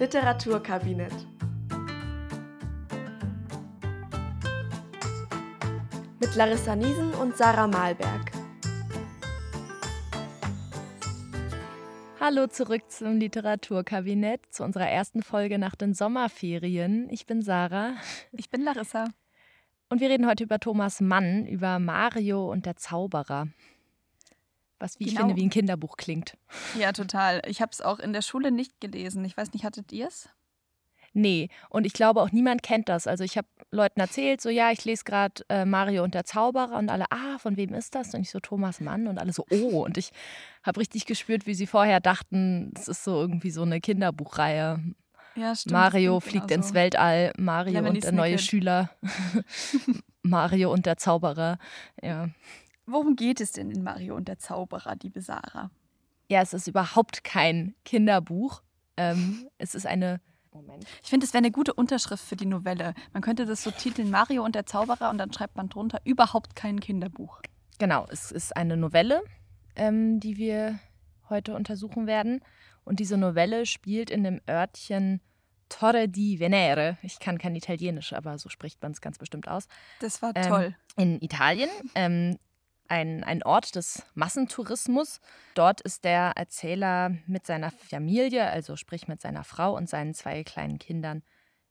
Literaturkabinett. 0.00 1.12
Mit 6.18 6.34
Larissa 6.34 6.74
Niesen 6.74 7.14
und 7.14 7.36
Sarah 7.36 7.68
Malberg. 7.68 8.32
Hallo 12.18 12.48
zurück 12.48 12.82
zum 12.88 13.18
Literaturkabinett, 13.18 14.40
zu 14.50 14.64
unserer 14.64 14.88
ersten 14.88 15.22
Folge 15.22 15.60
nach 15.60 15.76
den 15.76 15.94
Sommerferien. 15.94 17.08
Ich 17.10 17.26
bin 17.26 17.40
Sarah. 17.40 17.92
Ich 18.32 18.50
bin 18.50 18.62
Larissa. 18.62 19.04
Und 19.90 20.00
wir 20.00 20.10
reden 20.10 20.26
heute 20.26 20.42
über 20.42 20.58
Thomas 20.58 21.00
Mann, 21.00 21.46
über 21.46 21.78
Mario 21.78 22.50
und 22.50 22.66
der 22.66 22.74
Zauberer. 22.74 23.46
Was, 24.78 24.98
wie 24.98 25.04
genau. 25.04 25.12
ich 25.12 25.18
finde, 25.20 25.36
wie 25.36 25.46
ein 25.46 25.50
Kinderbuch 25.50 25.96
klingt. 25.96 26.36
Ja, 26.78 26.92
total. 26.92 27.42
Ich 27.46 27.60
habe 27.62 27.70
es 27.72 27.80
auch 27.80 27.98
in 27.98 28.12
der 28.12 28.22
Schule 28.22 28.50
nicht 28.50 28.80
gelesen. 28.80 29.24
Ich 29.24 29.36
weiß 29.36 29.52
nicht, 29.52 29.64
hattet 29.64 29.92
ihr 29.92 30.08
es? 30.08 30.28
Nee, 31.16 31.48
und 31.70 31.86
ich 31.86 31.92
glaube 31.92 32.20
auch 32.20 32.32
niemand 32.32 32.64
kennt 32.64 32.88
das. 32.88 33.06
Also 33.06 33.22
ich 33.22 33.38
habe 33.38 33.46
Leuten 33.70 34.00
erzählt, 34.00 34.40
so 34.40 34.48
ja, 34.50 34.72
ich 34.72 34.84
lese 34.84 35.04
gerade 35.04 35.44
äh, 35.48 35.64
Mario 35.64 36.02
und 36.02 36.12
der 36.12 36.24
Zauberer 36.24 36.76
und 36.76 36.90
alle, 36.90 37.04
ah, 37.10 37.38
von 37.38 37.56
wem 37.56 37.72
ist 37.72 37.94
das? 37.94 38.12
Und 38.14 38.22
ich 38.22 38.30
so 38.30 38.40
Thomas 38.40 38.80
Mann 38.80 39.06
und 39.06 39.18
alle 39.18 39.32
so, 39.32 39.46
oh. 39.48 39.84
Und 39.84 39.96
ich 39.96 40.10
habe 40.64 40.80
richtig 40.80 41.06
gespürt, 41.06 41.46
wie 41.46 41.54
sie 41.54 41.68
vorher 41.68 42.00
dachten, 42.00 42.72
es 42.76 42.88
ist 42.88 43.04
so 43.04 43.20
irgendwie 43.20 43.52
so 43.52 43.62
eine 43.62 43.80
Kinderbuchreihe. 43.80 44.82
Ja, 45.36 45.54
stimmt. 45.54 45.72
Mario 45.72 46.18
fliegt 46.18 46.48
genau 46.48 46.58
ins 46.58 46.68
so. 46.70 46.74
Weltall, 46.74 47.32
Mario 47.38 47.78
und 47.88 48.02
der 48.02 48.12
neue 48.12 48.38
Schüler, 48.38 48.90
Mario 50.22 50.72
und 50.72 50.84
der 50.84 50.96
Zauberer. 50.96 51.58
Ja. 52.02 52.28
Worum 52.86 53.16
geht 53.16 53.40
es 53.40 53.52
denn 53.52 53.70
in 53.70 53.82
Mario 53.82 54.14
und 54.14 54.28
der 54.28 54.38
Zauberer, 54.38 54.96
liebe 55.02 55.20
Sarah? 55.20 55.70
Ja, 56.28 56.42
es 56.42 56.52
ist 56.52 56.66
überhaupt 56.66 57.24
kein 57.24 57.74
Kinderbuch. 57.84 58.62
Ähm, 58.96 59.48
es 59.58 59.74
ist 59.74 59.86
eine. 59.86 60.20
Moment. 60.52 60.86
Ich 61.02 61.10
finde, 61.10 61.26
es 61.26 61.32
wäre 61.32 61.42
eine 61.42 61.50
gute 61.50 61.74
Unterschrift 61.74 62.24
für 62.24 62.36
die 62.36 62.46
Novelle. 62.46 62.94
Man 63.12 63.22
könnte 63.22 63.44
das 63.44 63.62
so 63.62 63.70
titeln: 63.70 64.10
Mario 64.10 64.44
und 64.44 64.54
der 64.54 64.66
Zauberer 64.66 65.10
und 65.10 65.18
dann 65.18 65.32
schreibt 65.32 65.56
man 65.56 65.68
drunter 65.68 66.00
überhaupt 66.04 66.54
kein 66.54 66.80
Kinderbuch. 66.80 67.40
Genau, 67.78 68.06
es 68.10 68.30
ist 68.30 68.56
eine 68.56 68.76
Novelle, 68.76 69.22
ähm, 69.74 70.20
die 70.20 70.36
wir 70.36 70.78
heute 71.28 71.54
untersuchen 71.54 72.06
werden. 72.06 72.40
Und 72.84 73.00
diese 73.00 73.16
Novelle 73.16 73.66
spielt 73.66 74.10
in 74.10 74.22
dem 74.22 74.40
Örtchen 74.48 75.20
Torre 75.68 76.08
di 76.08 76.38
Venere. 76.38 76.98
Ich 77.02 77.18
kann 77.18 77.38
kein 77.38 77.56
Italienisch, 77.56 78.12
aber 78.12 78.38
so 78.38 78.48
spricht 78.48 78.80
man 78.82 78.92
es 78.92 79.00
ganz 79.00 79.18
bestimmt 79.18 79.48
aus. 79.48 79.66
Das 80.00 80.22
war 80.22 80.34
toll. 80.34 80.76
Ähm, 80.96 81.14
in 81.14 81.22
Italien. 81.22 81.70
Ähm, 81.94 82.38
ein, 82.94 83.24
ein 83.24 83.42
Ort 83.42 83.74
des 83.74 84.04
Massentourismus. 84.14 85.20
Dort 85.54 85.80
ist 85.80 86.04
der 86.04 86.32
Erzähler 86.36 87.10
mit 87.26 87.44
seiner 87.44 87.72
Familie, 87.72 88.48
also 88.48 88.76
sprich 88.76 89.08
mit 89.08 89.20
seiner 89.20 89.42
Frau 89.42 89.76
und 89.76 89.88
seinen 89.88 90.14
zwei 90.14 90.44
kleinen 90.44 90.78
Kindern, 90.78 91.22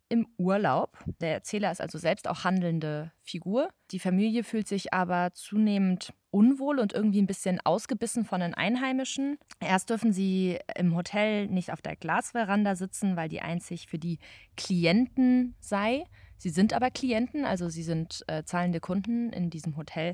im 0.09 0.27
Urlaub. 0.37 0.97
Der 1.21 1.31
Erzähler 1.33 1.71
ist 1.71 1.79
also 1.81 1.97
selbst 1.97 2.27
auch 2.27 2.43
handelnde 2.43 3.11
Figur. 3.21 3.69
Die 3.91 3.99
Familie 3.99 4.43
fühlt 4.43 4.67
sich 4.67 4.93
aber 4.93 5.31
zunehmend 5.33 6.13
unwohl 6.29 6.79
und 6.79 6.93
irgendwie 6.93 7.21
ein 7.21 7.27
bisschen 7.27 7.61
ausgebissen 7.61 8.25
von 8.25 8.41
den 8.41 8.53
Einheimischen. 8.53 9.37
Erst 9.61 9.89
dürfen 9.89 10.11
sie 10.11 10.59
im 10.75 10.93
Hotel 10.95 11.47
nicht 11.47 11.71
auf 11.71 11.81
der 11.81 11.95
Glasveranda 11.95 12.75
sitzen, 12.75 13.15
weil 13.15 13.29
die 13.29 13.41
einzig 13.41 13.87
für 13.87 13.97
die 13.97 14.19
Klienten 14.57 15.55
sei. 15.61 16.03
Sie 16.37 16.49
sind 16.49 16.73
aber 16.73 16.91
Klienten, 16.91 17.45
also 17.45 17.69
sie 17.69 17.83
sind 17.83 18.23
äh, 18.27 18.43
zahlende 18.43 18.81
Kunden 18.81 19.31
in 19.31 19.49
diesem 19.49 19.77
Hotel. 19.77 20.13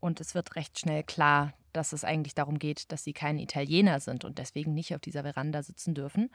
Und 0.00 0.20
es 0.20 0.34
wird 0.34 0.56
recht 0.56 0.78
schnell 0.78 1.02
klar, 1.02 1.52
dass 1.72 1.92
es 1.92 2.04
eigentlich 2.04 2.34
darum 2.34 2.58
geht, 2.58 2.90
dass 2.92 3.04
sie 3.04 3.12
keine 3.12 3.42
Italiener 3.42 4.00
sind 4.00 4.24
und 4.24 4.38
deswegen 4.38 4.74
nicht 4.74 4.94
auf 4.94 5.00
dieser 5.00 5.22
Veranda 5.22 5.62
sitzen 5.62 5.94
dürfen. 5.94 6.30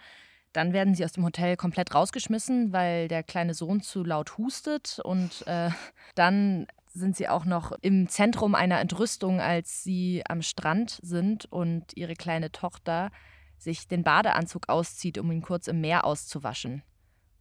Dann 0.53 0.71
werden 0.71 0.93
sie 0.93 1.03
aus 1.03 1.13
dem 1.13 1.25
Hotel 1.25 1.57
komplett 1.57 1.95
rausgeschmissen, 1.95 2.71
weil 2.71 3.07
der 3.07 3.23
kleine 3.23 3.53
Sohn 3.53 3.81
zu 3.81 4.03
laut 4.03 4.37
hustet. 4.37 4.99
Und 5.03 5.45
äh, 5.47 5.69
dann 6.15 6.67
sind 6.93 7.17
sie 7.17 7.27
auch 7.27 7.45
noch 7.45 7.71
im 7.81 8.07
Zentrum 8.07 8.53
einer 8.53 8.79
Entrüstung, 8.79 9.41
als 9.41 9.83
sie 9.83 10.23
am 10.29 10.43
Strand 10.43 10.99
sind 11.01 11.45
und 11.51 11.97
ihre 11.97 12.13
kleine 12.13 12.51
Tochter 12.51 13.09
sich 13.57 13.87
den 13.87 14.03
Badeanzug 14.03 14.69
auszieht, 14.69 15.17
um 15.17 15.31
ihn 15.31 15.41
kurz 15.41 15.67
im 15.67 15.81
Meer 15.81 16.05
auszuwaschen. 16.05 16.83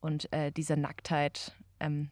Und 0.00 0.32
äh, 0.32 0.50
diese 0.50 0.76
Nacktheit, 0.76 1.54
ähm, 1.80 2.10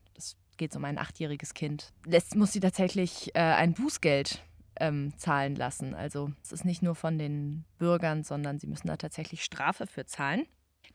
geht 0.61 0.77
um 0.77 0.85
ein 0.85 0.99
achtjähriges 0.99 1.55
Kind, 1.55 1.95
lässt, 2.05 2.37
muss 2.37 2.53
sie 2.53 2.61
tatsächlich 2.61 3.35
äh, 3.35 3.41
ein 3.41 3.73
Bußgeld 3.73 4.43
ähm, 4.79 5.17
zahlen 5.17 5.57
lassen. 5.57 5.95
Also 5.95 6.33
es 6.43 6.53
ist 6.53 6.67
nicht 6.67 6.83
nur 6.83 6.95
von 6.95 7.19
den 7.19 7.65
Bürgern, 7.79 8.25
sondern 8.25 8.59
sie 8.59 8.67
müssen 8.67 8.87
da 8.87 8.99
tatsächlich 8.99 9.43
Strafe 9.43 9.87
für 9.87 10.05
zahlen. 10.05 10.47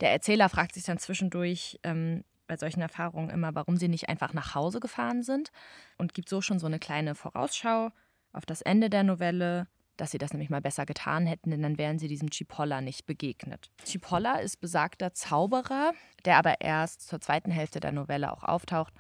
Der 0.02 0.12
Erzähler 0.12 0.50
fragt 0.50 0.76
sich 0.76 0.84
dann 0.84 1.00
zwischendurch 1.00 1.80
ähm, 1.82 2.24
bei 2.46 2.58
solchen 2.58 2.82
Erfahrungen 2.82 3.32
immer, 3.32 3.56
warum 3.56 3.78
sie 3.78 3.88
nicht 3.88 4.08
einfach 4.08 4.34
nach 4.34 4.54
Hause 4.54 4.80
gefahren 4.80 5.24
sind 5.24 5.52
und 5.98 6.14
gibt 6.14 6.30
so 6.30 6.42
schon 6.42 6.60
so 6.60 6.68
eine 6.68 6.78
kleine 6.78 7.16
Vorausschau 7.16 7.90
auf 8.34 8.46
das 8.46 8.62
Ende 8.62 8.92
der 8.92 9.04
Novelle, 9.04 9.68
dass 9.98 10.12
sie 10.12 10.20
das 10.20 10.32
nämlich 10.32 10.52
mal 10.52 10.62
besser 10.62 10.86
getan 10.86 11.26
hätten, 11.26 11.50
denn 11.50 11.64
dann 11.64 11.80
wären 11.80 11.98
sie 11.98 12.08
diesem 12.08 12.32
Cipolla 12.32 12.82
nicht 12.82 13.08
begegnet. 13.08 13.72
Cipolla 13.84 14.36
ist 14.36 14.62
besagter 14.62 15.12
Zauberer, 15.14 15.94
der 16.26 16.38
aber 16.38 16.62
erst 16.62 17.08
zur 17.08 17.20
zweiten 17.20 17.50
Hälfte 17.50 17.80
der 17.80 17.94
Novelle 17.94 18.32
auch 18.32 18.44
auftaucht. 18.44 18.94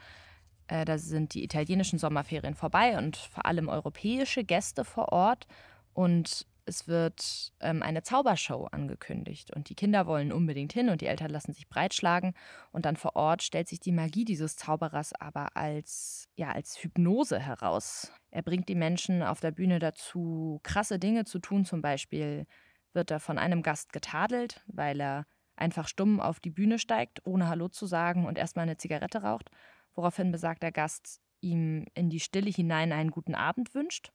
Äh, 0.68 0.86
da 0.86 0.98
sind 0.98 1.34
die 1.34 1.44
italienischen 1.44 2.00
Sommerferien 2.00 2.56
vorbei 2.56 2.98
und 2.98 3.18
vor 3.18 3.46
allem 3.46 3.70
europäische 3.70 4.44
Gäste 4.44 4.84
vor 4.84 5.12
Ort. 5.12 5.48
Und 5.94 6.46
es 6.66 6.88
wird 6.88 7.54
ähm, 7.60 7.84
eine 7.84 8.02
Zaubershow 8.02 8.66
angekündigt 8.72 9.56
und 9.56 9.70
die 9.70 9.76
Kinder 9.76 10.08
wollen 10.08 10.32
unbedingt 10.32 10.74
hin 10.74 10.90
und 10.90 11.02
die 11.02 11.06
Eltern 11.06 11.30
lassen 11.30 11.54
sich 11.54 11.70
breitschlagen 11.70 12.34
und 12.72 12.86
dann 12.86 12.96
vor 12.96 13.16
Ort 13.16 13.44
stellt 13.44 13.68
sich 13.68 13.80
die 13.80 13.92
Magie 13.92 14.26
dieses 14.26 14.56
Zauberers 14.56 15.14
aber 15.14 15.56
als 15.56 16.28
ja 16.36 16.52
als 16.52 16.82
Hypnose 16.84 17.40
heraus. 17.40 18.12
Er 18.32 18.42
bringt 18.42 18.68
die 18.68 18.76
Menschen 18.76 19.22
auf 19.22 19.40
der 19.40 19.52
Bühne 19.52 19.78
dazu, 19.78 20.60
krasse 20.64 20.98
Dinge 20.98 21.26
zu 21.26 21.40
tun. 21.40 21.66
Zum 21.66 21.82
Beispiel 21.84 22.48
wird 22.94 23.12
er 23.12 23.20
von 23.20 23.38
einem 23.38 23.62
Gast 23.62 23.94
getadelt, 23.94 24.64
weil 24.66 25.00
er 25.00 25.28
einfach 25.56 25.88
stumm 25.88 26.20
auf 26.20 26.40
die 26.40 26.50
Bühne 26.50 26.80
steigt, 26.80 27.26
ohne 27.26 27.48
Hallo 27.48 27.68
zu 27.68 27.86
sagen 27.86 28.26
und 28.26 28.38
erstmal 28.38 28.64
eine 28.64 28.78
Zigarette 28.78 29.22
raucht, 29.22 29.52
woraufhin 29.96 30.32
besagter 30.32 30.72
Gast 30.72 31.22
ihm 31.42 31.86
in 31.94 32.10
die 32.10 32.20
Stille 32.20 32.50
hinein 32.50 32.92
einen 32.92 33.12
guten 33.12 33.36
Abend 33.36 33.74
wünscht. 33.74 34.12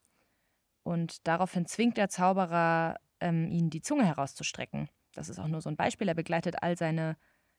Und 0.82 1.26
daraufhin 1.26 1.66
zwingt 1.66 1.96
der 1.96 2.08
Zauberer 2.08 2.98
ähm, 3.20 3.48
ihn, 3.50 3.70
die 3.70 3.82
Zunge 3.82 4.06
herauszustrecken. 4.06 4.88
Das 5.14 5.28
ist 5.28 5.38
auch 5.38 5.48
nur 5.48 5.60
so 5.60 5.68
ein 5.68 5.76
Beispiel. 5.76 6.08
Er 6.08 6.14
begleitet 6.14 6.62
all 6.62 6.76
seine 6.76 7.16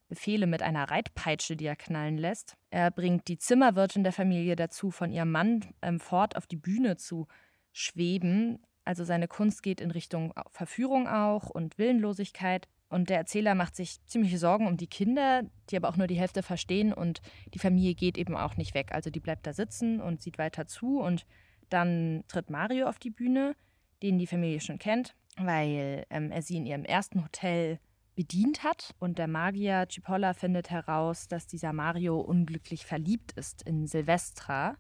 Befehle 0.08 0.48
mit 0.48 0.62
einer 0.62 0.90
Reitpeitsche, 0.90 1.56
die 1.56 1.66
er 1.66 1.76
knallen 1.76 2.18
lässt. 2.18 2.58
Er 2.70 2.92
bringt 2.92 3.28
die 3.28 3.38
Zimmerwirtin 3.38 4.04
der 4.04 4.12
Familie 4.12 4.56
dazu, 4.56 4.92
von 4.92 5.12
ihrem 5.12 5.32
Mann 5.32 5.66
ähm, 5.82 6.00
fort 6.00 6.36
auf 6.36 6.48
die 6.48 6.58
Bühne 6.58 6.98
zu 6.98 7.28
schweben. 7.72 8.60
Also 8.84 9.04
seine 9.04 9.28
Kunst 9.28 9.64
geht 9.64 9.80
in 9.80 9.92
Richtung 9.92 10.34
Verführung 10.50 11.08
auch 11.08 11.50
und 11.50 11.78
Willenlosigkeit. 11.78 12.68
Und 12.92 13.10
der 13.10 13.20
Erzähler 13.20 13.56
macht 13.56 13.78
sich 13.78 14.06
ziemliche 14.06 14.38
Sorgen 14.38 14.68
um 14.68 14.76
die 14.76 14.88
Kinder, 14.88 15.44
die 15.70 15.78
aber 15.78 15.88
auch 15.88 15.96
nur 15.96 16.08
die 16.08 16.20
Hälfte 16.20 16.44
verstehen. 16.44 16.92
Und 16.92 17.22
die 17.54 17.60
Familie 17.60 17.96
geht 17.96 18.18
eben 18.18 18.36
auch 18.36 18.58
nicht 18.58 18.74
weg. 18.74 18.90
Also 18.92 19.10
die 19.10 19.22
bleibt 19.22 19.48
da 19.48 19.54
sitzen 19.54 20.02
und 20.02 20.22
sieht 20.22 20.38
weiter 20.38 20.68
zu. 20.68 21.00
Und 21.00 21.26
dann 21.70 22.26
tritt 22.28 22.50
Mario 22.50 22.90
auf 22.90 23.00
die 23.00 23.10
Bühne, 23.10 23.56
den 24.04 24.18
die 24.18 24.28
Familie 24.28 24.60
schon 24.60 24.78
kennt, 24.78 25.16
weil 25.38 26.06
ähm, 26.10 26.32
er 26.32 26.42
sie 26.42 26.58
in 26.58 26.66
ihrem 26.66 26.84
ersten 26.84 27.24
Hotel 27.24 27.80
bedient 28.16 28.66
hat. 28.66 28.94
Und 29.00 29.20
der 29.20 29.30
Magier 29.30 29.88
Cipolla 29.90 30.34
findet 30.34 30.70
heraus, 30.70 31.30
dass 31.30 31.48
dieser 31.48 31.72
Mario 31.72 32.20
unglücklich 32.20 32.86
verliebt 32.86 33.32
ist 33.38 33.62
in 33.62 33.88
Silvestra 33.88 34.76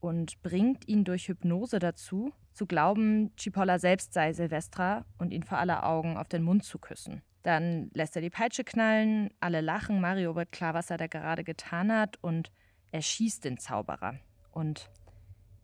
und 0.00 0.42
bringt 0.42 0.88
ihn 0.88 1.04
durch 1.04 1.28
Hypnose 1.28 1.78
dazu, 1.78 2.32
zu 2.52 2.66
glauben, 2.66 3.30
Cipolla 3.38 3.78
selbst 3.78 4.12
sei 4.12 4.32
Silvestra 4.32 5.04
und 5.18 5.32
ihn 5.32 5.44
vor 5.44 5.58
aller 5.58 5.86
Augen 5.86 6.16
auf 6.16 6.26
den 6.26 6.42
Mund 6.42 6.64
zu 6.64 6.80
küssen. 6.80 7.22
Dann 7.42 7.90
lässt 7.94 8.16
er 8.16 8.22
die 8.22 8.30
Peitsche 8.30 8.64
knallen, 8.64 9.30
alle 9.40 9.60
lachen, 9.60 10.00
Mario 10.00 10.34
wird 10.34 10.52
klar, 10.52 10.74
was 10.74 10.90
er 10.90 10.96
da 10.96 11.06
gerade 11.06 11.44
getan 11.44 11.92
hat 11.92 12.16
und 12.22 12.50
er 12.90 13.02
schießt 13.02 13.44
den 13.44 13.58
Zauberer. 13.58 14.14
Und 14.50 14.90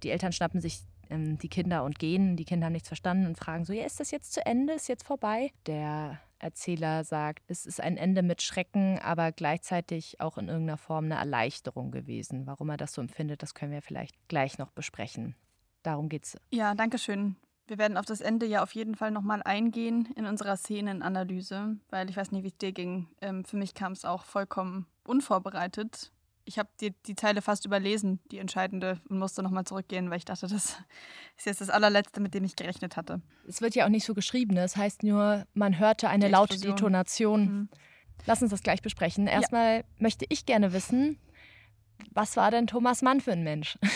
die 0.02 0.10
Eltern 0.10 0.32
schnappen 0.32 0.60
sich 0.60 0.82
ähm, 1.10 1.38
die 1.38 1.48
Kinder 1.48 1.84
und 1.84 1.98
gehen. 1.98 2.36
Die 2.36 2.44
Kinder 2.44 2.66
haben 2.66 2.72
nichts 2.72 2.88
verstanden 2.88 3.26
und 3.26 3.38
fragen 3.38 3.64
so, 3.64 3.72
ja, 3.72 3.84
ist 3.84 4.00
das 4.00 4.10
jetzt 4.10 4.32
zu 4.32 4.44
Ende? 4.44 4.74
Ist 4.74 4.88
jetzt 4.88 5.06
vorbei? 5.06 5.50
Der 5.66 6.20
Erzähler 6.38 7.04
sagt, 7.04 7.42
es 7.48 7.66
ist 7.66 7.80
ein 7.80 7.96
Ende 7.96 8.22
mit 8.22 8.42
Schrecken, 8.42 8.98
aber 8.98 9.32
gleichzeitig 9.32 10.20
auch 10.20 10.36
in 10.36 10.48
irgendeiner 10.48 10.76
Form 10.76 11.06
eine 11.06 11.14
Erleichterung 11.14 11.90
gewesen. 11.90 12.46
Warum 12.46 12.68
er 12.68 12.76
das 12.76 12.92
so 12.92 13.00
empfindet, 13.00 13.42
das 13.42 13.54
können 13.54 13.72
wir 13.72 13.82
vielleicht 13.82 14.16
gleich 14.28 14.58
noch 14.58 14.70
besprechen. 14.70 15.34
Darum 15.82 16.08
geht's. 16.08 16.36
Ja, 16.50 16.74
danke 16.74 16.98
schön. 16.98 17.36
Wir 17.66 17.78
werden 17.78 17.96
auf 17.96 18.04
das 18.04 18.20
Ende 18.20 18.46
ja 18.46 18.62
auf 18.62 18.74
jeden 18.74 18.94
Fall 18.94 19.10
nochmal 19.10 19.42
eingehen 19.42 20.08
in 20.16 20.26
unserer 20.26 20.56
Szenenanalyse, 20.56 21.76
weil 21.90 22.10
ich 22.10 22.16
weiß 22.16 22.32
nicht, 22.32 22.42
wie 22.42 22.48
es 22.48 22.58
dir 22.58 22.72
ging. 22.72 23.08
Ähm, 23.20 23.44
für 23.44 23.56
mich 23.56 23.74
kam 23.74 23.92
es 23.92 24.04
auch 24.04 24.24
vollkommen 24.24 24.86
unvorbereitet 25.04 26.12
ich 26.46 26.58
habe 26.58 26.68
die, 26.80 26.94
die 27.06 27.14
Zeile 27.14 27.42
fast 27.42 27.64
überlesen, 27.64 28.20
die 28.30 28.38
entscheidende, 28.38 29.00
und 29.08 29.18
musste 29.18 29.42
nochmal 29.42 29.64
zurückgehen, 29.64 30.10
weil 30.10 30.18
ich 30.18 30.24
dachte, 30.24 30.46
das 30.46 30.76
ist 31.36 31.46
jetzt 31.46 31.60
das 31.60 31.70
allerletzte, 31.70 32.20
mit 32.20 32.34
dem 32.34 32.44
ich 32.44 32.56
gerechnet 32.56 32.96
hatte. 32.96 33.20
Es 33.48 33.60
wird 33.60 33.74
ja 33.74 33.84
auch 33.84 33.90
nicht 33.90 34.04
so 34.04 34.14
geschrieben. 34.14 34.54
Ne? 34.54 34.62
Es 34.62 34.76
heißt 34.76 35.02
nur, 35.02 35.46
man 35.54 35.78
hörte 35.78 36.08
eine 36.08 36.28
laute 36.28 36.58
Detonation. 36.58 37.40
Mhm. 37.40 37.68
Lass 38.26 38.42
uns 38.42 38.50
das 38.50 38.62
gleich 38.62 38.82
besprechen. 38.82 39.26
Erstmal 39.26 39.78
ja. 39.78 39.82
möchte 39.98 40.24
ich 40.28 40.46
gerne 40.46 40.72
wissen, 40.72 41.18
was 42.12 42.36
war 42.36 42.50
denn 42.50 42.66
Thomas 42.66 43.02
Mann 43.02 43.20
für 43.20 43.32
ein 43.32 43.44
Mensch? 43.44 43.78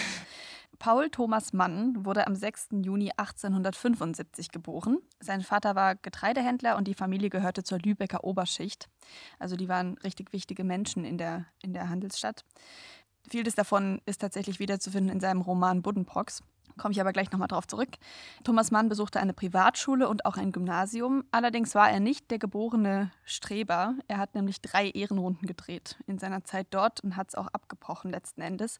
Paul 0.79 1.11
Thomas 1.11 1.53
Mann 1.53 2.05
wurde 2.05 2.27
am 2.27 2.37
6. 2.37 2.69
Juni 2.83 3.11
1875 3.17 4.51
geboren. 4.51 4.99
Sein 5.21 5.43
Vater 5.43 5.75
war 5.75 5.97
Getreidehändler 5.97 6.77
und 6.77 6.87
die 6.87 6.95
Familie 6.95 7.31
gehörte 7.31 7.65
zur 7.65 7.79
Lübecker 7.79 8.23
Oberschicht. 8.23 8.89
Also 9.39 9.57
die 9.57 9.69
waren 9.69 9.99
richtig 9.99 10.33
wichtige 10.33 10.65
Menschen 10.65 11.05
in 11.05 11.19
der, 11.19 11.47
in 11.63 11.73
der 11.73 11.89
Handelsstadt. 11.89 12.45
Vieles 13.29 13.55
davon 13.55 14.01
ist 14.07 14.21
tatsächlich 14.21 14.61
wiederzufinden 14.61 15.13
in 15.13 15.21
seinem 15.21 15.41
Roman 15.41 15.83
Buddenbrocks 15.83 16.43
komme 16.79 16.93
ich 16.93 17.01
aber 17.01 17.13
gleich 17.13 17.31
nochmal 17.31 17.49
drauf 17.49 17.67
zurück. 17.67 17.91
Thomas 18.45 18.71
Mann 18.71 18.89
besuchte 18.89 19.21
eine 19.21 19.35
Privatschule 19.35 20.09
und 20.09 20.25
auch 20.25 20.37
ein 20.37 20.53
Gymnasium. 20.53 21.25
Allerdings 21.31 21.75
war 21.75 21.91
er 21.91 22.01
nicht 22.01 22.31
der 22.31 22.39
geborene 22.39 23.11
Streber. 23.25 23.95
Er 24.07 24.19
hat 24.19 24.35
nämlich 24.35 24.63
drei 24.63 24.89
Ehrenrunden 24.89 25.47
gedreht 25.47 25.99
in 26.07 26.19
seiner 26.19 26.45
Zeit 26.45 26.69
dort 26.71 27.01
und 27.01 27.17
hat 27.17 27.29
es 27.29 27.35
auch 27.35 27.49
abgebrochen 27.49 28.11
letzten 28.11 28.41
Endes. 28.41 28.79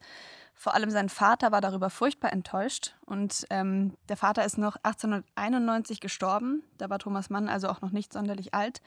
Vor 0.61 0.75
allem 0.75 0.91
sein 0.91 1.09
Vater 1.09 1.51
war 1.51 1.61
darüber 1.61 1.89
furchtbar 1.89 2.31
enttäuscht 2.31 2.93
und 3.05 3.47
ähm, 3.49 3.95
der 4.09 4.17
Vater 4.17 4.45
ist 4.45 4.57
noch 4.59 4.75
1891 4.83 6.01
gestorben. 6.01 6.63
Da 6.77 6.89
war 6.89 6.99
Thomas 6.99 7.29
Mann 7.29 7.49
also 7.49 7.69
auch 7.69 7.81
noch 7.81 7.91
nicht 7.91 8.13
sonderlich 8.13 8.53
alt. 8.53 8.81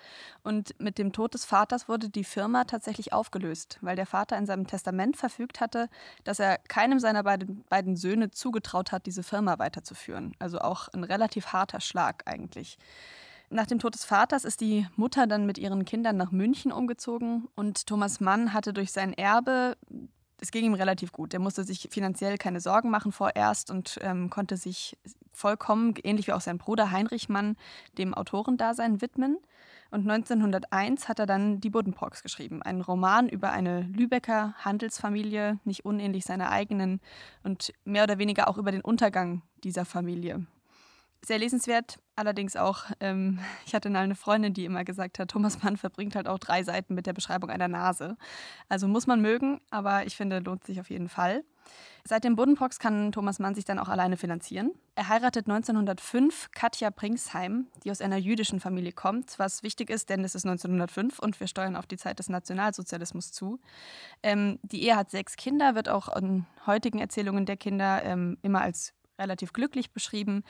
Und 0.45 0.79
mit 0.79 0.99
dem 0.99 1.13
Tod 1.13 1.35
des 1.35 1.45
Vaters 1.45 1.89
wurde 1.89 2.09
die 2.09 2.25
Firma 2.25 2.65
tatsächlich 2.65 3.13
aufgelöst, 3.13 3.79
weil 3.81 3.97
der 3.97 4.07
Vater 4.07 4.37
in 4.37 4.47
seinem 4.47 4.67
Testament 4.67 5.17
verfügt 5.17 5.61
hatte, 5.61 5.89
dass 6.25 6.39
er 6.39 6.59
keinem 6.59 7.01
seiner 7.01 7.23
beiden, 7.25 7.65
beiden 7.71 7.97
Söhne 7.97 8.31
zugetraut 8.31 8.93
hat, 8.93 9.03
hat, 9.03 9.07
diese 9.07 9.23
Firma 9.23 9.59
weiterzuführen. 9.59 10.35
Also 10.39 10.59
auch 10.59 10.89
ein 10.89 11.05
relativ 11.05 11.47
harter 11.53 11.81
Schlag 11.81 12.23
eigentlich. 12.27 12.79
Nach 13.51 13.67
dem 13.67 13.79
Tod 13.79 13.95
des 13.95 14.05
Vaters 14.05 14.45
ist 14.45 14.61
die 14.61 14.87
Mutter 14.97 15.27
dann 15.27 15.45
mit 15.45 15.59
ihren 15.59 15.85
Kindern 15.85 16.17
nach 16.17 16.31
München 16.31 16.73
umgezogen 16.73 17.49
und 17.55 17.87
Thomas 17.87 18.21
Mann 18.21 18.53
hatte 18.55 18.73
durch 18.73 18.93
sein 18.93 19.13
Erbe, 19.13 19.77
es 20.43 20.51
ging 20.51 20.65
ihm 20.65 20.75
relativ 20.75 21.13
gut. 21.13 21.33
Er 21.33 21.41
musste 21.41 21.63
sich 21.63 21.89
finanziell 21.93 22.37
keine 22.37 22.61
Sorgen 22.61 22.91
machen 22.91 23.13
vorerst 23.13 23.71
und 23.71 23.99
ähm, 24.03 24.29
konnte 24.29 24.57
sich 24.57 24.99
vollkommen, 25.33 25.95
ähnlich 26.03 26.27
wie 26.27 26.33
auch 26.33 26.41
sein 26.41 26.59
Bruder 26.59 26.91
Heinrich 26.91 27.29
Mann, 27.29 27.57
dem 27.97 28.13
Autorendasein 28.13 29.01
widmen. 29.01 29.39
Und 29.93 30.11
1901 30.11 31.09
hat 31.09 31.21
er 31.21 31.27
dann 31.27 31.61
Die 31.61 31.71
Buddenbrocks 31.71 32.25
geschrieben, 32.25 32.61
einen 32.61 32.81
Roman 32.81 33.29
über 33.29 33.53
eine 33.53 33.83
Lübecker 33.83 34.55
Handelsfamilie, 34.59 35.61
nicht 35.65 35.85
unähnlich 35.85 36.25
seiner 36.25 36.51
eigenen 36.51 37.01
und 37.45 37.73
mehr 37.85 38.03
oder 38.03 38.19
weniger 38.19 38.49
auch 38.49 38.59
über 38.59 38.73
den 38.73 38.81
Untergang 38.81 39.43
dieser 39.63 39.85
Familie. 39.85 40.45
Sehr 41.25 41.39
lesenswert, 41.39 41.99
allerdings 42.17 42.57
auch, 42.57 42.85
ähm, 42.99 43.39
ich 43.67 43.75
hatte 43.75 43.89
eine 43.89 44.15
Freundin, 44.17 44.55
die 44.55 44.65
immer 44.65 44.85
gesagt 44.85 45.19
hat, 45.19 45.31
Thomas 45.31 45.63
Mann 45.63 45.77
verbringt 45.77 46.17
halt 46.17 46.27
auch 46.27 46.39
drei 46.39 46.65
Seiten 46.65 46.95
mit 46.95 47.07
der 47.07 47.13
Beschreibung 47.13 47.49
einer 47.49 47.69
Nase. 47.69 48.17
Also 48.69 48.89
muss 48.89 49.07
man 49.07 49.21
mögen, 49.21 49.61
aber 49.71 50.05
ich 50.05 50.17
finde, 50.17 50.41
lohnt 50.41 50.65
sich 50.65 50.81
auf 50.81 50.91
jeden 50.91 51.09
Fall. 51.09 51.45
Seit 52.05 52.25
dem 52.25 52.35
Buddenbrocks 52.35 52.81
kann 52.81 53.13
Thomas 53.13 53.39
Mann 53.39 53.55
sich 53.55 53.65
dann 53.65 53.79
auch 53.79 53.89
alleine 53.89 54.17
finanzieren. 54.17 54.73
Er 54.97 55.09
heiratet 55.09 55.47
1905 55.47 56.51
Katja 56.51 56.91
Pringsheim, 56.91 57.69
die 57.85 57.93
aus 57.93 58.01
einer 58.01 58.17
jüdischen 58.17 58.59
Familie 58.59 58.91
kommt, 58.91 59.39
was 59.39 59.63
wichtig 59.63 59.89
ist, 59.89 60.11
denn 60.11 60.25
es 60.25 60.35
ist 60.35 60.45
1905 60.45 61.21
und 61.21 61.39
wir 61.39 61.47
steuern 61.47 61.77
auf 61.77 61.87
die 61.87 61.97
Zeit 61.97 62.19
des 62.19 62.29
Nationalsozialismus 62.29 63.31
zu. 63.31 63.61
Ähm, 64.25 64.59
die 64.63 64.83
Ehe 64.83 64.97
hat 64.97 65.13
sechs 65.13 65.37
Kinder, 65.37 65.77
wird 65.77 65.89
auch 65.89 66.15
in 66.17 66.47
heutigen 66.67 66.99
Erzählungen 66.99 67.47
der 67.47 67.57
Kinder 67.57 68.03
ähm, 68.05 68.39
immer 68.43 68.63
als 68.63 68.93
relativ 69.19 69.53
glücklich 69.53 69.93
beschrieben. 69.93 70.43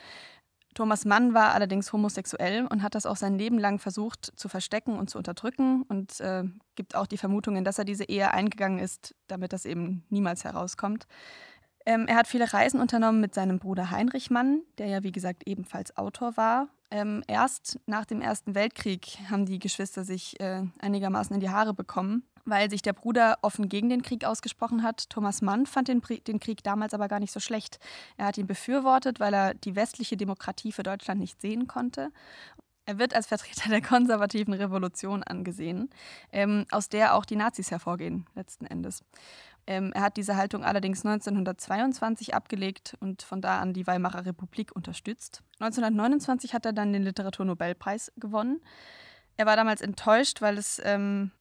Thomas 0.73 1.05
Mann 1.05 1.33
war 1.33 1.53
allerdings 1.53 1.91
homosexuell 1.93 2.65
und 2.67 2.83
hat 2.83 2.95
das 2.95 3.05
auch 3.05 3.15
sein 3.15 3.37
Leben 3.37 3.59
lang 3.59 3.79
versucht 3.79 4.31
zu 4.35 4.49
verstecken 4.49 4.97
und 4.97 5.09
zu 5.09 5.17
unterdrücken 5.17 5.83
und 5.83 6.19
äh, 6.19 6.43
gibt 6.75 6.95
auch 6.95 7.07
die 7.07 7.17
Vermutungen, 7.17 7.63
dass 7.63 7.77
er 7.77 7.85
diese 7.85 8.05
Ehe 8.05 8.31
eingegangen 8.31 8.79
ist, 8.79 9.15
damit 9.27 9.53
das 9.53 9.65
eben 9.65 10.03
niemals 10.09 10.43
herauskommt. 10.43 11.07
Ähm, 11.85 12.07
er 12.07 12.15
hat 12.15 12.27
viele 12.27 12.53
Reisen 12.53 12.79
unternommen 12.79 13.19
mit 13.19 13.33
seinem 13.33 13.59
Bruder 13.59 13.91
Heinrich 13.91 14.29
Mann, 14.29 14.61
der 14.77 14.87
ja 14.87 15.03
wie 15.03 15.11
gesagt 15.11 15.43
ebenfalls 15.45 15.97
Autor 15.97 16.37
war. 16.37 16.69
Ähm, 16.91 17.23
erst 17.27 17.79
nach 17.85 18.05
dem 18.05 18.21
Ersten 18.21 18.55
Weltkrieg 18.55 19.17
haben 19.29 19.45
die 19.45 19.59
Geschwister 19.59 20.03
sich 20.03 20.39
äh, 20.39 20.63
einigermaßen 20.79 21.33
in 21.33 21.39
die 21.39 21.49
Haare 21.49 21.73
bekommen 21.73 22.23
weil 22.45 22.69
sich 22.69 22.81
der 22.81 22.93
Bruder 22.93 23.37
offen 23.41 23.69
gegen 23.69 23.89
den 23.89 24.01
Krieg 24.01 24.25
ausgesprochen 24.25 24.83
hat. 24.83 25.09
Thomas 25.09 25.41
Mann 25.41 25.65
fand 25.65 25.87
den, 25.87 26.01
den, 26.27 26.39
Krieg 26.39 26.63
damals 26.63 26.93
aber 26.93 27.07
gar 27.07 27.19
nicht 27.19 27.31
so 27.31 27.39
schlecht. 27.39 27.79
Er 28.17 28.25
hat 28.25 28.37
ihn 28.37 28.47
befürwortet, 28.47 29.19
weil 29.19 29.33
er 29.33 29.53
die 29.53 29.75
westliche 29.75 30.17
Demokratie 30.17 30.71
für 30.71 30.83
Deutschland 30.83 31.19
nicht 31.19 31.41
sehen 31.41 31.67
konnte. 31.67 32.09
Er 32.85 32.99
wird 32.99 33.15
als 33.15 33.27
Vertreter 33.27 33.69
der 33.69 33.81
konservativen 33.81 34.53
Revolution 34.53 35.23
angesehen, 35.23 35.89
ähm, 36.31 36.65
aus 36.71 36.89
der 36.89 37.15
auch 37.15 37.25
die 37.25 37.35
Nazis 37.35 37.71
hervorgehen, 37.71 38.25
letzten 38.35 38.65
Endes. 38.65 39.03
Ähm, 39.65 39.91
er 39.93 40.01
hat 40.01 40.17
diese 40.17 40.35
Haltung 40.35 40.65
allerdings 40.65 41.05
1922 41.05 42.35
abgelegt 42.35 42.97
und 42.99 43.21
von 43.21 43.41
da 43.41 43.61
an 43.61 43.73
die 43.73 43.87
Weimarer 43.87 44.25
Republik 44.25 44.75
unterstützt. 44.75 45.41
1929 45.59 46.53
hat 46.53 46.65
er 46.65 46.73
dann 46.73 46.91
den 46.91 47.03
Literaturnobelpreis 47.03 48.11
gewonnen. 48.17 48.59
Er 49.37 49.45
war 49.45 49.55
damals 49.55 49.81
enttäuscht, 49.81 50.41
weil 50.41 50.57
es 50.57 50.81
ähm, 50.83 51.31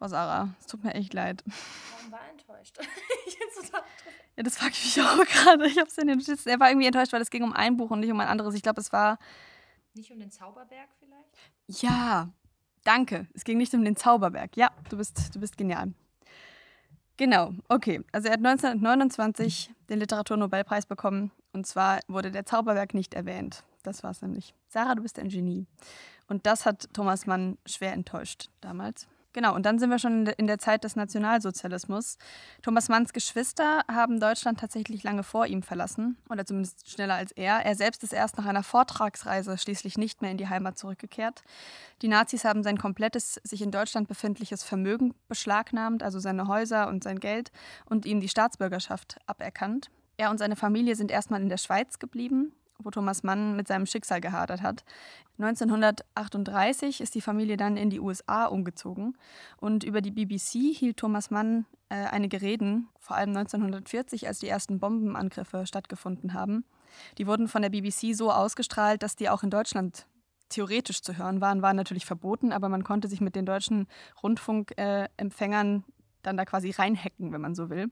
Oh, 0.00 0.08
Sarah, 0.08 0.48
es 0.58 0.66
tut 0.66 0.82
mir 0.82 0.94
echt 0.94 1.12
leid. 1.12 1.44
Warum 1.92 2.12
war 2.12 2.20
er 2.20 2.30
enttäuscht? 2.30 2.78
ja, 4.36 4.42
das 4.42 4.56
frage 4.56 4.72
ich 4.72 4.96
mich 4.96 5.04
auch 5.04 5.24
gerade. 5.26 5.66
Ich 5.66 5.78
habe 5.78 5.88
es 5.88 5.98
in 5.98 6.08
den 6.08 6.18
Notizen. 6.18 6.48
Er 6.48 6.58
war 6.58 6.70
irgendwie 6.70 6.86
enttäuscht, 6.86 7.12
weil 7.12 7.20
es 7.20 7.28
ging 7.28 7.42
um 7.42 7.52
ein 7.52 7.76
Buch 7.76 7.90
und 7.90 8.00
nicht 8.00 8.10
um 8.10 8.18
ein 8.18 8.28
anderes. 8.28 8.54
Ich 8.54 8.62
glaube, 8.62 8.80
es 8.80 8.92
war. 8.92 9.18
Nicht 9.92 10.10
um 10.10 10.18
den 10.18 10.30
Zauberberg 10.30 10.88
vielleicht? 10.98 11.82
Ja, 11.82 12.30
danke. 12.84 13.28
Es 13.34 13.44
ging 13.44 13.58
nicht 13.58 13.74
um 13.74 13.84
den 13.84 13.96
Zauberberg. 13.96 14.56
Ja, 14.56 14.70
du 14.88 14.96
bist, 14.96 15.34
du 15.34 15.40
bist 15.40 15.58
genial. 15.58 15.92
Genau, 17.18 17.52
okay. 17.68 18.02
Also 18.12 18.28
er 18.28 18.32
hat 18.32 18.38
1929 18.38 19.70
den 19.90 19.98
Literaturnobelpreis 19.98 20.86
bekommen. 20.86 21.30
Und 21.52 21.66
zwar 21.66 22.00
wurde 22.08 22.30
der 22.30 22.46
Zauberberg 22.46 22.94
nicht 22.94 23.12
erwähnt. 23.12 23.64
Das 23.82 24.02
war 24.02 24.12
es 24.12 24.22
nämlich. 24.22 24.54
Sarah, 24.68 24.94
du 24.94 25.02
bist 25.02 25.18
ein 25.18 25.28
Genie. 25.28 25.66
Und 26.28 26.46
das 26.46 26.64
hat 26.64 26.88
Thomas 26.94 27.26
Mann 27.26 27.58
schwer 27.66 27.92
enttäuscht 27.92 28.48
damals. 28.62 29.06
Genau, 29.32 29.54
und 29.54 29.64
dann 29.64 29.78
sind 29.78 29.90
wir 29.90 30.00
schon 30.00 30.26
in 30.26 30.48
der 30.48 30.58
Zeit 30.58 30.82
des 30.82 30.96
Nationalsozialismus. 30.96 32.18
Thomas 32.62 32.88
Manns 32.88 33.12
Geschwister 33.12 33.82
haben 33.86 34.18
Deutschland 34.18 34.58
tatsächlich 34.58 35.04
lange 35.04 35.22
vor 35.22 35.46
ihm 35.46 35.62
verlassen, 35.62 36.16
oder 36.28 36.44
zumindest 36.44 36.90
schneller 36.90 37.14
als 37.14 37.30
er. 37.32 37.64
Er 37.64 37.76
selbst 37.76 38.02
ist 38.02 38.12
erst 38.12 38.38
nach 38.38 38.46
einer 38.46 38.64
Vortragsreise 38.64 39.56
schließlich 39.56 39.98
nicht 39.98 40.20
mehr 40.20 40.32
in 40.32 40.36
die 40.36 40.48
Heimat 40.48 40.78
zurückgekehrt. 40.78 41.42
Die 42.02 42.08
Nazis 42.08 42.44
haben 42.44 42.64
sein 42.64 42.76
komplettes, 42.76 43.40
sich 43.44 43.62
in 43.62 43.70
Deutschland 43.70 44.08
befindliches 44.08 44.64
Vermögen 44.64 45.14
beschlagnahmt, 45.28 46.02
also 46.02 46.18
seine 46.18 46.48
Häuser 46.48 46.88
und 46.88 47.04
sein 47.04 47.20
Geld, 47.20 47.52
und 47.86 48.06
ihm 48.06 48.20
die 48.20 48.28
Staatsbürgerschaft 48.28 49.18
aberkannt. 49.26 49.90
Er 50.16 50.30
und 50.30 50.38
seine 50.38 50.56
Familie 50.56 50.96
sind 50.96 51.12
erstmal 51.12 51.40
in 51.40 51.48
der 51.48 51.56
Schweiz 51.56 52.00
geblieben, 52.00 52.52
wo 52.82 52.90
Thomas 52.90 53.22
Mann 53.22 53.56
mit 53.56 53.68
seinem 53.68 53.86
Schicksal 53.86 54.20
gehadert 54.20 54.62
hat. 54.62 54.84
1938 55.38 57.00
ist 57.00 57.14
die 57.14 57.20
Familie 57.20 57.56
dann 57.56 57.76
in 57.76 57.90
die 57.90 58.00
USA 58.00 58.46
umgezogen 58.46 59.16
und 59.58 59.84
über 59.84 60.00
die 60.00 60.10
BBC 60.10 60.74
hielt 60.74 60.98
Thomas 60.98 61.30
Mann 61.30 61.66
äh, 61.88 61.94
einige 61.94 62.42
Reden, 62.42 62.88
vor 62.98 63.16
allem 63.16 63.30
1940, 63.30 64.28
als 64.28 64.38
die 64.38 64.48
ersten 64.48 64.78
Bombenangriffe 64.78 65.66
stattgefunden 65.66 66.34
haben. 66.34 66.64
Die 67.18 67.26
wurden 67.26 67.48
von 67.48 67.62
der 67.62 67.70
BBC 67.70 68.14
so 68.14 68.30
ausgestrahlt, 68.30 69.02
dass 69.02 69.16
die 69.16 69.28
auch 69.28 69.42
in 69.42 69.50
Deutschland 69.50 70.06
theoretisch 70.48 71.02
zu 71.02 71.16
hören 71.16 71.40
waren, 71.40 71.62
waren 71.62 71.76
natürlich 71.76 72.04
verboten, 72.04 72.52
aber 72.52 72.68
man 72.68 72.84
konnte 72.84 73.08
sich 73.08 73.20
mit 73.20 73.36
den 73.36 73.46
deutschen 73.46 73.86
Rundfunkempfängern 74.22 75.76
äh, 75.76 75.92
dann 76.22 76.36
da 76.36 76.44
quasi 76.44 76.70
reinhacken, 76.70 77.32
wenn 77.32 77.40
man 77.40 77.54
so 77.54 77.70
will. 77.70 77.90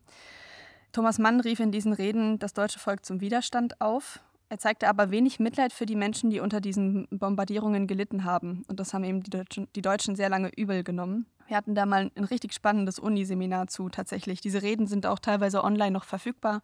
Thomas 0.92 1.18
Mann 1.18 1.40
rief 1.40 1.60
in 1.60 1.70
diesen 1.70 1.92
Reden 1.92 2.38
das 2.38 2.54
deutsche 2.54 2.78
Volk 2.78 3.04
zum 3.04 3.20
Widerstand 3.20 3.80
auf 3.80 4.20
er 4.50 4.58
zeigte 4.58 4.88
aber 4.88 5.10
wenig 5.10 5.40
Mitleid 5.40 5.72
für 5.72 5.84
die 5.84 5.96
Menschen, 5.96 6.30
die 6.30 6.40
unter 6.40 6.60
diesen 6.60 7.06
Bombardierungen 7.10 7.86
gelitten 7.86 8.24
haben. 8.24 8.64
Und 8.68 8.80
das 8.80 8.94
haben 8.94 9.04
eben 9.04 9.22
die 9.22 9.30
Deutschen, 9.30 9.68
die 9.74 9.82
Deutschen 9.82 10.16
sehr 10.16 10.30
lange 10.30 10.50
übel 10.56 10.82
genommen. 10.82 11.26
Wir 11.48 11.56
hatten 11.56 11.74
da 11.74 11.86
mal 11.86 12.10
ein 12.14 12.24
richtig 12.24 12.52
spannendes 12.54 12.98
Uniseminar 12.98 13.68
zu 13.68 13.88
tatsächlich. 13.88 14.40
Diese 14.40 14.62
Reden 14.62 14.86
sind 14.86 15.06
auch 15.06 15.18
teilweise 15.18 15.64
online 15.64 15.90
noch 15.90 16.04
verfügbar. 16.04 16.62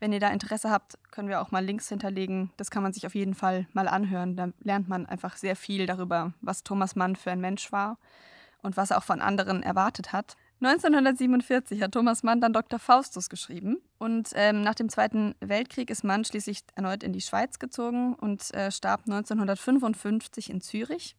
Wenn 0.00 0.12
ihr 0.12 0.20
da 0.20 0.28
Interesse 0.28 0.70
habt, 0.70 0.98
können 1.10 1.28
wir 1.28 1.40
auch 1.40 1.50
mal 1.50 1.64
Links 1.64 1.88
hinterlegen. 1.88 2.50
Das 2.56 2.70
kann 2.70 2.82
man 2.82 2.92
sich 2.92 3.06
auf 3.06 3.14
jeden 3.14 3.34
Fall 3.34 3.66
mal 3.72 3.88
anhören. 3.88 4.36
Da 4.36 4.50
lernt 4.62 4.88
man 4.88 5.06
einfach 5.06 5.36
sehr 5.36 5.56
viel 5.56 5.86
darüber, 5.86 6.32
was 6.40 6.62
Thomas 6.62 6.94
Mann 6.96 7.16
für 7.16 7.30
ein 7.30 7.40
Mensch 7.40 7.72
war 7.72 7.98
und 8.62 8.76
was 8.76 8.90
er 8.90 8.98
auch 8.98 9.04
von 9.04 9.20
anderen 9.20 9.62
erwartet 9.62 10.12
hat. 10.12 10.36
1947 10.64 11.82
hat 11.82 11.92
Thomas 11.92 12.22
Mann 12.22 12.40
dann 12.40 12.52
Dr. 12.52 12.78
Faustus 12.78 13.28
geschrieben. 13.28 13.78
Und 13.98 14.30
ähm, 14.34 14.62
nach 14.62 14.74
dem 14.74 14.88
Zweiten 14.88 15.34
Weltkrieg 15.40 15.90
ist 15.90 16.04
Mann 16.04 16.24
schließlich 16.24 16.60
erneut 16.74 17.02
in 17.02 17.12
die 17.12 17.20
Schweiz 17.20 17.58
gezogen 17.58 18.14
und 18.14 18.52
äh, 18.54 18.70
starb 18.70 19.02
1955 19.06 20.50
in 20.50 20.60
Zürich. 20.60 21.16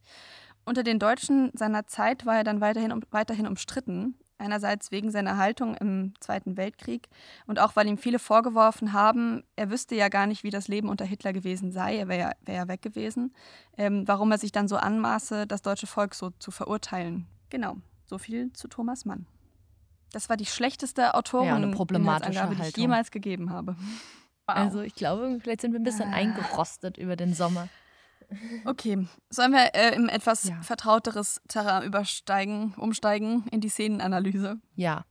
Unter 0.66 0.84
den 0.84 1.00
Deutschen 1.00 1.52
seiner 1.56 1.88
Zeit 1.88 2.26
war 2.26 2.38
er 2.38 2.44
dann 2.44 2.62
weiterhin, 2.62 2.92
um, 2.92 3.02
weiterhin 3.12 3.48
umstritten. 3.48 4.16
Einerseits 4.38 4.92
wegen 4.92 5.12
seiner 5.12 5.38
Haltung 5.38 5.76
im 5.76 6.14
Zweiten 6.20 6.58
Weltkrieg 6.58 7.08
und 7.48 7.60
auch 7.60 7.78
weil 7.78 7.88
ihm 7.88 7.98
viele 7.98 8.20
vorgeworfen 8.20 8.92
haben, 8.92 9.44
er 9.56 9.70
wüsste 9.70 9.96
ja 9.96 10.10
gar 10.10 10.28
nicht, 10.28 10.44
wie 10.44 10.50
das 10.50 10.68
Leben 10.68 10.90
unter 10.90 11.06
Hitler 11.06 11.32
gewesen 11.32 11.72
sei, 11.72 11.96
er 11.98 12.10
wäre 12.10 12.20
ja, 12.20 12.32
wär 12.42 12.56
ja 12.56 12.68
weg 12.68 12.82
gewesen, 12.82 13.34
ähm, 13.78 14.06
warum 14.06 14.32
er 14.32 14.38
sich 14.38 14.52
dann 14.52 14.68
so 14.68 14.76
anmaße, 14.76 15.48
das 15.48 15.62
deutsche 15.62 15.88
Volk 15.88 16.16
so 16.16 16.32
zu 16.32 16.52
verurteilen, 16.52 17.28
Genau, 17.50 17.78
so 18.06 18.18
viel 18.18 18.52
zu 18.54 18.68
Thomas 18.68 19.06
Mann. 19.06 19.26
Das 20.12 20.30
war 20.30 20.38
die 20.38 20.46
schlechteste 20.46 21.14
Autorin, 21.14 21.48
ja, 21.48 21.56
eine 21.56 21.72
problematische 21.72 22.42
Haltung. 22.42 22.58
die 22.62 22.70
ich 22.70 22.78
jemals 22.78 23.12
gegeben 23.12 23.52
habe. 23.52 23.76
Wow. 24.48 24.56
Also 24.58 24.82
ich 24.82 24.96
glaube, 24.96 25.40
vielleicht 25.42 25.62
sind 25.62 25.74
wir 25.74 25.80
ein 25.80 25.84
bisschen 25.84 26.14
ah. 26.14 26.16
eingerostet 26.16 26.98
über 26.98 27.16
den 27.16 27.34
Sommer. 27.34 27.68
Okay, 28.64 29.08
sollen 29.30 29.52
wir 29.52 29.76
äh, 29.76 29.96
in 29.96 30.10
etwas 30.10 30.46
ja. 30.46 30.62
vertrauteres 30.62 31.42
Terrain 31.48 31.84
übersteigen, 31.84 32.74
umsteigen 32.76 33.46
in 33.52 33.62
die 33.62 33.70
Szenenanalyse? 33.70 34.58
Ja. 34.76 35.06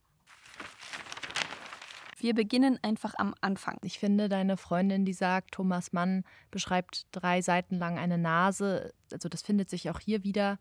Wir 2.19 2.35
beginnen 2.35 2.79
einfach 2.83 3.15
am 3.19 3.35
Anfang. 3.41 3.79
Ich 3.83 3.99
finde, 3.99 4.29
deine 4.29 4.57
Freundin, 4.57 5.05
die 5.05 5.13
sagt, 5.13 5.53
Thomas 5.53 5.93
Mann 5.93 6.25
beschreibt 6.51 7.07
drei 7.13 7.43
Seiten 7.43 7.77
lang 7.77 7.99
eine 7.99 8.19
Nase, 8.19 8.95
also 9.13 9.29
das 9.29 9.43
findet 9.43 9.69
sich 9.69 9.91
auch 9.91 10.01
hier 10.01 10.25
wieder. 10.25 10.59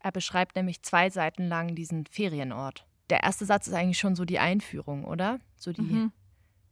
Er 0.00 0.12
beschreibt 0.12 0.56
nämlich 0.56 0.82
zwei 0.82 1.10
Seiten 1.10 1.46
lang 1.46 1.74
diesen 1.74 2.06
Ferienort. 2.06 2.86
Der 3.14 3.22
erste 3.22 3.44
Satz 3.44 3.68
ist 3.68 3.74
eigentlich 3.74 4.00
schon 4.00 4.16
so 4.16 4.24
die 4.24 4.40
Einführung, 4.40 5.04
oder? 5.04 5.38
So 5.54 5.72
die 5.72 5.82
mhm. 5.82 6.12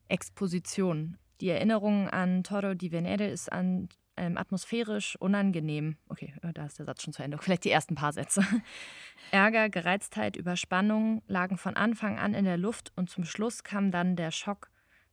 Exposition. 0.09 1.17
Die 1.41 1.49
Erinnerung 1.49 2.09
an 2.09 2.43
Toro 2.43 2.75
di 2.75 2.91
Venere 2.91 3.29
ist 3.29 3.53
an 3.53 3.89
ähm, 4.17 4.37
atmosphärisch 4.37 5.15
unangenehm. 5.21 5.99
Okay, 6.09 6.35
äh, 6.43 6.53
da 6.53 6.67
ist 6.67 6.81
der 6.81 6.87
Satz 6.87 7.05
schon 7.05 7.13
zu 7.13 7.23
Ende. 7.23 7.39
Vielleicht 7.41 7.63
die 7.63 7.71
ersten 7.71 7.95
paar 7.95 8.13
Sätze. 8.13 8.45
Ärger, 9.31 9.69
Gereiztheit, 9.71 10.35
Überspannung 10.35 11.23
lagen 11.29 11.59
von 11.59 11.77
Anfang 11.77 12.19
an 12.19 12.35
in 12.35 12.45
der 12.45 12.59
Luft 12.59 12.91
und 12.97 13.09
zum 13.09 13.25
Schluss 13.25 13.63
kam 13.63 13.93
dann 13.93 14.17
der 14.17 14.33
Schock 14.33 14.69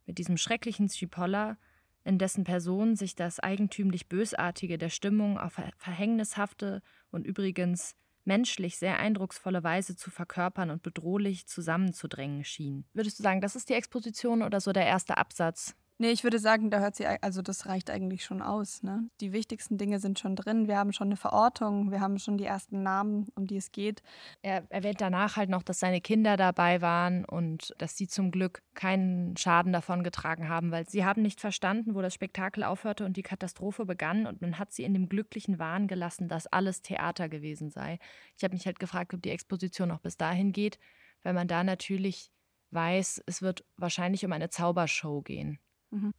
mit 0.06 0.18
diesem 0.18 0.36
schrecklichen 0.36 0.88
Cipolla, 0.88 1.58
in 2.02 2.18
dessen 2.18 2.42
Person 2.42 2.96
sich 2.96 3.14
das 3.14 3.38
eigentümlich 3.38 4.08
Bösartige 4.08 4.78
der 4.78 4.88
Stimmung 4.88 5.38
auf 5.38 5.60
verhängnishafte 5.76 6.82
und 7.12 7.24
übrigens 7.24 7.94
menschlich 8.30 8.78
sehr 8.78 9.00
eindrucksvolle 9.00 9.64
Weise 9.64 9.96
zu 9.96 10.08
verkörpern 10.08 10.70
und 10.70 10.84
bedrohlich 10.84 11.48
zusammenzudrängen 11.48 12.44
schien. 12.44 12.84
Würdest 12.94 13.18
du 13.18 13.24
sagen, 13.24 13.40
das 13.40 13.56
ist 13.56 13.68
die 13.68 13.74
Exposition 13.74 14.42
oder 14.42 14.60
so 14.60 14.72
der 14.72 14.86
erste 14.86 15.18
Absatz? 15.18 15.74
Nee, 16.02 16.12
ich 16.12 16.24
würde 16.24 16.38
sagen, 16.38 16.70
da 16.70 16.78
hört 16.78 16.96
sie, 16.96 17.06
also 17.06 17.42
das 17.42 17.66
reicht 17.66 17.90
eigentlich 17.90 18.24
schon 18.24 18.40
aus. 18.40 18.82
Ne? 18.82 19.10
Die 19.20 19.34
wichtigsten 19.34 19.76
Dinge 19.76 19.98
sind 19.98 20.18
schon 20.18 20.34
drin. 20.34 20.66
Wir 20.66 20.78
haben 20.78 20.94
schon 20.94 21.08
eine 21.08 21.16
Verortung, 21.18 21.90
wir 21.90 22.00
haben 22.00 22.18
schon 22.18 22.38
die 22.38 22.46
ersten 22.46 22.82
Namen, 22.82 23.26
um 23.34 23.46
die 23.46 23.58
es 23.58 23.70
geht. 23.70 24.02
Er 24.40 24.64
erwähnt 24.70 25.02
danach 25.02 25.36
halt 25.36 25.50
noch, 25.50 25.62
dass 25.62 25.78
seine 25.78 26.00
Kinder 26.00 26.38
dabei 26.38 26.80
waren 26.80 27.26
und 27.26 27.74
dass 27.76 27.98
sie 27.98 28.08
zum 28.08 28.30
Glück 28.30 28.62
keinen 28.72 29.36
Schaden 29.36 29.74
davon 29.74 30.02
getragen 30.02 30.48
haben, 30.48 30.70
weil 30.70 30.88
sie 30.88 31.04
haben 31.04 31.20
nicht 31.20 31.38
verstanden, 31.38 31.94
wo 31.94 32.00
das 32.00 32.14
Spektakel 32.14 32.64
aufhörte 32.64 33.04
und 33.04 33.18
die 33.18 33.22
Katastrophe 33.22 33.84
begann 33.84 34.26
und 34.26 34.40
man 34.40 34.58
hat 34.58 34.72
sie 34.72 34.84
in 34.84 34.94
dem 34.94 35.06
glücklichen 35.06 35.58
Wahn 35.58 35.86
gelassen, 35.86 36.28
dass 36.28 36.46
alles 36.46 36.80
Theater 36.80 37.28
gewesen 37.28 37.68
sei. 37.68 37.98
Ich 38.38 38.42
habe 38.42 38.54
mich 38.54 38.64
halt 38.64 38.78
gefragt, 38.78 39.12
ob 39.12 39.20
die 39.20 39.28
Exposition 39.28 39.88
noch 39.88 40.00
bis 40.00 40.16
dahin 40.16 40.52
geht, 40.52 40.78
weil 41.22 41.34
man 41.34 41.46
da 41.46 41.62
natürlich 41.62 42.32
weiß, 42.70 43.22
es 43.26 43.42
wird 43.42 43.66
wahrscheinlich 43.76 44.24
um 44.24 44.32
eine 44.32 44.48
Zaubershow 44.48 45.20
gehen. 45.20 45.58
Mhm. 45.90 46.12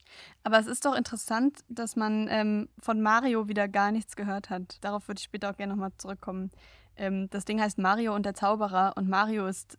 Aber 0.44 0.60
es 0.60 0.68
ist 0.68 0.86
doch 0.86 0.96
interessant, 0.96 1.60
dass 1.70 1.96
man 1.96 2.28
ähm, 2.30 2.70
von 2.80 3.02
Mario 3.02 3.48
wieder 3.48 3.68
gar 3.68 3.92
nichts 3.92 4.16
gehört 4.16 4.50
hat. 4.50 4.78
Darauf 4.82 5.08
würde 5.08 5.20
ich 5.20 5.26
später 5.26 5.50
auch 5.50 5.58
gerne 5.58 5.74
nochmal 5.74 5.92
zurückkommen. 5.98 6.52
Ähm, 6.98 7.30
das 7.30 7.46
Ding 7.46 7.62
heißt 7.62 7.78
Mario 7.78 8.16
und 8.16 8.26
der 8.26 8.34
Zauberer 8.34 8.94
und 8.96 9.08
Mario 9.08 9.48
ist 9.48 9.78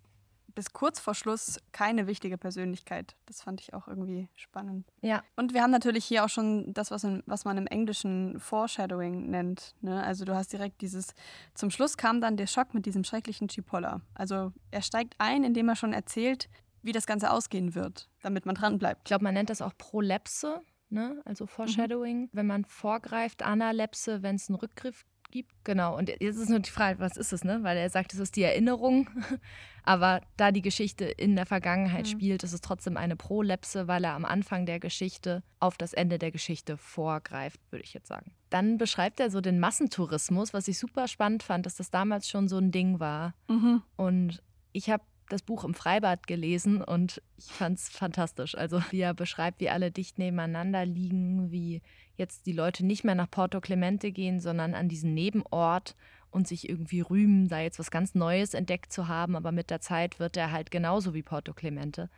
bis 0.55 0.73
kurz 0.73 1.01
vor 1.01 1.15
Schluss 1.15 1.59
keine 1.73 2.07
wichtige 2.07 2.39
Persönlichkeit. 2.39 3.17
Das 3.27 3.43
fand 3.43 3.61
ich 3.61 3.75
auch 3.75 3.89
irgendwie 3.89 4.29
spannend. 4.35 4.87
Ja. 5.01 5.23
Und 5.37 5.55
wir 5.55 5.63
haben 5.63 5.71
natürlich 5.71 6.05
hier 6.05 6.25
auch 6.25 6.29
schon 6.29 6.73
das, 6.73 6.91
was, 6.91 7.05
in, 7.05 7.23
was 7.27 7.45
man 7.45 7.57
im 7.57 7.67
Englischen 7.67 8.39
Foreshadowing 8.39 9.31
nennt. 9.31 9.75
Ne? 9.81 10.03
Also 10.03 10.25
du 10.25 10.35
hast 10.35 10.53
direkt 10.53 10.81
dieses, 10.81 11.15
zum 11.55 11.71
Schluss 11.71 11.97
kam 11.97 12.21
dann 12.21 12.37
der 12.37 12.47
Schock 12.47 12.75
mit 12.75 12.87
diesem 12.87 13.05
schrecklichen 13.05 13.49
Chipolla. 13.49 14.01
Also 14.15 14.53
er 14.71 14.83
steigt 14.83 15.15
ein, 15.19 15.45
indem 15.45 15.69
er 15.69 15.77
schon 15.77 15.93
erzählt, 15.93 16.49
wie 16.83 16.93
das 16.93 17.07
Ganze 17.07 17.31
ausgehen 17.31 17.75
wird, 17.75 18.09
damit 18.23 18.47
man 18.47 18.55
dran 18.55 18.79
bleibt. 18.79 19.03
Ich 19.03 19.05
glaube, 19.05 19.25
man 19.25 19.35
nennt 19.35 19.51
das 19.51 19.62
auch 19.62 19.73
Prolepse, 19.79 20.61
ne? 20.91 21.23
also 21.25 21.47
Foreshadowing. 21.47 22.23
Mhm. 22.23 22.31
Wenn 22.33 22.47
man 22.47 22.65
vorgreift, 22.65 23.43
Analepse, 23.43 24.23
wenn 24.23 24.37
es 24.37 24.49
einen 24.49 24.57
Rückgriff 24.57 25.05
gibt. 25.33 25.53
Genau, 25.65 25.97
und 25.97 26.09
jetzt 26.09 26.37
ist 26.37 26.49
nur 26.49 26.61
die 26.61 26.71
Frage, 26.71 27.01
was 27.01 27.17
ist 27.17 27.33
es, 27.33 27.43
ne? 27.43 27.61
Weil 27.62 27.77
er 27.77 27.91
sagt, 27.91 28.15
es 28.15 28.21
ist 28.21 28.37
die 28.37 28.43
Erinnerung. 28.43 29.11
Aber 29.83 30.21
da 30.37 30.53
die 30.53 30.62
Geschichte 30.62 31.07
in 31.07 31.35
der 31.35 31.47
Vergangenheit 31.47 32.07
mhm. 32.07 32.11
spielt, 32.11 32.45
ist 32.45 32.53
es 32.53 32.61
trotzdem 32.61 32.97
eine 32.97 33.17
Prolepse, 33.17 33.89
weil 33.89 34.05
er 34.05 34.12
am 34.12 34.25
Anfang 34.25 34.65
der 34.65 34.79
Geschichte 34.79 35.43
auf 35.59 35.77
das 35.77 35.93
Ende 35.93 36.21
der 36.21 36.31
Geschichte 36.31 36.77
vorgreift, 36.77 37.61
würde 37.71 37.85
ich 37.85 37.93
jetzt 37.93 38.07
sagen. 38.07 38.33
Dann 38.51 38.79
beschreibt 38.79 39.19
er 39.19 39.31
so 39.31 39.41
den 39.41 39.59
Massentourismus, 39.59 40.55
was 40.55 40.69
ich 40.69 40.79
super 40.79 41.09
spannend 41.09 41.43
fand, 41.43 41.67
dass 41.67 41.75
das 41.75 41.91
damals 41.91 42.29
schon 42.29 42.47
so 42.47 42.59
ein 42.59 42.71
Ding 42.71 43.01
war. 43.01 43.35
Mhm. 43.49 43.83
Und 43.97 44.43
ich 44.73 44.89
habe 44.89 45.03
das 45.33 45.43
Buch 45.43 45.65
im 45.65 45.75
Freibad 45.75 46.27
gelesen 46.27 46.83
und 46.83 47.23
ich 47.37 47.47
fand 47.47 47.79
es 47.79 47.89
fantastisch. 47.89 48.57
Also 48.57 48.83
wie 48.91 49.01
er 49.01 49.15
beschreibt, 49.15 49.61
wie 49.61 49.71
alle 49.71 49.91
dicht 49.91 50.19
nebeneinander 50.19 50.85
liegen, 50.85 51.51
wie 51.51 51.83
jetzt 52.17 52.47
die 52.47 52.53
Leute 52.53 52.85
nicht 52.85 53.03
mehr 53.03 53.15
nach 53.15 53.31
Porto 53.31 53.61
Clemente 53.61 54.12
gehen, 54.12 54.41
sondern 54.41 54.75
an 54.75 54.89
diesen 54.89 55.15
Nebenort 55.15 55.97
und 56.31 56.47
sich 56.47 56.69
irgendwie 56.69 57.01
rühmen, 57.01 57.49
da 57.49 57.61
jetzt 57.61 57.79
was 57.79 57.91
ganz 57.91 58.15
Neues 58.15 58.55
entdeckt 58.55 58.93
zu 58.93 59.09
haben. 59.09 59.35
Aber 59.35 59.53
mit 59.53 59.71
der 59.71 59.81
Zeit 59.81 60.19
wird 60.21 60.37
er 60.37 60.53
halt 60.53 60.71
genauso 60.71 61.15
wie 61.15 61.23
Porto 61.23 61.55
Clemente. 61.55 62.11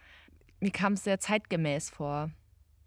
Mir 0.61 0.71
kam 0.71 0.95
es 0.95 1.05
sehr 1.05 1.21
zeitgemäß 1.21 1.91
vor, 1.91 2.31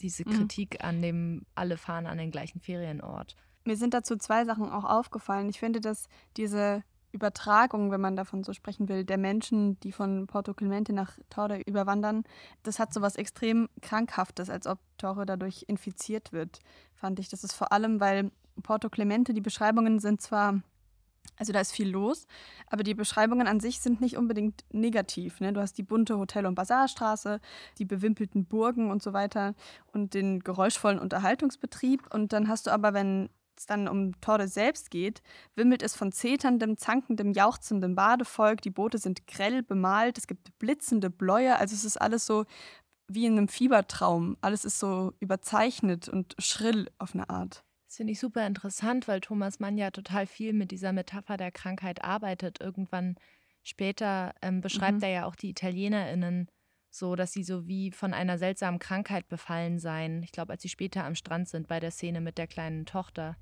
diese 0.01 0.27
mhm. 0.27 0.33
Kritik 0.33 0.83
an 0.83 1.01
dem, 1.01 1.45
alle 1.55 1.77
fahren 1.77 2.05
an 2.05 2.17
den 2.17 2.31
gleichen 2.31 2.59
Ferienort. 2.59 3.35
Mir 3.63 3.77
sind 3.77 3.93
dazu 3.93 4.15
zwei 4.17 4.45
Sachen 4.45 4.69
auch 4.69 4.85
aufgefallen. 4.85 5.49
Ich 5.49 5.59
finde, 5.59 5.81
dass 5.81 6.07
diese 6.37 6.83
Übertragung, 7.17 7.91
wenn 7.91 7.99
man 7.99 8.15
davon 8.15 8.43
so 8.43 8.53
sprechen 8.53 8.87
will, 8.87 9.03
der 9.03 9.17
Menschen, 9.17 9.79
die 9.79 9.91
von 9.91 10.27
Porto 10.27 10.53
Clemente 10.53 10.93
nach 10.93 11.17
Torre 11.29 11.61
überwandern, 11.65 12.23
das 12.63 12.77
hat 12.77 12.93
so 12.93 13.01
was 13.01 13.15
extrem 13.15 13.69
Krankhaftes, 13.81 14.49
als 14.49 14.67
ob 14.67 14.77
Torre 14.99 15.25
dadurch 15.25 15.65
infiziert 15.67 16.31
wird, 16.31 16.59
fand 16.95 17.19
ich. 17.19 17.29
Das 17.29 17.43
ist 17.43 17.53
vor 17.53 17.71
allem, 17.71 17.99
weil 17.99 18.31
Porto 18.61 18.89
Clemente, 18.89 19.33
die 19.33 19.41
Beschreibungen 19.41 19.99
sind 19.99 20.21
zwar, 20.21 20.61
also 21.37 21.53
da 21.53 21.59
ist 21.59 21.71
viel 21.71 21.89
los, 21.89 22.27
aber 22.67 22.83
die 22.83 22.93
Beschreibungen 22.93 23.47
an 23.47 23.59
sich 23.59 23.79
sind 23.79 23.99
nicht 23.99 24.15
unbedingt 24.15 24.63
negativ. 24.71 25.39
Ne? 25.39 25.53
Du 25.53 25.59
hast 25.61 25.77
die 25.77 25.83
bunte 25.83 26.19
Hotel- 26.19 26.45
und 26.45 26.55
Basarstraße, 26.55 27.41
die 27.79 27.85
bewimpelten 27.85 28.45
Burgen 28.45 28.91
und 28.91 29.01
so 29.01 29.13
weiter 29.13 29.55
und 29.91 30.13
den 30.13 30.39
geräuschvollen 30.39 30.99
Unterhaltungsbetrieb. 30.99 32.13
Und 32.13 32.31
dann 32.31 32.47
hast 32.47 32.67
du 32.67 32.71
aber, 32.71 32.93
wenn 32.93 33.29
es 33.59 33.65
dann 33.65 33.87
um 33.87 34.19
Torde 34.21 34.47
selbst 34.47 34.91
geht, 34.91 35.21
wimmelt 35.55 35.83
es 35.83 35.95
von 35.95 36.11
zeterndem, 36.11 36.77
zankendem, 36.77 37.31
jauchzendem 37.31 37.95
Badevolk. 37.95 38.61
Die 38.61 38.69
Boote 38.69 38.97
sind 38.97 39.27
grell 39.27 39.63
bemalt, 39.63 40.17
es 40.17 40.27
gibt 40.27 40.57
blitzende 40.59 41.09
Bläue, 41.09 41.57
also 41.57 41.73
es 41.73 41.85
ist 41.85 41.97
alles 41.97 42.25
so 42.25 42.45
wie 43.07 43.25
in 43.25 43.37
einem 43.37 43.47
Fiebertraum. 43.47 44.37
Alles 44.41 44.65
ist 44.65 44.79
so 44.79 45.13
überzeichnet 45.19 46.09
und 46.09 46.35
schrill 46.39 46.89
auf 46.97 47.13
eine 47.13 47.29
Art. 47.29 47.63
Das 47.85 47.95
finde 47.95 48.11
ich 48.11 48.19
super 48.19 48.45
interessant, 48.45 49.07
weil 49.07 49.21
Thomas 49.21 49.59
Mann 49.59 49.77
ja 49.77 49.91
total 49.91 50.27
viel 50.27 50.51
mit 50.51 50.71
dieser 50.71 50.91
Metapher 50.91 51.37
der 51.37 51.51
Krankheit 51.51 52.03
arbeitet. 52.03 52.59
Irgendwann 52.59 53.15
später 53.63 54.33
ähm, 54.41 54.59
beschreibt 54.59 54.97
mhm. 54.97 55.03
er 55.03 55.09
ja 55.09 55.25
auch 55.25 55.35
die 55.35 55.49
ItalienerInnen 55.49 56.49
so, 56.89 57.15
dass 57.15 57.31
sie 57.31 57.43
so 57.43 57.67
wie 57.67 57.91
von 57.91 58.13
einer 58.13 58.37
seltsamen 58.37 58.79
Krankheit 58.79 59.29
befallen 59.29 59.79
seien. 59.79 60.23
Ich 60.23 60.31
glaube, 60.31 60.53
als 60.53 60.61
sie 60.61 60.69
später 60.69 61.05
am 61.05 61.15
Strand 61.15 61.47
sind 61.47 61.67
bei 61.67 61.79
der 61.79 61.91
Szene 61.91 62.21
mit 62.21 62.37
der 62.37 62.47
kleinen 62.47 62.85
Tochter 62.85 63.37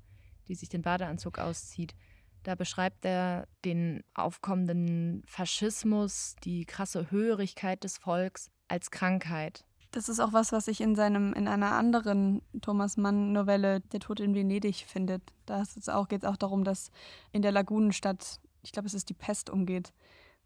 die 0.48 0.54
sich 0.54 0.68
den 0.68 0.82
Badeanzug 0.82 1.38
auszieht. 1.38 1.94
Da 2.42 2.54
beschreibt 2.54 3.04
er 3.04 3.48
den 3.64 4.04
aufkommenden 4.14 5.24
Faschismus, 5.26 6.36
die 6.44 6.64
krasse 6.64 7.10
Höherigkeit 7.10 7.82
des 7.82 7.98
Volks 7.98 8.50
als 8.68 8.90
Krankheit. 8.90 9.64
Das 9.90 10.08
ist 10.08 10.20
auch 10.20 10.32
was, 10.32 10.52
was 10.52 10.66
sich 10.66 10.80
in 10.80 10.94
seinem 10.94 11.32
in 11.32 11.48
einer 11.48 11.72
anderen 11.72 12.42
Thomas 12.60 12.96
Mann 12.96 13.32
Novelle 13.32 13.80
Der 13.80 14.00
Tod 14.00 14.20
in 14.20 14.34
Venedig 14.34 14.84
findet. 14.86 15.22
Da 15.46 15.62
geht 15.64 16.22
es 16.22 16.28
auch 16.28 16.36
darum, 16.36 16.64
dass 16.64 16.90
in 17.32 17.42
der 17.42 17.52
Lagunenstadt, 17.52 18.40
ich 18.62 18.72
glaube, 18.72 18.86
es 18.86 18.94
ist 18.94 19.08
die 19.08 19.14
Pest 19.14 19.48
umgeht 19.50 19.92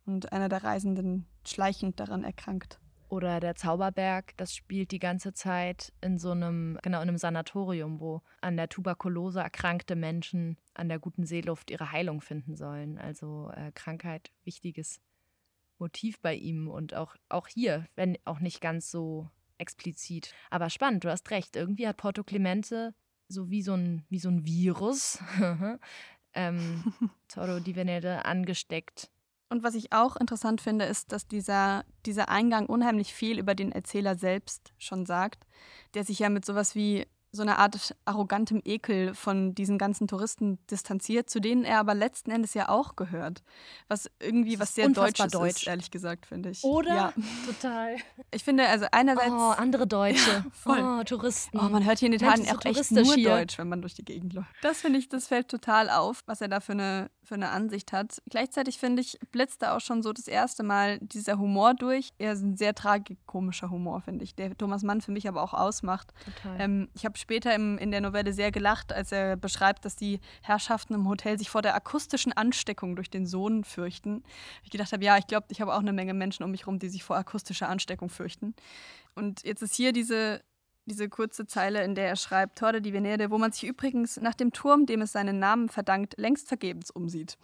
und 0.06 0.32
einer 0.32 0.48
der 0.48 0.64
Reisenden 0.64 1.26
schleichend 1.44 2.00
daran 2.00 2.24
erkrankt. 2.24 2.78
Oder 3.10 3.40
der 3.40 3.56
Zauberberg, 3.56 4.36
das 4.36 4.54
spielt 4.54 4.92
die 4.92 5.00
ganze 5.00 5.32
Zeit 5.32 5.92
in 6.00 6.16
so 6.16 6.30
einem, 6.30 6.78
genau, 6.80 7.02
in 7.02 7.08
einem 7.08 7.18
Sanatorium, 7.18 7.98
wo 7.98 8.22
an 8.40 8.56
der 8.56 8.68
Tuberkulose 8.68 9.40
erkrankte 9.40 9.96
Menschen 9.96 10.56
an 10.74 10.88
der 10.88 11.00
guten 11.00 11.26
Seeluft 11.26 11.72
ihre 11.72 11.90
Heilung 11.90 12.20
finden 12.20 12.54
sollen. 12.54 12.98
Also 12.98 13.50
äh, 13.56 13.72
Krankheit, 13.72 14.30
wichtiges 14.44 15.00
Motiv 15.80 16.20
bei 16.20 16.36
ihm 16.36 16.68
und 16.68 16.94
auch, 16.94 17.16
auch 17.28 17.48
hier, 17.48 17.88
wenn 17.96 18.16
auch 18.24 18.38
nicht 18.38 18.60
ganz 18.60 18.92
so 18.92 19.28
explizit. 19.58 20.32
Aber 20.48 20.70
spannend, 20.70 21.02
du 21.02 21.10
hast 21.10 21.32
recht. 21.32 21.56
Irgendwie 21.56 21.88
hat 21.88 21.96
Porto 21.96 22.22
Clemente 22.22 22.94
so 23.26 23.50
wie 23.50 23.62
so 23.62 23.74
ein, 23.74 24.04
wie 24.08 24.20
so 24.20 24.28
ein 24.28 24.44
Virus 24.44 25.18
ähm, 26.34 26.94
Toro 27.28 27.58
di 27.58 27.74
Venere 27.74 28.24
angesteckt 28.24 29.10
und 29.50 29.64
was 29.64 29.74
ich 29.74 29.92
auch 29.92 30.16
interessant 30.16 30.60
finde, 30.60 30.84
ist, 30.84 31.12
dass 31.12 31.26
dieser, 31.26 31.84
dieser 32.06 32.28
Eingang 32.28 32.66
unheimlich 32.66 33.12
viel 33.12 33.38
über 33.38 33.54
den 33.54 33.72
Erzähler 33.72 34.16
selbst 34.16 34.72
schon 34.78 35.06
sagt, 35.06 35.44
der 35.94 36.04
sich 36.04 36.20
ja 36.20 36.30
mit 36.30 36.44
sowas 36.44 36.74
wie 36.74 37.06
so 37.32 37.42
eine 37.42 37.58
Art 37.58 37.94
arrogantem 38.04 38.60
Ekel 38.64 39.14
von 39.14 39.54
diesen 39.54 39.78
ganzen 39.78 40.08
Touristen 40.08 40.58
distanziert, 40.68 41.30
zu 41.30 41.40
denen 41.40 41.64
er 41.64 41.78
aber 41.78 41.94
letzten 41.94 42.30
Endes 42.32 42.54
ja 42.54 42.68
auch 42.68 42.96
gehört. 42.96 43.42
Was 43.88 44.10
irgendwie 44.18 44.58
was 44.58 44.74
sehr 44.74 44.88
Deutsches 44.88 45.30
deutsch. 45.30 45.62
ist, 45.62 45.66
ehrlich 45.68 45.90
gesagt, 45.90 46.26
finde 46.26 46.50
ich. 46.50 46.64
Oder? 46.64 46.94
Ja. 46.94 47.12
Total. 47.46 47.96
Ich 48.32 48.42
finde, 48.42 48.66
also 48.68 48.86
einerseits. 48.90 49.30
Oh, 49.30 49.54
andere 49.56 49.86
Deutsche. 49.86 50.30
Ja, 50.30 50.44
voll. 50.52 50.80
Oh, 50.80 51.04
Touristen. 51.04 51.58
Oh, 51.58 51.68
man 51.68 51.84
hört 51.84 52.00
hier 52.00 52.06
in 52.06 52.14
Italien 52.14 52.48
auch 52.48 52.64
echt 52.64 52.90
nur 52.90 53.14
hier. 53.14 53.30
Deutsch, 53.30 53.58
wenn 53.58 53.68
man 53.68 53.80
durch 53.80 53.94
die 53.94 54.04
Gegend 54.04 54.32
läuft. 54.32 54.48
Das 54.62 54.80
finde 54.80 54.98
ich, 54.98 55.08
das 55.08 55.28
fällt 55.28 55.48
total 55.48 55.88
auf, 55.88 56.22
was 56.26 56.40
er 56.40 56.48
da 56.48 56.58
für 56.58 56.72
eine, 56.72 57.10
für 57.22 57.34
eine 57.34 57.50
Ansicht 57.50 57.92
hat. 57.92 58.20
Gleichzeitig 58.28 58.78
finde 58.78 59.02
ich, 59.02 59.18
blitzt 59.30 59.62
da 59.62 59.76
auch 59.76 59.80
schon 59.80 60.02
so 60.02 60.12
das 60.12 60.26
erste 60.26 60.64
Mal 60.64 60.98
dieser 60.98 61.38
Humor 61.38 61.74
durch. 61.74 62.10
Er 62.18 62.32
ist 62.32 62.42
ein 62.42 62.56
sehr 62.56 62.74
tragikomischer 62.74 63.70
Humor, 63.70 64.00
finde 64.00 64.24
ich, 64.24 64.34
der 64.34 64.56
Thomas 64.56 64.82
Mann 64.82 65.00
für 65.00 65.12
mich 65.12 65.28
aber 65.28 65.42
auch 65.42 65.54
ausmacht. 65.54 66.12
Total. 66.24 66.60
Ähm, 66.60 66.88
ich 66.94 67.04
habe 67.04 67.19
später 67.20 67.54
im, 67.54 67.78
in 67.78 67.90
der 67.90 68.00
Novelle 68.00 68.32
sehr 68.32 68.50
gelacht, 68.50 68.92
als 68.92 69.12
er 69.12 69.36
beschreibt, 69.36 69.84
dass 69.84 69.96
die 69.96 70.20
Herrschaften 70.42 70.94
im 70.94 71.08
Hotel 71.08 71.38
sich 71.38 71.50
vor 71.50 71.62
der 71.62 71.74
akustischen 71.74 72.32
Ansteckung 72.32 72.96
durch 72.96 73.10
den 73.10 73.26
Sohn 73.26 73.64
fürchten. 73.64 74.24
Ich 74.62 74.70
gedacht 74.70 74.92
habe, 74.92 75.04
ja, 75.04 75.18
ich 75.18 75.26
glaube, 75.26 75.46
ich 75.50 75.60
habe 75.60 75.74
auch 75.74 75.80
eine 75.80 75.92
Menge 75.92 76.14
Menschen 76.14 76.42
um 76.42 76.50
mich 76.50 76.62
herum, 76.62 76.78
die 76.78 76.88
sich 76.88 77.04
vor 77.04 77.16
akustischer 77.16 77.68
Ansteckung 77.68 78.08
fürchten. 78.08 78.54
Und 79.14 79.44
jetzt 79.44 79.62
ist 79.62 79.74
hier 79.74 79.92
diese 79.92 80.42
diese 80.86 81.08
kurze 81.08 81.46
Zeile, 81.46 81.84
in 81.84 81.94
der 81.94 82.08
er 82.08 82.16
schreibt, 82.16 82.58
Torre 82.58 82.80
di 82.80 82.92
Venere, 82.92 83.30
wo 83.30 83.38
man 83.38 83.52
sich 83.52 83.64
übrigens 83.64 84.16
nach 84.16 84.34
dem 84.34 84.52
Turm, 84.52 84.86
dem 84.86 85.02
es 85.02 85.12
seinen 85.12 85.38
Namen 85.38 85.68
verdankt, 85.68 86.14
längst 86.16 86.48
vergebens 86.48 86.90
umsieht. 86.90 87.38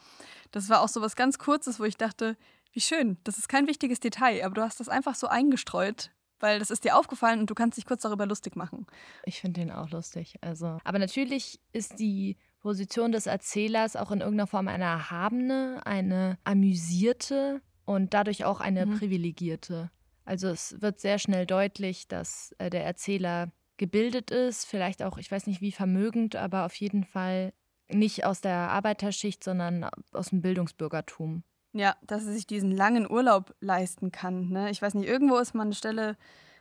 Das 0.51 0.69
war 0.69 0.81
auch 0.81 0.89
so 0.89 1.01
was 1.01 1.17
ganz 1.17 1.39
Kurzes, 1.39 1.79
wo 1.79 1.85
ich 1.85 1.97
dachte, 1.97 2.37
wie 2.73 2.81
schön, 2.81 3.17
das 3.25 3.39
ist 3.39 3.49
kein 3.49 3.67
wichtiges 3.67 4.01
Detail, 4.01 4.45
aber 4.45 4.55
du 4.55 4.63
hast 4.63 4.81
das 4.81 4.89
einfach 4.89 5.15
so 5.15 5.29
eingestreut, 5.29 6.11
weil 6.41 6.59
das 6.59 6.71
ist 6.71 6.85
dir 6.85 6.97
aufgefallen 6.97 7.41
und 7.41 7.51
du 7.51 7.55
kannst 7.55 7.79
dich 7.79 7.87
kurz 7.87 8.03
darüber 8.03 8.27
lustig 8.27 8.57
machen. 8.57 8.87
Ich 9.25 9.41
finde 9.41 9.61
den 9.61 9.71
auch 9.71 9.91
lustig. 9.91 10.37
Also, 10.41 10.79
aber 10.85 10.99
natürlich 10.99 11.61
ist 11.73 11.99
die 11.99 12.37
Position 12.61 13.13
des 13.13 13.27
Erzählers 13.27 13.97
auch 13.97 14.11
in 14.11 14.21
irgendeiner 14.21 14.47
Form 14.47 14.69
eine 14.69 14.85
erhabene, 14.85 15.81
eine 15.85 16.39
amüsierte 16.45 17.63
und 17.85 18.15
dadurch 18.15 18.45
auch 18.45 18.61
eine 18.61 18.87
mhm. 18.87 18.99
privilegierte. 18.99 19.91
Also 20.25 20.49
es 20.49 20.81
wird 20.83 20.99
sehr 20.99 21.19
schnell 21.19 21.47
deutlich, 21.47 22.09
dass 22.09 22.55
äh, 22.59 22.69
der 22.69 22.85
Erzähler 22.85 23.53
gebildet 23.77 24.31
ist, 24.31 24.65
vielleicht 24.65 25.03
auch, 25.03 25.19
ich 25.19 25.31
weiß 25.31 25.47
nicht 25.47 25.61
wie 25.61 25.73
vermögend, 25.73 26.35
aber 26.35 26.67
auf 26.67 26.75
jeden 26.75 27.05
Fall 27.05 27.53
nicht 27.89 28.25
aus 28.25 28.41
der 28.41 28.71
Arbeiterschicht, 28.71 29.45
sondern 29.45 29.89
aus 30.13 30.31
dem 30.31 30.43
Bildungsbürgertum. 30.43 31.45
Ja, 31.77 31.95
dass 32.03 32.25
er 32.25 32.33
sich 32.33 32.47
diesen 32.47 32.71
langen 32.71 33.11
Urlaub 33.11 33.55
leisten 33.61 34.11
kann. 34.11 34.49
Ne? 34.49 34.71
Ich 34.71 34.81
weiß 34.81 34.95
nicht, 34.95 35.07
irgendwo 35.07 35.37
ist 35.37 35.55
mal 35.55 35.65
eine 35.65 35.75
Stelle, 35.75 36.17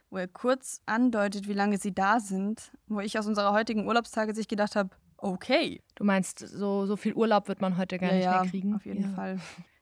wo 0.10 0.18
er 0.18 0.28
kurz 0.28 0.82
andeutet, 0.86 1.48
wie 1.48 1.54
lange 1.54 1.78
sie 1.78 1.94
da 1.94 2.20
sind, 2.20 2.72
wo 2.88 3.00
ich 3.00 3.18
aus 3.18 3.26
unserer 3.26 3.54
heutigen 3.54 3.88
Urlaubstage 3.88 4.36
sich 4.36 4.48
gedacht 4.48 4.76
habe, 4.76 4.90
okay. 5.18 5.82
Du 5.96 6.04
meinst, 6.04 6.40
so, 6.40 6.86
so 6.86 6.98
viel 6.98 7.14
Urlaub 7.14 7.48
wird 7.48 7.62
man 7.62 7.78
heute 7.78 7.98
gar 7.98 8.14
ja, 8.14 8.16
nicht 8.16 8.42
mehr 8.42 8.52
kriegen? 8.52 8.70
Ja, 8.72 8.76
auf 8.76 8.86
jeden 8.86 9.04
ja. 9.04 9.10
Fall. 9.10 9.40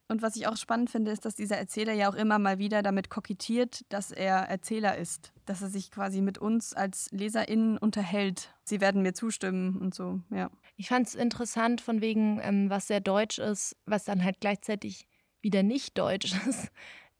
Und 0.09 0.21
was 0.21 0.35
ich 0.35 0.47
auch 0.47 0.57
spannend 0.57 0.89
finde, 0.89 1.11
ist, 1.11 1.25
dass 1.25 1.33
dieser 1.33 1.57
Erzähler 1.57 1.93
ja 1.93 2.09
auch 2.09 2.13
immer 2.13 2.37
mal 2.37 2.59
wieder 2.59 2.83
damit 2.83 3.09
kokettiert, 3.09 3.81
dass 3.89 4.11
er 4.11 4.35
Erzähler 4.35 4.97
ist. 4.97 5.33
Dass 5.45 5.61
er 5.61 5.69
sich 5.69 5.89
quasi 5.91 6.21
mit 6.21 6.37
uns 6.37 6.73
als 6.73 7.09
LeserInnen 7.11 7.77
unterhält. 7.77 8.53
Sie 8.63 8.81
werden 8.81 9.01
mir 9.01 9.13
zustimmen 9.13 9.77
und 9.77 9.95
so, 9.95 10.19
ja. 10.29 10.51
Ich 10.75 10.89
fand 10.89 11.07
es 11.07 11.15
interessant, 11.15 11.81
von 11.81 12.01
wegen, 12.01 12.39
ähm, 12.43 12.69
was 12.69 12.87
sehr 12.87 12.99
deutsch 12.99 13.39
ist, 13.39 13.75
was 13.85 14.03
dann 14.03 14.23
halt 14.23 14.39
gleichzeitig 14.39 15.07
wieder 15.43 15.63
nicht 15.63 15.97
deutsch 15.97 16.33
ist, 16.47 16.71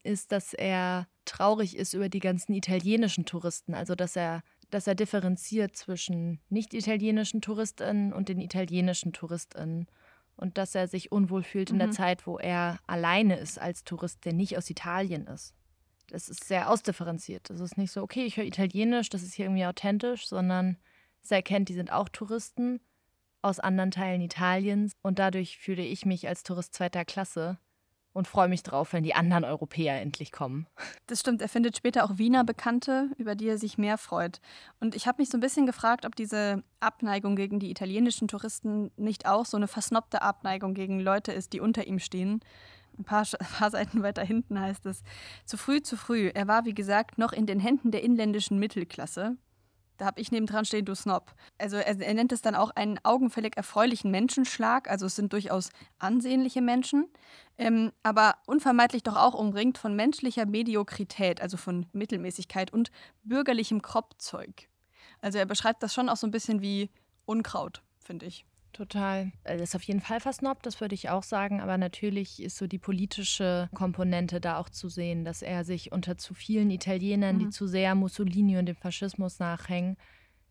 ist, 0.04 0.32
dass 0.32 0.54
er 0.54 1.08
traurig 1.26 1.78
ist 1.78 1.94
über 1.94 2.10
die 2.10 2.20
ganzen 2.20 2.54
italienischen 2.54 3.26
Touristen. 3.26 3.74
Also, 3.74 3.96
dass 3.96 4.16
er, 4.16 4.44
dass 4.70 4.88
er 4.88 4.96
differenziert 4.96 5.76
zwischen 5.76 6.40
nicht-italienischen 6.50 7.42
TouristInnen 7.42 8.12
und 8.12 8.30
den 8.30 8.42
italienischen 8.42 9.14
TouristInnen. 9.14 9.88
Und 10.36 10.58
dass 10.58 10.74
er 10.74 10.88
sich 10.88 11.12
unwohl 11.12 11.44
fühlt 11.44 11.70
in 11.70 11.76
mhm. 11.76 11.82
der 11.82 11.92
Zeit, 11.92 12.26
wo 12.26 12.40
er 12.40 12.80
alleine 12.88 13.38
ist 13.38 13.60
als 13.60 13.84
Tourist, 13.84 14.26
der 14.26 14.34
nicht 14.34 14.58
aus 14.58 14.70
Italien 14.70 15.28
ist. 15.28 15.54
Das 16.08 16.28
ist 16.28 16.44
sehr 16.46 16.70
ausdifferenziert. 16.70 17.50
Das 17.50 17.60
ist 17.60 17.78
nicht 17.78 17.92
so, 17.92 18.02
okay, 18.02 18.26
ich 18.26 18.38
höre 18.38 18.46
Italienisch, 18.46 19.10
das 19.10 19.22
ist 19.22 19.36
hier 19.36 19.46
irgendwie 19.46 19.66
authentisch, 19.66 20.28
sondern 20.28 20.78
er 21.30 21.38
erkennt, 21.38 21.70
die 21.70 21.74
sind 21.74 21.92
auch 21.92 22.10
Touristen 22.10 22.82
aus 23.42 23.60
anderen 23.60 23.92
Teilen 23.92 24.22
Italiens 24.22 24.94
und 25.02 25.20
dadurch 25.20 25.58
fühle 25.58 25.84
ich 25.84 26.06
mich 26.06 26.28
als 26.28 26.44
Tourist 26.44 26.74
zweiter 26.74 27.06
Klasse 27.06 27.58
und 28.14 28.28
freue 28.28 28.48
mich 28.48 28.64
drauf, 28.64 28.94
wenn 28.94 29.04
die 29.04 29.16
anderen 29.16 29.44
Europäer 29.44 30.00
endlich 30.02 30.32
kommen. 30.32 30.68
Das 31.08 31.20
stimmt, 31.20 31.42
er 31.42 31.50
findet 31.50 31.76
später 31.76 32.06
auch 32.06 32.18
Wiener 32.18 32.44
Bekannte, 32.44 33.10
über 33.18 33.36
die 33.36 33.48
er 33.48 33.58
sich 33.58 33.78
mehr 33.78 33.98
freut. 33.98 34.40
Und 34.80 34.96
ich 34.96 35.08
habe 35.08 35.22
mich 35.22 35.30
so 35.30 35.38
ein 35.38 35.42
bisschen 35.42 35.66
gefragt, 35.66 36.06
ob 36.06 36.16
diese 36.16 36.64
Abneigung 36.80 37.36
gegen 37.36 37.60
die 37.60 37.72
italienischen 37.72 38.28
Touristen 38.28 38.92
nicht 38.96 39.26
auch 39.26 39.46
so 39.46 39.58
eine 39.58 39.68
versnobte 39.68 40.22
Abneigung 40.22 40.74
gegen 40.74 41.00
Leute 41.00 41.32
ist, 41.32 41.54
die 41.54 41.60
unter 41.60 41.88
ihm 41.88 42.00
stehen. 42.00 42.42
Ein 42.98 43.04
paar, 43.04 43.26
ein 43.40 43.48
paar 43.58 43.72
Seiten 43.72 44.04
weiter 44.04 44.24
hinten 44.24 44.60
heißt 44.60 44.86
es, 44.86 45.04
zu 45.46 45.58
früh, 45.58 45.82
zu 45.82 45.98
früh. 45.98 46.30
Er 46.34 46.48
war, 46.48 46.66
wie 46.66 46.76
gesagt, 46.76 47.18
noch 47.18 47.34
in 47.34 47.48
den 47.48 47.60
Händen 47.60 47.92
der 47.92 48.04
inländischen 48.04 48.60
Mittelklasse. 48.60 49.38
Da 50.04 50.08
habe 50.08 50.20
ich 50.20 50.34
nebendran 50.34 50.66
stehen, 50.66 50.84
du 50.84 50.96
Snob. 50.96 51.34
Also 51.58 51.78
er, 51.78 51.98
er, 51.98 52.14
nennt 52.14 52.34
es 52.34 52.42
dann 52.42 52.56
auch 52.56 52.72
einen 52.72 53.00
augenfällig 53.04 53.56
erfreulichen 53.56 54.12
Menschenschlag. 54.12 54.90
Also 54.90 55.06
es 55.06 55.16
sind 55.16 55.32
durchaus 55.32 55.70
ansehnliche 55.98 56.62
Menschen, 56.62 57.08
ähm, 57.58 57.94
aber 58.04 58.36
unvermeidlich 58.46 59.04
doch 59.04 59.16
auch 59.16 59.34
umringt 59.34 59.78
von 59.78 59.96
menschlicher 59.96 60.46
Mediokrität, 60.46 61.40
also 61.40 61.56
von 61.56 61.86
Mittelmäßigkeit 61.94 62.74
und 62.74 62.92
bürgerlichem 63.24 63.82
Kroppzeug. 63.82 64.68
Also 65.22 65.38
er 65.38 65.46
beschreibt 65.46 65.82
das 65.84 65.94
schon 65.94 66.10
auch 66.10 66.18
so 66.18 66.28
ein 66.28 66.32
bisschen 66.32 66.62
wie 66.62 66.90
Unkraut, 67.26 67.82
finde 67.98 68.26
ich. 68.26 68.46
Total. 68.74 69.32
Äh, 69.44 69.58
das 69.58 69.70
ist 69.70 69.76
auf 69.76 69.84
jeden 69.84 70.02
Fall 70.02 70.20
versnobbt, 70.20 70.66
das 70.66 70.82
würde 70.82 70.96
ich 70.96 71.10
auch 71.10 71.24
sagen. 71.24 71.62
Aber 71.62 71.78
natürlich 71.78 72.42
ist 72.42 72.58
so 72.58 72.68
die 72.68 72.80
politische 72.80 73.70
Komponente 73.74 74.42
da 74.42 74.58
auch 74.58 74.70
zu 74.70 74.90
sehen, 74.90 75.24
dass 75.24 75.42
er 75.42 75.64
sich 75.64 75.92
unter 75.92 76.18
zu 76.18 76.34
vielen 76.34 76.72
Italienern, 76.72 77.36
mhm. 77.36 77.40
die 77.40 77.50
zu 77.50 77.68
sehr 77.68 77.96
Mussolini 77.96 78.58
und 78.58 78.66
dem 78.66 78.76
Faschismus 78.76 79.40
nachhängen, 79.40 79.96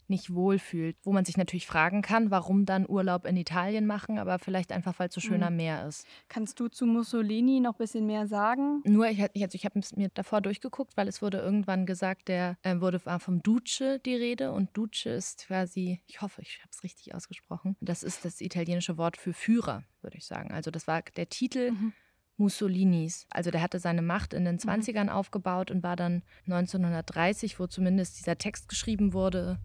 nicht 0.09 0.35
wohlfühlt. 0.35 0.97
Wo 1.03 1.13
man 1.13 1.25
sich 1.25 1.37
natürlich 1.37 1.67
fragen 1.67 2.03
kann, 2.03 2.31
warum 2.31 2.65
dann 2.67 2.89
Urlaub 2.89 3.27
in 3.27 3.37
Italien 3.37 3.87
machen, 3.87 4.19
aber 4.19 4.39
vielleicht 4.39 4.73
einfach, 4.73 4.99
weil 4.99 5.09
es 5.09 5.15
so 5.15 5.21
schöner 5.21 5.51
mhm. 5.51 5.57
Meer 5.57 5.87
ist. 5.87 6.07
Kannst 6.29 6.59
du 6.61 6.69
zu 6.69 6.87
Mussolini 6.87 7.61
noch 7.61 7.75
ein 7.75 7.79
bisschen 7.79 8.07
mehr 8.07 8.27
sagen? 8.27 8.83
Nur, 8.85 9.09
ich, 9.09 9.23
also 9.23 9.55
ich 9.55 9.65
habe 9.65 9.79
es 9.79 9.97
mir 9.97 10.09
davor 10.15 10.41
durchgeguckt, 10.41 10.97
weil 10.97 11.09
es 11.09 11.23
wurde 11.23 11.39
irgendwann 11.39 11.87
gesagt, 11.87 12.29
der 12.29 12.57
äh, 12.63 12.81
wurde 12.81 13.05
war 13.05 13.21
vom 13.21 13.43
Duce 13.43 14.01
die 14.05 14.15
Rede 14.15 14.53
und 14.53 14.77
Duce 14.77 15.07
ist 15.07 15.47
quasi, 15.47 16.01
ich 16.07 16.21
hoffe, 16.21 16.43
ich 16.43 16.59
habe 16.61 16.71
es 16.71 16.83
richtig 16.83 17.15
ausgesprochen, 17.15 17.77
das 17.81 18.03
ist 18.03 18.25
das 18.25 18.41
italienische 18.41 18.97
Wort 18.97 19.17
für 19.17 19.33
Führer, 19.33 19.85
würde 20.03 20.19
ich 20.19 20.27
sagen. 20.27 20.53
Also 20.53 20.71
das 20.71 20.87
war 20.87 21.03
der 21.17 21.29
Titel. 21.29 21.73
Mhm. 21.73 21.93
Mussolinis. 22.39 23.27
Also 23.31 23.51
der 23.51 23.63
hatte 23.63 23.79
seine 23.79 24.03
Macht 24.03 24.33
in 24.33 24.45
den 24.45 24.59
20ern 24.59 25.05
mhm. 25.05 25.11
aufgebaut 25.11 25.71
und 25.71 25.83
war 25.83 25.97
dann 25.97 26.23
1930, 26.47 27.61
wo 27.61 27.67
zumindest 27.67 28.19
dieser 28.19 28.39
Text 28.39 28.69
geschrieben 28.69 29.13
wurde, 29.13 29.59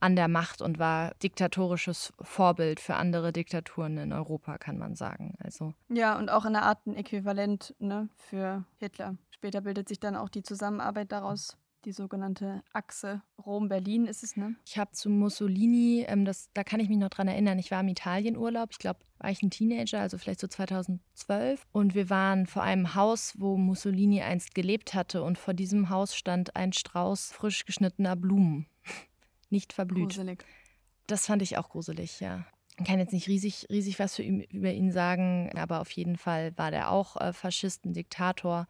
an 0.00 0.16
der 0.16 0.28
Macht 0.28 0.62
und 0.62 0.78
war 0.78 1.12
diktatorisches 1.22 2.12
Vorbild 2.20 2.80
für 2.80 2.96
andere 2.96 3.32
Diktaturen 3.32 3.98
in 3.98 4.12
Europa, 4.12 4.58
kann 4.58 4.78
man 4.78 4.96
sagen. 4.96 5.34
Also 5.38 5.74
ja, 5.88 6.18
und 6.18 6.30
auch 6.30 6.44
in 6.44 6.56
einer 6.56 6.64
Art 6.64 6.86
ein 6.86 6.96
Äquivalent 6.96 7.74
ne, 7.78 8.08
für 8.16 8.64
Hitler. 8.78 9.16
Später 9.30 9.60
bildet 9.60 9.88
sich 9.88 10.00
dann 10.00 10.16
auch 10.16 10.28
die 10.28 10.42
Zusammenarbeit 10.42 11.12
daraus. 11.12 11.56
Die 11.86 11.92
sogenannte 11.92 12.62
Achse 12.74 13.22
Rom-Berlin 13.46 14.04
ist 14.04 14.22
es, 14.22 14.36
ne? 14.36 14.54
Ich 14.66 14.76
habe 14.76 14.92
zu 14.92 15.08
Mussolini, 15.08 16.04
ähm, 16.06 16.26
das, 16.26 16.50
da 16.52 16.62
kann 16.62 16.78
ich 16.78 16.90
mich 16.90 16.98
noch 16.98 17.08
dran 17.08 17.26
erinnern, 17.26 17.58
ich 17.58 17.70
war 17.70 17.80
im 17.80 17.88
Italienurlaub, 17.88 18.68
ich 18.72 18.78
glaube, 18.78 19.00
war 19.18 19.30
ich 19.30 19.42
ein 19.42 19.50
Teenager, 19.50 19.98
also 19.98 20.18
vielleicht 20.18 20.40
so 20.40 20.46
2012. 20.46 21.66
Und 21.72 21.94
wir 21.94 22.10
waren 22.10 22.46
vor 22.46 22.62
einem 22.62 22.94
Haus, 22.94 23.32
wo 23.38 23.56
Mussolini 23.56 24.20
einst 24.20 24.54
gelebt 24.54 24.92
hatte. 24.92 25.22
Und 25.22 25.38
vor 25.38 25.54
diesem 25.54 25.88
Haus 25.88 26.14
stand 26.14 26.54
ein 26.54 26.74
Strauß 26.74 27.32
frisch 27.32 27.64
geschnittener 27.64 28.14
Blumen 28.14 28.66
nicht 29.50 29.72
verblüht. 29.72 30.10
Gruselig. 30.10 30.44
Das 31.06 31.26
fand 31.26 31.42
ich 31.42 31.58
auch 31.58 31.68
gruselig, 31.70 32.20
ja. 32.20 32.44
Ich 32.78 32.86
kann 32.86 32.98
jetzt 32.98 33.12
nicht 33.12 33.28
riesig, 33.28 33.66
riesig 33.68 33.98
was 33.98 34.16
für 34.16 34.22
ihn, 34.22 34.40
über 34.40 34.72
ihn 34.72 34.90
sagen, 34.90 35.50
aber 35.54 35.80
auf 35.80 35.90
jeden 35.90 36.16
Fall 36.16 36.56
war 36.56 36.70
der 36.70 36.90
auch 36.90 37.16
äh, 37.16 37.32
Faschist, 37.32 37.84
ein 37.84 37.92
Diktator 37.92 38.66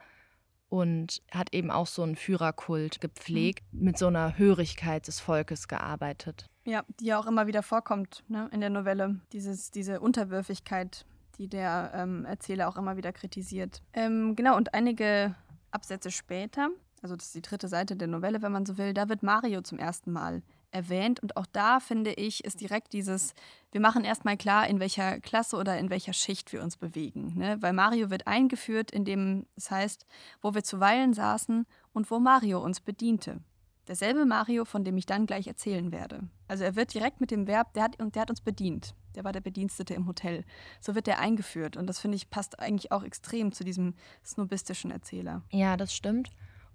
und 0.68 1.22
hat 1.30 1.52
eben 1.52 1.70
auch 1.70 1.86
so 1.86 2.02
einen 2.02 2.16
Führerkult 2.16 3.00
gepflegt, 3.00 3.64
mhm. 3.72 3.84
mit 3.84 3.98
so 3.98 4.06
einer 4.06 4.38
Hörigkeit 4.38 5.06
des 5.06 5.20
Volkes 5.20 5.68
gearbeitet. 5.68 6.46
Ja, 6.64 6.84
die 6.98 7.06
ja 7.06 7.18
auch 7.18 7.26
immer 7.26 7.46
wieder 7.46 7.62
vorkommt 7.62 8.24
ne, 8.28 8.48
in 8.52 8.60
der 8.60 8.70
Novelle. 8.70 9.20
Dieses, 9.32 9.70
diese 9.70 10.00
Unterwürfigkeit, 10.00 11.04
die 11.38 11.48
der 11.48 11.92
ähm, 11.94 12.24
Erzähler 12.24 12.68
auch 12.68 12.76
immer 12.76 12.96
wieder 12.96 13.12
kritisiert. 13.12 13.82
Ähm, 13.92 14.36
genau, 14.36 14.56
und 14.56 14.74
einige 14.74 15.34
Absätze 15.70 16.10
später, 16.10 16.70
also 17.02 17.16
das 17.16 17.26
ist 17.26 17.34
die 17.34 17.42
dritte 17.42 17.68
Seite 17.68 17.96
der 17.96 18.08
Novelle, 18.08 18.42
wenn 18.42 18.52
man 18.52 18.66
so 18.66 18.78
will, 18.78 18.94
da 18.94 19.08
wird 19.08 19.22
Mario 19.22 19.62
zum 19.62 19.78
ersten 19.78 20.12
Mal 20.12 20.42
erwähnt. 20.72 21.20
Und 21.20 21.36
auch 21.36 21.46
da 21.46 21.80
finde 21.80 22.12
ich, 22.12 22.44
ist 22.44 22.60
direkt 22.60 22.92
dieses, 22.92 23.34
wir 23.72 23.80
machen 23.80 24.04
erstmal 24.04 24.36
klar, 24.36 24.66
in 24.68 24.80
welcher 24.80 25.20
Klasse 25.20 25.56
oder 25.56 25.78
in 25.78 25.90
welcher 25.90 26.12
Schicht 26.12 26.52
wir 26.52 26.62
uns 26.62 26.76
bewegen. 26.76 27.34
Ne? 27.36 27.56
Weil 27.60 27.72
Mario 27.72 28.10
wird 28.10 28.26
eingeführt, 28.26 28.90
indem 28.90 29.46
es 29.56 29.70
heißt, 29.70 30.06
wo 30.40 30.54
wir 30.54 30.62
zuweilen 30.62 31.14
saßen 31.14 31.66
und 31.92 32.10
wo 32.10 32.18
Mario 32.18 32.62
uns 32.62 32.80
bediente. 32.80 33.40
Derselbe 33.88 34.24
Mario, 34.24 34.64
von 34.64 34.84
dem 34.84 34.96
ich 34.96 35.06
dann 35.06 35.26
gleich 35.26 35.48
erzählen 35.48 35.90
werde. 35.90 36.28
Also 36.46 36.64
er 36.64 36.76
wird 36.76 36.94
direkt 36.94 37.20
mit 37.20 37.30
dem 37.30 37.46
Verb, 37.46 37.74
der 37.74 37.84
hat, 37.84 37.96
der 37.98 38.22
hat 38.22 38.30
uns 38.30 38.40
bedient. 38.40 38.94
Der 39.16 39.24
war 39.24 39.32
der 39.32 39.40
Bedienstete 39.40 39.94
im 39.94 40.06
Hotel. 40.06 40.44
So 40.80 40.94
wird 40.94 41.08
er 41.08 41.18
eingeführt. 41.18 41.76
Und 41.76 41.88
das 41.88 41.98
finde 41.98 42.16
ich 42.16 42.30
passt 42.30 42.60
eigentlich 42.60 42.92
auch 42.92 43.02
extrem 43.02 43.50
zu 43.52 43.64
diesem 43.64 43.94
snobistischen 44.24 44.90
Erzähler. 44.92 45.42
Ja, 45.50 45.76
das 45.76 45.92
stimmt. 45.92 46.30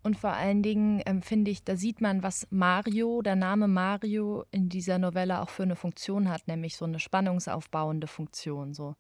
Und 0.05 0.19
vor 0.19 0.33
allen 0.33 0.61
Dingen 0.61 1.01
ähm, 1.07 1.23
finde 1.23 1.49
ich, 1.49 1.63
da 1.63 1.75
sieht 1.75 1.99
man, 1.99 2.21
was 2.21 2.45
Mario, 2.51 3.23
der 3.23 3.35
Name 3.35 3.67
Mario 3.67 4.45
in 4.51 4.69
dieser 4.69 4.99
Novelle 4.99 5.41
auch 5.41 5.49
für 5.49 5.63
eine 5.63 5.75
Funktion 5.75 6.29
hat, 6.29 6.47
nämlich 6.47 6.77
so 6.77 6.85
eine 6.85 6.99
spannungsaufbauende 6.99 8.05
Funktion. 8.05 8.75
So. 8.75 8.93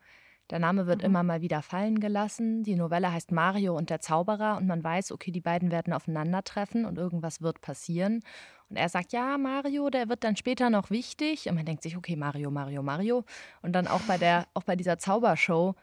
Der 0.49 0.57
Name 0.57 0.87
wird 0.87 1.01
mhm. 1.01 1.05
immer 1.05 1.21
mal 1.21 1.41
wieder 1.41 1.61
fallen 1.61 1.99
gelassen. 1.99 2.63
Die 2.63 2.75
Novelle 2.75 3.13
heißt 3.13 3.31
Mario 3.31 3.77
und 3.77 3.91
der 3.91 3.99
Zauberer 3.99 4.57
und 4.57 4.65
man 4.65 4.83
weiß, 4.83 5.11
okay, 5.11 5.29
die 5.29 5.41
beiden 5.41 5.69
werden 5.69 5.93
aufeinandertreffen 5.93 6.85
und 6.85 6.97
irgendwas 6.97 7.39
wird 7.39 7.61
passieren. 7.61 8.23
Und 8.69 8.77
er 8.77 8.89
sagt, 8.89 9.13
ja, 9.13 9.37
Mario, 9.37 9.91
der 9.91 10.09
wird 10.09 10.23
dann 10.23 10.35
später 10.35 10.71
noch 10.71 10.89
wichtig. 10.89 11.47
Und 11.47 11.53
man 11.53 11.65
denkt 11.65 11.83
sich, 11.83 11.95
okay, 11.95 12.15
Mario, 12.15 12.49
Mario, 12.49 12.81
Mario. 12.81 13.25
Und 13.61 13.73
dann 13.73 13.85
auch 13.85 14.01
bei 14.01 14.17
der, 14.17 14.47
auch 14.55 14.63
bei 14.63 14.75
dieser 14.75 14.97
Zaubershow 14.97 15.75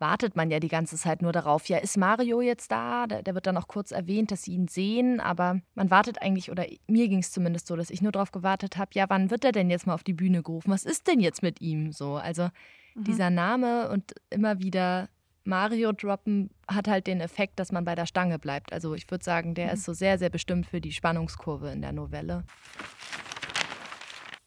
wartet 0.00 0.36
man 0.36 0.50
ja 0.50 0.60
die 0.60 0.68
ganze 0.68 0.96
Zeit 0.96 1.22
nur 1.22 1.32
darauf, 1.32 1.68
ja, 1.68 1.78
ist 1.78 1.96
Mario 1.96 2.40
jetzt 2.40 2.70
da? 2.70 3.06
Der, 3.06 3.22
der 3.22 3.34
wird 3.34 3.46
dann 3.46 3.56
auch 3.56 3.68
kurz 3.68 3.90
erwähnt, 3.90 4.30
dass 4.30 4.42
sie 4.42 4.52
ihn 4.52 4.68
sehen, 4.68 5.20
aber 5.20 5.60
man 5.74 5.90
wartet 5.90 6.22
eigentlich, 6.22 6.50
oder 6.50 6.66
mir 6.86 7.08
ging 7.08 7.20
es 7.20 7.32
zumindest 7.32 7.66
so, 7.66 7.76
dass 7.76 7.90
ich 7.90 8.02
nur 8.02 8.12
darauf 8.12 8.32
gewartet 8.32 8.76
habe, 8.76 8.90
ja, 8.94 9.04
wann 9.08 9.30
wird 9.30 9.44
er 9.44 9.52
denn 9.52 9.70
jetzt 9.70 9.86
mal 9.86 9.94
auf 9.94 10.04
die 10.04 10.14
Bühne 10.14 10.42
gerufen? 10.42 10.70
Was 10.70 10.84
ist 10.84 11.06
denn 11.06 11.20
jetzt 11.20 11.42
mit 11.42 11.60
ihm 11.60 11.92
so? 11.92 12.16
Also 12.16 12.50
Mhm. 12.94 13.04
Dieser 13.04 13.30
Name 13.30 13.88
und 13.90 14.14
immer 14.30 14.60
wieder 14.60 15.08
Mario 15.44 15.92
droppen 15.92 16.50
hat 16.68 16.86
halt 16.86 17.06
den 17.06 17.20
Effekt, 17.20 17.58
dass 17.58 17.72
man 17.72 17.84
bei 17.84 17.94
der 17.94 18.06
Stange 18.06 18.38
bleibt. 18.38 18.72
Also 18.72 18.94
ich 18.94 19.10
würde 19.10 19.24
sagen, 19.24 19.54
der 19.54 19.68
mhm. 19.68 19.72
ist 19.74 19.84
so 19.84 19.92
sehr, 19.92 20.18
sehr 20.18 20.30
bestimmt 20.30 20.66
für 20.66 20.80
die 20.80 20.92
Spannungskurve 20.92 21.70
in 21.70 21.80
der 21.80 21.92
Novelle. 21.92 22.44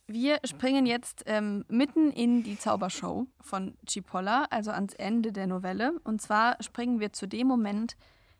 Wir 0.07 0.39
springen 0.43 0.85
jetzt 0.85 1.23
ähm, 1.27 1.63
mitten 1.69 2.11
in 2.11 2.43
die 2.43 2.57
Zaubershow 2.57 3.25
von 3.39 3.77
Cipolla, 3.87 4.47
also 4.49 4.71
ans 4.71 4.93
Ende 4.95 5.31
der 5.31 5.47
Novelle. 5.47 5.93
Und 6.03 6.21
zwar 6.21 6.57
springen 6.61 6.99
wir 6.99 7.13
zu 7.13 7.25
dem 7.25 7.47
Moment, 7.47 7.95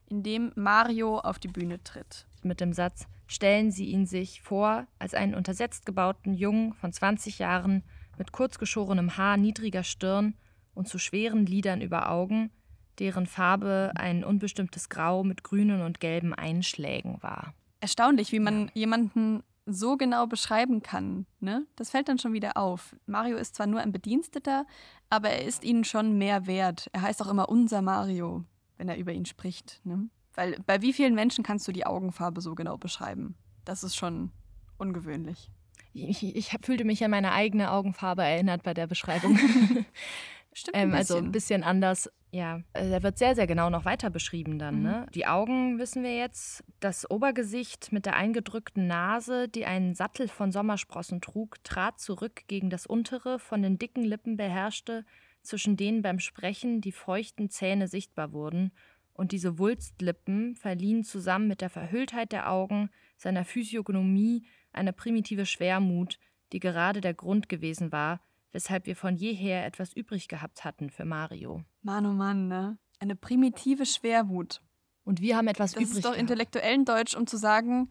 in 0.10 0.24
dem 0.24 0.52
Mario 0.56 1.20
auf 1.20 1.40
die 1.40 1.48
Bühne 1.48 1.82
tritt. 1.84 2.28
Mit 2.42 2.60
dem 2.60 2.74
Satz, 2.74 3.08
stellen 3.28 3.72
Sie 3.72 3.86
ihn 3.86 4.06
sich 4.06 4.42
vor 4.42 4.88
als 5.00 5.14
einen 5.14 5.36
untersetzt 5.36 5.86
gebauten 5.86 6.34
Jungen 6.34 6.74
von 6.74 6.92
20 6.92 7.40
Jahren, 7.40 7.84
mit 8.18 8.32
kurzgeschorenem 8.34 9.18
Haar, 9.18 9.38
niedriger 9.38 9.84
Stirn 9.84 10.36
und 10.74 10.88
zu 10.88 11.00
schweren 11.00 11.46
Lidern 11.46 11.82
über 11.82 12.12
Augen, 12.12 12.52
deren 13.00 13.26
Farbe 13.26 13.92
ein 13.96 14.24
unbestimmtes 14.24 14.90
Grau 14.90 15.24
mit 15.24 15.44
grünen 15.44 15.82
und 15.82 16.00
gelben 16.00 16.34
Einschlägen 16.34 17.24
war. 17.24 17.54
Erstaunlich, 17.80 18.32
wie 18.32 18.40
man 18.40 18.66
ja. 18.66 18.72
jemanden 18.74 19.44
so 19.66 19.98
genau 19.98 20.28
beschreiben 20.28 20.82
kann. 20.82 21.26
Ne? 21.40 21.66
Das 21.76 21.92
fällt 21.92 22.10
dann 22.10 22.20
schon 22.20 22.34
wieder 22.34 22.58
auf. 22.58 22.96
Mario 23.06 23.38
ist 23.38 23.56
zwar 23.56 23.68
nur 23.68 23.80
ein 23.80 23.92
Bediensteter, 23.92 24.66
aber 25.10 25.30
er 25.30 25.46
ist 25.46 25.64
ihnen 25.64 25.84
schon 25.84 26.18
mehr 26.18 26.48
wert. 26.48 26.90
Er 26.92 27.02
heißt 27.02 27.22
auch 27.22 27.30
immer 27.30 27.50
unser 27.50 27.82
Mario, 27.82 28.44
wenn 28.78 28.90
er 28.90 28.98
über 28.98 29.14
ihn 29.14 29.26
spricht. 29.26 29.82
Ne? 29.84 30.10
Weil 30.34 30.60
bei 30.66 30.82
wie 30.82 30.94
vielen 30.94 31.16
Menschen 31.16 31.44
kannst 31.44 31.68
du 31.68 31.72
die 31.72 31.86
Augenfarbe 31.86 32.42
so 32.42 32.56
genau 32.56 32.78
beschreiben? 32.78 33.36
Das 33.66 33.84
ist 33.84 33.96
schon 33.96 34.32
ungewöhnlich 34.78 35.50
ich, 35.94 36.36
ich 36.36 36.56
fühlte 36.62 36.84
mich 36.84 37.04
an 37.04 37.12
meine 37.12 37.32
eigene 37.32 37.72
Augenfarbe 37.72 38.24
erinnert 38.24 38.64
bei 38.64 38.74
der 38.74 38.88
Beschreibung. 38.88 39.38
Stimmt. 40.54 40.76
Ein 40.76 40.90
ähm, 40.90 40.96
also 40.96 41.18
ein 41.18 41.32
bisschen 41.32 41.64
anders. 41.64 42.10
Ja, 42.32 42.62
äh, 42.74 42.90
er 42.90 43.04
wird 43.04 43.18
sehr, 43.18 43.36
sehr 43.36 43.48
genau 43.48 43.70
noch 43.70 43.86
weiter 43.86 44.10
beschrieben 44.10 44.58
dann. 44.58 44.78
Mhm. 44.78 44.84
Ne? 44.84 45.06
Die 45.14 45.28
Augen 45.28 45.78
wissen 45.80 46.04
wir 46.04 46.16
jetzt. 46.16 46.64
Das 46.80 47.10
Obergesicht 47.10 47.92
mit 47.92 48.06
der 48.06 48.16
eingedrückten 48.16 48.88
Nase, 48.88 49.48
die 49.48 49.66
einen 49.66 49.94
Sattel 49.96 50.28
von 50.28 50.52
Sommersprossen 50.52 51.22
trug, 51.22 51.64
trat 51.64 52.00
zurück 52.00 52.44
gegen 52.48 52.70
das 52.70 52.86
untere, 52.86 53.40
von 53.40 53.62
den 53.62 53.78
dicken 53.78 54.04
Lippen 54.04 54.38
beherrschte, 54.38 55.06
zwischen 55.42 55.78
denen 55.78 56.02
beim 56.02 56.20
Sprechen 56.20 56.82
die 56.82 56.92
feuchten 56.92 57.50
Zähne 57.50 57.88
sichtbar 57.88 58.32
wurden. 58.32 58.72
Und 59.14 59.32
diese 59.32 59.60
Wulstlippen 59.60 60.56
verliehen 60.56 61.04
zusammen 61.04 61.48
mit 61.48 61.62
der 61.62 61.70
Verhülltheit 61.70 62.32
der 62.32 62.50
Augen, 62.50 62.90
seiner 63.18 63.46
Physiognomie, 63.46 64.46
eine 64.72 64.92
primitive 64.92 65.46
Schwermut, 65.46 66.18
die 66.52 66.60
gerade 66.60 67.00
der 67.00 67.14
Grund 67.14 67.48
gewesen 67.48 67.92
war, 67.92 68.22
weshalb 68.54 68.86
wir 68.86 68.96
von 68.96 69.16
jeher 69.16 69.66
etwas 69.66 69.94
übrig 69.94 70.30
gehabt 70.30 70.64
hatten 70.64 70.90
für 70.90 71.04
Mario. 71.04 71.64
Mann, 71.82 72.06
oh 72.06 72.14
Mann, 72.14 72.48
ne? 72.48 72.78
Eine 73.00 73.16
primitive 73.16 73.86
Schwermut. 73.86 74.62
Und 75.04 75.20
wir 75.20 75.36
haben 75.36 75.48
etwas 75.48 75.72
das 75.72 75.82
übrig. 75.82 75.90
Das 75.90 75.98
ist 75.98 76.06
doch 76.06 76.16
intellektuellen 76.18 76.86
Deutsch, 76.86 77.16
um 77.16 77.28
zu 77.28 77.36
sagen, 77.36 77.90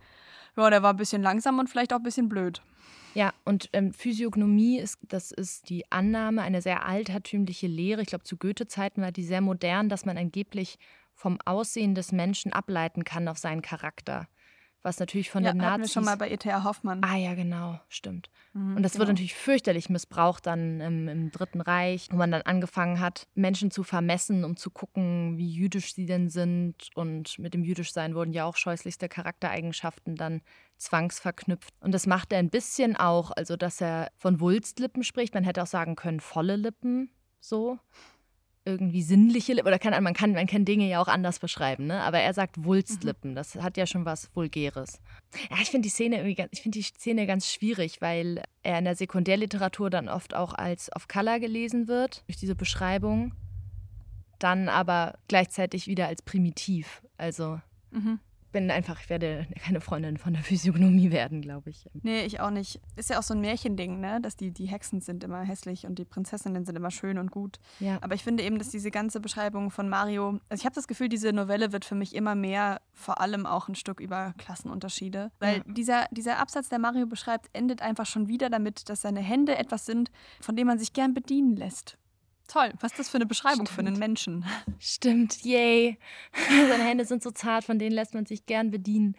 ja, 0.57 0.71
der 0.71 0.83
war 0.83 0.95
ein 0.95 0.97
bisschen 0.97 1.23
langsam 1.23 1.59
und 1.59 1.69
vielleicht 1.69 1.93
auch 1.93 1.99
ein 1.99 2.03
bisschen 2.03 2.29
blöd. 2.29 2.63
Ja, 3.15 3.35
und 3.45 3.69
ähm, 3.75 3.93
Physiognomie 3.93 4.79
ist, 4.79 4.99
das 5.03 5.33
ist 5.33 5.69
die 5.69 5.91
Annahme, 5.93 6.41
eine 6.41 6.63
sehr 6.63 6.87
altertümliche 6.87 7.67
Lehre. 7.67 8.01
Ich 8.01 8.09
glaube, 8.09 8.25
zu 8.25 8.39
Goethe-Zeiten 8.39 9.03
war 9.03 9.13
die 9.13 9.25
sehr 9.25 9.43
modern, 9.43 9.91
dass 9.91 10.07
man 10.07 10.17
angeblich 10.17 10.79
vom 11.15 11.39
Aussehen 11.45 11.95
des 11.95 12.11
Menschen 12.13 12.55
ableiten 12.55 13.05
kann 13.05 13.29
auf 13.29 13.37
seinen 13.37 13.61
Charakter 13.61 14.29
was 14.83 14.99
natürlich 14.99 15.31
von 15.31 15.45
ja, 15.45 15.53
den 15.53 15.59
Nazis. 15.59 15.91
Wir 15.91 15.93
schon 15.95 16.05
mal 16.05 16.17
bei 16.17 16.31
E.T.A. 16.31 16.65
Hoffmann. 16.65 17.03
Ah 17.05 17.17
ja, 17.17 17.35
genau, 17.35 17.81
stimmt. 17.89 18.31
Mhm, 18.53 18.77
und 18.77 18.83
das 18.83 18.93
genau. 18.93 19.03
wurde 19.03 19.13
natürlich 19.13 19.35
fürchterlich 19.35 19.89
missbraucht 19.89 20.47
dann 20.47 20.81
im, 20.81 21.09
im, 21.09 21.31
Dritten 21.31 21.61
Reich, 21.61 22.09
wo 22.11 22.17
man 22.17 22.31
dann 22.31 22.43
angefangen 22.43 23.01
hat, 23.01 23.27
Menschen 23.35 23.71
zu 23.71 23.83
vermessen, 23.85 24.45
um 24.45 24.57
zu 24.57 24.71
gucken, 24.71 25.39
wie 25.39 25.49
jüdisch 25.49 25.95
sie 25.95 26.07
denn 26.07 26.29
sind. 26.29 26.89
Und 26.95 27.39
mit 27.39 27.55
dem 27.55 27.65
Jüdischsein 27.65 28.15
wurden 28.15 28.33
ja 28.33 28.45
auch 28.45 28.57
scheußlichste 28.57 29.09
Charaktereigenschaften 29.09 30.17
dann 30.17 30.43
zwangsverknüpft. 30.79 31.75
Und 31.81 31.93
das 31.93 32.07
macht 32.07 32.33
er 32.33 32.39
ein 32.39 32.51
bisschen 32.51 32.97
auch, 32.97 33.31
also 33.31 33.57
dass 33.57 33.81
er 33.81 34.11
von 34.17 34.41
Wulstlippen 34.41 35.05
spricht. 35.05 35.35
Man 35.35 35.45
hätte 35.45 35.63
auch 35.63 35.67
sagen 35.67 35.97
können, 35.97 36.21
volle 36.21 36.57
Lippen, 36.57 37.11
so 37.41 37.79
irgendwie 38.65 39.03
sinnliche 39.03 39.55
Lippen, 39.55 39.67
oder 39.67 39.79
kann, 39.79 40.03
man, 40.03 40.15
kann, 40.15 40.33
man 40.33 40.47
kann 40.47 40.65
Dinge 40.65 40.89
ja 40.89 41.01
auch 41.01 41.09
anders 41.09 41.39
beschreiben, 41.39 41.87
ne? 41.87 42.01
aber 42.03 42.21
er 42.21 42.33
sagt 42.33 42.65
Wulstlippen, 42.65 43.31
mhm. 43.33 43.35
das 43.35 43.57
hat 43.57 43.77
ja 43.77 43.87
schon 43.87 44.05
was 44.05 44.31
Vulgäres. 44.35 45.01
Ja, 45.51 45.57
ich 45.61 45.71
finde 45.71 45.87
die 45.87 45.91
Szene 45.91 46.29
ich 46.29 46.63
finde 46.63 46.79
die 46.79 46.83
Szene 46.83 47.27
ganz 47.27 47.51
schwierig, 47.51 48.01
weil 48.01 48.43
er 48.63 48.79
in 48.79 48.85
der 48.85 48.95
Sekundärliteratur 48.95 49.91
dann 49.91 50.09
oft 50.09 50.35
auch 50.35 50.55
als 50.55 50.91
Off-Color 50.95 51.41
gelesen 51.41 51.89
wird, 51.89 52.25
durch 52.27 52.37
diese 52.37 52.55
Beschreibung, 52.55 53.35
dann 54.39 54.69
aber 54.69 55.19
gleichzeitig 55.29 55.87
wieder 55.87 56.07
als 56.09 56.23
primitiv, 56.23 57.03
also... 57.17 57.61
Mhm 57.91 58.21
bin 58.53 58.71
einfach, 58.71 59.01
ich 59.01 59.11
werde 59.11 59.47
keine 59.59 59.81
Freundin 59.81 60.19
von 60.19 60.35
der 60.35 60.43
Physiognomie 60.43 61.11
werden, 61.11 61.41
glaube 61.41 61.71
ich. 61.71 61.89
Nee, 62.03 62.25
ich 62.25 62.41
auch 62.41 62.51
nicht. 62.51 62.81
Ist 62.97 63.11
ja 63.11 63.19
auch 63.19 63.23
so 63.23 63.35
ein 63.35 63.41
Märchending, 63.41 64.01
ne? 64.01 64.21
Dass 64.21 64.37
die, 64.37 64.53
die 64.53 64.67
Hexen 64.67 65.01
sind 65.01 65.25
immer 65.25 65.43
hässlich 65.43 65.87
und 65.87 65.99
die 65.99 66.05
Prinzessinnen 66.05 66.65
sind 66.65 66.77
immer 66.77 66.91
schön 66.91 67.19
und 67.19 67.31
gut. 67.31 67.59
Ja. 67.81 67.99
Aber 68.03 68.15
ich 68.15 68.23
finde 68.23 68.43
eben, 68.43 68.59
dass 68.59 68.69
diese 68.69 68.91
ganze 68.91 69.21
Beschreibung 69.21 69.71
von 69.71 69.89
Mario, 69.89 70.39
also 70.49 70.61
ich 70.61 70.65
habe 70.65 70.75
das 70.75 70.87
Gefühl, 70.87 71.09
diese 71.09 71.33
Novelle 71.33 71.73
wird 71.73 71.85
für 71.85 71.95
mich 71.95 72.15
immer 72.15 72.35
mehr 72.35 72.81
vor 72.93 73.21
allem 73.21 73.47
auch 73.47 73.69
ein 73.69 73.75
Stück 73.75 74.01
über 74.01 74.35
Klassenunterschiede. 74.39 75.33
Weil 75.39 75.59
ja. 75.59 75.65
dieser, 75.67 76.07
dieser 76.11 76.39
Absatz, 76.39 76.69
der 76.69 76.79
Mario 76.79 77.07
beschreibt, 77.07 77.49
endet 77.53 77.83
einfach 77.83 78.07
schon 78.07 78.29
wieder 78.29 78.51
damit, 78.51 78.89
dass 78.89 79.01
seine 79.01 79.21
Hände 79.21 79.57
etwas 79.57 79.87
sind, 79.87 80.11
von 80.41 80.57
dem 80.57 80.67
man 80.67 80.79
sich 80.79 80.93
gern 80.93 81.15
bedienen 81.15 81.57
lässt. 81.57 81.99
Toll, 82.53 82.71
was 82.81 82.93
ist 82.93 82.99
das 82.99 83.09
für 83.09 83.17
eine 83.17 83.25
Beschreibung 83.25 83.65
Stimmt. 83.65 83.71
für 83.71 83.81
einen 83.81 83.99
Menschen? 83.99 84.45
Stimmt, 84.79 85.43
yay. 85.43 85.97
Seine 86.49 86.85
Hände 86.85 87.07
sind 87.07 87.23
so 87.23 87.31
zart, 87.31 87.65
von 87.65 87.79
denen 87.79 87.95
lässt 87.95 88.13
man 88.13 88.27
sich 88.27 88.45
gern 88.45 88.71
bedienen. 88.71 89.17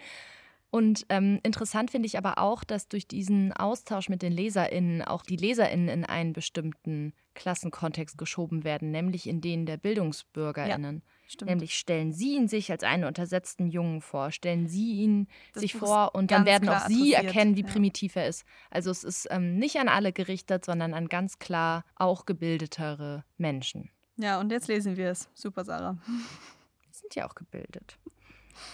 Und 0.70 1.08
ähm, 1.10 1.40
interessant 1.42 1.90
finde 1.90 2.06
ich 2.06 2.16
aber 2.18 2.38
auch, 2.38 2.64
dass 2.64 2.90
durch 2.90 3.08
diesen 3.08 3.52
Austausch 3.52 4.08
mit 4.08 4.22
den 4.22 4.32
LeserInnen 4.34 5.02
auch 5.02 5.24
die 5.24 5.36
LeserInnen 5.36 5.88
in 5.88 6.06
einen 6.06 6.34
bestimmten 6.34 7.14
Klassenkontext 7.34 8.20
geschoben 8.20 8.64
werden, 8.64 8.92
nämlich 8.92 9.28
in 9.28 9.42
den 9.42 9.66
der 9.66 9.78
BildungsbürgerInnen. 9.78 10.96
Ja. 10.98 11.13
Stimmt. 11.28 11.50
Nämlich 11.50 11.76
stellen 11.76 12.12
Sie 12.12 12.36
ihn 12.36 12.48
sich 12.48 12.70
als 12.72 12.84
einen 12.84 13.06
untersetzten 13.06 13.68
Jungen 13.68 14.02
vor, 14.02 14.32
stellen 14.32 14.68
Sie 14.68 15.02
ihn 15.02 15.28
das 15.54 15.62
sich 15.62 15.74
vor 15.74 16.14
und 16.14 16.32
dann 16.32 16.46
werden 16.46 16.70
auch 16.70 16.88
Sie 16.88 17.14
erkennen, 17.14 17.56
wie 17.56 17.62
ja. 17.62 17.68
primitiv 17.68 18.16
er 18.16 18.28
ist. 18.28 18.46
Also 18.70 18.92
es 18.92 19.04
ist 19.04 19.28
ähm, 19.32 19.58
nicht 19.58 19.78
an 19.78 19.88
alle 19.88 20.12
gerichtet, 20.12 20.66
sondern 20.66 20.94
an 20.94 21.08
ganz 21.08 21.40
klar 21.40 21.86
auch 21.96 22.26
gebildetere 22.26 23.24
Menschen. 23.38 23.90
Ja, 24.18 24.40
und 24.40 24.52
jetzt 24.52 24.68
lesen 24.68 24.98
wir 24.98 25.10
es. 25.10 25.30
Super, 25.34 25.64
Sarah. 25.66 25.98
Wir 26.06 27.00
sind 27.00 27.16
ja 27.16 27.28
auch 27.28 27.36
gebildet. 27.36 27.98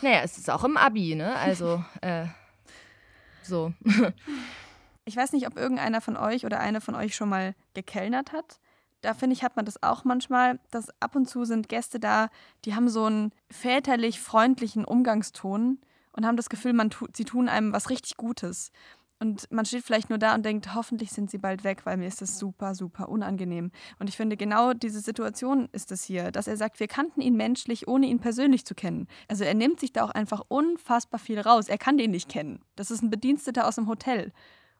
Naja, 0.01 0.21
es 0.23 0.37
ist 0.37 0.49
auch 0.49 0.65
im 0.65 0.75
Abi, 0.75 1.15
ne? 1.15 1.35
Also, 1.37 1.83
äh, 2.01 2.25
so. 3.43 3.73
ich 5.05 5.15
weiß 5.15 5.31
nicht, 5.31 5.47
ob 5.47 5.55
irgendeiner 5.55 6.01
von 6.01 6.17
euch 6.17 6.45
oder 6.45 6.59
eine 6.59 6.81
von 6.81 6.95
euch 6.95 7.15
schon 7.15 7.29
mal 7.29 7.55
gekellnert 7.73 8.33
hat 8.33 8.59
da 9.01 9.13
finde 9.13 9.35
ich, 9.35 9.43
hat 9.43 9.55
man 9.55 9.65
das 9.65 9.81
auch 9.81 10.03
manchmal, 10.03 10.59
dass 10.71 10.89
ab 11.01 11.15
und 11.15 11.27
zu 11.27 11.45
sind 11.45 11.69
Gäste 11.69 11.99
da, 11.99 12.29
die 12.65 12.75
haben 12.75 12.89
so 12.89 13.05
einen 13.05 13.31
väterlich 13.49 14.19
freundlichen 14.19 14.85
Umgangston 14.85 15.79
und 16.11 16.25
haben 16.25 16.37
das 16.37 16.49
Gefühl, 16.49 16.73
man 16.73 16.89
tu, 16.89 17.07
sie 17.15 17.25
tun 17.25 17.49
einem 17.49 17.71
was 17.73 17.89
richtig 17.89 18.17
Gutes. 18.17 18.71
Und 19.21 19.51
man 19.51 19.65
steht 19.65 19.83
vielleicht 19.83 20.09
nur 20.09 20.17
da 20.17 20.33
und 20.33 20.45
denkt, 20.45 20.73
hoffentlich 20.75 21.11
sind 21.11 21.29
sie 21.29 21.37
bald 21.37 21.65
weg, 21.65 21.85
weil 21.85 21.97
mir 21.97 22.07
ist 22.07 22.21
das 22.21 22.39
super, 22.39 22.73
super 22.73 23.09
unangenehm. 23.09 23.71
Und 23.99 24.07
ich 24.07 24.15
finde, 24.15 24.37
genau 24.37 24.73
diese 24.73 25.01
Situation 25.01 25.67
ist 25.73 25.91
es 25.91 26.03
hier, 26.03 26.31
dass 26.31 26.47
er 26.47 26.55
sagt, 26.55 26.79
wir 26.79 26.87
kannten 26.87 27.19
ihn 27.19 27.35
menschlich, 27.35 27.89
ohne 27.89 28.07
ihn 28.07 28.19
persönlich 28.19 28.65
zu 28.65 28.75
kennen. 28.75 29.07
Also 29.27 29.43
er 29.43 29.55
nimmt 29.55 29.81
sich 29.81 29.91
da 29.91 30.05
auch 30.05 30.11
einfach 30.11 30.41
unfassbar 30.47 31.19
viel 31.19 31.39
raus. 31.39 31.67
Er 31.67 31.77
kann 31.77 31.97
den 31.97 32.11
nicht 32.11 32.29
kennen. 32.29 32.61
Das 32.77 32.91
ist 32.91 33.01
ein 33.01 33.09
Bediensteter 33.09 33.67
aus 33.67 33.75
dem 33.75 33.87
Hotel. 33.87 34.31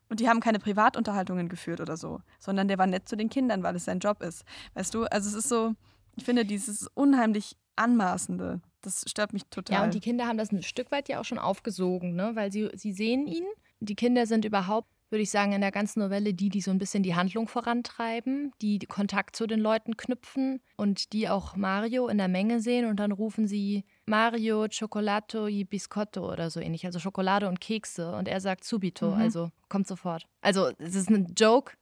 Und 0.10 0.20
die 0.20 0.28
haben 0.28 0.40
keine 0.40 0.60
Privatunterhaltungen 0.60 1.50
geführt 1.50 1.82
oder 1.82 1.96
so, 1.96 2.22
sondern 2.40 2.68
der 2.68 2.78
war 2.78 2.88
nett 2.88 3.08
zu 3.08 3.16
den 3.16 3.30
Kindern, 3.30 3.64
weil 3.64 3.76
es 3.76 3.86
sein 3.86 4.00
Job 4.00 4.22
ist. 4.22 4.44
Weißt 4.74 4.94
du, 4.94 5.06
also 5.06 5.30
es 5.30 5.36
ist 5.36 5.50
so, 5.50 5.76
ich 6.16 6.26
finde 6.26 6.46
dieses 6.46 6.88
unheimlich 6.96 7.56
Anmaßende, 7.76 8.60
das 8.82 9.06
stört 9.08 9.32
mich 9.34 9.46
total. 9.46 9.78
Ja, 9.78 9.84
und 9.84 9.94
die 9.94 10.00
Kinder 10.02 10.26
haben 10.28 10.38
das 10.38 10.52
ein 10.52 10.64
Stück 10.64 10.92
weit 10.92 11.08
ja 11.08 11.20
auch 11.20 11.26
schon 11.26 11.40
aufgesogen, 11.40 12.16
ne? 12.16 12.32
weil 12.34 12.52
sie, 12.52 12.70
sie 12.76 12.92
sehen 12.92 13.26
ihn 13.28 13.46
die 13.80 13.96
Kinder 13.96 14.26
sind 14.26 14.46
überhaupt, 14.46 14.90
würde 15.10 15.24
ich 15.24 15.32
sagen, 15.32 15.54
in 15.54 15.62
der 15.62 15.72
ganzen 15.72 16.00
Novelle 16.00 16.34
die, 16.34 16.50
die 16.50 16.62
so 16.62 16.72
ein 16.72 16.78
bisschen 16.78 17.04
die 17.04 17.16
Handlung 17.16 17.48
vorantreiben, 17.48 18.52
die 18.62 18.80
Kontakt 18.80 19.36
zu 19.36 19.48
den 19.48 19.60
Leuten 19.60 19.98
knüpfen 19.98 20.62
und 20.76 21.14
die 21.14 21.30
auch 21.30 21.56
Mario 21.56 22.08
in 22.08 22.18
der 22.18 22.28
Menge 22.28 22.62
sehen 22.62 22.86
und 22.86 23.00
dann 23.00 23.12
rufen 23.12 23.48
sie 23.48 23.86
Mario, 24.06 24.68
Cioccolato 24.68 25.48
y 25.48 25.68
Biscotto 25.68 26.32
oder 26.32 26.50
so 26.50 26.60
ähnlich, 26.60 26.86
also 26.86 27.00
Schokolade 27.00 27.48
und 27.48 27.62
Kekse 27.62 28.12
und 28.16 28.28
er 28.28 28.42
sagt 28.42 28.64
subito, 28.64 29.12
mhm. 29.12 29.22
also 29.22 29.52
kommt 29.68 29.88
sofort. 29.88 30.28
Also 30.42 30.72
es 30.80 30.96
ist 30.96 31.10
ein 31.10 31.34
Joke, 31.38 31.74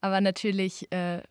aber 0.00 0.20
natürlich 0.20 0.90
äh, 0.92 1.22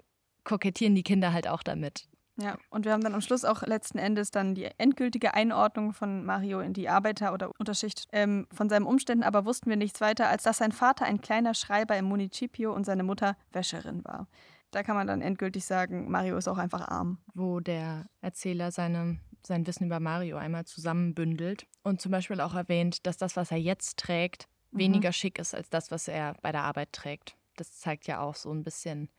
kokettieren 0.44 0.96
die 0.96 1.04
Kinder 1.04 1.34
halt 1.34 1.48
auch 1.48 1.64
damit. 1.64 2.09
Ja, 2.42 2.58
und 2.70 2.86
wir 2.86 2.94
haben 2.94 3.04
dann 3.04 3.14
am 3.14 3.22
Schluss 3.22 3.44
auch 3.44 3.64
letzten 3.64 3.98
Endes 3.98 4.32
dann 4.32 4.56
die 4.56 4.70
endgültige 4.78 5.34
Einordnung 5.34 5.94
von 5.94 6.24
Mario 6.26 6.62
in 6.62 6.74
die 6.74 6.88
Arbeiter- 6.88 7.34
oder 7.34 7.52
Unterschicht. 7.60 8.08
Ähm, 8.14 8.48
von 8.54 8.70
seinen 8.70 8.86
Umständen 8.86 9.24
aber 9.24 9.46
wussten 9.46 9.70
wir 9.70 9.76
nichts 9.76 10.00
weiter, 10.00 10.30
als 10.30 10.44
dass 10.44 10.58
sein 10.58 10.72
Vater 10.72 11.06
ein 11.06 11.20
kleiner 11.20 11.54
Schreiber 11.54 11.98
im 11.98 12.06
Municipio 12.06 12.74
und 12.74 12.86
seine 12.86 13.04
Mutter 13.04 13.36
Wäscherin 13.52 14.06
war. 14.06 14.28
Da 14.72 14.84
kann 14.84 14.96
man 14.96 15.08
dann 15.08 15.22
endgültig 15.22 15.66
sagen, 15.66 16.10
Mario 16.10 16.38
ist 16.38 16.48
auch 16.48 16.58
einfach 16.58 16.88
arm. 16.88 17.18
Wo 17.34 17.60
der 17.60 18.06
Erzähler 18.22 18.72
seine, 18.72 19.20
sein 19.46 19.68
Wissen 19.68 19.88
über 19.88 20.00
Mario 20.00 20.38
einmal 20.38 20.66
zusammenbündelt 20.66 21.68
und 21.84 22.00
zum 22.00 22.12
Beispiel 22.12 22.40
auch 22.40 22.56
erwähnt, 22.56 23.06
dass 23.06 23.18
das, 23.18 23.36
was 23.36 23.52
er 23.52 23.58
jetzt 23.58 23.98
trägt, 23.98 24.48
mhm. 24.72 24.80
weniger 24.80 25.12
schick 25.12 25.40
ist 25.40 25.56
als 25.56 25.70
das, 25.70 25.92
was 25.92 26.08
er 26.08 26.36
bei 26.42 26.52
der 26.52 26.64
Arbeit 26.64 26.94
trägt. 26.94 27.36
Das 27.58 27.80
zeigt 27.80 28.08
ja 28.08 28.22
auch 28.22 28.36
so 28.36 28.52
ein 28.52 28.64
bisschen 28.64 29.10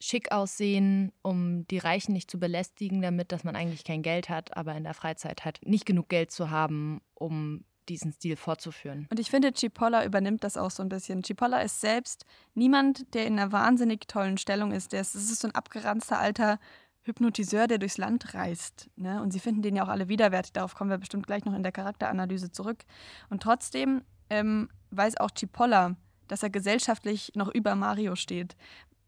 schick 0.00 0.30
aussehen, 0.30 1.12
um 1.22 1.66
die 1.68 1.78
Reichen 1.78 2.12
nicht 2.12 2.30
zu 2.30 2.38
belästigen, 2.38 3.02
damit, 3.02 3.32
dass 3.32 3.44
man 3.44 3.56
eigentlich 3.56 3.84
kein 3.84 4.02
Geld 4.02 4.28
hat, 4.28 4.56
aber 4.56 4.74
in 4.74 4.84
der 4.84 4.94
Freizeit 4.94 5.44
hat 5.44 5.60
nicht 5.64 5.86
genug 5.86 6.08
Geld 6.08 6.30
zu 6.30 6.50
haben, 6.50 7.00
um 7.14 7.64
diesen 7.88 8.12
Stil 8.12 8.36
fortzuführen. 8.36 9.08
Und 9.10 9.18
ich 9.18 9.30
finde, 9.30 9.52
Cipolla 9.52 10.04
übernimmt 10.04 10.44
das 10.44 10.56
auch 10.56 10.70
so 10.70 10.82
ein 10.82 10.88
bisschen. 10.88 11.24
Cipolla 11.24 11.60
ist 11.60 11.80
selbst 11.80 12.24
niemand, 12.54 13.14
der 13.14 13.26
in 13.26 13.38
einer 13.38 13.50
wahnsinnig 13.50 14.06
tollen 14.06 14.38
Stellung 14.38 14.72
ist. 14.72 14.92
Das 14.92 15.14
ist 15.14 15.40
so 15.40 15.48
ein 15.48 15.54
abgeranzter 15.54 16.18
alter 16.18 16.58
Hypnotiseur, 17.02 17.66
der 17.66 17.78
durchs 17.78 17.96
Land 17.96 18.34
reist. 18.34 18.90
Ne? 18.96 19.22
Und 19.22 19.32
sie 19.32 19.40
finden 19.40 19.62
den 19.62 19.76
ja 19.76 19.84
auch 19.84 19.88
alle 19.88 20.08
widerwärtig. 20.08 20.52
Darauf 20.52 20.74
kommen 20.74 20.90
wir 20.90 20.98
bestimmt 20.98 21.26
gleich 21.26 21.44
noch 21.44 21.54
in 21.54 21.62
der 21.62 21.72
Charakteranalyse 21.72 22.52
zurück. 22.52 22.84
Und 23.30 23.42
trotzdem 23.42 24.02
ähm, 24.28 24.68
weiß 24.90 25.16
auch 25.16 25.30
Cipolla, 25.30 25.96
dass 26.28 26.42
er 26.42 26.50
gesellschaftlich 26.50 27.32
noch 27.34 27.48
über 27.48 27.74
Mario 27.74 28.14
steht 28.14 28.56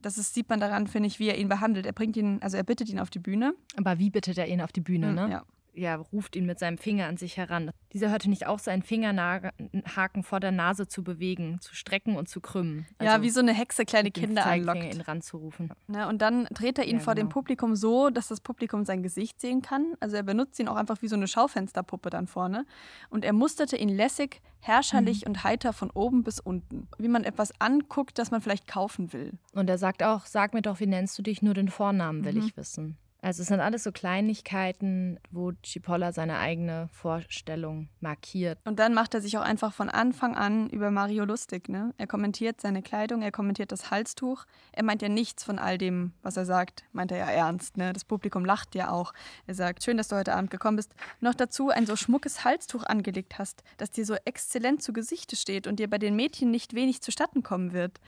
das 0.03 0.19
ist, 0.19 0.35
sieht 0.35 0.49
man 0.49 0.61
daran, 0.61 0.87
finde 0.87 1.07
ich, 1.07 1.19
wie 1.19 1.29
er 1.29 1.39
ihn 1.39 1.49
behandelt. 1.49 1.87
Er 1.87 1.93
bringt 1.93 2.17
ihn, 2.17 2.39
also 2.43 2.57
er 2.57 2.63
bittet 2.63 2.89
ihn 2.89 3.01
auf 3.01 3.11
die 3.11 3.19
Bühne. 3.19 3.55
Aber 3.77 3.99
wie 3.99 4.11
bittet 4.11 4.39
er 4.39 4.47
ihn 4.47 4.61
auf 4.61 4.73
die 4.73 4.81
Bühne, 4.81 5.09
mhm, 5.09 5.15
ne? 5.15 5.31
Ja 5.31 5.45
ja, 5.75 5.97
ruft 5.97 6.37
ihn 6.37 6.47
mit 6.47 6.59
seinem 6.59 6.79
Finger 6.79 7.07
an 7.07 7.17
sich 7.17 7.37
heran. 7.37 7.71
Dieser 7.93 8.11
hörte 8.11 8.29
nicht 8.29 8.47
auf, 8.47 8.61
seinen 8.61 8.83
Fingerhaken 8.83 10.23
vor 10.23 10.41
der 10.41 10.53
Nase 10.53 10.87
zu 10.87 11.03
bewegen, 11.03 11.61
zu 11.61 11.75
strecken 11.75 12.17
und 12.17 12.29
zu 12.29 12.41
krümmen. 12.41 12.87
Also 12.99 13.13
ja, 13.13 13.23
wie 13.23 13.31
so 13.31 13.41
eine 13.41 13.53
Hexe 13.53 13.85
kleine 13.85 14.11
Kinder 14.11 14.47
anlockt. 14.47 14.95
ihn 14.95 15.01
ranzurufen. 15.01 15.73
Ne, 15.89 16.07
und 16.09 16.23
dann 16.23 16.45
dreht 16.47 16.79
er 16.79 16.85
ihn 16.85 16.99
ja, 16.99 17.03
vor 17.03 17.15
genau. 17.15 17.27
dem 17.27 17.33
Publikum 17.33 17.77
so, 17.77 18.11
dass 18.11 18.29
das 18.29 18.41
Publikum 18.41 18.85
sein 18.85 19.03
Gesicht 19.03 19.41
sehen 19.41 19.63
kann. 19.63 19.95
Also 20.01 20.17
er 20.17 20.23
benutzt 20.23 20.59
ihn 20.59 20.69
auch 20.69 20.77
einfach 20.77 21.03
wie 21.03 21.09
so 21.09 21.17
eine 21.17 21.27
Schaufensterpuppe 21.27 22.11
dann 22.11 22.27
vorne. 22.27 22.67
Und 23.09 23.25
er 23.25 23.33
musterte 23.33 23.77
ihn 23.77 23.89
lässig, 23.89 24.41
herrscherlich 24.61 25.23
mhm. 25.23 25.29
und 25.29 25.45
heiter 25.45 25.73
von 25.73 25.91
oben 25.91 26.23
bis 26.23 26.41
unten. 26.41 26.89
Wie 26.99 27.09
man 27.09 27.25
etwas 27.25 27.53
anguckt, 27.61 28.19
das 28.19 28.31
man 28.31 28.41
vielleicht 28.41 28.67
kaufen 28.67 29.13
will. 29.13 29.33
Und 29.53 29.69
er 29.69 29.79
sagt 29.79 30.03
auch, 30.03 30.27
sag 30.27 30.55
mir 30.55 30.63
doch, 30.63 30.81
wie 30.81 30.87
nennst 30.87 31.19
du 31.19 31.23
dich? 31.23 31.43
Nur 31.43 31.55
den 31.55 31.69
Vornamen 31.69 32.25
will 32.25 32.35
mhm. 32.35 32.47
ich 32.47 32.57
wissen. 32.57 32.97
Also 33.23 33.43
es 33.43 33.49
sind 33.49 33.61
alles 33.61 33.85
so 33.85 33.93
Kleinigkeiten, 33.93 35.19
wo 35.31 35.53
Cipolla 35.65 36.13
seine 36.13 36.39
eigene 36.39 36.89
Vorstellung 36.93 37.89
markiert. 38.01 38.59
Und 38.65 38.79
dann 38.79 38.95
macht 38.95 39.15
er 39.15 39.21
sich 39.21 39.37
auch 39.37 39.43
einfach 39.43 39.75
von 39.75 39.91
Anfang 39.91 40.37
an 40.37 40.71
über 40.71 40.91
Mario 40.91 41.25
lustig. 41.25 41.69
Ne? 41.69 41.93
Er 41.99 42.07
kommentiert 42.07 42.61
seine 42.61 42.83
Kleidung, 42.83 43.23
er 43.23 43.33
kommentiert 43.33 43.73
das 43.73 43.91
Halstuch. 43.91 44.47
Er 44.73 44.85
meint 44.85 45.03
ja 45.03 45.09
nichts 45.09 45.45
von 45.45 45.59
all 45.59 45.77
dem, 45.77 46.13
was 46.23 46.37
er 46.37 46.47
sagt, 46.47 46.85
meint 46.93 47.13
er 47.13 47.19
ja 47.19 47.31
ernst. 47.31 47.77
Ne? 47.77 47.93
Das 47.93 48.05
Publikum 48.05 48.45
lacht 48.45 48.75
ja 48.75 48.91
auch. 48.91 49.13
Er 49.47 49.55
sagt, 49.55 49.85
schön, 49.85 49.99
dass 49.99 50.09
du 50.09 50.17
heute 50.17 50.35
Abend 50.35 50.51
gekommen 50.51 50.77
bist. 50.77 50.95
Noch 51.21 51.35
dazu 51.35 51.69
ein 51.69 51.87
so 51.87 51.97
schmuckes 51.97 52.45
Halstuch 52.45 52.85
angelegt 52.85 53.39
hast, 53.39 53.63
das 53.77 53.91
dir 53.91 54.07
so 54.07 54.15
exzellent 54.25 54.83
zu 54.83 54.93
Gesichte 54.93 55.37
steht 55.37 55.67
und 55.67 55.79
dir 55.79 55.91
bei 55.91 55.99
den 55.99 56.17
Mädchen 56.17 56.51
nicht 56.51 56.75
wenig 56.75 57.03
zustatten 57.03 57.43
kommen 57.43 57.73
wird. 57.73 58.01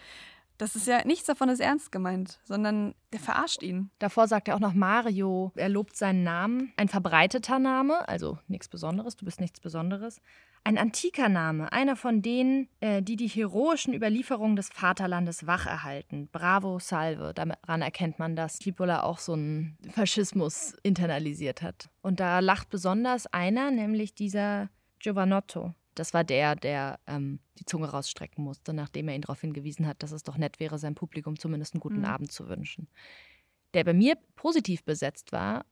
Das 0.63 0.77
ist 0.77 0.87
ja 0.87 1.05
nichts 1.05 1.27
davon 1.27 1.49
ist 1.49 1.59
ernst 1.59 1.91
gemeint, 1.91 2.39
sondern 2.45 2.95
er 3.11 3.19
verarscht 3.19 3.65
ihn. 3.65 3.91
Davor 3.99 4.29
sagt 4.29 4.47
er 4.47 4.55
auch 4.55 4.61
noch 4.61 4.75
Mario. 4.75 5.51
Er 5.57 5.69
lobt 5.69 5.97
seinen 5.97 6.23
Namen. 6.23 6.73
Ein 6.77 6.87
verbreiteter 6.87 7.59
Name, 7.59 8.09
also 8.09 8.39
nichts 8.47 8.69
Besonderes, 8.69 9.17
du 9.17 9.25
bist 9.25 9.41
nichts 9.41 9.59
Besonderes. 9.59 10.21
Ein 10.63 10.79
antiker 10.79 11.29
Name, 11.29 11.73
einer 11.73 11.97
von 11.97 12.23
denen, 12.23 12.69
äh, 12.79 13.03
die 13.03 13.17
die 13.17 13.27
heroischen 13.27 13.93
Überlieferungen 13.93 14.55
des 14.55 14.69
Vaterlandes 14.69 15.49
wach 15.49 15.67
erhalten. 15.67 16.29
Bravo, 16.31 16.79
Salve. 16.79 17.35
Daran 17.35 17.83
erkennt 17.83 18.21
man, 18.21 18.37
dass 18.37 18.61
Tipola 18.61 19.03
auch 19.03 19.19
so 19.19 19.33
einen 19.33 19.77
Faschismus 19.91 20.77
internalisiert 20.85 21.63
hat. 21.63 21.91
Und 22.03 22.21
da 22.21 22.39
lacht 22.39 22.71
besonders 22.71 23.27
einer, 23.27 23.73
nämlich 23.73 24.15
dieser 24.15 24.69
Giovanotto. 25.01 25.75
Das 25.95 26.15
war 26.15 26.25
der, 26.25 26.57
der 26.57 26.99
ähm, 27.07 27.41
die 27.59 27.65
Zunge 27.65 27.91
rausstrecken 27.91 28.43
musste, 28.43 28.73
nachdem 28.73 29.09
er 29.09 29.15
ihn 29.15 29.23
darauf 29.23 29.41
hingewiesen 29.41 29.87
hat, 29.87 30.03
dass 30.03 30.13
es 30.13 30.23
doch 30.23 30.37
nett 30.37 30.61
wäre, 30.61 30.79
seinem 30.79 30.95
Publikum 30.95 31.39
zumindest 31.39 31.75
einen 31.75 31.81
guten 31.81 32.01
mhm. 32.01 32.07
Abend 32.07 32.33
zu 32.33 32.49
wünschen. 32.49 32.89
Der 33.75 33.85
bei 33.85 33.93
mir 33.93 34.17
positiv 34.37 34.85
besetzt 34.85 35.33
war 35.33 35.65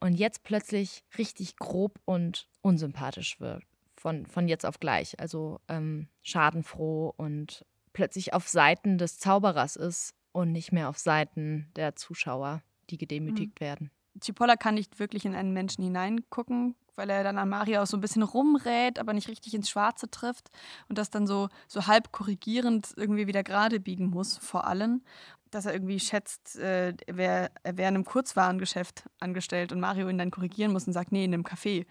und 0.00 0.14
jetzt 0.14 0.42
plötzlich 0.42 1.04
richtig 1.16 1.56
grob 1.56 2.00
und 2.04 2.48
unsympathisch 2.60 3.40
wirkt. 3.40 3.66
Von, 3.96 4.26
von 4.26 4.48
jetzt 4.48 4.66
auf 4.66 4.80
gleich. 4.80 5.18
Also 5.20 5.60
ähm, 5.68 6.08
schadenfroh 6.22 7.14
und 7.16 7.64
plötzlich 7.92 8.34
auf 8.34 8.48
Seiten 8.48 8.98
des 8.98 9.18
Zauberers 9.18 9.76
ist 9.76 10.14
und 10.32 10.50
nicht 10.50 10.72
mehr 10.72 10.88
auf 10.88 10.98
Seiten 10.98 11.70
der 11.76 11.94
Zuschauer, 11.94 12.62
die 12.90 12.98
gedemütigt 12.98 13.60
mhm. 13.60 13.64
werden. 13.64 13.90
Cipolla 14.20 14.56
kann 14.56 14.74
nicht 14.74 14.98
wirklich 14.98 15.24
in 15.24 15.34
einen 15.34 15.52
Menschen 15.52 15.84
hineingucken, 15.84 16.74
weil 16.96 17.10
er 17.10 17.24
dann 17.24 17.38
an 17.38 17.48
Mario 17.48 17.82
auch 17.82 17.86
so 17.86 17.96
ein 17.96 18.00
bisschen 18.00 18.22
rumrät, 18.22 18.98
aber 18.98 19.12
nicht 19.12 19.28
richtig 19.28 19.54
ins 19.54 19.70
Schwarze 19.70 20.10
trifft 20.10 20.50
und 20.88 20.98
das 20.98 21.10
dann 21.10 21.26
so, 21.26 21.48
so 21.68 21.86
halb 21.86 22.12
korrigierend 22.12 22.92
irgendwie 22.96 23.26
wieder 23.26 23.42
gerade 23.42 23.80
biegen 23.80 24.10
muss 24.10 24.36
vor 24.36 24.66
allem. 24.66 25.02
Dass 25.50 25.66
er 25.66 25.74
irgendwie 25.74 26.00
schätzt, 26.00 26.58
äh, 26.58 26.94
er 27.06 27.16
wäre 27.16 27.50
wär 27.62 27.88
in 27.88 27.94
einem 27.94 28.04
Kurzwarengeschäft 28.04 29.04
angestellt 29.20 29.72
und 29.72 29.80
Mario 29.80 30.08
ihn 30.08 30.18
dann 30.18 30.30
korrigieren 30.30 30.72
muss 30.72 30.86
und 30.86 30.92
sagt, 30.92 31.12
nee, 31.12 31.24
in 31.24 31.34
einem 31.34 31.44
Café. 31.44 31.86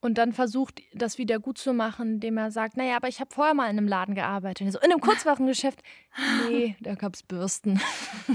Und 0.00 0.18
dann 0.18 0.32
versucht, 0.32 0.82
das 0.92 1.16
wieder 1.16 1.38
gut 1.38 1.58
zu 1.58 1.72
machen, 1.72 2.14
indem 2.14 2.36
er 2.36 2.50
sagt, 2.50 2.76
naja, 2.76 2.96
aber 2.96 3.06
ich 3.06 3.20
habe 3.20 3.32
vorher 3.32 3.54
mal 3.54 3.70
in 3.70 3.78
einem 3.78 3.86
Laden 3.86 4.16
gearbeitet. 4.16 4.66
Und 4.66 4.72
so, 4.72 4.78
in 4.80 4.90
einem 4.90 5.00
Kurzwarengeschäft? 5.00 5.80
nee, 6.48 6.76
da 6.80 6.96
gab 6.96 7.14
es 7.14 7.22
Bürsten. 7.22 7.80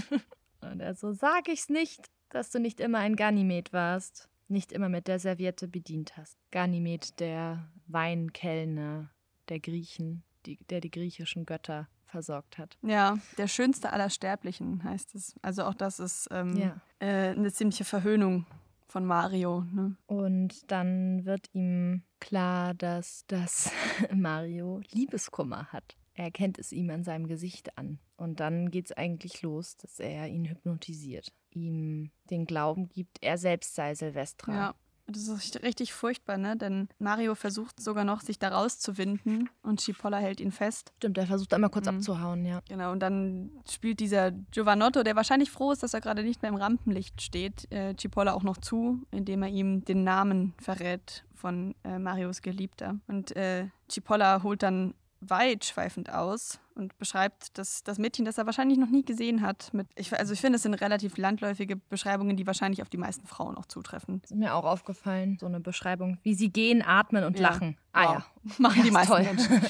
und 0.61 0.79
er 0.79 0.95
so, 0.95 1.11
sag 1.11 1.49
ich's 1.49 1.67
nicht, 1.67 2.09
dass 2.29 2.49
du 2.49 2.59
nicht 2.59 2.79
immer 2.79 2.99
ein 2.99 3.15
Ganymed 3.15 3.73
warst 3.73 4.29
nicht 4.49 4.71
immer 4.71 4.89
mit 4.89 5.07
der 5.07 5.19
Serviette 5.19 5.67
bedient 5.67 6.17
hast. 6.17 6.37
Ganymed, 6.51 7.19
der 7.19 7.69
Weinkellner 7.87 9.11
der 9.49 9.59
Griechen, 9.59 10.23
die, 10.45 10.57
der 10.69 10.81
die 10.81 10.91
griechischen 10.91 11.45
Götter 11.45 11.87
versorgt 12.05 12.57
hat. 12.57 12.77
Ja, 12.81 13.17
der 13.37 13.47
schönste 13.47 13.91
aller 13.91 14.09
Sterblichen 14.09 14.83
heißt 14.83 15.15
es. 15.15 15.35
Also 15.41 15.63
auch 15.63 15.73
das 15.73 15.99
ist 15.99 16.27
ähm, 16.31 16.55
ja. 16.55 16.81
äh, 16.99 17.31
eine 17.31 17.51
ziemliche 17.51 17.83
Verhöhnung 17.83 18.45
von 18.87 19.05
Mario. 19.05 19.65
Ne? 19.73 19.97
Und 20.05 20.71
dann 20.71 21.25
wird 21.25 21.49
ihm 21.53 22.03
klar, 22.19 22.73
dass, 22.73 23.25
dass 23.27 23.71
Mario 24.13 24.81
Liebeskummer 24.91 25.65
hat. 25.67 25.97
Er 26.13 26.25
erkennt 26.25 26.57
es 26.57 26.71
ihm 26.71 26.89
an 26.89 27.03
seinem 27.03 27.27
Gesicht 27.27 27.77
an. 27.77 27.99
Und 28.15 28.39
dann 28.39 28.71
geht 28.71 28.85
es 28.85 28.91
eigentlich 28.93 29.41
los, 29.43 29.77
dass 29.77 29.99
er 29.99 30.27
ihn 30.27 30.45
hypnotisiert, 30.45 31.31
ihm 31.63 32.11
den 32.29 32.45
Glauben 32.45 32.89
gibt, 32.89 33.17
er 33.21 33.37
selbst 33.37 33.75
sei 33.75 33.95
Silvestra. 33.95 34.53
Ja. 34.53 34.75
Das 35.09 35.29
ist 35.29 35.63
richtig 35.63 35.93
furchtbar, 35.93 36.37
ne? 36.37 36.57
Denn 36.57 36.89
Mario 36.99 37.33
versucht 37.33 37.79
sogar 37.79 38.03
noch, 38.03 38.19
sich 38.19 38.39
da 38.39 38.49
rauszuwinden 38.49 39.49
und 39.63 39.79
Cipolla 39.79 40.17
hält 40.17 40.41
ihn 40.41 40.51
fest. 40.51 40.91
Stimmt, 40.97 41.17
er 41.17 41.27
versucht 41.27 41.53
einmal 41.53 41.69
kurz 41.69 41.89
mhm. 41.89 41.97
abzuhauen, 41.97 42.45
ja. 42.45 42.61
Genau, 42.67 42.91
und 42.91 42.99
dann 42.99 43.51
spielt 43.69 44.01
dieser 44.01 44.31
Giovanotto, 44.31 45.03
der 45.03 45.15
wahrscheinlich 45.15 45.49
froh 45.49 45.71
ist, 45.71 45.81
dass 45.81 45.93
er 45.93 46.01
gerade 46.01 46.23
nicht 46.23 46.41
mehr 46.41 46.49
im 46.49 46.57
Rampenlicht 46.57 47.21
steht, 47.21 47.71
äh, 47.71 47.95
Cipolla 47.95 48.33
auch 48.33 48.43
noch 48.43 48.57
zu, 48.57 49.01
indem 49.11 49.43
er 49.43 49.49
ihm 49.49 49.85
den 49.85 50.03
Namen 50.03 50.53
verrät 50.59 51.23
von 51.33 51.73
äh, 51.85 51.99
Marios 51.99 52.41
Geliebter. 52.41 52.99
Und 53.07 53.33
äh, 53.37 53.67
Cipolla 53.89 54.43
holt 54.43 54.61
dann 54.61 54.93
weitschweifend 55.21 56.11
aus 56.13 56.59
und 56.75 56.97
beschreibt 56.99 57.57
das, 57.57 57.83
das 57.83 57.97
Mädchen, 57.97 58.23
das 58.25 58.37
er 58.37 58.45
wahrscheinlich 58.45 58.77
noch 58.77 58.89
nie 58.89 59.03
gesehen 59.03 59.41
hat. 59.41 59.73
Mit, 59.73 59.87
ich, 59.95 60.17
also 60.17 60.33
ich 60.33 60.41
finde, 60.41 60.57
es 60.57 60.63
sind 60.63 60.73
relativ 60.75 61.17
landläufige 61.17 61.75
Beschreibungen, 61.75 62.37
die 62.37 62.45
wahrscheinlich 62.45 62.81
auf 62.81 62.89
die 62.89 62.97
meisten 62.97 63.25
Frauen 63.27 63.57
auch 63.57 63.65
zutreffen. 63.65 64.21
Das 64.21 64.31
ist 64.31 64.37
mir 64.37 64.53
auch 64.53 64.63
aufgefallen, 64.65 65.37
so 65.39 65.45
eine 65.47 65.59
Beschreibung, 65.59 66.17
wie 66.23 66.33
sie 66.35 66.49
gehen, 66.49 66.83
atmen 66.85 67.23
und 67.23 67.39
Ja. 67.39 67.49
lachen. 67.49 67.77
Ah 67.93 68.03
Wow. 68.03 68.13
ja. 68.13 68.25
Machen 68.59 68.81
die 68.83 68.87
Ja, 68.87 68.93
meisten 68.93 69.11
toll. 69.13 69.23
Menschen. 69.23 69.61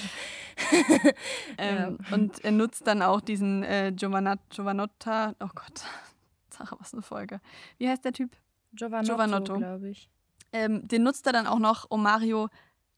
ähm, 1.57 1.97
Und 2.11 2.43
er 2.43 2.51
nutzt 2.51 2.87
dann 2.87 3.01
auch 3.01 3.21
diesen 3.21 3.63
äh, 3.63 3.93
Giovanotta. 3.95 5.35
Oh 5.39 5.49
Gott, 5.53 5.83
Sache, 6.49 6.75
was 6.79 6.93
eine 6.93 7.01
Folge. 7.01 7.39
Wie 7.77 7.87
heißt 7.89 8.03
der 8.05 8.13
Typ? 8.13 8.35
Giovanotto, 8.73 9.13
Giovanotto. 9.15 9.57
glaube 9.57 9.89
ich. 9.89 10.09
Ähm, 10.53 10.87
den 10.87 11.03
nutzt 11.03 11.25
er 11.27 11.33
dann 11.33 11.47
auch 11.47 11.59
noch, 11.59 11.85
um 11.89 12.03
Mario 12.03 12.49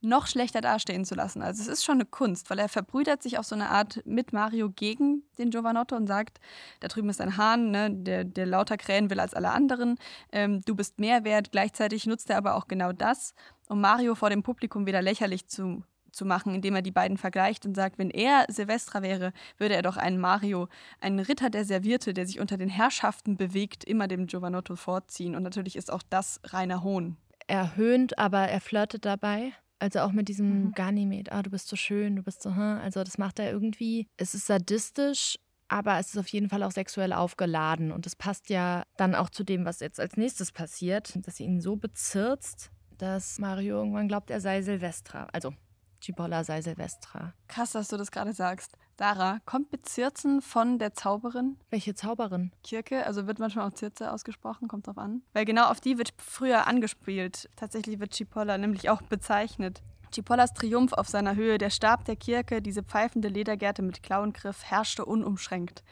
noch 0.02 0.26
schlechter 0.26 0.60
dastehen 0.60 1.04
zu 1.04 1.14
lassen. 1.14 1.42
Also 1.42 1.62
es 1.62 1.68
ist 1.68 1.84
schon 1.84 1.96
eine 1.96 2.06
Kunst, 2.06 2.50
weil 2.50 2.58
er 2.58 2.68
verbrüdert 2.68 3.22
sich 3.22 3.38
auf 3.38 3.44
so 3.44 3.54
eine 3.54 3.68
Art 3.68 4.00
mit 4.06 4.32
Mario 4.32 4.70
gegen 4.70 5.24
den 5.38 5.50
Giovanotto 5.50 5.96
und 5.96 6.06
sagt, 6.06 6.40
da 6.80 6.88
drüben 6.88 7.10
ist 7.10 7.20
ein 7.20 7.36
Hahn, 7.36 7.70
ne, 7.70 7.90
der, 7.90 8.24
der 8.24 8.46
lauter 8.46 8.76
krähen 8.76 9.10
will 9.10 9.20
als 9.20 9.34
alle 9.34 9.50
anderen. 9.50 9.96
Ähm, 10.32 10.62
du 10.64 10.74
bist 10.74 10.98
mehr 10.98 11.24
wert. 11.24 11.52
Gleichzeitig 11.52 12.06
nutzt 12.06 12.30
er 12.30 12.38
aber 12.38 12.54
auch 12.54 12.66
genau 12.66 12.92
das, 12.92 13.34
um 13.68 13.80
Mario 13.80 14.14
vor 14.14 14.30
dem 14.30 14.42
Publikum 14.42 14.86
wieder 14.86 15.02
lächerlich 15.02 15.46
zu, 15.46 15.82
zu 16.12 16.24
machen, 16.24 16.54
indem 16.54 16.76
er 16.76 16.82
die 16.82 16.90
beiden 16.90 17.18
vergleicht 17.18 17.66
und 17.66 17.74
sagt, 17.74 17.98
wenn 17.98 18.10
er 18.10 18.46
Silvestra 18.48 19.02
wäre, 19.02 19.32
würde 19.58 19.74
er 19.74 19.82
doch 19.82 19.98
einen 19.98 20.18
Mario, 20.18 20.68
einen 21.00 21.20
Ritter 21.20 21.50
der 21.50 21.66
Servierte, 21.66 22.14
der 22.14 22.26
sich 22.26 22.40
unter 22.40 22.56
den 22.56 22.70
Herrschaften 22.70 23.36
bewegt, 23.36 23.84
immer 23.84 24.08
dem 24.08 24.26
Giovanotto 24.26 24.76
vorziehen. 24.76 25.34
Und 25.34 25.42
natürlich 25.42 25.76
ist 25.76 25.92
auch 25.92 26.02
das 26.08 26.40
reiner 26.44 26.82
Hohn. 26.82 27.18
Er 27.46 27.76
höhnt, 27.76 28.18
aber 28.18 28.48
er 28.48 28.60
flirtet 28.60 29.04
dabei. 29.04 29.52
Also 29.80 30.00
auch 30.00 30.12
mit 30.12 30.28
diesem 30.28 30.66
Mhm. 30.66 30.72
Ganymed, 30.72 31.32
ah, 31.32 31.42
du 31.42 31.50
bist 31.50 31.66
so 31.68 31.74
schön, 31.74 32.16
du 32.16 32.22
bist 32.22 32.42
so, 32.42 32.54
hm. 32.54 32.78
Also 32.82 33.02
das 33.02 33.18
macht 33.18 33.38
er 33.38 33.50
irgendwie. 33.50 34.06
Es 34.18 34.34
ist 34.34 34.46
sadistisch, 34.46 35.36
aber 35.68 35.98
es 35.98 36.10
ist 36.10 36.18
auf 36.18 36.28
jeden 36.28 36.48
Fall 36.48 36.62
auch 36.62 36.70
sexuell 36.72 37.12
aufgeladen. 37.12 37.90
Und 37.90 38.04
das 38.06 38.14
passt 38.14 38.50
ja 38.50 38.84
dann 38.96 39.14
auch 39.14 39.30
zu 39.30 39.42
dem, 39.42 39.64
was 39.64 39.80
jetzt 39.80 39.98
als 39.98 40.16
nächstes 40.16 40.52
passiert, 40.52 41.18
dass 41.26 41.36
sie 41.36 41.44
ihn 41.44 41.60
so 41.60 41.76
bezirzt, 41.76 42.70
dass 42.98 43.38
Mario 43.38 43.76
irgendwann 43.78 44.06
glaubt, 44.08 44.30
er 44.30 44.40
sei 44.40 44.60
Silvestra. 44.62 45.26
Also 45.32 45.54
Cipolla 46.02 46.44
sei 46.44 46.60
Silvestra. 46.62 47.34
Krass, 47.48 47.72
dass 47.72 47.88
du 47.88 47.96
das 47.96 48.10
gerade 48.10 48.32
sagst. 48.32 48.76
Sarah, 49.00 49.38
kommt 49.46 49.70
Bezirzen 49.70 50.42
von 50.42 50.78
der 50.78 50.92
Zauberin 50.92 51.56
Welche 51.70 51.94
Zauberin? 51.94 52.52
Kirke? 52.62 53.06
Also 53.06 53.26
wird 53.26 53.38
manchmal 53.38 53.66
auch 53.66 53.72
Zirze 53.72 54.12
ausgesprochen, 54.12 54.68
kommt 54.68 54.86
drauf 54.86 54.98
an. 54.98 55.22
Weil 55.32 55.46
genau 55.46 55.70
auf 55.70 55.80
die 55.80 55.96
wird 55.96 56.12
früher 56.18 56.66
angespielt. 56.66 57.48
Tatsächlich 57.56 57.98
wird 57.98 58.12
Cipolla 58.12 58.58
nämlich 58.58 58.90
auch 58.90 59.00
bezeichnet. 59.00 59.82
Cipollas 60.14 60.52
Triumph 60.52 60.92
auf 60.92 61.08
seiner 61.08 61.34
Höhe, 61.34 61.56
der 61.56 61.70
Stab 61.70 62.04
der 62.04 62.16
Kirke, 62.16 62.60
diese 62.60 62.82
pfeifende 62.82 63.28
Ledergerte 63.28 63.80
mit 63.80 64.02
Klauengriff, 64.02 64.64
herrschte 64.64 65.06
unumschränkt. 65.06 65.82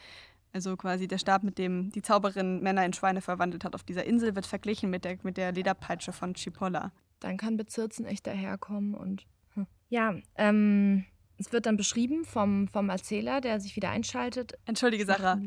Also 0.53 0.77
quasi 0.77 1.09
der 1.09 1.17
Stab, 1.17 1.45
mit 1.45 1.57
dem 1.57 1.91
die 1.93 2.03
Zauberin 2.03 2.61
Männer 2.61 2.85
in 2.85 2.93
Schweine 2.93 3.23
verwandelt 3.23 3.65
hat 3.65 3.75
auf 3.75 3.85
dieser 3.85 4.05
Insel, 4.05 4.37
wird 4.37 4.45
verglichen 4.45 4.91
mit 4.91 5.07
der, 5.07 5.17
mit 5.23 5.39
der 5.39 5.53
Lederpeitsche 5.53 6.13
von 6.13 6.35
Cipolla. 6.35 6.93
Dann 7.21 7.39
kann 7.39 7.57
Bezirzen 7.57 8.05
echt 8.05 8.27
daherkommen 8.27 8.93
und. 8.93 9.25
Hm. 9.55 9.67
Ja, 9.89 10.15
ähm, 10.37 11.07
es 11.39 11.53
wird 11.53 11.67
dann 11.67 11.77
beschrieben 11.77 12.25
vom, 12.25 12.69
vom 12.69 12.89
Erzähler, 12.89 13.41
der 13.41 13.61
sich 13.61 13.77
wieder 13.77 13.91
einschaltet. 13.91 14.53
Entschuldige, 14.67 15.07
Sarah, 15.07 15.41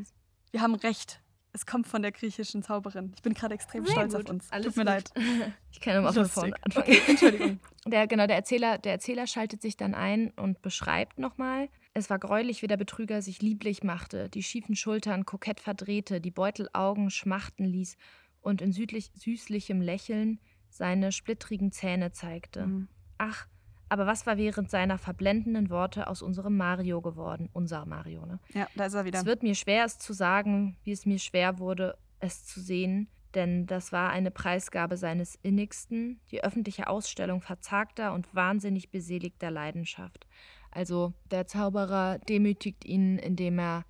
wir 0.50 0.60
haben 0.60 0.74
recht. 0.74 1.20
Es 1.54 1.66
kommt 1.66 1.86
von 1.86 2.00
der 2.00 2.12
griechischen 2.12 2.62
Zauberin. 2.62 3.12
Ich 3.14 3.20
bin 3.20 3.34
gerade 3.34 3.54
extrem 3.54 3.84
Sehr 3.84 3.92
stolz 3.92 4.14
gut, 4.14 4.24
auf 4.24 4.30
uns. 4.30 4.50
alles 4.50 4.66
Tut 4.68 4.76
mir 4.76 4.84
gut. 4.84 4.92
leid. 4.92 5.12
Ich 5.70 5.80
kann 5.80 5.96
immer 5.96 6.12
von 6.12 6.26
vorne 6.26 6.54
anfangen. 6.62 6.86
Okay, 6.88 7.02
Entschuldigung. 7.06 7.60
Der, 7.86 8.06
genau, 8.06 8.28
der 8.28 8.36
Erzähler, 8.36 8.78
der 8.78 8.92
Erzähler 8.92 9.26
schaltet 9.26 9.60
sich 9.60 9.76
dann 9.76 9.92
ein 9.92 10.30
und 10.36 10.62
beschreibt 10.62 11.18
nochmal. 11.18 11.68
Es 11.94 12.08
war 12.10 12.20
gräulich, 12.20 12.62
wie 12.62 12.68
der 12.68 12.76
Betrüger 12.76 13.22
sich 13.22 13.42
lieblich 13.42 13.82
machte, 13.82 14.28
die 14.28 14.44
schiefen 14.44 14.76
Schultern 14.76 15.26
kokett 15.26 15.58
verdrehte, 15.58 16.20
die 16.20 16.30
Beutelaugen 16.30 17.10
schmachten 17.10 17.64
ließ 17.64 17.96
und 18.40 18.62
in 18.62 18.70
südlich, 18.72 19.10
süßlichem 19.16 19.80
Lächeln 19.80 20.38
seine 20.70 21.10
splittrigen 21.10 21.72
Zähne 21.72 22.12
zeigte. 22.12 22.66
Mhm. 22.66 22.88
Ach, 23.18 23.48
aber 23.92 24.06
was 24.06 24.24
war 24.24 24.38
während 24.38 24.70
seiner 24.70 24.96
verblendenden 24.96 25.68
Worte 25.68 26.06
aus 26.06 26.22
unserem 26.22 26.56
Mario 26.56 27.02
geworden? 27.02 27.50
Unser 27.52 27.84
Mario, 27.84 28.24
ne? 28.24 28.40
Ja, 28.54 28.66
da 28.74 28.86
ist 28.86 28.94
er 28.94 29.04
wieder. 29.04 29.18
Es 29.18 29.26
wird 29.26 29.42
mir 29.42 29.54
schwer, 29.54 29.84
es 29.84 29.98
zu 29.98 30.14
sagen, 30.14 30.78
wie 30.82 30.92
es 30.92 31.04
mir 31.04 31.18
schwer 31.18 31.58
wurde, 31.58 31.98
es 32.18 32.46
zu 32.46 32.62
sehen, 32.62 33.08
denn 33.34 33.66
das 33.66 33.92
war 33.92 34.08
eine 34.08 34.30
Preisgabe 34.30 34.96
seines 34.96 35.38
Innigsten, 35.42 36.20
die 36.30 36.42
öffentliche 36.42 36.86
Ausstellung 36.86 37.42
verzagter 37.42 38.14
und 38.14 38.34
wahnsinnig 38.34 38.90
beseligter 38.90 39.50
Leidenschaft. 39.50 40.26
Also 40.70 41.12
der 41.30 41.46
Zauberer 41.46 42.18
demütigt 42.18 42.86
ihn, 42.86 43.18
indem 43.18 43.58
er 43.58 43.84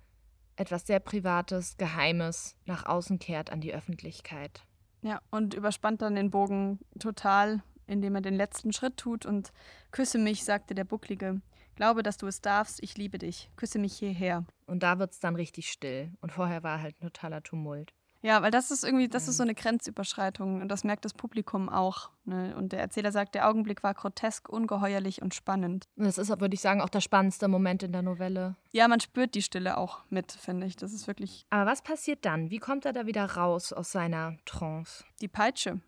etwas 0.57 0.85
sehr 0.85 0.99
Privates, 0.99 1.77
Geheimes 1.77 2.57
nach 2.65 2.85
außen 2.85 3.19
kehrt 3.19 3.53
an 3.53 3.61
die 3.61 3.73
Öffentlichkeit. 3.73 4.65
Ja, 5.01 5.21
und 5.31 5.53
überspannt 5.53 6.01
dann 6.01 6.15
den 6.15 6.29
Bogen 6.29 6.79
total, 6.99 7.63
indem 7.93 8.15
er 8.15 8.21
den 8.21 8.35
letzten 8.35 8.73
Schritt 8.73 8.97
tut 8.97 9.25
und 9.25 9.51
küsse 9.91 10.17
mich, 10.17 10.43
sagte 10.43 10.75
der 10.75 10.83
Bucklige. 10.83 11.41
Glaube, 11.75 12.03
dass 12.03 12.17
du 12.17 12.27
es 12.27 12.41
darfst, 12.41 12.83
ich 12.83 12.97
liebe 12.97 13.17
dich. 13.17 13.49
Küsse 13.55 13.79
mich 13.79 13.93
hierher. 13.93 14.45
Und 14.67 14.83
da 14.83 14.99
wird 14.99 15.11
es 15.11 15.19
dann 15.19 15.35
richtig 15.35 15.71
still. 15.71 16.11
Und 16.21 16.31
vorher 16.31 16.63
war 16.63 16.81
halt 16.81 16.99
ein 16.99 17.05
totaler 17.05 17.41
Tumult. 17.41 17.93
Ja, 18.23 18.41
weil 18.41 18.51
das 18.51 18.71
ist 18.71 18.85
irgendwie, 18.85 19.09
das 19.09 19.27
ist 19.27 19.35
so 19.35 19.43
eine 19.43 19.53
Grenzüberschreitung 19.53 20.61
und 20.61 20.69
das 20.69 20.85
merkt 20.85 21.03
das 21.03 21.13
Publikum 21.13 21.67
auch. 21.67 22.09
Ne? 22.23 22.55
Und 22.55 22.71
der 22.71 22.79
Erzähler 22.79 23.11
sagt, 23.11 23.35
der 23.35 23.49
Augenblick 23.49 23.83
war 23.83 23.93
grotesk, 23.93 24.47
ungeheuerlich 24.47 25.21
und 25.21 25.33
spannend. 25.33 25.89
Das 25.97 26.17
ist, 26.17 26.29
würde 26.29 26.53
ich 26.53 26.61
sagen, 26.61 26.79
auch 26.79 26.87
der 26.87 27.01
spannendste 27.01 27.49
Moment 27.49 27.83
in 27.83 27.91
der 27.91 28.01
Novelle. 28.01 28.55
Ja, 28.71 28.87
man 28.87 29.01
spürt 29.01 29.35
die 29.35 29.41
Stille 29.41 29.75
auch 29.75 30.05
mit, 30.09 30.31
finde 30.31 30.67
ich. 30.67 30.77
Das 30.77 30.93
ist 30.93 31.05
wirklich 31.05 31.45
Aber 31.49 31.69
was 31.69 31.81
passiert 31.81 32.23
dann? 32.23 32.49
Wie 32.49 32.59
kommt 32.59 32.85
er 32.85 32.93
da 32.93 33.05
wieder 33.05 33.25
raus 33.25 33.73
aus 33.73 33.91
seiner 33.91 34.37
Trance? 34.45 35.03
die 35.19 35.27
Peitsche. 35.27 35.81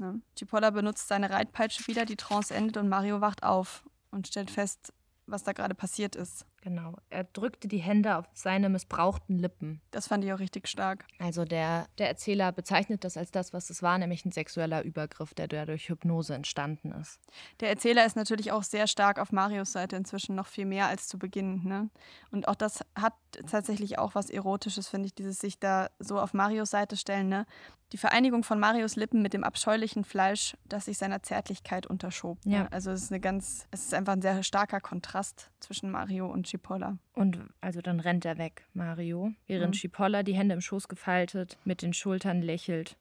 Ne? 0.00 0.22
Cipolla 0.34 0.70
benutzt 0.70 1.08
seine 1.08 1.28
Reitpeitsche 1.28 1.86
wieder, 1.86 2.06
die 2.06 2.16
Trance 2.16 2.54
endet 2.54 2.78
und 2.78 2.88
Mario 2.88 3.20
wacht 3.20 3.42
auf 3.42 3.84
und 4.10 4.26
stellt 4.26 4.50
fest, 4.50 4.94
was 5.26 5.44
da 5.44 5.52
gerade 5.52 5.74
passiert 5.74 6.16
ist. 6.16 6.46
Genau. 6.62 6.96
Er 7.08 7.24
drückte 7.24 7.68
die 7.68 7.78
Hände 7.78 8.16
auf 8.16 8.26
seine 8.34 8.68
missbrauchten 8.68 9.38
Lippen. 9.38 9.80
Das 9.90 10.08
fand 10.08 10.24
ich 10.24 10.32
auch 10.32 10.40
richtig 10.40 10.68
stark. 10.68 11.06
Also 11.18 11.44
der, 11.44 11.86
der 11.98 12.08
Erzähler 12.08 12.52
bezeichnet 12.52 13.04
das 13.04 13.16
als 13.16 13.30
das, 13.30 13.52
was 13.54 13.70
es 13.70 13.82
war, 13.82 13.96
nämlich 13.96 14.24
ein 14.26 14.32
sexueller 14.32 14.82
Übergriff, 14.82 15.32
der 15.32 15.48
da 15.48 15.64
durch 15.64 15.88
Hypnose 15.88 16.34
entstanden 16.34 16.92
ist. 16.92 17.18
Der 17.60 17.70
Erzähler 17.70 18.04
ist 18.04 18.16
natürlich 18.16 18.52
auch 18.52 18.62
sehr 18.62 18.86
stark 18.86 19.18
auf 19.18 19.32
Marios 19.32 19.72
Seite 19.72 19.96
inzwischen 19.96 20.34
noch 20.34 20.46
viel 20.46 20.66
mehr 20.66 20.88
als 20.88 21.08
zu 21.08 21.18
Beginn. 21.18 21.64
Ne? 21.64 21.88
Und 22.30 22.46
auch 22.46 22.54
das 22.54 22.84
hat 22.94 23.14
tatsächlich 23.46 23.98
auch 23.98 24.14
was 24.14 24.28
Erotisches, 24.28 24.88
finde 24.88 25.06
ich, 25.06 25.14
dieses 25.14 25.38
sich 25.38 25.58
da 25.58 25.88
so 25.98 26.20
auf 26.20 26.34
Marios 26.34 26.70
Seite 26.70 26.96
stellen. 26.96 27.28
Ne? 27.28 27.46
Die 27.92 27.98
Vereinigung 27.98 28.44
von 28.44 28.60
Marios 28.60 28.96
Lippen 28.96 29.22
mit 29.22 29.32
dem 29.32 29.44
abscheulichen 29.44 30.04
Fleisch, 30.04 30.56
das 30.68 30.84
sich 30.84 30.98
seiner 30.98 31.22
Zärtlichkeit 31.22 31.86
unterschob. 31.86 32.38
Ja. 32.44 32.64
Ne? 32.64 32.72
Also 32.72 32.90
es 32.90 33.04
ist 33.04 33.12
eine 33.12 33.20
ganz, 33.20 33.66
es 33.70 33.84
ist 33.84 33.94
einfach 33.94 34.12
ein 34.12 34.22
sehr 34.22 34.42
starker 34.42 34.80
Kontrast 34.80 35.49
zwischen 35.60 35.90
Mario 35.90 36.26
und 36.30 36.46
Cipolla. 36.46 36.98
Und 37.14 37.38
also 37.60 37.80
dann 37.80 38.00
rennt 38.00 38.24
er 38.24 38.38
weg, 38.38 38.66
Mario, 38.74 39.32
während 39.46 39.74
Mhm. 39.74 39.78
Cipolla 39.78 40.22
die 40.22 40.34
Hände 40.34 40.54
im 40.54 40.60
Schoß 40.60 40.88
gefaltet, 40.88 41.58
mit 41.64 41.82
den 41.82 41.92
Schultern 41.92 42.42
lächelt. 42.42 42.96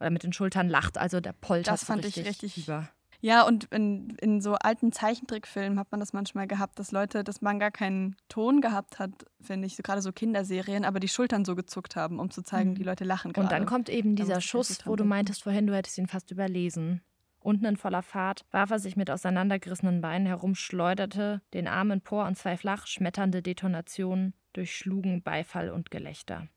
Oder 0.00 0.10
mit 0.10 0.22
den 0.22 0.32
Schultern 0.32 0.68
lacht, 0.68 0.96
also 0.98 1.20
der 1.20 1.32
poltert 1.32 1.72
Das 1.74 1.84
fand 1.84 2.04
ich 2.04 2.16
richtig, 2.16 2.42
richtig- 2.42 2.64
über. 2.66 2.88
Ja, 3.22 3.46
und 3.46 3.64
in, 3.64 4.16
in 4.22 4.40
so 4.40 4.54
alten 4.54 4.92
Zeichentrickfilmen 4.92 5.78
hat 5.78 5.90
man 5.90 6.00
das 6.00 6.14
manchmal 6.14 6.46
gehabt, 6.46 6.78
dass 6.78 6.90
Leute, 6.90 7.22
dass 7.22 7.42
man 7.42 7.58
gar 7.58 7.70
keinen 7.70 8.16
Ton 8.30 8.62
gehabt 8.62 8.98
hat, 8.98 9.10
finde 9.42 9.66
ich, 9.66 9.76
so 9.76 9.82
gerade 9.82 10.00
so 10.00 10.10
Kinderserien, 10.10 10.86
aber 10.86 11.00
die 11.00 11.08
Schultern 11.08 11.44
so 11.44 11.54
gezuckt 11.54 11.96
haben, 11.96 12.18
um 12.18 12.30
zu 12.30 12.40
zeigen, 12.40 12.70
Mhm. 12.70 12.74
die 12.76 12.82
Leute 12.82 13.04
lachen 13.04 13.34
gerade. 13.34 13.44
Und 13.44 13.52
dann 13.52 13.66
kommt 13.66 13.90
eben 13.90 14.16
dieser 14.16 14.40
Schuss, 14.40 14.70
richtig 14.70 14.86
wo 14.86 14.96
du 14.96 15.04
meintest 15.04 15.42
vorhin, 15.42 15.66
du 15.66 15.74
hättest 15.76 15.98
ihn 15.98 16.06
fast 16.06 16.30
überlesen. 16.30 17.02
Unten 17.40 17.64
in 17.64 17.76
voller 17.76 18.02
Fahrt 18.02 18.44
warf 18.50 18.70
er 18.70 18.78
sich 18.78 18.96
mit 18.96 19.10
auseinandergerissenen 19.10 20.00
Beinen 20.02 20.26
herum, 20.26 20.54
schleuderte 20.54 21.40
den 21.54 21.68
Arm 21.68 21.90
empor 21.90 22.26
und 22.26 22.36
zwei 22.36 22.56
flach 22.56 22.86
schmetternde 22.86 23.42
Detonationen 23.42 24.34
durchschlugen 24.52 25.22
Beifall 25.22 25.70
und 25.70 25.90
Gelächter. 25.90 26.48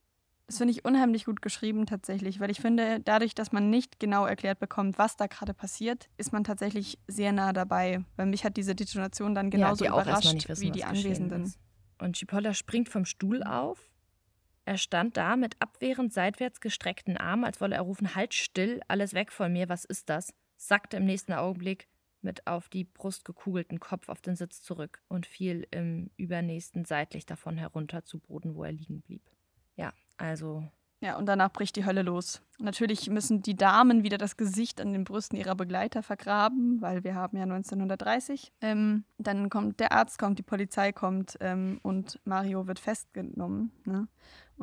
Das 0.48 0.58
finde 0.58 0.74
ich 0.74 0.84
unheimlich 0.84 1.24
gut 1.24 1.42
geschrieben 1.42 1.86
tatsächlich, 1.86 2.40
weil 2.42 2.52
ich 2.52 2.60
finde, 2.60 3.00
dadurch, 3.00 3.34
dass 3.34 3.54
man 3.54 3.70
nicht 3.70 4.00
genau 4.00 4.26
erklärt 4.26 4.60
bekommt, 4.60 4.98
was 4.98 5.16
da 5.16 5.28
gerade 5.28 5.54
passiert, 5.54 6.10
ist 6.18 6.34
man 6.34 6.44
tatsächlich 6.44 7.00
sehr 7.08 7.32
nah 7.32 7.54
dabei. 7.54 8.04
Weil 8.18 8.26
mich 8.26 8.44
hat 8.44 8.58
diese 8.58 8.76
Detonation 8.76 9.36
dann 9.36 9.50
genauso 9.50 9.86
erstmal 9.86 10.04
überrascht 10.04 10.50
wissen, 10.50 10.62
wie 10.62 10.72
die 10.72 10.84
Anwesenden. 10.84 11.54
Und 12.00 12.18
Cipolla 12.18 12.54
springt 12.54 12.90
vom 12.90 13.06
Stuhl 13.06 13.42
auf. 13.44 13.90
Er 14.66 14.78
stand 14.78 15.16
da 15.16 15.38
mit 15.38 15.56
abwehrend 15.60 16.14
seitwärts 16.14 16.60
gestreckten 16.60 17.18
Armen, 17.18 17.46
als 17.46 17.62
wolle 17.62 17.76
er 17.76 17.82
rufen: 17.82 18.16
Halt 18.16 18.34
still, 18.34 18.82
alles 18.88 19.14
weg 19.14 19.32
von 19.32 19.52
mir, 19.52 19.70
was 19.70 19.86
ist 19.86 20.10
das? 20.10 20.34
Sackte 20.68 20.98
im 20.98 21.06
nächsten 21.06 21.34
Augenblick 21.34 21.88
mit 22.22 22.48
auf 22.48 22.70
die 22.70 22.86
Brust 22.86 23.26
gekugelten 23.26 23.80
Kopf 23.80 24.10
auf 24.10 24.22
den 24.22 24.36
Sitz 24.36 24.62
zurück 24.62 25.02
und 25.10 25.26
fiel 25.26 25.68
im 25.72 26.10
übernächsten 26.16 26.86
seitlich 26.86 27.26
davon 27.26 27.58
herunter 27.58 28.06
zu 28.06 28.20
Boden, 28.20 28.56
wo 28.56 28.64
er 28.64 28.72
liegen 28.72 29.02
blieb. 29.02 29.30
Ja, 29.76 29.94
also 30.18 30.64
Ja, 31.02 31.18
und 31.18 31.26
danach 31.26 31.52
bricht 31.52 31.76
die 31.76 31.86
Hölle 31.86 32.02
los. 32.02 32.42
Natürlich 32.60 33.10
müssen 33.10 33.42
die 33.42 33.58
Damen 33.58 34.04
wieder 34.04 34.18
das 34.18 34.38
Gesicht 34.38 34.80
an 34.80 34.94
den 34.94 35.04
Brüsten 35.04 35.38
ihrer 35.38 35.56
Begleiter 35.56 36.02
vergraben, 36.02 36.82
weil 36.82 37.04
wir 37.04 37.14
haben 37.14 37.36
ja 37.36 37.44
1930. 37.44 38.54
Ähm, 38.62 39.04
dann 39.18 39.50
kommt 39.50 39.82
der 39.82 39.92
Arzt, 39.92 40.18
kommt, 40.18 40.40
die 40.40 40.44
Polizei 40.44 40.94
kommt 40.94 41.38
ähm, 41.42 41.80
und 41.84 42.22
Mario 42.24 42.68
wird 42.68 42.80
festgenommen. 42.80 43.72
Ne? 43.84 44.08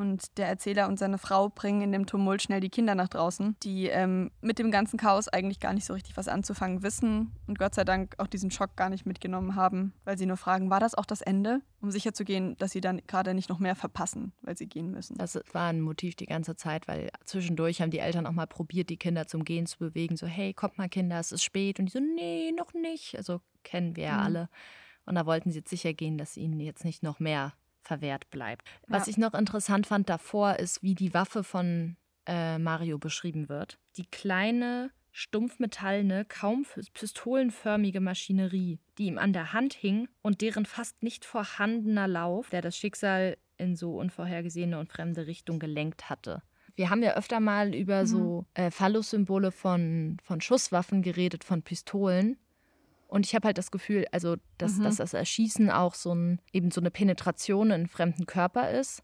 Und 0.00 0.38
der 0.38 0.48
Erzähler 0.48 0.88
und 0.88 0.98
seine 0.98 1.18
Frau 1.18 1.50
bringen 1.50 1.82
in 1.82 1.92
dem 1.92 2.06
Tumult 2.06 2.40
schnell 2.40 2.60
die 2.60 2.70
Kinder 2.70 2.94
nach 2.94 3.08
draußen, 3.08 3.54
die 3.62 3.88
ähm, 3.88 4.30
mit 4.40 4.58
dem 4.58 4.70
ganzen 4.70 4.98
Chaos 4.98 5.28
eigentlich 5.28 5.60
gar 5.60 5.74
nicht 5.74 5.84
so 5.84 5.92
richtig 5.92 6.16
was 6.16 6.26
anzufangen 6.26 6.82
wissen 6.82 7.32
und 7.46 7.58
Gott 7.58 7.74
sei 7.74 7.84
Dank 7.84 8.14
auch 8.16 8.26
diesen 8.26 8.50
Schock 8.50 8.76
gar 8.76 8.88
nicht 8.88 9.04
mitgenommen 9.04 9.56
haben, 9.56 9.92
weil 10.04 10.16
sie 10.16 10.24
nur 10.24 10.38
fragen, 10.38 10.70
war 10.70 10.80
das 10.80 10.94
auch 10.94 11.04
das 11.04 11.20
Ende? 11.20 11.60
Um 11.82 11.90
sicherzugehen, 11.90 12.56
dass 12.56 12.70
sie 12.70 12.80
dann 12.80 13.02
gerade 13.06 13.34
nicht 13.34 13.50
noch 13.50 13.58
mehr 13.58 13.76
verpassen, 13.76 14.32
weil 14.40 14.56
sie 14.56 14.68
gehen 14.68 14.90
müssen. 14.90 15.18
Das 15.18 15.38
war 15.52 15.68
ein 15.68 15.82
Motiv 15.82 16.16
die 16.16 16.24
ganze 16.24 16.56
Zeit, 16.56 16.88
weil 16.88 17.10
zwischendurch 17.26 17.82
haben 17.82 17.90
die 17.90 17.98
Eltern 17.98 18.26
auch 18.26 18.32
mal 18.32 18.46
probiert, 18.46 18.88
die 18.88 18.96
Kinder 18.96 19.26
zum 19.26 19.44
Gehen 19.44 19.66
zu 19.66 19.76
bewegen. 19.78 20.16
So, 20.16 20.26
hey, 20.26 20.54
kommt 20.54 20.78
mal 20.78 20.88
Kinder, 20.88 21.20
es 21.20 21.30
ist 21.30 21.44
spät. 21.44 21.78
Und 21.78 21.86
die 21.86 21.92
so, 21.92 22.00
nee, 22.00 22.52
noch 22.52 22.72
nicht. 22.72 23.16
Also 23.18 23.42
kennen 23.64 23.96
wir 23.96 24.04
ja 24.04 24.16
mhm. 24.16 24.24
alle. 24.24 24.48
Und 25.04 25.14
da 25.16 25.26
wollten 25.26 25.50
sie 25.50 25.58
jetzt 25.58 25.70
sicher 25.70 25.92
gehen, 25.92 26.16
dass 26.16 26.38
ihnen 26.38 26.58
jetzt 26.60 26.84
nicht 26.84 27.02
noch 27.02 27.20
mehr 27.20 27.52
verwehrt 27.82 28.30
bleibt. 28.30 28.66
Ja. 28.88 28.98
Was 28.98 29.08
ich 29.08 29.18
noch 29.18 29.34
interessant 29.34 29.86
fand 29.86 30.08
davor, 30.08 30.56
ist, 30.56 30.82
wie 30.82 30.94
die 30.94 31.14
Waffe 31.14 31.44
von 31.44 31.96
äh, 32.26 32.58
Mario 32.58 32.98
beschrieben 32.98 33.48
wird. 33.48 33.78
Die 33.96 34.06
kleine, 34.06 34.90
stumpfmetallene, 35.12 36.24
kaum 36.24 36.64
pistolenförmige 36.94 38.00
Maschinerie, 38.00 38.78
die 38.98 39.06
ihm 39.06 39.18
an 39.18 39.32
der 39.32 39.52
Hand 39.52 39.74
hing 39.74 40.08
und 40.22 40.40
deren 40.40 40.66
fast 40.66 41.02
nicht 41.02 41.24
vorhandener 41.24 42.08
Lauf, 42.08 42.50
der 42.50 42.62
das 42.62 42.76
Schicksal 42.76 43.36
in 43.56 43.76
so 43.76 43.96
unvorhergesehene 43.98 44.78
und 44.78 44.88
fremde 44.88 45.26
Richtung 45.26 45.58
gelenkt 45.58 46.08
hatte. 46.08 46.42
Wir 46.76 46.88
haben 46.88 47.02
ja 47.02 47.14
öfter 47.14 47.40
mal 47.40 47.74
über 47.74 48.02
mhm. 48.02 48.06
so 48.06 48.46
äh, 48.54 48.70
Phallus-Symbole 48.70 49.50
von, 49.50 50.16
von 50.22 50.40
Schusswaffen 50.40 51.02
geredet, 51.02 51.44
von 51.44 51.62
Pistolen. 51.62 52.38
Und 53.10 53.26
ich 53.26 53.34
habe 53.34 53.48
halt 53.48 53.58
das 53.58 53.72
Gefühl, 53.72 54.06
also 54.12 54.36
dass, 54.56 54.76
mhm. 54.76 54.84
dass 54.84 54.96
das 54.96 55.14
Erschießen 55.14 55.68
auch 55.68 55.94
so 55.94 56.14
ein, 56.14 56.40
eben 56.52 56.70
so 56.70 56.80
eine 56.80 56.92
Penetration 56.92 57.68
in 57.68 57.72
einen 57.72 57.88
fremden 57.88 58.24
Körper 58.24 58.70
ist. 58.70 59.02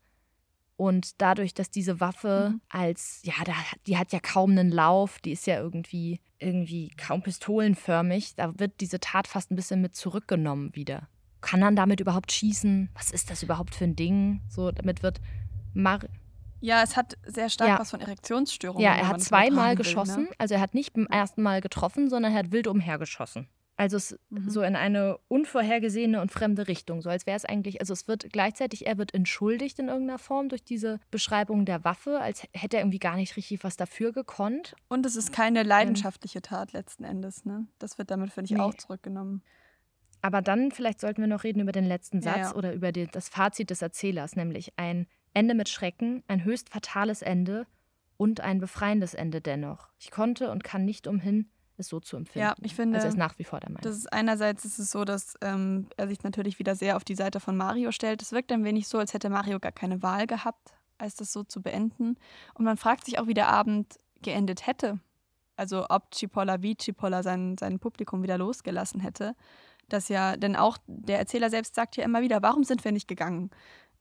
Und 0.76 1.20
dadurch, 1.20 1.54
dass 1.54 1.70
diese 1.70 2.00
Waffe 2.00 2.50
mhm. 2.52 2.60
als, 2.68 3.20
ja, 3.24 3.34
da, 3.44 3.54
die 3.86 3.98
hat 3.98 4.12
ja 4.12 4.20
kaum 4.20 4.52
einen 4.52 4.70
Lauf, 4.70 5.18
die 5.18 5.32
ist 5.32 5.46
ja 5.46 5.58
irgendwie, 5.58 6.20
irgendwie 6.38 6.90
kaum 6.96 7.22
pistolenförmig, 7.22 8.34
da 8.36 8.56
wird 8.58 8.80
diese 8.80 9.00
Tat 9.00 9.26
fast 9.26 9.50
ein 9.50 9.56
bisschen 9.56 9.80
mit 9.80 9.96
zurückgenommen 9.96 10.74
wieder. 10.74 11.08
Kann 11.40 11.60
man 11.60 11.76
damit 11.76 12.00
überhaupt 12.00 12.30
schießen? 12.30 12.90
Was 12.94 13.10
ist 13.10 13.30
das 13.30 13.42
überhaupt 13.42 13.74
für 13.74 13.84
ein 13.84 13.96
Ding? 13.96 14.42
So, 14.48 14.70
damit 14.70 15.02
wird 15.02 15.20
Mar 15.74 16.00
ja, 16.60 16.82
es 16.82 16.96
hat 16.96 17.18
sehr 17.24 17.50
stark 17.50 17.68
ja. 17.68 17.78
was 17.78 17.90
von 17.90 18.00
Erektionsstörungen. 18.00 18.82
Ja, 18.82 18.94
er 18.94 19.08
hat 19.08 19.20
zweimal 19.20 19.76
geschossen. 19.76 20.16
Will, 20.16 20.24
ne? 20.24 20.36
Also 20.38 20.54
er 20.54 20.60
hat 20.60 20.74
nicht 20.74 20.94
beim 20.94 21.06
ersten 21.06 21.42
Mal 21.42 21.60
getroffen, 21.60 22.08
sondern 22.08 22.32
er 22.32 22.38
hat 22.38 22.50
wild 22.50 22.66
umhergeschossen. 22.66 23.46
Also 23.76 23.98
es, 23.98 24.18
mhm. 24.30 24.48
so 24.48 24.62
in 24.62 24.74
eine 24.74 25.18
unvorhergesehene 25.28 26.20
und 26.20 26.32
fremde 26.32 26.66
Richtung. 26.66 27.02
So 27.02 27.10
als 27.10 27.26
wäre 27.26 27.36
es 27.36 27.44
eigentlich, 27.44 27.80
also 27.80 27.92
es 27.92 28.08
wird 28.08 28.32
gleichzeitig, 28.32 28.86
er 28.86 28.96
wird 28.96 29.12
entschuldigt 29.12 29.78
in 29.78 29.88
irgendeiner 29.88 30.18
Form 30.18 30.48
durch 30.48 30.64
diese 30.64 30.98
Beschreibung 31.10 31.66
der 31.66 31.84
Waffe, 31.84 32.20
als 32.20 32.46
hätte 32.52 32.78
er 32.78 32.82
irgendwie 32.82 32.98
gar 32.98 33.16
nicht 33.16 33.36
richtig 33.36 33.62
was 33.64 33.76
dafür 33.76 34.12
gekonnt. 34.12 34.74
Und 34.88 35.04
es 35.04 35.14
ist 35.14 35.32
keine 35.32 35.62
leidenschaftliche 35.62 36.40
Tat 36.40 36.72
letzten 36.72 37.04
Endes, 37.04 37.44
ne? 37.44 37.66
Das 37.78 37.98
wird 37.98 38.10
damit, 38.10 38.32
finde 38.32 38.50
ich, 38.50 38.56
nee. 38.56 38.62
auch 38.62 38.74
zurückgenommen. 38.74 39.42
Aber 40.22 40.42
dann 40.42 40.72
vielleicht 40.72 41.00
sollten 41.00 41.20
wir 41.20 41.28
noch 41.28 41.44
reden 41.44 41.60
über 41.60 41.72
den 41.72 41.84
letzten 41.84 42.22
Satz 42.22 42.36
ja, 42.36 42.42
ja. 42.44 42.54
oder 42.54 42.72
über 42.72 42.92
die, 42.92 43.06
das 43.06 43.28
Fazit 43.28 43.70
des 43.70 43.82
Erzählers, 43.82 44.36
nämlich 44.36 44.72
ein 44.76 45.06
Ende 45.34 45.54
mit 45.54 45.68
Schrecken, 45.68 46.24
ein 46.28 46.44
höchst 46.44 46.70
fatales 46.70 47.20
Ende 47.20 47.66
und 48.16 48.40
ein 48.40 48.58
befreiendes 48.58 49.12
Ende 49.12 49.42
dennoch. 49.42 49.90
Ich 49.98 50.10
konnte 50.10 50.50
und 50.50 50.64
kann 50.64 50.84
nicht 50.86 51.06
umhin, 51.06 51.50
es 51.78 51.88
so 51.88 52.00
zu 52.00 52.16
empfinden. 52.16 52.46
Ja, 52.46 52.54
ich 52.62 52.74
finde. 52.74 52.96
Also 52.96 53.06
er 53.06 53.10
ist 53.10 53.18
nach 53.18 53.38
wie 53.38 53.44
vor 53.44 53.60
der 53.60 53.70
Meinung. 53.70 53.82
Das 53.82 53.96
ist 53.96 54.12
einerseits 54.12 54.64
ist 54.64 54.78
es 54.78 54.90
so, 54.90 55.04
dass 55.04 55.34
ähm, 55.42 55.88
er 55.96 56.08
sich 56.08 56.22
natürlich 56.22 56.58
wieder 56.58 56.74
sehr 56.74 56.96
auf 56.96 57.04
die 57.04 57.14
Seite 57.14 57.40
von 57.40 57.56
Mario 57.56 57.92
stellt. 57.92 58.22
Es 58.22 58.32
wirkt 58.32 58.52
ein 58.52 58.64
wenig 58.64 58.88
so, 58.88 58.98
als 58.98 59.14
hätte 59.14 59.30
Mario 59.30 59.60
gar 59.60 59.72
keine 59.72 60.02
Wahl 60.02 60.26
gehabt, 60.26 60.74
als 60.98 61.16
das 61.16 61.32
so 61.32 61.42
zu 61.42 61.62
beenden. 61.62 62.16
Und 62.54 62.64
man 62.64 62.76
fragt 62.76 63.04
sich 63.04 63.18
auch, 63.18 63.26
wie 63.26 63.34
der 63.34 63.48
Abend 63.48 63.98
geendet 64.22 64.66
hätte. 64.66 65.00
Also 65.56 65.86
ob 65.88 66.14
Cipolla 66.14 66.62
wie 66.62 66.76
Cipolla 66.76 67.22
sein, 67.22 67.56
sein 67.58 67.78
Publikum 67.78 68.22
wieder 68.22 68.38
losgelassen 68.38 69.00
hätte. 69.00 69.34
Das 69.88 70.08
ja, 70.08 70.36
denn 70.36 70.56
auch 70.56 70.78
der 70.86 71.18
Erzähler 71.18 71.50
selbst 71.50 71.74
sagt 71.74 71.96
ja 71.96 72.04
immer 72.04 72.20
wieder, 72.20 72.42
warum 72.42 72.64
sind 72.64 72.84
wir 72.84 72.92
nicht 72.92 73.08
gegangen? 73.08 73.50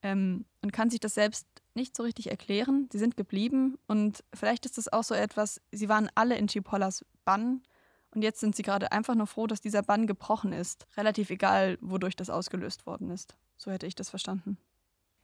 Ähm, 0.01 0.45
und 0.61 0.73
kann 0.73 0.89
sich 0.89 0.99
das 0.99 1.13
selbst 1.13 1.47
nicht 1.73 1.95
so 1.95 2.03
richtig 2.03 2.31
erklären. 2.31 2.89
Sie 2.91 2.99
sind 2.99 3.17
geblieben 3.17 3.77
und 3.87 4.23
vielleicht 4.33 4.65
ist 4.65 4.77
es 4.77 4.91
auch 4.91 5.03
so 5.03 5.13
etwas, 5.13 5.61
sie 5.71 5.89
waren 5.89 6.09
alle 6.15 6.37
in 6.37 6.47
Chipollas 6.47 7.05
Bann 7.25 7.61
und 8.15 8.21
jetzt 8.21 8.39
sind 8.39 8.55
sie 8.55 8.63
gerade 8.63 8.91
einfach 8.93 9.13
nur 9.13 9.27
froh, 9.27 9.45
dass 9.45 9.59
dieser 9.59 9.83
Bann 9.83 10.07
gebrochen 10.07 10.53
ist. 10.53 10.87
Relativ 10.95 11.29
egal, 11.29 11.77
wodurch 11.81 12.15
das 12.15 12.29
ausgelöst 12.29 12.85
worden 12.85 13.09
ist. 13.09 13.35
So 13.57 13.71
hätte 13.71 13.85
ich 13.85 13.95
das 13.95 14.09
verstanden. 14.09 14.57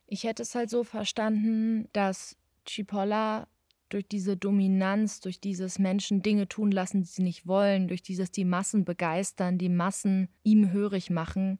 Ich 0.07 0.25
hätte 0.25 0.43
es 0.43 0.53
halt 0.55 0.69
so 0.69 0.83
verstanden, 0.83 1.87
dass 1.93 2.35
Chipolla 2.65 3.47
durch 3.87 4.07
diese 4.07 4.35
Dominanz, 4.35 5.21
durch 5.21 5.39
dieses 5.39 5.79
Menschen 5.79 6.21
Dinge 6.21 6.47
tun 6.47 6.71
lassen, 6.71 7.01
die 7.01 7.07
sie 7.07 7.23
nicht 7.23 7.47
wollen, 7.47 7.87
durch 7.87 8.03
dieses 8.03 8.31
die 8.31 8.45
Massen 8.45 8.83
begeistern, 8.83 9.57
die 9.57 9.69
Massen 9.69 10.29
ihm 10.43 10.71
hörig 10.71 11.09
machen, 11.09 11.59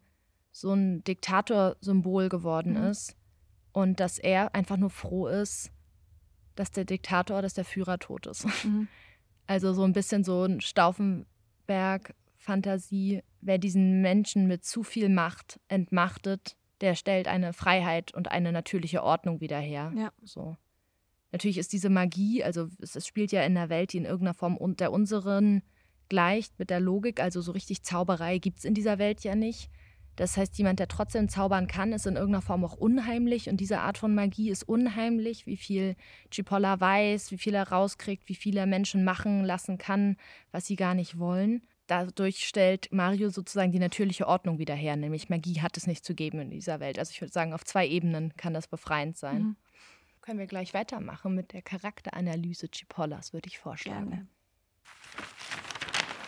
so 0.50 0.72
ein 0.72 1.02
Diktatorsymbol 1.04 2.28
geworden 2.28 2.74
mhm. 2.74 2.88
ist 2.88 3.16
und 3.72 4.00
dass 4.00 4.18
er 4.18 4.54
einfach 4.54 4.76
nur 4.76 4.90
froh 4.90 5.28
ist, 5.28 5.70
dass 6.54 6.70
der 6.70 6.84
Diktator, 6.84 7.40
dass 7.40 7.54
der 7.54 7.64
Führer 7.64 7.98
tot 7.98 8.26
ist. 8.26 8.46
Mhm. 8.64 8.88
Also 9.46 9.72
so 9.72 9.84
ein 9.84 9.92
bisschen 9.92 10.24
so 10.24 10.42
ein 10.44 10.60
Stauffenberg-Fantasie. 10.60 13.22
Wer 13.40 13.58
diesen 13.58 14.02
Menschen 14.02 14.46
mit 14.46 14.64
zu 14.64 14.82
viel 14.82 15.08
Macht 15.08 15.60
entmachtet, 15.68 16.56
der 16.80 16.94
stellt 16.94 17.28
eine 17.28 17.52
Freiheit 17.52 18.14
und 18.14 18.30
eine 18.30 18.52
natürliche 18.52 19.02
Ordnung 19.02 19.40
wieder 19.40 19.58
her. 19.58 19.92
Ja. 19.96 20.12
So. 20.22 20.56
Natürlich 21.32 21.58
ist 21.58 21.72
diese 21.72 21.90
Magie, 21.90 22.44
also 22.44 22.68
es, 22.80 22.94
es 22.94 23.06
spielt 23.06 23.32
ja 23.32 23.42
in 23.42 23.56
einer 23.56 23.70
Welt, 23.70 23.92
die 23.92 23.98
in 23.98 24.04
irgendeiner 24.04 24.34
Form 24.34 24.58
der 24.76 24.92
unseren 24.92 25.62
gleicht 26.08 26.58
mit 26.58 26.68
der 26.68 26.80
Logik, 26.80 27.20
also 27.20 27.40
so 27.40 27.52
richtig 27.52 27.82
Zauberei 27.82 28.36
gibt 28.38 28.58
es 28.58 28.66
in 28.66 28.74
dieser 28.74 28.98
Welt 28.98 29.24
ja 29.24 29.34
nicht. 29.34 29.70
Das 30.16 30.36
heißt, 30.36 30.58
jemand, 30.58 30.78
der 30.78 30.88
trotzdem 30.88 31.28
zaubern 31.28 31.66
kann, 31.66 31.92
ist 31.92 32.06
in 32.06 32.16
irgendeiner 32.16 32.42
Form 32.42 32.64
auch 32.64 32.76
unheimlich 32.76 33.48
und 33.48 33.58
diese 33.58 33.80
Art 33.80 33.98
von 33.98 34.14
Magie 34.14 34.50
ist 34.50 34.62
unheimlich, 34.64 35.46
wie 35.46 35.56
viel 35.56 35.96
Chipolla 36.30 36.80
weiß, 36.80 37.30
wie 37.30 37.38
viel 37.38 37.54
er 37.54 37.68
rauskriegt, 37.68 38.28
wie 38.28 38.34
viel 38.34 38.56
er 38.56 38.66
Menschen 38.66 39.04
machen 39.04 39.44
lassen 39.44 39.78
kann, 39.78 40.16
was 40.50 40.66
sie 40.66 40.76
gar 40.76 40.94
nicht 40.94 41.18
wollen. 41.18 41.62
Dadurch 41.86 42.46
stellt 42.46 42.92
Mario 42.92 43.30
sozusagen 43.30 43.72
die 43.72 43.78
natürliche 43.78 44.28
Ordnung 44.28 44.58
wieder 44.58 44.74
her, 44.74 44.96
nämlich 44.96 45.28
Magie 45.28 45.60
hat 45.60 45.76
es 45.76 45.86
nicht 45.86 46.04
zu 46.04 46.14
geben 46.14 46.40
in 46.40 46.50
dieser 46.50 46.80
Welt. 46.80 46.98
Also 46.98 47.10
ich 47.10 47.20
würde 47.20 47.32
sagen, 47.32 47.52
auf 47.52 47.64
zwei 47.64 47.86
Ebenen 47.86 48.34
kann 48.36 48.54
das 48.54 48.68
befreiend 48.68 49.16
sein. 49.16 49.42
Mhm. 49.42 49.56
Können 50.20 50.38
wir 50.38 50.46
gleich 50.46 50.72
weitermachen 50.72 51.34
mit 51.34 51.52
der 51.52 51.62
Charakteranalyse 51.62 52.70
Chipollas, 52.70 53.32
würde 53.32 53.48
ich 53.48 53.58
vorschlagen. 53.58 54.10
Gerne. 54.10 54.28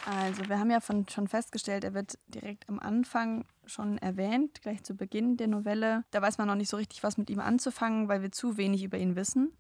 Also, 0.07 0.49
wir 0.49 0.59
haben 0.59 0.71
ja 0.71 0.81
von, 0.81 1.09
schon 1.09 1.29
festgestellt, 1.29 1.85
er 1.85 1.95
wird 1.95 2.19
direkt 2.29 2.69
am 2.69 2.79
Anfang 2.79 3.45
schon 3.65 3.99
erwähnt, 3.99 4.61
gleich 4.63 4.83
zu 4.83 4.95
Beginn 4.95 5.37
der 5.37 5.49
Novelle. 5.49 6.05
Da 6.11 6.21
weiß 6.21 6.39
man 6.39 6.49
noch 6.49 6.55
nicht 6.55 6.69
so 6.69 6.77
richtig, 6.77 7.03
was 7.03 7.17
mit 7.17 7.31
ihm 7.31 7.41
anzufangen, 7.41 8.09
weil 8.09 8.23
wir 8.23 8.31
zu 8.31 8.57
wenig 8.57 8.85
über 8.85 8.99
ihn 8.99 9.17
wissen. 9.17 9.53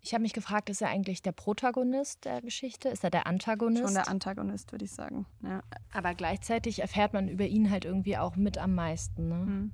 Ich 0.00 0.14
habe 0.14 0.22
mich 0.22 0.32
gefragt, 0.32 0.70
ist 0.70 0.80
er 0.80 0.88
eigentlich 0.88 1.22
der 1.22 1.32
Protagonist 1.32 2.24
der 2.24 2.40
Geschichte? 2.40 2.88
Ist 2.88 3.02
er 3.02 3.10
der 3.10 3.26
Antagonist? 3.26 3.82
Schon 3.82 3.94
der 3.94 4.08
Antagonist, 4.08 4.72
würde 4.72 4.84
ich 4.84 4.92
sagen. 4.92 5.26
Ja. 5.42 5.62
Aber 5.92 6.14
gleichzeitig 6.14 6.80
erfährt 6.80 7.12
man 7.12 7.28
über 7.28 7.46
ihn 7.46 7.70
halt 7.70 7.84
irgendwie 7.84 8.16
auch 8.16 8.36
mit 8.36 8.58
am 8.58 8.74
meisten. 8.74 9.28
Ne? 9.28 9.34
Mhm. 9.34 9.72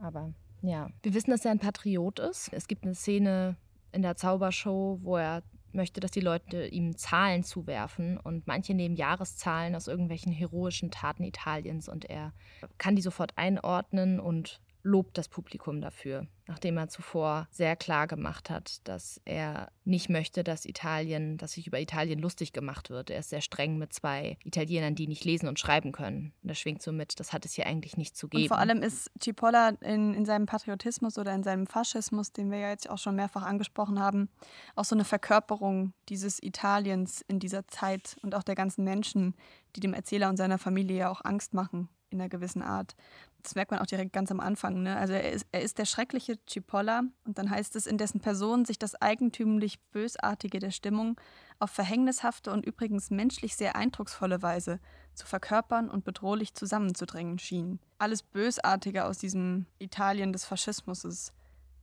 Aber 0.00 0.32
ja. 0.62 0.88
Wir 1.02 1.14
wissen, 1.14 1.30
dass 1.30 1.44
er 1.44 1.50
ein 1.50 1.58
Patriot 1.58 2.18
ist. 2.18 2.52
Es 2.52 2.68
gibt 2.68 2.84
eine 2.84 2.94
Szene 2.94 3.56
in 3.92 4.02
der 4.02 4.16
Zaubershow, 4.16 4.98
wo 5.02 5.16
er 5.16 5.42
möchte, 5.74 6.00
dass 6.00 6.10
die 6.10 6.20
Leute 6.20 6.66
ihm 6.66 6.96
Zahlen 6.96 7.44
zuwerfen. 7.44 8.18
Und 8.18 8.46
manche 8.46 8.74
nehmen 8.74 8.96
Jahreszahlen 8.96 9.74
aus 9.74 9.88
irgendwelchen 9.88 10.32
heroischen 10.32 10.90
Taten 10.90 11.24
Italiens 11.24 11.88
und 11.88 12.04
er 12.04 12.32
kann 12.78 12.96
die 12.96 13.02
sofort 13.02 13.32
einordnen 13.36 14.20
und 14.20 14.60
lobt 14.82 15.18
das 15.18 15.28
Publikum 15.28 15.80
dafür, 15.80 16.26
nachdem 16.46 16.76
er 16.78 16.88
zuvor 16.88 17.48
sehr 17.50 17.76
klar 17.76 18.06
gemacht 18.06 18.50
hat, 18.50 18.86
dass 18.88 19.20
er 19.24 19.70
nicht 19.84 20.08
möchte, 20.08 20.42
dass 20.42 20.64
Italien, 20.64 21.36
dass 21.36 21.52
sich 21.52 21.66
über 21.66 21.80
Italien 21.80 22.18
lustig 22.18 22.52
gemacht 22.52 22.90
wird. 22.90 23.10
Er 23.10 23.20
ist 23.20 23.30
sehr 23.30 23.40
streng 23.40 23.78
mit 23.78 23.92
zwei 23.92 24.38
Italienern, 24.44 24.94
die 24.94 25.06
nicht 25.06 25.24
lesen 25.24 25.48
und 25.48 25.58
schreiben 25.58 25.92
können. 25.92 26.32
Und 26.42 26.48
das 26.48 26.58
schwingt 26.58 26.82
so 26.82 26.92
mit, 26.92 27.20
das 27.20 27.32
hat 27.32 27.44
es 27.44 27.54
hier 27.54 27.66
eigentlich 27.66 27.96
nicht 27.96 28.16
zu 28.16 28.28
geben. 28.28 28.44
Und 28.44 28.48
vor 28.48 28.58
allem 28.58 28.82
ist 28.82 29.10
Cipolla 29.20 29.70
in, 29.80 30.14
in 30.14 30.24
seinem 30.24 30.46
Patriotismus 30.46 31.18
oder 31.18 31.34
in 31.34 31.42
seinem 31.42 31.66
Faschismus, 31.66 32.32
den 32.32 32.50
wir 32.50 32.58
ja 32.58 32.70
jetzt 32.70 32.88
auch 32.88 32.98
schon 32.98 33.16
mehrfach 33.16 33.42
angesprochen 33.42 34.00
haben, 34.00 34.28
auch 34.76 34.84
so 34.84 34.94
eine 34.94 35.04
Verkörperung 35.04 35.92
dieses 36.08 36.42
Italiens 36.42 37.22
in 37.28 37.38
dieser 37.38 37.68
Zeit 37.68 38.16
und 38.22 38.34
auch 38.34 38.42
der 38.42 38.54
ganzen 38.54 38.84
Menschen, 38.84 39.34
die 39.76 39.80
dem 39.80 39.94
Erzähler 39.94 40.28
und 40.28 40.36
seiner 40.36 40.58
Familie 40.58 40.98
ja 40.98 41.10
auch 41.10 41.24
Angst 41.24 41.54
machen 41.54 41.88
in 42.10 42.20
einer 42.20 42.28
gewissen 42.28 42.62
Art. 42.62 42.96
Das 43.42 43.54
merkt 43.54 43.70
man 43.70 43.80
auch 43.80 43.86
direkt 43.86 44.12
ganz 44.12 44.30
am 44.30 44.40
Anfang. 44.40 44.82
Ne? 44.82 44.96
Also 44.96 45.12
er 45.12 45.32
ist, 45.32 45.46
er 45.52 45.62
ist 45.62 45.78
der 45.78 45.84
schreckliche 45.84 46.38
Chipolla 46.46 47.02
und 47.24 47.38
dann 47.38 47.50
heißt 47.50 47.76
es, 47.76 47.86
in 47.86 47.98
dessen 47.98 48.20
Person 48.20 48.64
sich 48.64 48.78
das 48.78 49.00
eigentümlich 49.00 49.80
Bösartige 49.90 50.58
der 50.58 50.70
Stimmung 50.70 51.20
auf 51.58 51.70
verhängnishafte 51.70 52.52
und 52.52 52.64
übrigens 52.64 53.10
menschlich 53.10 53.56
sehr 53.56 53.76
eindrucksvolle 53.76 54.42
Weise 54.42 54.80
zu 55.14 55.26
verkörpern 55.26 55.90
und 55.90 56.04
bedrohlich 56.04 56.54
zusammenzudrängen 56.54 57.38
schien. 57.38 57.80
Alles 57.98 58.22
Bösartige 58.22 59.04
aus 59.04 59.18
diesem 59.18 59.66
Italien 59.78 60.32
des 60.32 60.44
Faschismus 60.44 61.32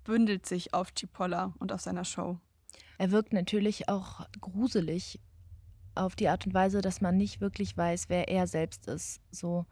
bündelt 0.03 0.45
sich 0.45 0.73
auf 0.73 0.93
Cipolla 0.93 1.53
und 1.59 1.71
auf 1.71 1.81
seiner 1.81 2.05
Show. 2.05 2.39
Er 2.97 3.11
wirkt 3.11 3.33
natürlich 3.33 3.89
auch 3.89 4.27
gruselig 4.41 5.19
auf 5.93 6.15
die 6.15 6.29
Art 6.29 6.45
und 6.45 6.53
Weise, 6.53 6.81
dass 6.81 7.01
man 7.01 7.17
nicht 7.17 7.41
wirklich 7.41 7.75
weiß, 7.75 8.09
wer 8.09 8.27
er 8.27 8.47
selbst 8.47 8.87
ist. 8.87 9.21
So 9.31 9.65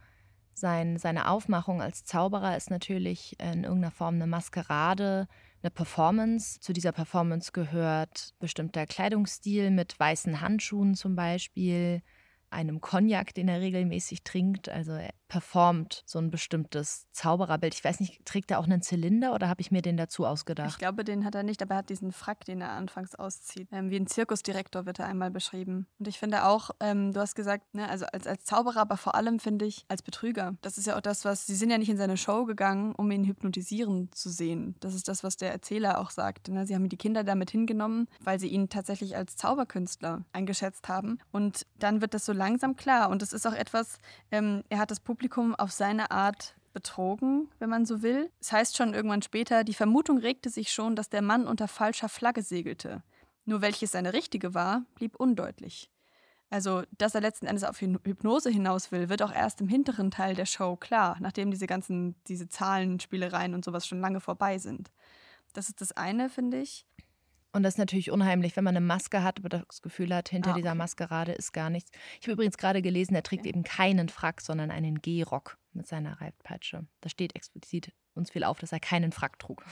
sein, 0.57 0.97
seine 0.97 1.29
Aufmachung 1.29 1.81
als 1.81 2.03
Zauberer 2.03 2.55
ist 2.57 2.69
natürlich 2.69 3.39
in 3.39 3.63
irgendeiner 3.63 3.91
Form 3.91 4.15
eine 4.15 4.27
Maskerade, 4.27 5.27
eine 5.61 5.71
Performance. 5.71 6.59
Zu 6.59 6.73
dieser 6.73 6.91
Performance 6.91 7.51
gehört 7.51 8.33
bestimmter 8.39 8.85
Kleidungsstil 8.85 9.71
mit 9.71 9.99
weißen 9.99 10.41
Handschuhen 10.41 10.95
zum 10.95 11.15
Beispiel, 11.15 12.01
einem 12.49 12.81
Cognac, 12.81 13.33
den 13.33 13.47
er 13.47 13.59
regelmäßig 13.59 14.23
trinkt. 14.23 14.69
Also 14.69 14.97
performt 15.27 16.03
so 16.05 16.19
ein 16.19 16.29
bestimmtes 16.29 17.07
Zaubererbild. 17.11 17.73
Ich 17.73 17.83
weiß 17.83 17.99
nicht, 17.99 18.25
trägt 18.25 18.51
er 18.51 18.59
auch 18.59 18.65
einen 18.65 18.81
Zylinder 18.81 19.33
oder 19.33 19.49
habe 19.49 19.61
ich 19.61 19.71
mir 19.71 19.81
den 19.81 19.97
dazu 19.97 20.25
ausgedacht? 20.25 20.69
Ich 20.69 20.77
glaube, 20.77 21.03
den 21.03 21.25
hat 21.25 21.35
er 21.35 21.43
nicht, 21.43 21.61
aber 21.61 21.75
er 21.75 21.77
hat 21.79 21.89
diesen 21.89 22.11
Frack, 22.11 22.45
den 22.45 22.61
er 22.61 22.71
anfangs 22.71 23.15
auszieht. 23.15 23.67
Ähm, 23.71 23.89
wie 23.89 23.97
ein 23.97 24.07
Zirkusdirektor 24.07 24.85
wird 24.85 24.99
er 24.99 25.07
einmal 25.07 25.31
beschrieben. 25.31 25.87
Und 25.99 26.07
ich 26.07 26.19
finde 26.19 26.45
auch, 26.45 26.71
ähm, 26.79 27.11
du 27.11 27.19
hast 27.19 27.35
gesagt, 27.35 27.73
ne, 27.73 27.89
also 27.89 28.05
als, 28.05 28.27
als 28.27 28.45
Zauberer, 28.45 28.81
aber 28.81 28.97
vor 28.97 29.15
allem 29.15 29.39
finde 29.39 29.65
ich 29.65 29.85
als 29.87 30.03
Betrüger. 30.03 30.55
Das 30.61 30.77
ist 30.77 30.87
ja 30.87 30.95
auch 30.95 31.01
das, 31.01 31.25
was, 31.25 31.45
sie 31.47 31.55
sind 31.55 31.71
ja 31.71 31.77
nicht 31.77 31.89
in 31.89 31.97
seine 31.97 32.17
Show 32.17 32.45
gegangen, 32.45 32.93
um 32.95 33.09
ihn 33.09 33.25
hypnotisieren 33.25 34.11
zu 34.11 34.29
sehen. 34.29 34.75
Das 34.79 34.93
ist 34.93 35.07
das, 35.07 35.23
was 35.23 35.37
der 35.37 35.51
Erzähler 35.51 35.99
auch 35.99 36.11
sagt. 36.11 36.49
Ne? 36.49 36.67
Sie 36.67 36.75
haben 36.75 36.87
die 36.89 36.97
Kinder 36.97 37.23
damit 37.23 37.51
hingenommen, 37.51 38.07
weil 38.21 38.39
sie 38.39 38.47
ihn 38.47 38.69
tatsächlich 38.69 39.15
als 39.17 39.35
Zauberkünstler 39.37 40.23
eingeschätzt 40.33 40.87
haben. 40.87 41.19
Und 41.31 41.65
dann 41.79 42.01
wird 42.01 42.13
das 42.13 42.25
so 42.25 42.33
langsam 42.33 42.75
klar. 42.75 43.09
Und 43.09 43.21
das 43.21 43.33
ist 43.33 43.47
auch 43.47 43.53
etwas, 43.53 43.97
ähm, 44.31 44.63
er 44.69 44.77
hat 44.79 44.91
das 44.91 44.99
Publikum 44.99 45.14
Publikum 45.15 45.55
auf 45.55 45.71
seine 45.71 46.11
Art 46.11 46.57
betrogen, 46.73 47.49
wenn 47.59 47.69
man 47.69 47.85
so 47.85 48.01
will. 48.01 48.29
Es 48.41 48.51
heißt 48.51 48.75
schon 48.75 48.93
irgendwann 48.93 49.21
später, 49.21 49.63
die 49.63 49.73
Vermutung 49.73 50.17
regte 50.17 50.49
sich 50.49 50.73
schon, 50.73 50.97
dass 50.97 51.09
der 51.09 51.21
Mann 51.21 51.47
unter 51.47 51.69
falscher 51.69 52.09
Flagge 52.09 52.41
segelte. 52.41 53.01
Nur 53.45 53.61
welches 53.61 53.93
seine 53.93 54.11
richtige 54.11 54.53
war, 54.53 54.83
blieb 54.93 55.15
undeutlich. 55.15 55.89
Also, 56.49 56.83
dass 56.97 57.15
er 57.15 57.21
letzten 57.21 57.45
Endes 57.45 57.63
auf 57.63 57.79
Hypnose 57.79 58.49
hinaus 58.49 58.91
will, 58.91 59.07
wird 59.07 59.21
auch 59.21 59.31
erst 59.31 59.61
im 59.61 59.69
hinteren 59.69 60.11
Teil 60.11 60.35
der 60.35 60.45
Show 60.45 60.75
klar, 60.75 61.15
nachdem 61.21 61.49
diese 61.49 61.65
ganzen, 61.65 62.15
diese 62.27 62.49
Zahlenspielereien 62.49 63.53
und 63.53 63.63
sowas 63.63 63.87
schon 63.87 64.01
lange 64.01 64.19
vorbei 64.19 64.57
sind. 64.57 64.91
Das 65.53 65.69
ist 65.69 65.79
das 65.79 65.93
eine, 65.93 66.29
finde 66.29 66.59
ich. 66.59 66.85
Und 67.55 67.63
das 67.63 67.75
ist 67.75 67.77
natürlich 67.77 68.11
unheimlich, 68.11 68.57
wenn 68.57 68.65
man 68.65 68.75
eine 68.75 68.85
Maske 68.85 69.23
hat, 69.23 69.39
aber 69.39 69.47
das 69.47 69.81
Gefühl 69.81 70.13
hat, 70.13 70.27
hinter 70.27 70.49
ah, 70.49 70.53
okay. 70.53 70.61
dieser 70.61 70.75
Maskerade 70.75 71.31
ist 71.31 71.53
gar 71.53 71.69
nichts. 71.69 71.89
Ich 72.19 72.27
habe 72.27 72.33
übrigens 72.33 72.57
gerade 72.57 72.81
gelesen, 72.81 73.15
er 73.15 73.23
trägt 73.23 73.45
ja. 73.45 73.49
eben 73.51 73.63
keinen 73.63 74.09
Frack, 74.09 74.41
sondern 74.41 74.71
einen 74.71 75.01
Gehrock 75.01 75.57
mit 75.71 75.87
seiner 75.87 76.19
Reitpeitsche. 76.19 76.85
Da 76.99 77.07
steht 77.07 77.33
explizit 77.33 77.93
uns 78.13 78.31
viel 78.31 78.43
auf, 78.43 78.59
dass 78.59 78.73
er 78.73 78.81
keinen 78.81 79.13
Frack 79.13 79.39
trug. 79.39 79.63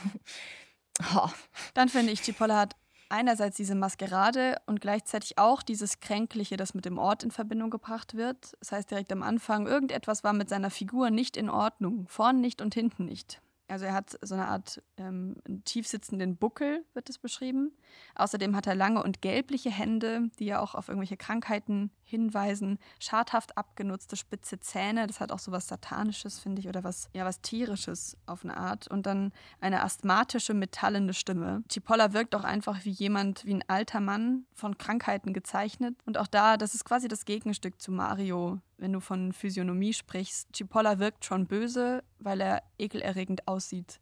oh. 1.13 1.27
Dann 1.73 1.89
finde 1.89 2.13
ich, 2.13 2.23
Cipolla 2.23 2.57
hat 2.57 2.77
einerseits 3.09 3.57
diese 3.57 3.75
Maskerade 3.75 4.61
und 4.65 4.79
gleichzeitig 4.79 5.37
auch 5.37 5.61
dieses 5.61 5.99
Kränkliche, 5.99 6.55
das 6.55 6.73
mit 6.73 6.85
dem 6.85 6.97
Ort 6.97 7.25
in 7.25 7.31
Verbindung 7.31 7.69
gebracht 7.69 8.13
wird. 8.15 8.53
Das 8.61 8.71
heißt 8.71 8.91
direkt 8.91 9.11
am 9.11 9.23
Anfang, 9.23 9.67
irgendetwas 9.67 10.23
war 10.23 10.31
mit 10.31 10.47
seiner 10.47 10.69
Figur 10.69 11.09
nicht 11.09 11.35
in 11.35 11.49
Ordnung, 11.49 12.07
vorn 12.07 12.39
nicht 12.39 12.61
und 12.61 12.73
hinten 12.73 13.03
nicht. 13.03 13.41
Also 13.73 13.85
er 13.85 13.93
hat 13.93 14.19
so 14.21 14.35
eine 14.35 14.49
Art 14.49 14.83
ähm, 14.97 15.35
tiefsitzenden 15.65 16.37
Buckel, 16.37 16.85
wird 16.93 17.09
es 17.09 17.17
beschrieben. 17.17 17.71
Außerdem 18.13 18.55
hat 18.55 18.67
er 18.67 18.75
lange 18.75 19.01
und 19.01 19.23
gelbliche 19.23 19.71
Hände, 19.71 20.29
die 20.37 20.45
ja 20.45 20.59
auch 20.59 20.75
auf 20.75 20.89
irgendwelche 20.89 21.17
Krankheiten 21.17 21.89
hinweisen. 22.03 22.77
Schadhaft 22.99 23.57
abgenutzte 23.57 24.15
spitze 24.15 24.59
Zähne, 24.59 25.07
das 25.07 25.19
hat 25.19 25.31
auch 25.31 25.39
so 25.39 25.51
was 25.51 25.67
Satanisches, 25.67 26.37
finde 26.37 26.61
ich, 26.61 26.67
oder 26.67 26.83
was, 26.83 27.09
ja, 27.13 27.25
was 27.25 27.41
Tierisches 27.41 28.15
auf 28.27 28.43
eine 28.43 28.57
Art. 28.57 28.87
Und 28.89 29.07
dann 29.07 29.31
eine 29.59 29.81
asthmatische, 29.81 30.53
metallende 30.53 31.15
Stimme. 31.15 31.63
Cipolla 31.67 32.13
wirkt 32.13 32.35
auch 32.35 32.43
einfach 32.43 32.85
wie 32.85 32.91
jemand, 32.91 33.43
wie 33.43 33.55
ein 33.55 33.67
alter 33.67 34.01
Mann, 34.01 34.45
von 34.53 34.77
Krankheiten 34.77 35.33
gezeichnet. 35.33 35.95
Und 36.05 36.19
auch 36.19 36.27
da, 36.27 36.57
das 36.57 36.75
ist 36.75 36.85
quasi 36.85 37.07
das 37.07 37.25
Gegenstück 37.25 37.81
zu 37.81 37.91
Mario, 37.91 38.61
wenn 38.77 38.93
du 38.93 38.99
von 38.99 39.33
Physiognomie 39.33 39.93
sprichst. 39.93 40.55
Cipolla 40.55 40.99
wirkt 40.99 41.25
schon 41.25 41.47
böse, 41.47 42.03
weil 42.19 42.41
er 42.41 42.63
ekelerregend 42.77 43.47
aussieht. 43.47 43.99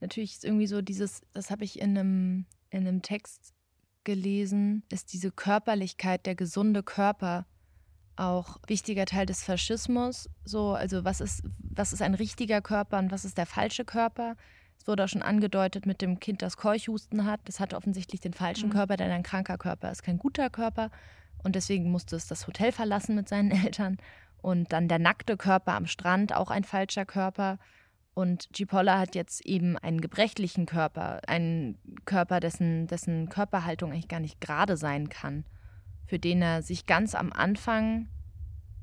Natürlich 0.00 0.32
ist 0.32 0.44
irgendwie 0.44 0.66
so 0.66 0.82
dieses, 0.82 1.22
das 1.32 1.50
habe 1.50 1.64
ich 1.64 1.80
in 1.80 1.96
einem, 1.96 2.46
in 2.70 2.86
einem 2.86 3.02
Text 3.02 3.54
gelesen, 4.04 4.82
ist 4.90 5.12
diese 5.12 5.30
Körperlichkeit, 5.30 6.26
der 6.26 6.34
gesunde 6.34 6.82
Körper 6.82 7.46
auch 8.16 8.58
wichtiger 8.66 9.06
Teil 9.06 9.26
des 9.26 9.42
Faschismus. 9.42 10.28
So, 10.44 10.72
also 10.72 11.04
was 11.04 11.20
ist, 11.20 11.42
was 11.58 11.92
ist 11.92 12.02
ein 12.02 12.14
richtiger 12.14 12.60
Körper 12.60 12.98
und 12.98 13.10
was 13.10 13.24
ist 13.24 13.38
der 13.38 13.46
falsche 13.46 13.84
Körper? 13.84 14.36
Es 14.78 14.86
wurde 14.86 15.04
auch 15.04 15.08
schon 15.08 15.22
angedeutet 15.22 15.86
mit 15.86 16.02
dem 16.02 16.18
Kind, 16.18 16.42
das 16.42 16.56
Keuchhusten 16.56 17.24
hat. 17.24 17.40
Das 17.44 17.60
hat 17.60 17.72
offensichtlich 17.72 18.20
den 18.20 18.32
falschen 18.32 18.68
mhm. 18.68 18.72
Körper, 18.72 18.96
denn 18.96 19.10
ein 19.10 19.22
kranker 19.22 19.56
Körper 19.56 19.90
ist 19.90 20.02
kein 20.02 20.18
guter 20.18 20.50
Körper. 20.50 20.90
Und 21.42 21.56
deswegen 21.56 21.90
musste 21.90 22.16
es 22.16 22.26
das 22.26 22.46
Hotel 22.46 22.72
verlassen 22.72 23.14
mit 23.14 23.28
seinen 23.28 23.50
Eltern. 23.64 23.98
Und 24.40 24.72
dann 24.72 24.88
der 24.88 24.98
nackte 24.98 25.36
Körper 25.36 25.74
am 25.74 25.86
Strand, 25.86 26.34
auch 26.34 26.50
ein 26.50 26.64
falscher 26.64 27.04
Körper. 27.04 27.58
Und 28.14 28.48
Cipolla 28.54 28.98
hat 28.98 29.14
jetzt 29.14 29.44
eben 29.46 29.78
einen 29.78 30.00
gebrechlichen 30.00 30.66
Körper, 30.66 31.20
einen 31.26 31.78
Körper, 32.04 32.40
dessen, 32.40 32.86
dessen 32.86 33.28
Körperhaltung 33.28 33.92
eigentlich 33.92 34.08
gar 34.08 34.20
nicht 34.20 34.40
gerade 34.40 34.76
sein 34.76 35.08
kann, 35.08 35.44
für 36.06 36.18
den 36.18 36.42
er 36.42 36.62
sich 36.62 36.84
ganz 36.84 37.14
am 37.14 37.32
Anfang, 37.32 38.08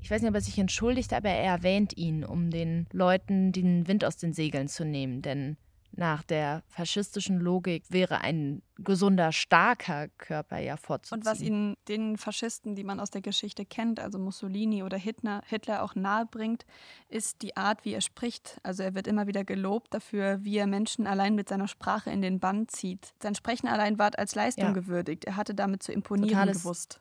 ich 0.00 0.10
weiß 0.10 0.22
nicht, 0.22 0.30
ob 0.30 0.34
er 0.34 0.40
sich 0.40 0.58
entschuldigt, 0.58 1.12
aber 1.12 1.28
er 1.28 1.52
erwähnt 1.52 1.96
ihn, 1.96 2.24
um 2.24 2.50
den 2.50 2.86
Leuten 2.90 3.52
den 3.52 3.86
Wind 3.86 4.04
aus 4.04 4.16
den 4.16 4.32
Segeln 4.32 4.66
zu 4.66 4.84
nehmen. 4.84 5.22
Denn 5.22 5.56
nach 5.92 6.22
der 6.22 6.62
faschistischen 6.68 7.40
Logik 7.40 7.84
wäre 7.88 8.20
ein 8.20 8.62
gesunder, 8.78 9.32
starker 9.32 10.08
Körper 10.18 10.58
ja 10.58 10.76
vorzuziehen. 10.76 11.18
Und 11.18 11.26
was 11.26 11.40
ihnen 11.40 11.76
den 11.88 12.16
Faschisten, 12.16 12.74
die 12.74 12.84
man 12.84 13.00
aus 13.00 13.10
der 13.10 13.20
Geschichte 13.20 13.64
kennt, 13.64 14.00
also 14.00 14.18
Mussolini 14.18 14.82
oder 14.82 14.96
Hitler, 14.96 15.42
Hitler 15.46 15.82
auch 15.82 15.94
nahe 15.94 16.26
bringt, 16.26 16.64
ist 17.08 17.42
die 17.42 17.56
Art, 17.56 17.84
wie 17.84 17.92
er 17.92 18.00
spricht. 18.00 18.58
Also 18.62 18.82
er 18.82 18.94
wird 18.94 19.06
immer 19.06 19.26
wieder 19.26 19.44
gelobt 19.44 19.92
dafür, 19.92 20.38
wie 20.42 20.56
er 20.56 20.66
Menschen 20.66 21.06
allein 21.06 21.34
mit 21.34 21.48
seiner 21.48 21.68
Sprache 21.68 22.10
in 22.10 22.22
den 22.22 22.40
Bann 22.40 22.68
zieht. 22.68 23.12
Sein 23.22 23.34
Sprechen 23.34 23.68
allein 23.68 23.98
ward 23.98 24.18
als 24.18 24.34
Leistung 24.34 24.66
ja. 24.66 24.72
gewürdigt. 24.72 25.24
Er 25.24 25.36
hatte 25.36 25.54
damit 25.54 25.82
zu 25.82 25.92
imponieren 25.92 26.30
Totales 26.30 26.62
gewusst. 26.62 27.00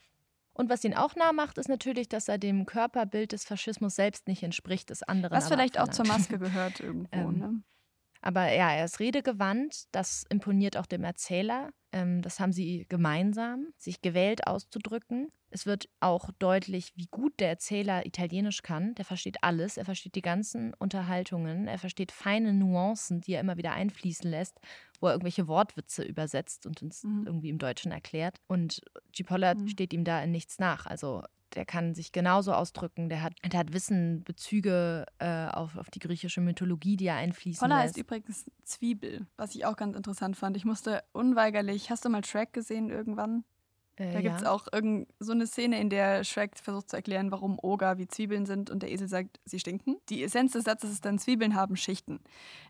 Und 0.53 0.69
was 0.69 0.83
ihn 0.83 0.93
auch 0.93 1.15
nah 1.15 1.31
macht, 1.31 1.57
ist 1.57 1.69
natürlich, 1.69 2.09
dass 2.09 2.27
er 2.27 2.37
dem 2.37 2.65
Körperbild 2.65 3.31
des 3.31 3.45
Faschismus 3.45 3.95
selbst 3.95 4.27
nicht 4.27 4.43
entspricht, 4.43 4.89
des 4.89 5.03
anderen. 5.03 5.37
Was 5.37 5.47
vielleicht 5.47 5.79
auch 5.79 5.87
zur 5.87 6.05
Maske 6.05 6.37
gehört 6.37 6.81
irgendwo. 6.81 7.07
ähm, 7.13 7.37
ne? 7.37 7.61
Aber 8.21 8.51
ja, 8.51 8.71
er 8.71 8.85
ist 8.85 8.99
redegewandt, 8.99 9.85
das 9.91 10.25
imponiert 10.29 10.77
auch 10.77 10.85
dem 10.85 11.03
Erzähler. 11.03 11.71
Ähm, 11.91 12.21
das 12.21 12.39
haben 12.39 12.51
sie 12.51 12.85
gemeinsam, 12.89 13.67
sich 13.77 14.01
gewählt 14.01 14.45
auszudrücken. 14.45 15.31
Es 15.51 15.65
wird 15.65 15.89
auch 15.99 16.29
deutlich, 16.37 16.93
wie 16.95 17.07
gut 17.09 17.39
der 17.39 17.49
Erzähler 17.49 18.05
Italienisch 18.05 18.61
kann. 18.61 18.93
Der 18.95 19.05
versteht 19.05 19.43
alles, 19.43 19.77
er 19.77 19.85
versteht 19.85 20.15
die 20.15 20.21
ganzen 20.21 20.73
Unterhaltungen, 20.75 21.67
er 21.67 21.79
versteht 21.79 22.11
feine 22.11 22.53
Nuancen, 22.53 23.21
die 23.21 23.33
er 23.33 23.39
immer 23.39 23.57
wieder 23.57 23.71
einfließen 23.71 24.29
lässt, 24.29 24.59
wo 24.99 25.07
er 25.07 25.13
irgendwelche 25.13 25.47
Wortwitze 25.47 26.03
übersetzt 26.03 26.67
und 26.67 26.83
uns 26.83 27.03
mhm. 27.03 27.23
irgendwie 27.25 27.49
im 27.49 27.57
Deutschen 27.57 27.91
erklärt. 27.91 28.37
Und 28.47 28.81
Cipolla 29.15 29.55
mhm. 29.55 29.67
steht 29.67 29.93
ihm 29.93 30.03
da 30.03 30.21
in 30.21 30.31
nichts 30.31 30.59
nach. 30.59 30.85
Also 30.85 31.23
der 31.55 31.65
kann 31.65 31.93
sich 31.95 32.11
genauso 32.11 32.53
ausdrücken. 32.53 33.09
Der 33.09 33.21
hat, 33.21 33.33
der 33.43 33.59
hat 33.59 33.73
Wissen, 33.73 34.23
Bezüge 34.23 35.05
äh, 35.19 35.47
auf, 35.47 35.77
auf 35.77 35.89
die 35.89 35.99
griechische 35.99 36.41
Mythologie, 36.41 36.97
die 36.97 37.07
er 37.07 37.15
einfließen 37.15 37.59
Polla 37.59 37.83
lässt. 37.83 37.97
ist 37.97 38.03
übrigens 38.03 38.45
Zwiebel, 38.63 39.27
was 39.37 39.55
ich 39.55 39.65
auch 39.65 39.75
ganz 39.75 39.95
interessant 39.95 40.37
fand. 40.37 40.57
Ich 40.57 40.65
musste 40.65 41.03
unweigerlich, 41.11 41.89
hast 41.89 42.05
du 42.05 42.09
mal 42.09 42.23
Shrek 42.23 42.53
gesehen 42.53 42.89
irgendwann? 42.89 43.43
Äh, 43.99 44.13
da 44.13 44.21
gibt 44.21 44.35
es 44.37 44.41
ja. 44.43 44.51
auch 44.51 44.67
irgend 44.71 45.09
so 45.19 45.33
eine 45.33 45.45
Szene, 45.45 45.79
in 45.79 45.89
der 45.89 46.23
Shrek 46.23 46.57
versucht 46.57 46.89
zu 46.89 46.95
erklären, 46.95 47.31
warum 47.31 47.59
Oger 47.61 47.97
wie 47.97 48.07
Zwiebeln 48.07 48.45
sind 48.45 48.69
und 48.69 48.81
der 48.81 48.91
Esel 48.91 49.09
sagt, 49.09 49.39
sie 49.45 49.59
stinken. 49.59 49.97
Die 50.07 50.23
Essenz 50.23 50.53
des 50.53 50.63
Satzes 50.63 50.91
ist 50.91 51.05
dann, 51.05 51.19
Zwiebeln 51.19 51.55
haben 51.55 51.75
Schichten. 51.75 52.21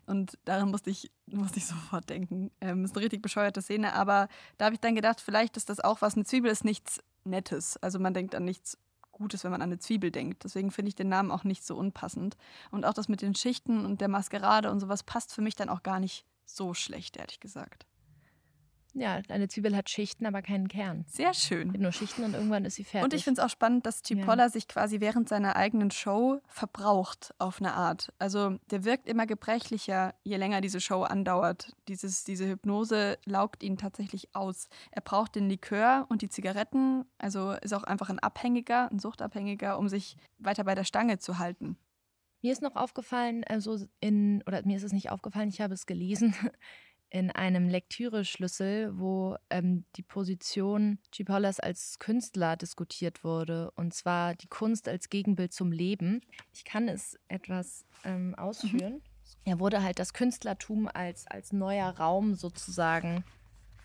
Und 0.06 0.38
daran 0.44 0.70
musste 0.70 0.90
ich, 0.90 1.10
musste 1.26 1.58
ich 1.58 1.66
sofort 1.68 2.10
denken. 2.10 2.50
Ähm, 2.60 2.84
ist 2.84 2.96
eine 2.96 3.04
richtig 3.04 3.22
bescheuerte 3.22 3.62
Szene, 3.62 3.94
aber 3.94 4.28
da 4.58 4.66
habe 4.66 4.74
ich 4.74 4.80
dann 4.80 4.96
gedacht, 4.96 5.20
vielleicht 5.20 5.56
ist 5.56 5.70
das 5.70 5.78
auch 5.80 6.02
was. 6.02 6.14
Eine 6.14 6.24
Zwiebel 6.24 6.50
ist 6.50 6.64
nichts 6.64 7.00
Nettes. 7.24 7.76
Also 7.78 7.98
man 7.98 8.14
denkt 8.14 8.34
an 8.34 8.44
nichts 8.44 8.78
Gutes, 9.12 9.44
wenn 9.44 9.50
man 9.50 9.60
an 9.60 9.68
eine 9.68 9.78
Zwiebel 9.78 10.10
denkt. 10.10 10.44
Deswegen 10.44 10.70
finde 10.70 10.88
ich 10.88 10.94
den 10.94 11.08
Namen 11.08 11.30
auch 11.30 11.44
nicht 11.44 11.64
so 11.66 11.76
unpassend. 11.76 12.36
Und 12.70 12.84
auch 12.84 12.94
das 12.94 13.08
mit 13.08 13.22
den 13.22 13.34
Schichten 13.34 13.84
und 13.84 14.00
der 14.00 14.08
Maskerade 14.08 14.70
und 14.70 14.80
sowas 14.80 15.02
passt 15.02 15.32
für 15.34 15.42
mich 15.42 15.56
dann 15.56 15.68
auch 15.68 15.82
gar 15.82 16.00
nicht 16.00 16.24
so 16.46 16.74
schlecht, 16.74 17.16
ehrlich 17.16 17.40
gesagt. 17.40 17.86
Ja, 18.94 19.20
eine 19.28 19.48
Zwiebel 19.48 19.76
hat 19.76 19.88
Schichten, 19.88 20.26
aber 20.26 20.42
keinen 20.42 20.68
Kern. 20.68 21.04
Sehr 21.08 21.34
schön. 21.34 21.72
Hat 21.72 21.80
nur 21.80 21.92
Schichten 21.92 22.24
und 22.24 22.34
irgendwann 22.34 22.64
ist 22.64 22.74
sie 22.74 22.84
fertig. 22.84 23.04
Und 23.04 23.14
ich 23.14 23.24
finde 23.24 23.40
es 23.40 23.44
auch 23.44 23.50
spannend, 23.50 23.86
dass 23.86 24.02
Cipolla 24.02 24.44
ja. 24.44 24.48
sich 24.48 24.68
quasi 24.68 25.00
während 25.00 25.28
seiner 25.28 25.56
eigenen 25.56 25.90
Show 25.90 26.40
verbraucht 26.48 27.34
auf 27.38 27.60
eine 27.60 27.74
Art. 27.74 28.12
Also 28.18 28.58
der 28.70 28.84
wirkt 28.84 29.08
immer 29.08 29.26
gebrechlicher, 29.26 30.14
je 30.22 30.36
länger 30.36 30.60
diese 30.60 30.80
Show 30.80 31.02
andauert. 31.02 31.74
Dieses, 31.88 32.24
diese 32.24 32.48
Hypnose 32.48 33.18
laugt 33.24 33.62
ihn 33.62 33.76
tatsächlich 33.76 34.34
aus. 34.34 34.68
Er 34.90 35.02
braucht 35.02 35.34
den 35.34 35.48
Likör 35.48 36.06
und 36.08 36.22
die 36.22 36.28
Zigaretten, 36.28 37.04
also 37.18 37.52
ist 37.52 37.74
auch 37.74 37.84
einfach 37.84 38.10
ein 38.10 38.18
Abhängiger, 38.18 38.90
ein 38.90 38.98
Suchtabhängiger, 38.98 39.78
um 39.78 39.88
sich 39.88 40.16
weiter 40.38 40.64
bei 40.64 40.74
der 40.74 40.84
Stange 40.84 41.18
zu 41.18 41.38
halten. 41.38 41.76
Mir 42.42 42.52
ist 42.52 42.62
noch 42.62 42.76
aufgefallen, 42.76 43.44
also 43.44 43.78
in, 44.00 44.42
oder 44.46 44.64
mir 44.64 44.76
ist 44.76 44.82
es 44.82 44.92
nicht 44.92 45.10
aufgefallen, 45.10 45.50
ich 45.50 45.60
habe 45.60 45.74
es 45.74 45.84
gelesen, 45.84 46.34
in 47.10 47.30
einem 47.32 47.68
Lektüreschlüssel, 47.68 48.98
wo 48.98 49.36
ähm, 49.50 49.84
die 49.96 50.02
Position 50.02 50.98
Chipolas 51.12 51.58
als 51.58 51.98
Künstler 51.98 52.56
diskutiert 52.56 53.24
wurde, 53.24 53.72
und 53.72 53.92
zwar 53.92 54.36
die 54.36 54.46
Kunst 54.46 54.88
als 54.88 55.08
Gegenbild 55.08 55.52
zum 55.52 55.72
Leben. 55.72 56.20
Ich 56.52 56.64
kann 56.64 56.88
es 56.88 57.18
etwas 57.26 57.84
ähm, 58.04 58.28
mhm. 58.28 58.34
ausführen. 58.36 58.92
Mhm. 58.94 59.02
Er 59.44 59.58
wurde 59.58 59.82
halt 59.82 59.98
das 59.98 60.12
Künstlertum 60.12 60.88
als, 60.88 61.26
als 61.26 61.52
neuer 61.52 61.88
Raum 61.88 62.34
sozusagen 62.34 63.24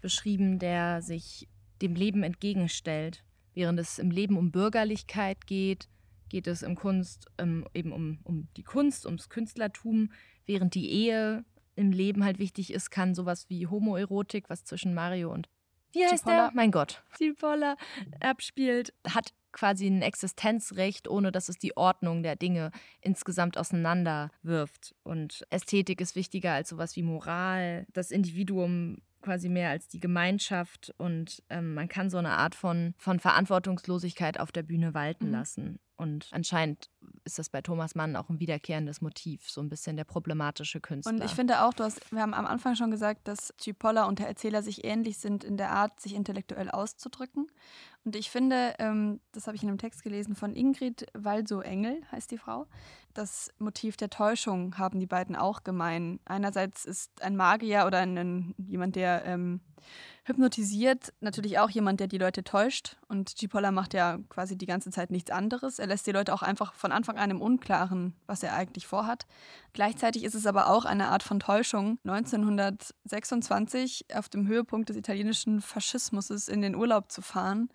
beschrieben, 0.02 0.60
der 0.60 1.02
sich 1.02 1.48
dem 1.82 1.96
Leben 1.96 2.22
entgegenstellt. 2.22 3.24
Während 3.56 3.80
es 3.80 3.98
im 3.98 4.12
Leben 4.12 4.38
um 4.38 4.52
Bürgerlichkeit 4.52 5.48
geht, 5.48 5.90
geht 6.30 6.46
es 6.46 6.62
im 6.62 6.76
Kunst 6.76 7.28
ähm, 7.38 7.68
eben 7.74 7.92
um, 7.92 8.20
um 8.24 8.48
die 8.58 8.64
Kunst, 8.64 9.06
ums 9.06 9.30
Künstlertum, 9.30 10.12
während 10.46 10.76
die 10.76 10.92
Ehe 10.92 11.44
im 11.76 11.92
Leben 11.92 12.24
halt 12.24 12.40
wichtig 12.40 12.72
ist, 12.72 12.90
kann 12.90 13.16
sowas 13.16 13.50
wie 13.50 13.68
Homoerotik, 13.68 14.50
was 14.50 14.64
zwischen 14.64 14.94
Mario 14.94 15.32
und 15.32 15.50
wie 15.92 16.04
heißt 16.04 16.20
Cipolla. 16.20 16.48
der? 16.48 16.52
Mein 16.54 16.72
Gott. 16.72 17.04
Cipolla 17.16 17.78
abspielt, 18.20 18.94
hat 19.08 19.34
quasi 19.54 19.88
ein 19.88 20.02
Existenzrecht, 20.02 21.08
ohne 21.08 21.32
dass 21.32 21.48
es 21.48 21.58
die 21.58 21.78
Ordnung 21.78 22.22
der 22.22 22.36
Dinge 22.36 22.72
insgesamt 23.00 23.58
auseinanderwirft. 23.58 24.94
Und 25.04 25.48
Ästhetik 25.50 26.02
ist 26.02 26.16
wichtiger 26.16 26.52
als 26.52 26.70
sowas 26.70 26.98
wie 26.98 27.04
Moral. 27.04 27.88
Das 27.94 28.12
Individuum 28.12 28.98
quasi 29.22 29.50
mehr 29.50 29.70
als 29.70 29.88
die 29.88 30.00
Gemeinschaft 30.00 30.94
und 30.98 31.42
ähm, 31.50 31.74
man 31.74 31.90
kann 31.90 32.12
so 32.12 32.18
eine 32.18 32.38
Art 32.38 32.54
von, 32.54 32.94
von 33.00 33.20
Verantwortungslosigkeit 33.20 34.40
auf 34.40 34.52
der 34.52 34.62
Bühne 34.62 34.94
walten 34.94 35.28
mhm. 35.28 35.32
lassen. 35.32 35.80
Und 35.98 36.28
anscheinend 36.32 36.90
ist 37.24 37.40
das 37.40 37.50
bei 37.50 37.62
Thomas 37.62 37.96
Mann 37.96 38.16
auch 38.16 38.30
ein 38.30 38.40
wiederkehrendes 38.40 39.02
Motiv, 39.02 39.50
so 39.50 39.62
ein 39.62 39.70
bisschen 39.70 39.96
der 39.96 40.04
problematische 40.04 40.82
Künstler. 40.82 41.14
Und 41.14 41.24
ich 41.24 41.32
finde 41.32 41.62
auch, 41.62 41.74
du 41.74 41.84
hast, 41.84 42.12
wir 42.12 42.22
haben 42.22 42.34
am 42.34 42.46
Anfang 42.46 42.76
schon 42.76 42.92
gesagt, 42.92 43.28
dass 43.28 43.54
Cipolla 43.60 44.06
und 44.06 44.20
der 44.20 44.28
Erzähler 44.28 44.62
sich 44.62 44.84
ähnlich 44.84 45.18
sind 45.18 45.44
in 45.44 45.56
der 45.56 45.72
Art, 45.72 46.00
sich 46.02 46.14
intellektuell 46.14 46.70
auszudrücken. 46.70 47.48
Und 48.06 48.16
ich 48.16 48.30
finde, 48.30 48.76
ähm, 48.78 49.20
das 49.32 49.48
habe 49.48 49.58
ich 49.58 49.64
in 49.64 49.70
einem 49.70 49.80
Text 49.80 50.04
gelesen 50.04 50.36
von 50.36 50.56
Ingrid 50.56 51.08
Walso-Engel, 51.16 52.04
heißt 52.12 52.30
die 52.30 52.38
Frau. 52.38 52.68
Das 53.16 53.50
Motiv 53.58 53.98
der 53.98 54.12
Täuschung 54.12 54.78
haben 54.78 55.00
die 55.00 55.08
beiden 55.08 55.36
auch 55.36 55.64
gemein. 55.64 56.20
Einerseits 56.24 56.86
ist 56.86 57.24
ein 57.24 57.36
Magier 57.36 57.88
oder 57.88 57.98
ein, 58.00 58.16
ein 58.16 58.54
jemand, 58.68 58.96
der 58.96 59.26
ähm, 59.26 59.60
hypnotisiert, 60.26 61.14
natürlich 61.20 61.58
auch 61.58 61.72
jemand, 61.72 62.00
der 62.00 62.08
die 62.08 62.20
Leute 62.20 62.44
täuscht. 62.44 62.98
Und 63.08 63.38
Cipolla 63.38 63.72
macht 63.72 63.96
ja 63.96 64.20
quasi 64.30 64.56
die 64.56 64.68
ganze 64.68 64.92
Zeit 64.92 65.10
nichts 65.10 65.32
anderes. 65.32 65.80
Er 65.80 65.88
lässt 65.88 66.06
die 66.06 66.12
Leute 66.12 66.32
auch 66.32 66.44
einfach 66.44 66.76
von 66.76 66.92
Anfang 66.92 67.18
an 67.18 67.32
im 67.32 67.42
Unklaren, 67.42 68.14
was 68.28 68.44
er 68.44 68.54
eigentlich 68.54 68.86
vorhat. 68.86 69.26
Gleichzeitig 69.74 70.24
ist 70.24 70.36
es 70.36 70.46
aber 70.46 70.70
auch 70.70 70.86
eine 70.86 71.08
Art 71.08 71.24
von 71.24 71.40
Täuschung, 71.40 71.98
1926 72.04 74.06
auf 74.14 74.30
dem 74.30 74.48
Höhepunkt 74.48 74.90
des 74.90 74.98
italienischen 74.98 75.62
Faschismus 75.62 76.30
in 76.48 76.62
den 76.62 76.76
Urlaub 76.76 77.12
zu 77.12 77.24
fahren 77.24 77.70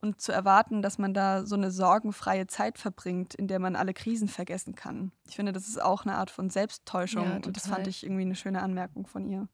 und 0.00 0.20
zu 0.20 0.32
erwarten, 0.32 0.82
dass 0.82 0.98
man 0.98 1.14
da 1.14 1.46
so 1.46 1.54
eine 1.54 1.70
sorgenfreie 1.70 2.46
Zeit 2.46 2.78
verbringt, 2.78 3.34
in 3.34 3.48
der 3.48 3.58
man 3.58 3.76
alle 3.76 3.94
Krisen 3.94 4.28
vergessen 4.28 4.74
kann. 4.74 5.12
Ich 5.28 5.36
finde, 5.36 5.52
das 5.52 5.68
ist 5.68 5.80
auch 5.80 6.04
eine 6.04 6.16
Art 6.16 6.30
von 6.30 6.50
Selbsttäuschung 6.50 7.24
ja, 7.24 7.36
und 7.36 7.56
das 7.56 7.66
fand 7.66 7.86
ich 7.86 8.04
irgendwie 8.04 8.22
eine 8.22 8.34
schöne 8.34 8.62
Anmerkung 8.62 9.06
von 9.06 9.26
ihr. 9.26 9.48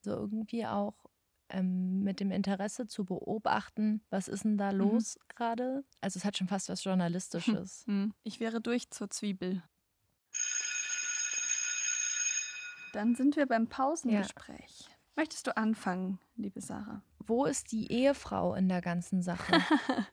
So 0.00 0.12
irgendwie 0.12 0.66
auch 0.66 0.94
ähm, 1.52 2.02
mit 2.02 2.20
dem 2.20 2.30
Interesse 2.30 2.86
zu 2.86 3.04
beobachten, 3.04 4.02
was 4.10 4.28
ist 4.28 4.44
denn 4.44 4.58
da 4.58 4.72
mhm. 4.72 4.78
los 4.78 5.16
mhm. 5.16 5.22
gerade? 5.28 5.84
Also 6.00 6.18
es 6.18 6.24
hat 6.24 6.36
schon 6.36 6.48
fast 6.48 6.68
was 6.68 6.82
Journalistisches. 6.82 7.84
Mhm. 7.86 8.14
Ich 8.24 8.40
wäre 8.40 8.60
durch 8.60 8.90
zur 8.90 9.10
Zwiebel. 9.10 9.62
Dann 12.92 13.14
sind 13.14 13.36
wir 13.36 13.46
beim 13.46 13.68
Pausengespräch. 13.68 14.86
Ja. 14.88 14.94
Möchtest 15.16 15.46
du 15.46 15.56
anfangen, 15.56 16.18
liebe 16.36 16.60
Sarah? 16.60 17.02
Wo 17.26 17.44
ist 17.44 17.72
die 17.72 17.90
Ehefrau 17.90 18.54
in 18.54 18.68
der 18.68 18.80
ganzen 18.80 19.22
Sache? 19.22 19.60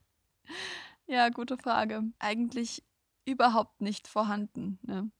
ja, 1.07 1.29
gute 1.29 1.57
Frage. 1.57 2.03
Eigentlich 2.19 2.83
überhaupt 3.25 3.81
nicht 3.81 4.07
vorhanden. 4.07 4.79
Ne? 4.83 5.11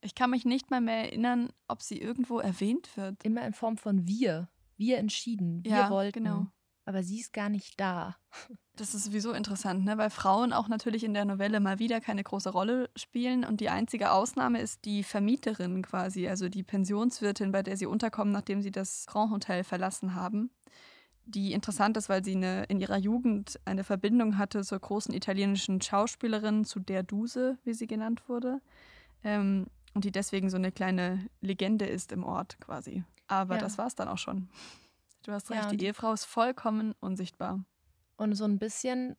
Ich 0.00 0.14
kann 0.14 0.30
mich 0.30 0.44
nicht 0.44 0.70
mal 0.70 0.80
mehr 0.80 1.04
erinnern, 1.04 1.52
ob 1.68 1.82
sie 1.82 1.98
irgendwo 2.00 2.40
erwähnt 2.40 2.96
wird. 2.96 3.22
Immer 3.24 3.46
in 3.46 3.54
Form 3.54 3.76
von 3.76 4.06
wir 4.06 4.48
wir 4.82 4.98
entschieden, 4.98 5.64
wir 5.64 5.70
ja, 5.70 5.90
wollten. 5.90 6.24
Genau. 6.24 6.46
Aber 6.84 7.04
sie 7.04 7.20
ist 7.20 7.32
gar 7.32 7.48
nicht 7.48 7.80
da. 7.80 8.16
Das 8.76 8.94
ist 8.94 9.04
sowieso 9.04 9.32
interessant, 9.32 9.84
ne? 9.84 9.98
weil 9.98 10.08
Frauen 10.08 10.54
auch 10.54 10.66
natürlich 10.66 11.04
in 11.04 11.12
der 11.12 11.26
Novelle 11.26 11.60
mal 11.60 11.78
wieder 11.78 12.00
keine 12.00 12.24
große 12.24 12.48
Rolle 12.48 12.88
spielen. 12.96 13.44
Und 13.44 13.60
die 13.60 13.68
einzige 13.68 14.12
Ausnahme 14.12 14.62
ist 14.62 14.86
die 14.86 15.02
Vermieterin 15.04 15.82
quasi, 15.82 16.26
also 16.26 16.48
die 16.48 16.62
Pensionswirtin, 16.62 17.52
bei 17.52 17.62
der 17.62 17.76
sie 17.76 17.84
unterkommen, 17.84 18.32
nachdem 18.32 18.62
sie 18.62 18.70
das 18.70 19.04
Grand 19.04 19.30
Hotel 19.30 19.62
verlassen 19.62 20.14
haben. 20.14 20.50
Die 21.24 21.52
interessant 21.52 21.96
ist, 21.96 22.08
weil 22.08 22.24
sie 22.24 22.34
eine, 22.34 22.64
in 22.64 22.80
ihrer 22.80 22.98
Jugend 22.98 23.60
eine 23.64 23.84
Verbindung 23.84 24.38
hatte 24.38 24.62
zur 24.64 24.80
großen 24.80 25.14
italienischen 25.14 25.80
Schauspielerin, 25.80 26.64
zu 26.64 26.80
der 26.80 27.02
Duse, 27.02 27.58
wie 27.64 27.74
sie 27.74 27.86
genannt 27.86 28.28
wurde. 28.28 28.60
Ähm, 29.22 29.66
und 29.94 30.04
die 30.04 30.10
deswegen 30.10 30.50
so 30.50 30.56
eine 30.56 30.72
kleine 30.72 31.26
Legende 31.40 31.86
ist 31.86 32.12
im 32.12 32.24
Ort 32.24 32.58
quasi. 32.60 33.04
Aber 33.28 33.54
ja. 33.54 33.60
das 33.60 33.78
war 33.78 33.86
es 33.86 33.94
dann 33.94 34.08
auch 34.08 34.18
schon. 34.18 34.48
Du 35.22 35.32
hast 35.32 35.50
recht, 35.50 35.62
ja, 35.62 35.70
die 35.70 35.84
Ehefrau 35.86 36.12
ist 36.12 36.24
vollkommen 36.24 36.94
unsichtbar. 37.00 37.64
Und 38.16 38.34
so 38.34 38.44
ein 38.44 38.58
bisschen 38.58 39.16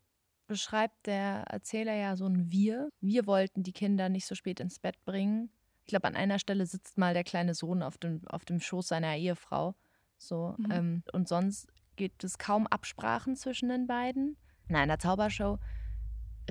beschreibt 0.47 1.07
der 1.07 1.45
Erzähler 1.47 1.93
ja 1.93 2.15
so 2.15 2.25
ein 2.25 2.51
Wir. 2.51 2.89
Wir 2.99 3.25
wollten 3.25 3.63
die 3.63 3.71
Kinder 3.71 4.09
nicht 4.09 4.25
so 4.25 4.35
spät 4.35 4.59
ins 4.59 4.79
Bett 4.79 5.03
bringen. 5.05 5.49
Ich 5.85 5.87
glaube, 5.87 6.07
an 6.07 6.15
einer 6.15 6.39
Stelle 6.39 6.65
sitzt 6.65 6.97
mal 6.97 7.13
der 7.13 7.23
kleine 7.23 7.53
Sohn 7.53 7.81
auf 7.81 7.97
dem, 7.97 8.21
auf 8.27 8.45
dem 8.45 8.59
Schoß 8.59 8.87
seiner 8.87 9.15
Ehefrau. 9.15 9.75
So, 10.17 10.55
mhm. 10.57 10.71
ähm, 10.71 11.03
und 11.11 11.27
sonst 11.27 11.67
gibt 11.95 12.23
es 12.23 12.37
kaum 12.37 12.67
Absprachen 12.67 13.35
zwischen 13.35 13.69
den 13.69 13.87
beiden. 13.87 14.37
In 14.69 14.75
einer 14.75 14.99
Zaubershow 14.99 15.59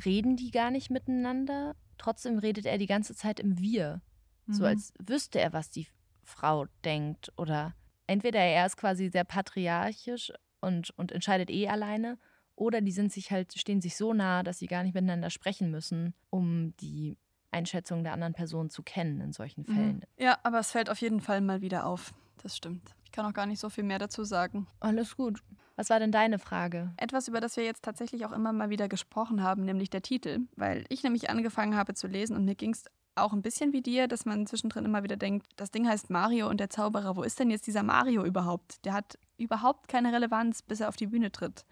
reden 0.04 0.36
die 0.36 0.50
gar 0.50 0.70
nicht 0.70 0.90
miteinander. 0.90 1.74
Trotzdem 1.98 2.38
redet 2.38 2.66
er 2.66 2.78
die 2.78 2.86
ganze 2.86 3.14
Zeit 3.14 3.40
im 3.40 3.58
Wir. 3.58 4.00
Mhm. 4.46 4.52
So 4.52 4.64
als 4.64 4.92
wüsste 4.98 5.40
er, 5.40 5.52
was 5.52 5.70
die 5.70 5.88
Frau 6.24 6.66
denkt 6.84 7.32
oder 7.36 7.74
entweder 8.06 8.40
er 8.40 8.66
ist 8.66 8.76
quasi 8.76 9.10
sehr 9.10 9.24
patriarchisch 9.24 10.32
und, 10.60 10.90
und 10.90 11.12
entscheidet 11.12 11.50
eh 11.50 11.68
alleine 11.68 12.18
oder 12.54 12.80
die 12.80 12.92
sind 12.92 13.12
sich 13.12 13.30
halt, 13.30 13.58
stehen 13.58 13.80
sich 13.80 13.96
so 13.96 14.12
nah, 14.12 14.42
dass 14.42 14.58
sie 14.58 14.66
gar 14.66 14.82
nicht 14.82 14.94
miteinander 14.94 15.30
sprechen 15.30 15.70
müssen, 15.70 16.14
um 16.30 16.76
die 16.76 17.18
Einschätzung 17.50 18.02
der 18.02 18.12
anderen 18.12 18.34
Person 18.34 18.70
zu 18.70 18.82
kennen 18.82 19.20
in 19.20 19.32
solchen 19.32 19.64
mhm. 19.66 19.74
Fällen. 19.74 20.04
Ja, 20.18 20.38
aber 20.42 20.60
es 20.60 20.70
fällt 20.70 20.90
auf 20.90 21.00
jeden 21.00 21.20
Fall 21.20 21.40
mal 21.40 21.60
wieder 21.60 21.86
auf. 21.86 22.14
Das 22.42 22.56
stimmt. 22.56 22.94
Ich 23.12 23.16
kann 23.16 23.26
auch 23.26 23.34
gar 23.34 23.44
nicht 23.44 23.60
so 23.60 23.68
viel 23.68 23.84
mehr 23.84 23.98
dazu 23.98 24.24
sagen. 24.24 24.66
Alles 24.80 25.18
gut. 25.18 25.42
Was 25.76 25.90
war 25.90 26.00
denn 26.00 26.12
deine 26.12 26.38
Frage? 26.38 26.94
Etwas, 26.96 27.28
über 27.28 27.42
das 27.42 27.58
wir 27.58 27.64
jetzt 27.64 27.84
tatsächlich 27.84 28.24
auch 28.24 28.32
immer 28.32 28.54
mal 28.54 28.70
wieder 28.70 28.88
gesprochen 28.88 29.42
haben, 29.42 29.66
nämlich 29.66 29.90
der 29.90 30.00
Titel. 30.00 30.38
Weil 30.56 30.86
ich 30.88 31.02
nämlich 31.02 31.28
angefangen 31.28 31.76
habe 31.76 31.92
zu 31.92 32.06
lesen 32.06 32.34
und 32.34 32.46
mir 32.46 32.54
ging 32.54 32.72
es 32.72 32.86
auch 33.14 33.34
ein 33.34 33.42
bisschen 33.42 33.74
wie 33.74 33.82
dir, 33.82 34.08
dass 34.08 34.24
man 34.24 34.46
zwischendrin 34.46 34.86
immer 34.86 35.02
wieder 35.02 35.18
denkt, 35.18 35.46
das 35.56 35.70
Ding 35.70 35.86
heißt 35.86 36.08
Mario 36.08 36.48
und 36.48 36.58
der 36.58 36.70
Zauberer. 36.70 37.14
Wo 37.14 37.22
ist 37.22 37.38
denn 37.38 37.50
jetzt 37.50 37.66
dieser 37.66 37.82
Mario 37.82 38.24
überhaupt? 38.24 38.82
Der 38.86 38.94
hat 38.94 39.18
überhaupt 39.36 39.88
keine 39.88 40.10
Relevanz, 40.10 40.62
bis 40.62 40.80
er 40.80 40.88
auf 40.88 40.96
die 40.96 41.08
Bühne 41.08 41.30
tritt. 41.30 41.66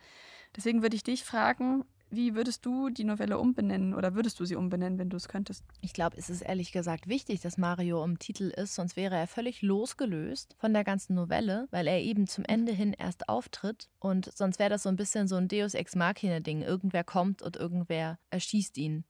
Deswegen 0.55 0.83
würde 0.83 0.97
ich 0.97 1.05
dich 1.05 1.25
fragen, 1.25 1.87
wie 2.11 2.35
würdest 2.35 2.67
du 2.67 2.91
die 2.91 3.05
Novelle 3.05 3.39
umbenennen 3.39 3.95
oder 3.95 4.15
würdest 4.15 4.41
du 4.41 4.45
sie 4.45 4.57
umbenennen, 4.57 4.99
wenn 4.99 5.11
du 5.11 5.17
es 5.17 5.29
könntest? 5.29 5.65
Ich 5.81 5.93
glaube, 5.93 6.17
es 6.17 6.31
ist 6.31 6.43
ehrlich 6.43 6.73
gesagt 6.73 7.09
wichtig, 7.09 7.41
dass 7.41 7.59
Mario 7.59 8.05
im 8.05 8.19
Titel 8.19 8.49
ist, 8.49 8.75
sonst 8.75 8.97
wäre 8.97 9.17
er 9.17 9.27
völlig 9.27 9.63
losgelöst 9.63 10.57
von 10.59 10.73
der 10.73 10.85
ganzen 10.85 11.15
Novelle, 11.15 11.69
weil 11.71 11.87
er 11.87 12.01
eben 12.01 12.27
zum 12.27 12.45
Ende 12.45 12.73
hin 12.73 12.93
erst 12.93 13.29
auftritt 13.29 13.89
und 13.99 14.31
sonst 14.35 14.59
wäre 14.59 14.71
das 14.71 14.83
so 14.83 14.89
ein 14.89 14.97
bisschen 14.97 15.29
so 15.29 15.37
ein 15.37 15.49
Deus 15.49 15.75
Ex 15.75 15.95
Machina 15.95 16.41
Ding. 16.41 16.63
Irgendwer 16.63 17.05
kommt 17.05 17.43
und 17.43 17.57
irgendwer 17.57 18.19
erschießt 18.31 18.77
ihn. 18.79 19.05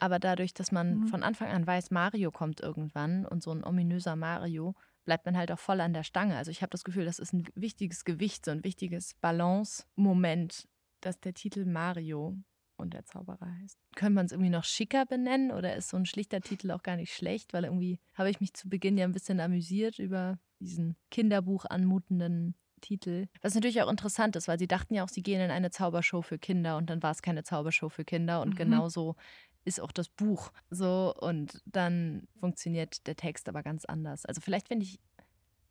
Aber 0.00 0.18
dadurch, 0.18 0.52
dass 0.54 0.72
man 0.72 1.00
mhm. 1.00 1.06
von 1.08 1.22
Anfang 1.22 1.48
an 1.48 1.66
weiß, 1.66 1.90
Mario 1.90 2.30
kommt 2.30 2.60
irgendwann 2.60 3.24
und 3.24 3.42
so 3.42 3.50
ein 3.52 3.64
ominöser 3.64 4.16
Mario, 4.16 4.74
bleibt 5.04 5.24
man 5.24 5.36
halt 5.36 5.52
auch 5.52 5.58
voll 5.58 5.80
an 5.80 5.94
der 5.94 6.02
Stange. 6.02 6.36
Also 6.36 6.50
ich 6.50 6.62
habe 6.62 6.70
das 6.70 6.84
Gefühl, 6.84 7.04
das 7.04 7.18
ist 7.18 7.32
ein 7.32 7.46
wichtiges 7.54 8.04
Gewicht, 8.04 8.44
so 8.44 8.50
ein 8.50 8.64
wichtiges 8.64 9.14
Balance-Moment, 9.14 10.66
dass 11.06 11.20
der 11.20 11.34
Titel 11.34 11.64
Mario 11.64 12.36
und 12.76 12.94
der 12.94 13.04
Zauberer 13.04 13.50
heißt. 13.62 13.78
Könnte 13.94 14.14
man 14.14 14.26
es 14.26 14.32
irgendwie 14.32 14.50
noch 14.50 14.64
schicker 14.64 15.06
benennen 15.06 15.50
oder 15.50 15.76
ist 15.76 15.88
so 15.88 15.96
ein 15.96 16.06
schlichter 16.06 16.40
Titel 16.40 16.70
auch 16.70 16.82
gar 16.82 16.96
nicht 16.96 17.14
schlecht? 17.14 17.54
Weil 17.54 17.64
irgendwie 17.64 17.98
habe 18.14 18.30
ich 18.30 18.40
mich 18.40 18.54
zu 18.54 18.68
Beginn 18.68 18.98
ja 18.98 19.04
ein 19.04 19.12
bisschen 19.12 19.40
amüsiert 19.40 19.98
über 19.98 20.38
diesen 20.60 20.96
Kinderbuch 21.10 21.64
anmutenden 21.64 22.54
Titel. 22.80 23.28
Was 23.40 23.54
natürlich 23.54 23.82
auch 23.82 23.90
interessant 23.90 24.36
ist, 24.36 24.48
weil 24.48 24.58
sie 24.58 24.66
dachten 24.66 24.94
ja 24.94 25.04
auch, 25.04 25.08
sie 25.08 25.22
gehen 25.22 25.40
in 25.40 25.50
eine 25.50 25.70
Zaubershow 25.70 26.22
für 26.22 26.38
Kinder 26.38 26.76
und 26.76 26.90
dann 26.90 27.02
war 27.02 27.12
es 27.12 27.22
keine 27.22 27.44
Zaubershow 27.44 27.88
für 27.88 28.04
Kinder 28.04 28.42
und 28.42 28.50
mhm. 28.50 28.56
genauso 28.56 29.16
ist 29.64 29.80
auch 29.80 29.92
das 29.92 30.08
Buch 30.08 30.52
so 30.70 31.14
und 31.18 31.62
dann 31.66 32.28
funktioniert 32.38 33.06
der 33.06 33.16
Text 33.16 33.48
aber 33.48 33.62
ganz 33.62 33.84
anders. 33.84 34.24
Also 34.24 34.40
vielleicht 34.40 34.68
finde 34.68 34.84
ich, 34.84 35.00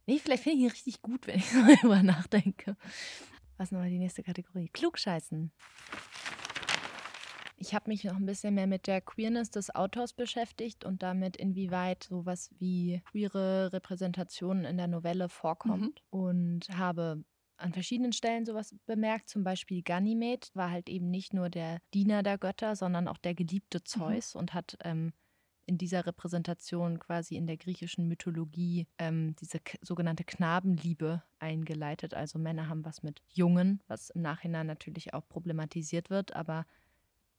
nee, 0.06 0.20
vielleicht 0.20 0.44
finde 0.44 0.58
ich 0.58 0.64
ihn 0.64 0.72
richtig 0.72 1.02
gut, 1.02 1.28
wenn 1.28 1.38
ich 1.38 1.50
so 1.50 1.60
darüber 1.76 2.04
nachdenke. 2.04 2.76
Was 3.58 3.68
ist 3.68 3.72
nochmal 3.72 3.90
die 3.90 4.00
nächste 4.00 4.24
Kategorie? 4.24 4.70
Klugscheißen. 4.70 5.52
Ich 7.58 7.74
habe 7.74 7.90
mich 7.90 8.04
noch 8.04 8.18
ein 8.18 8.26
bisschen 8.26 8.54
mehr 8.54 8.68
mit 8.68 8.86
der 8.86 9.02
Queerness 9.02 9.50
des 9.50 9.74
Autors 9.74 10.14
beschäftigt 10.14 10.84
und 10.84 11.02
damit, 11.02 11.38
inwieweit 11.38 12.04
sowas 12.04 12.50
wie 12.60 13.02
queere 13.10 13.72
Repräsentationen 13.72 14.66
in 14.66 14.78
der 14.78 14.88
Novelle 14.88 15.30
vorkommt 15.30 16.02
mhm. 16.12 16.20
und 16.20 16.70
habe 16.78 17.24
an 17.58 17.72
verschiedenen 17.72 18.12
Stellen 18.12 18.46
sowas 18.46 18.76
bemerkt. 18.86 19.30
Zum 19.30 19.44
Beispiel 19.46 19.82
Ganymed 19.84 20.52
war 20.54 20.70
halt 20.70 20.90
eben 20.90 21.10
nicht 21.10 21.34
nur 21.34 21.50
der 21.50 21.80
Diener 21.94 22.24
der 22.24 22.38
Götter, 22.38 22.76
sondern 22.76 23.08
auch 23.08 23.18
der 23.18 23.34
geliebte 23.34 23.80
mhm. 23.80 23.86
Zeus 23.86 24.36
mhm. 24.36 24.40
und 24.40 24.54
hat 24.54 24.78
ähm, 24.84 25.14
in 25.66 25.78
dieser 25.78 26.06
Repräsentation 26.06 27.00
quasi 27.00 27.36
in 27.36 27.48
der 27.48 27.58
griechischen 27.58 28.08
Mythologie 28.08 28.88
ähm, 28.98 29.36
diese 29.42 29.60
sogenannte 29.82 30.24
Knabenliebe 30.24 31.24
eingeleitet. 31.40 32.14
Also 32.14 32.40
Männer 32.40 32.70
haben 32.70 32.86
was 32.86 33.04
mit 33.04 33.22
Jungen, 33.34 33.82
was 33.88 34.10
im 34.12 34.22
Nachhinein 34.22 34.68
natürlich 34.68 35.14
auch 35.14 35.28
problematisiert 35.28 36.10
wird, 36.10 36.36
aber 36.36 36.66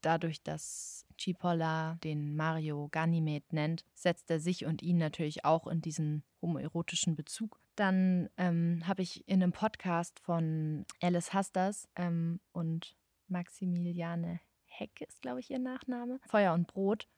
dadurch, 0.00 0.42
dass 0.42 1.06
Cipolla 1.18 1.98
den 2.04 2.36
Mario 2.36 2.88
Ganymed 2.90 3.52
nennt, 3.52 3.84
setzt 3.94 4.30
er 4.30 4.40
sich 4.40 4.66
und 4.66 4.82
ihn 4.82 4.98
natürlich 4.98 5.44
auch 5.44 5.66
in 5.66 5.80
diesen 5.80 6.22
homoerotischen 6.42 7.16
Bezug. 7.16 7.60
Dann 7.74 8.28
ähm, 8.36 8.82
habe 8.86 9.02
ich 9.02 9.28
in 9.28 9.42
einem 9.42 9.52
Podcast 9.52 10.20
von 10.20 10.86
Alice 11.00 11.32
Hastas 11.32 11.88
ähm, 11.96 12.40
und 12.52 12.96
Maximiliane 13.28 14.40
Heck 14.64 15.00
ist, 15.00 15.22
glaube 15.22 15.40
ich, 15.40 15.50
ihr 15.50 15.58
Nachname, 15.58 16.20
Feuer 16.26 16.52
und 16.52 16.66
Brot, 16.66 17.08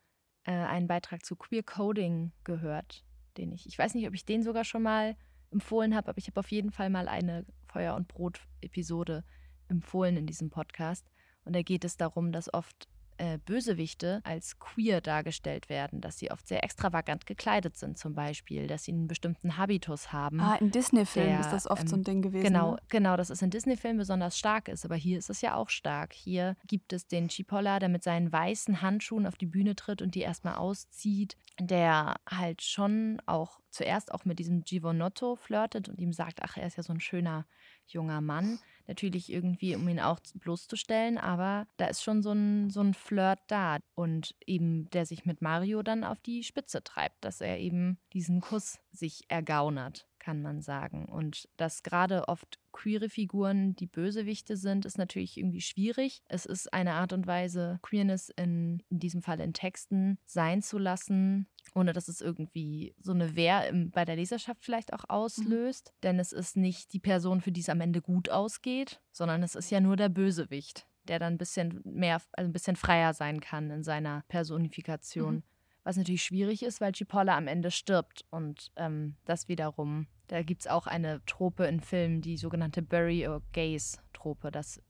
äh, 0.48 0.52
einen 0.52 0.88
Beitrag 0.88 1.26
zu 1.26 1.36
Queer 1.36 1.62
Coding 1.62 2.32
gehört, 2.42 3.04
den 3.36 3.52
ich, 3.52 3.66
ich 3.66 3.78
weiß 3.78 3.94
nicht, 3.94 4.08
ob 4.08 4.14
ich 4.14 4.24
den 4.24 4.42
sogar 4.42 4.64
schon 4.64 4.82
mal 4.82 5.14
empfohlen 5.50 5.94
habe, 5.94 6.08
aber 6.08 6.18
ich 6.18 6.26
habe 6.26 6.40
auf 6.40 6.50
jeden 6.50 6.70
Fall 6.70 6.88
mal 6.88 7.06
eine 7.06 7.44
Feuer 7.66 7.94
und 7.94 8.08
Brot-Episode 8.08 9.24
empfohlen 9.68 10.16
in 10.16 10.26
diesem 10.26 10.48
Podcast. 10.48 11.06
Und 11.44 11.54
da 11.54 11.60
geht 11.60 11.84
es 11.84 11.98
darum, 11.98 12.32
dass 12.32 12.52
oft 12.52 12.88
äh, 13.18 13.38
Bösewichte 13.38 14.20
als 14.24 14.58
queer 14.58 15.00
dargestellt 15.00 15.68
werden, 15.68 16.00
dass 16.00 16.18
sie 16.18 16.30
oft 16.30 16.46
sehr 16.48 16.64
extravagant 16.64 17.26
gekleidet 17.26 17.76
sind 17.76 17.98
zum 17.98 18.14
Beispiel, 18.14 18.66
dass 18.66 18.84
sie 18.84 18.92
einen 18.92 19.08
bestimmten 19.08 19.56
Habitus 19.56 20.12
haben. 20.12 20.40
Ah, 20.40 20.56
in 20.56 20.70
Disney-Filmen 20.70 21.40
ist 21.40 21.50
das 21.50 21.68
oft 21.68 21.82
ähm, 21.82 21.88
so 21.88 21.96
ein 21.96 22.00
ähm, 22.00 22.04
Ding 22.04 22.22
gewesen. 22.22 22.44
Genau, 22.44 22.72
ne? 22.72 22.78
genau, 22.88 23.16
dass 23.16 23.30
es 23.30 23.42
in 23.42 23.50
Disney-Filmen 23.50 23.98
besonders 23.98 24.38
stark 24.38 24.68
ist, 24.68 24.84
aber 24.84 24.96
hier 24.96 25.18
ist 25.18 25.30
es 25.30 25.40
ja 25.40 25.54
auch 25.54 25.68
stark. 25.68 26.12
Hier 26.12 26.56
gibt 26.66 26.92
es 26.92 27.06
den 27.06 27.28
Chipolla, 27.28 27.78
der 27.78 27.88
mit 27.88 28.02
seinen 28.02 28.32
weißen 28.32 28.82
Handschuhen 28.82 29.26
auf 29.26 29.36
die 29.36 29.46
Bühne 29.46 29.76
tritt 29.76 30.00
und 30.00 30.14
die 30.14 30.20
erstmal 30.20 30.54
auszieht, 30.54 31.36
der 31.60 32.16
halt 32.28 32.62
schon 32.62 33.20
auch 33.26 33.60
zuerst 33.70 34.12
auch 34.12 34.24
mit 34.24 34.38
diesem 34.38 34.62
Givonotto 34.62 35.36
flirtet 35.36 35.88
und 35.88 35.98
ihm 35.98 36.12
sagt, 36.12 36.42
ach, 36.42 36.56
er 36.56 36.66
ist 36.66 36.76
ja 36.76 36.82
so 36.82 36.92
ein 36.92 37.00
schöner 37.00 37.46
junger 37.92 38.20
Mann 38.20 38.58
natürlich 38.86 39.30
irgendwie, 39.30 39.76
um 39.76 39.86
ihn 39.88 40.00
auch 40.00 40.18
bloßzustellen, 40.34 41.18
aber 41.18 41.66
da 41.76 41.86
ist 41.86 42.02
schon 42.02 42.22
so 42.22 42.32
ein, 42.32 42.70
so 42.70 42.80
ein 42.80 42.94
Flirt 42.94 43.40
da 43.46 43.78
und 43.94 44.34
eben 44.46 44.88
der 44.90 45.06
sich 45.06 45.26
mit 45.26 45.42
Mario 45.42 45.82
dann 45.82 46.04
auf 46.04 46.20
die 46.20 46.42
Spitze 46.42 46.82
treibt, 46.82 47.24
dass 47.24 47.40
er 47.40 47.58
eben 47.58 47.98
diesen 48.12 48.40
Kuss 48.40 48.80
sich 48.90 49.24
ergaunert, 49.28 50.08
kann 50.28 50.42
man 50.42 50.60
sagen. 50.60 51.06
Und 51.06 51.48
dass 51.56 51.82
gerade 51.82 52.28
oft 52.28 52.58
queere 52.70 53.08
Figuren 53.08 53.74
die 53.74 53.86
Bösewichte 53.86 54.58
sind, 54.58 54.84
ist 54.84 54.98
natürlich 54.98 55.38
irgendwie 55.38 55.62
schwierig. 55.62 56.22
Es 56.28 56.44
ist 56.44 56.70
eine 56.74 56.92
Art 56.92 57.14
und 57.14 57.26
Weise, 57.26 57.78
Queerness 57.80 58.28
in, 58.36 58.82
in 58.90 58.98
diesem 58.98 59.22
Fall 59.22 59.40
in 59.40 59.54
Texten 59.54 60.18
sein 60.26 60.60
zu 60.60 60.76
lassen, 60.76 61.48
ohne 61.74 61.94
dass 61.94 62.08
es 62.08 62.20
irgendwie 62.20 62.94
so 63.00 63.12
eine 63.12 63.36
Wehr 63.36 63.66
im, 63.70 63.90
bei 63.90 64.04
der 64.04 64.16
Leserschaft 64.16 64.66
vielleicht 64.66 64.92
auch 64.92 65.04
auslöst. 65.08 65.92
Mhm. 65.94 66.00
Denn 66.02 66.18
es 66.18 66.32
ist 66.32 66.58
nicht 66.58 66.92
die 66.92 67.00
Person, 67.00 67.40
für 67.40 67.50
die 67.50 67.62
es 67.62 67.70
am 67.70 67.80
Ende 67.80 68.02
gut 68.02 68.28
ausgeht, 68.28 69.00
sondern 69.12 69.42
es 69.42 69.54
ist 69.54 69.70
ja 69.70 69.80
nur 69.80 69.96
der 69.96 70.10
Bösewicht, 70.10 70.86
der 71.04 71.18
dann 71.18 71.32
ein 71.32 71.38
bisschen 71.38 71.80
mehr, 71.84 72.20
also 72.32 72.50
ein 72.50 72.52
bisschen 72.52 72.76
freier 72.76 73.14
sein 73.14 73.40
kann 73.40 73.70
in 73.70 73.82
seiner 73.82 74.24
Personifikation. 74.28 75.36
Mhm. 75.36 75.42
Was 75.84 75.96
natürlich 75.96 76.22
schwierig 76.22 76.62
ist, 76.64 76.82
weil 76.82 76.92
Chipolla 76.92 77.34
am 77.34 77.46
Ende 77.46 77.70
stirbt. 77.70 78.26
Und 78.28 78.72
ähm, 78.76 79.16
das 79.24 79.48
wiederum, 79.48 80.06
da 80.28 80.42
gibt 80.42 80.62
es 80.62 80.66
auch 80.66 80.86
eine 80.86 81.24
Trope 81.26 81.64
in 81.64 81.80
Filmen, 81.80 82.20
die 82.20 82.36
sogenannte 82.36 82.82
Bury 82.82 83.26
or 83.26 83.42
Gaze-Trope, 83.52 84.50
dass 84.50 84.80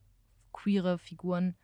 queere 0.53 0.99
Figuren 0.99 1.57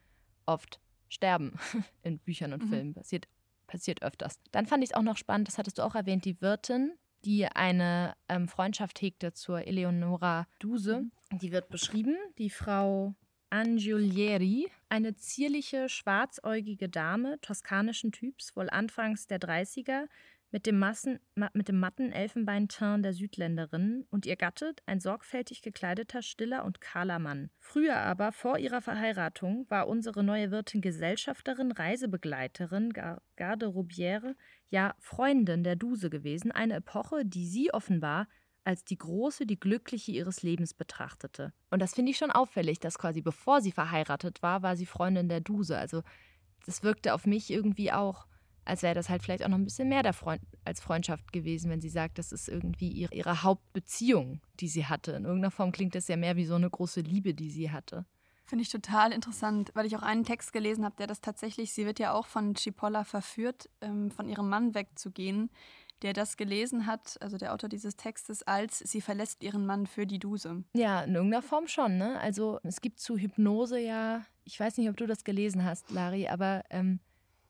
oft 0.47 0.81
sterben 1.09 1.59
in 2.03 2.19
Büchern 2.19 2.53
und 2.53 2.65
mhm. 2.65 2.69
Filmen. 2.69 2.95
Passiert 2.95 3.29
passiert 3.67 4.03
öfters. 4.03 4.39
Dann 4.53 4.67
fand 4.67 4.85
ich 4.85 4.91
es 4.91 4.97
auch 4.97 5.03
noch 5.03 5.17
spannend, 5.17 5.49
das 5.49 5.59
hattest 5.59 5.79
du 5.79 5.83
auch 5.83 5.95
erwähnt, 5.95 6.25
die 6.25 6.41
Wirtin, 6.41 6.93
die 7.25 7.47
eine 7.47 8.15
ähm, 8.29 8.49
Freundschaft 8.49 9.01
hegte 9.01 9.33
zur 9.33 9.67
Eleonora 9.67 10.47
Duse. 10.59 11.01
Mhm. 11.31 11.39
Die 11.39 11.53
wird 11.53 11.71
beschrieben, 11.71 12.17
die 12.39 12.51
Frau 12.51 13.15
Angiulieri, 13.51 14.69
eine 14.89 15.17
zierliche, 15.17 15.89
schwarzäugige 15.89 16.89
Dame 16.89 17.41
toskanischen 17.41 18.13
Typs, 18.13 18.57
wohl 18.57 18.69
anfangs 18.69 19.27
der 19.27 19.39
30er, 19.39 20.07
mit 20.55 20.67
dem, 20.67 20.79
Massen, 20.79 21.19
mit 21.53 21.67
dem 21.67 21.81
matten 21.81 22.13
Elfenbeinteint 22.13 23.05
der 23.05 23.13
Südländerin 23.13 24.07
und 24.11 24.25
ihr 24.25 24.37
Gatte 24.37 24.73
ein 24.87 25.01
sorgfältig 25.01 25.63
gekleideter, 25.63 26.23
stiller 26.23 26.65
und 26.65 26.81
kahler 26.81 27.19
Mann. 27.19 27.51
Früher 27.59 27.97
aber, 27.97 28.31
vor 28.31 28.61
ihrer 28.61 28.81
Verheiratung, 28.81 29.67
war 29.69 29.89
unsere 29.89 30.23
neue 30.23 30.53
Wirtin 30.53 30.81
Gesellschafterin, 30.81 31.73
Reisebegleiterin, 31.73 32.93
Garderobiere, 33.35 34.37
ja 34.69 34.95
Freundin 35.01 35.65
der 35.65 35.75
Duse 35.75 36.09
gewesen, 36.09 36.53
eine 36.53 36.75
Epoche, 36.75 37.25
die 37.25 37.49
sie 37.49 37.75
offenbar 37.75 38.29
als 38.63 38.85
die 38.85 38.99
große, 38.99 39.47
die 39.47 39.59
glückliche 39.59 40.13
ihres 40.13 40.45
Lebens 40.45 40.73
betrachtete. 40.73 41.53
Und 41.71 41.83
das 41.83 41.95
finde 41.95 42.13
ich 42.13 42.17
schon 42.17 42.31
auffällig, 42.31 42.79
dass 42.79 42.97
quasi 42.97 43.23
bevor 43.23 43.61
sie 43.61 43.73
verheiratet 43.73 44.41
war, 44.41 44.63
war 44.63 44.77
sie 44.77 44.87
Freundin 44.87 45.29
der 45.29 45.41
Duse. 45.41 45.77
Also 45.77 46.05
das 46.65 46.85
wirkte 46.85 47.13
auf 47.13 47.27
mich 47.27 47.51
irgendwie 47.51 47.91
auch 47.91 48.29
als 48.65 48.83
wäre 48.83 48.95
das 48.95 49.09
halt 49.09 49.23
vielleicht 49.23 49.45
auch 49.45 49.49
noch 49.49 49.59
ein 49.59 49.65
bisschen 49.65 49.89
mehr 49.89 50.03
der 50.03 50.13
Freund 50.13 50.43
als 50.65 50.81
Freundschaft 50.81 51.33
gewesen, 51.33 51.71
wenn 51.71 51.81
sie 51.81 51.89
sagt, 51.89 52.19
das 52.19 52.33
ist 52.33 52.49
irgendwie 52.49 52.89
ihre, 52.89 53.15
ihre 53.15 53.43
Hauptbeziehung, 53.43 54.41
die 54.61 54.69
sie 54.69 54.87
hatte. 54.87 55.13
In 55.13 55.25
irgendeiner 55.25 55.51
Form 55.51 55.73
klingt 55.73 55.95
das 55.95 56.09
ja 56.09 56.17
mehr 56.17 56.37
wie 56.37 56.47
so 56.47 56.55
eine 56.55 56.71
große 56.71 57.01
Liebe, 57.01 57.35
die 57.35 57.51
sie 57.51 57.71
hatte. 57.71 58.07
Finde 58.47 58.63
ich 58.63 58.71
total 58.71 59.13
interessant, 59.13 59.71
weil 59.75 59.87
ich 59.87 59.97
auch 59.97 60.03
einen 60.03 60.25
Text 60.25 60.53
gelesen 60.53 60.85
habe, 60.85 60.97
der 60.97 61.07
das 61.07 61.23
tatsächlich, 61.23 61.73
sie 61.73 61.87
wird 61.87 61.99
ja 61.99 62.13
auch 62.13 62.27
von 62.27 62.55
Chipolla 62.55 63.05
verführt, 63.05 63.71
ähm, 63.81 64.11
von 64.11 64.29
ihrem 64.29 64.51
Mann 64.51 64.75
wegzugehen, 64.75 65.51
der 66.03 66.13
das 66.13 66.37
gelesen 66.37 66.87
hat, 66.87 67.17
also 67.23 67.39
der 67.39 67.55
Autor 67.55 67.71
dieses 67.71 67.97
Textes, 67.97 68.43
als 68.43 68.79
sie 68.79 69.01
verlässt 69.01 69.43
ihren 69.43 69.65
Mann 69.65 69.87
für 69.87 70.07
die 70.07 70.19
Duse. 70.19 70.63
Ja, 70.75 71.03
in 71.03 71.15
irgendeiner 71.15 71.43
Form 71.43 71.67
schon, 71.69 71.97
ne? 71.97 72.21
Also 72.21 72.61
es 72.63 72.83
gibt 72.83 73.01
zu 73.01 73.17
Hypnose 73.17 73.79
ja, 73.79 74.23
ich 74.45 74.61
weiß 74.61 74.77
nicht, 74.77 74.91
ob 74.91 74.97
du 74.99 75.07
das 75.07 75.25
gelesen 75.25 75.65
hast, 75.65 75.91
Lari, 75.91 76.29
aber 76.29 76.65
ähm, 76.69 77.01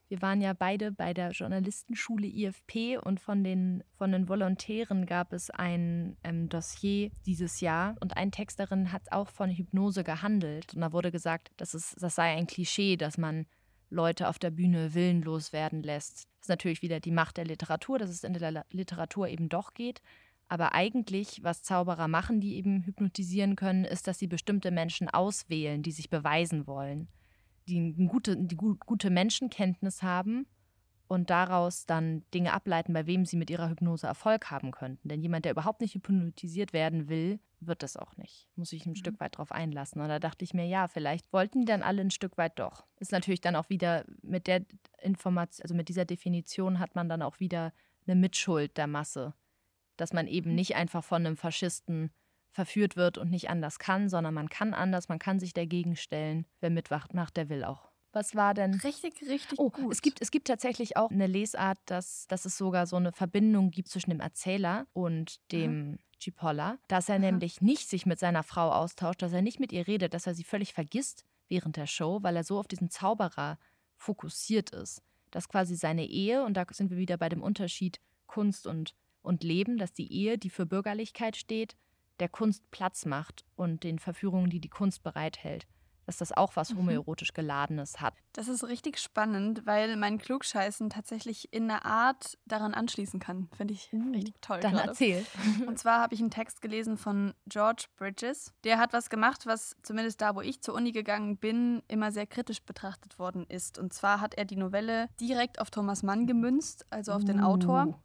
wir 0.09 0.21
waren 0.21 0.41
ja 0.41 0.53
beide 0.53 0.93
bei 0.93 1.15
der 1.15 1.31
Journalistenschule 1.31 2.27
IFP 2.27 2.99
und 2.99 3.21
von 3.21 3.43
den, 3.43 3.83
von 3.97 4.13
den 4.13 4.29
Volontären 4.29 5.07
gab 5.07 5.33
es 5.33 5.51
ein 5.51 6.17
ähm, 6.23 6.49
Dossier 6.49 7.11
dieses 7.25 7.61
Jahr 7.61 7.97
und 8.01 8.17
ein 8.17 8.31
Text 8.31 8.61
darin 8.61 8.93
hat 8.93 9.13
auch 9.13 9.31
von 9.31 9.51
Hypnose 9.51 10.05
gehandelt. 10.05 10.75
Und 10.75 10.83
da 10.83 10.93
wurde 10.93 11.11
gesagt, 11.11 11.53
das, 11.57 11.75
ist, 11.75 12.03
das 12.03 12.15
sei 12.15 12.35
ein 12.37 12.47
Klischee, 12.47 12.97
dass 12.97 13.17
man 13.17 13.47
Leute 13.89 14.29
auf 14.29 14.39
der 14.39 14.51
Bühne 14.51 14.93
willenlos 14.93 15.53
werden 15.53 15.83
lässt. 15.83 16.25
Das 16.39 16.43
ist 16.43 16.49
natürlich 16.49 16.83
wieder 16.83 17.01
die 17.01 17.11
Macht 17.11 17.39
der 17.39 17.47
Literatur, 17.47 17.99
dass 17.99 18.11
es 18.11 18.25
in 18.25 18.35
der 18.35 18.65
Literatur 18.71 19.29
eben 19.29 19.49
doch 19.49 19.73
geht. 19.73 20.03
Aber 20.49 20.75
eigentlich, 20.75 21.43
was 21.43 21.63
Zauberer 21.63 22.09
machen, 22.09 22.41
die 22.41 22.57
eben 22.57 22.83
hypnotisieren 22.83 23.57
können, 23.57 23.87
ist, 23.87 24.07
dass 24.07 24.19
sie 24.19 24.27
bestimmte 24.27 24.71
Menschen 24.71 25.09
auswählen, 25.09 25.83
die 25.83 25.93
sich 25.93 26.11
beweisen 26.11 26.67
wollen 26.67 27.09
die 27.69 27.95
eine 27.99 28.09
gute, 28.09 28.37
die 28.37 28.57
gute 28.57 29.11
Menschenkenntnis 29.11 30.03
haben 30.03 30.47
und 31.07 31.31
daraus 31.31 31.87
dann 31.87 32.25
Dinge 32.33 32.53
ableiten, 32.53 32.93
bei 32.93 33.07
wem 33.07 33.25
sie 33.27 33.37
mit 33.37 33.51
ihrer 33.51 33.69
Hypnose 33.69 34.07
Erfolg 34.07 34.51
haben 34.51 34.71
könnten. 34.71 35.09
Denn 35.09 35.23
jemand, 35.23 35.45
der 35.45 35.53
überhaupt 35.53 35.81
nicht 35.81 35.95
hypnotisiert 35.95 36.73
werden 36.73 37.09
will, 37.09 37.41
wird 37.61 37.83
das 37.83 37.97
auch 37.97 38.17
nicht. 38.17 38.49
Muss 38.57 38.71
sich 38.71 38.87
ein 38.87 38.91
mhm. 38.91 38.97
Stück 38.97 39.21
weit 39.21 39.35
darauf 39.35 39.53
einlassen. 39.53 40.01
Und 40.01 40.09
da 40.09 40.19
dachte 40.19 40.45
ich 40.45 40.55
mir, 40.55 40.67
ja, 40.67 40.89
vielleicht 40.89 41.33
wollten 41.33 41.61
die 41.61 41.67
dann 41.67 41.83
alle 41.83 42.01
ein 42.01 42.11
Stück 42.11 42.37
weit 42.39 42.59
doch. 42.59 42.87
Ist 42.99 43.13
natürlich 43.13 43.41
dann 43.41 43.57
auch 43.57 43.69
wieder 43.69 44.05
mit 44.23 44.47
der 44.47 44.65
Information, 45.03 45.63
also 45.63 45.75
mit 45.75 45.89
dieser 45.89 46.05
Definition 46.05 46.79
hat 46.79 46.95
man 46.95 47.09
dann 47.09 47.23
auch 47.23 47.41
wieder 47.41 47.73
eine 48.07 48.17
Mitschuld 48.17 48.77
der 48.77 48.87
Masse. 48.87 49.35
Dass 49.97 50.13
man 50.13 50.27
eben 50.27 50.51
mhm. 50.51 50.57
nicht 50.57 50.77
einfach 50.77 51.05
von 51.05 51.25
einem 51.25 51.37
Faschisten 51.37 52.11
verführt 52.55 52.97
wird 52.97 53.19
und 53.19 53.31
nicht 53.31 53.51
anders 53.51 53.79
kann, 53.79 54.09
sondern 54.09 54.33
man 54.33 54.49
kann 54.49 54.75
anders, 54.75 55.09
man 55.09 55.19
kann 55.19 55.41
sich 55.41 55.53
dagegen 55.53 55.97
stellen. 55.97 56.47
Wer 56.61 56.71
mitmacht, 56.71 57.13
macht, 57.13 57.37
der 57.37 57.49
will 57.49 57.65
auch. 57.65 57.91
Was 58.13 58.37
war 58.37 58.55
denn? 58.55 58.75
Richtig, 58.75 59.21
richtig 59.23 59.59
oh, 59.59 59.71
gut. 59.71 59.93
Es 59.93 60.01
gibt, 60.01 60.23
es 60.23 60.31
gibt 60.31 60.47
tatsächlich 60.47 60.97
auch 60.97 61.11
eine 61.11 61.27
Lesart, 61.27 61.79
dass, 61.87 62.29
dass 62.29 62.45
es 62.45 62.57
sogar 62.57 62.87
so 62.87 62.95
eine 62.95 63.11
Verbindung 63.11 63.73
gibt 63.73 63.89
zwischen 63.89 64.11
dem 64.11 64.21
Erzähler 64.21 64.87
und 64.93 65.41
dem 65.51 65.99
Cipolla, 66.21 66.79
dass 66.87 67.09
er 67.09 67.17
Aha. 67.17 67.23
nämlich 67.23 67.61
nicht 67.61 67.89
sich 67.89 68.07
mit 68.07 68.21
seiner 68.21 68.45
Frau 68.45 68.71
austauscht, 68.71 69.21
dass 69.21 69.33
er 69.33 69.43
nicht 69.43 69.59
mit 69.59 69.73
ihr 69.73 69.89
redet, 69.89 70.15
dass 70.15 70.29
er 70.29 70.35
sie 70.35 70.45
völlig 70.45 70.73
vergisst 70.73 71.25
während 71.49 71.77
der 71.77 71.89
Show, 71.89 72.21
weil 72.23 72.37
er 72.37 72.45
so 72.45 72.61
auf 72.61 72.69
diesen 72.69 72.89
Zauberer 72.89 73.59
fokussiert 73.97 74.71
ist. 74.71 75.03
Dass 75.33 75.49
quasi 75.49 75.75
seine 75.75 76.07
Ehe, 76.07 76.45
und 76.45 76.57
da 76.57 76.65
sind 76.71 76.91
wir 76.91 76.99
wieder 76.99 77.17
bei 77.17 77.29
dem 77.29 77.43
Unterschied 77.43 77.99
Kunst 78.29 78.69
und, 78.69 78.95
und 79.23 79.43
Leben, 79.43 79.77
dass 79.77 79.93
die 79.93 80.13
Ehe, 80.13 80.39
die 80.39 80.51
für 80.51 80.67
Bürgerlichkeit 80.67 81.37
steht, 81.37 81.75
der 82.21 82.29
Kunst 82.29 82.71
Platz 82.71 83.07
macht 83.07 83.45
und 83.57 83.83
den 83.83 83.99
Verführungen, 83.99 84.51
die 84.51 84.61
die 84.61 84.69
Kunst 84.69 85.03
bereithält 85.03 85.67
dass 86.07 86.19
das 86.19 86.33
auch 86.33 86.57
was 86.57 86.73
mhm. 86.73 86.79
homoerotisch 86.79 87.33
Geladenes 87.33 88.01
hat. 88.01 88.15
Das 88.33 88.49
ist 88.49 88.65
richtig 88.65 88.99
spannend, 88.99 89.65
weil 89.65 89.97
mein 89.97 90.19
Klugscheißen 90.19 90.91
tatsächlich 90.91 91.53
in 91.53 91.71
einer 91.71 91.85
Art 91.85 92.39
daran 92.47 92.75
anschließen 92.75 93.21
kann. 93.21 93.49
Finde 93.57 93.75
ich 93.75 93.93
uh, 93.93 94.11
richtig 94.11 94.35
toll. 94.41 94.61
Dann 94.61 94.73
gerade. 94.73 94.89
erzähl. 94.89 95.25
Und 95.67 95.79
zwar 95.79 96.01
habe 96.01 96.15
ich 96.15 96.21
einen 96.21 96.31
Text 96.31 96.61
gelesen 96.61 96.97
von 96.97 97.35
George 97.47 97.87
Bridges. 97.97 98.53
Der 98.65 98.79
hat 98.79 98.93
was 98.93 99.09
gemacht, 99.09 99.47
was 99.47 99.77
zumindest 99.83 100.21
da, 100.21 100.35
wo 100.35 100.41
ich 100.41 100.61
zur 100.61 100.75
Uni 100.75 100.93
gegangen 100.93 101.37
bin, 101.37 101.83
immer 101.89 102.13
sehr 102.13 102.27
kritisch 102.27 102.63
betrachtet 102.63 103.19
worden 103.19 103.47
ist. 103.49 103.79
Und 103.79 103.93
zwar 103.93 104.21
hat 104.21 104.35
er 104.35 104.45
die 104.45 104.57
Novelle 104.57 105.09
direkt 105.21 105.61
auf 105.61 105.71
Thomas 105.71 106.03
Mann 106.03 106.27
gemünzt, 106.27 106.87
also 106.91 107.13
auf 107.13 107.23
uh. 107.23 107.27
den 107.27 107.41
Autor. 107.41 108.01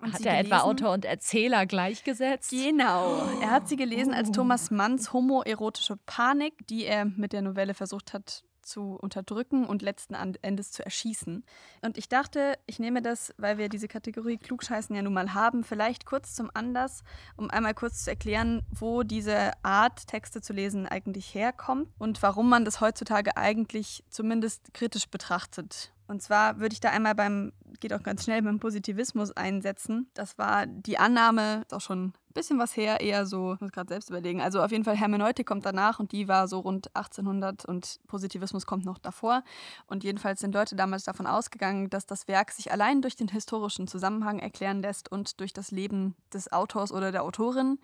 Und 0.00 0.14
hat 0.14 0.24
er 0.24 0.38
etwa 0.38 0.60
Autor 0.60 0.92
und 0.92 1.04
Erzähler 1.04 1.66
gleichgesetzt? 1.66 2.50
Genau. 2.50 3.22
Er 3.40 3.50
hat 3.50 3.68
sie 3.68 3.76
gelesen 3.76 4.14
als 4.14 4.30
Thomas 4.30 4.70
Manns 4.70 5.12
homoerotische 5.12 5.96
Panik, 6.06 6.66
die 6.68 6.84
er 6.84 7.04
mit 7.04 7.32
der 7.32 7.42
Novelle 7.42 7.74
versucht 7.74 8.12
hat 8.12 8.44
zu 8.68 8.96
unterdrücken 9.00 9.66
und 9.66 9.82
letzten 9.82 10.14
Endes 10.14 10.70
zu 10.70 10.84
erschießen. 10.84 11.44
Und 11.80 11.98
ich 11.98 12.08
dachte, 12.08 12.58
ich 12.66 12.78
nehme 12.78 13.02
das, 13.02 13.34
weil 13.38 13.58
wir 13.58 13.68
diese 13.68 13.88
Kategorie 13.88 14.36
Klugscheißen 14.36 14.94
ja 14.94 15.02
nun 15.02 15.14
mal 15.14 15.34
haben, 15.34 15.64
vielleicht 15.64 16.06
kurz 16.06 16.34
zum 16.34 16.50
Anlass, 16.54 17.02
um 17.36 17.50
einmal 17.50 17.74
kurz 17.74 18.04
zu 18.04 18.10
erklären, 18.10 18.62
wo 18.70 19.02
diese 19.02 19.52
Art, 19.62 20.06
Texte 20.06 20.40
zu 20.42 20.52
lesen, 20.52 20.86
eigentlich 20.86 21.34
herkommt 21.34 21.88
und 21.98 22.22
warum 22.22 22.48
man 22.48 22.64
das 22.64 22.80
heutzutage 22.80 23.36
eigentlich 23.36 24.04
zumindest 24.10 24.74
kritisch 24.74 25.08
betrachtet. 25.08 25.92
Und 26.06 26.22
zwar 26.22 26.58
würde 26.58 26.72
ich 26.72 26.80
da 26.80 26.90
einmal 26.90 27.14
beim, 27.14 27.52
geht 27.80 27.92
auch 27.92 28.02
ganz 28.02 28.24
schnell 28.24 28.42
beim 28.42 28.58
Positivismus 28.58 29.36
einsetzen. 29.36 30.08
Das 30.14 30.38
war 30.38 30.66
die 30.66 30.98
Annahme, 30.98 31.62
ist 31.62 31.74
auch 31.74 31.80
schon 31.80 32.12
bisschen 32.34 32.58
was 32.58 32.76
her, 32.76 33.00
eher 33.00 33.26
so, 33.26 33.54
ich 33.54 33.60
muss 33.60 33.72
gerade 33.72 33.88
selbst 33.88 34.10
überlegen. 34.10 34.40
Also 34.40 34.62
auf 34.62 34.70
jeden 34.70 34.84
Fall 34.84 34.96
Hermeneutik 34.96 35.46
kommt 35.46 35.64
danach 35.66 35.98
und 35.98 36.12
die 36.12 36.28
war 36.28 36.48
so 36.48 36.60
rund 36.60 36.94
1800 36.94 37.64
und 37.64 38.00
Positivismus 38.06 38.66
kommt 38.66 38.84
noch 38.84 38.98
davor. 38.98 39.42
Und 39.86 40.04
jedenfalls 40.04 40.40
sind 40.40 40.54
Leute 40.54 40.76
damals 40.76 41.04
davon 41.04 41.26
ausgegangen, 41.26 41.90
dass 41.90 42.06
das 42.06 42.28
Werk 42.28 42.52
sich 42.52 42.72
allein 42.72 43.02
durch 43.02 43.16
den 43.16 43.28
historischen 43.28 43.88
Zusammenhang 43.88 44.38
erklären 44.38 44.82
lässt 44.82 45.10
und 45.10 45.40
durch 45.40 45.52
das 45.52 45.70
Leben 45.70 46.14
des 46.32 46.52
Autors 46.52 46.92
oder 46.92 47.12
der 47.12 47.22
Autorin. 47.22 47.78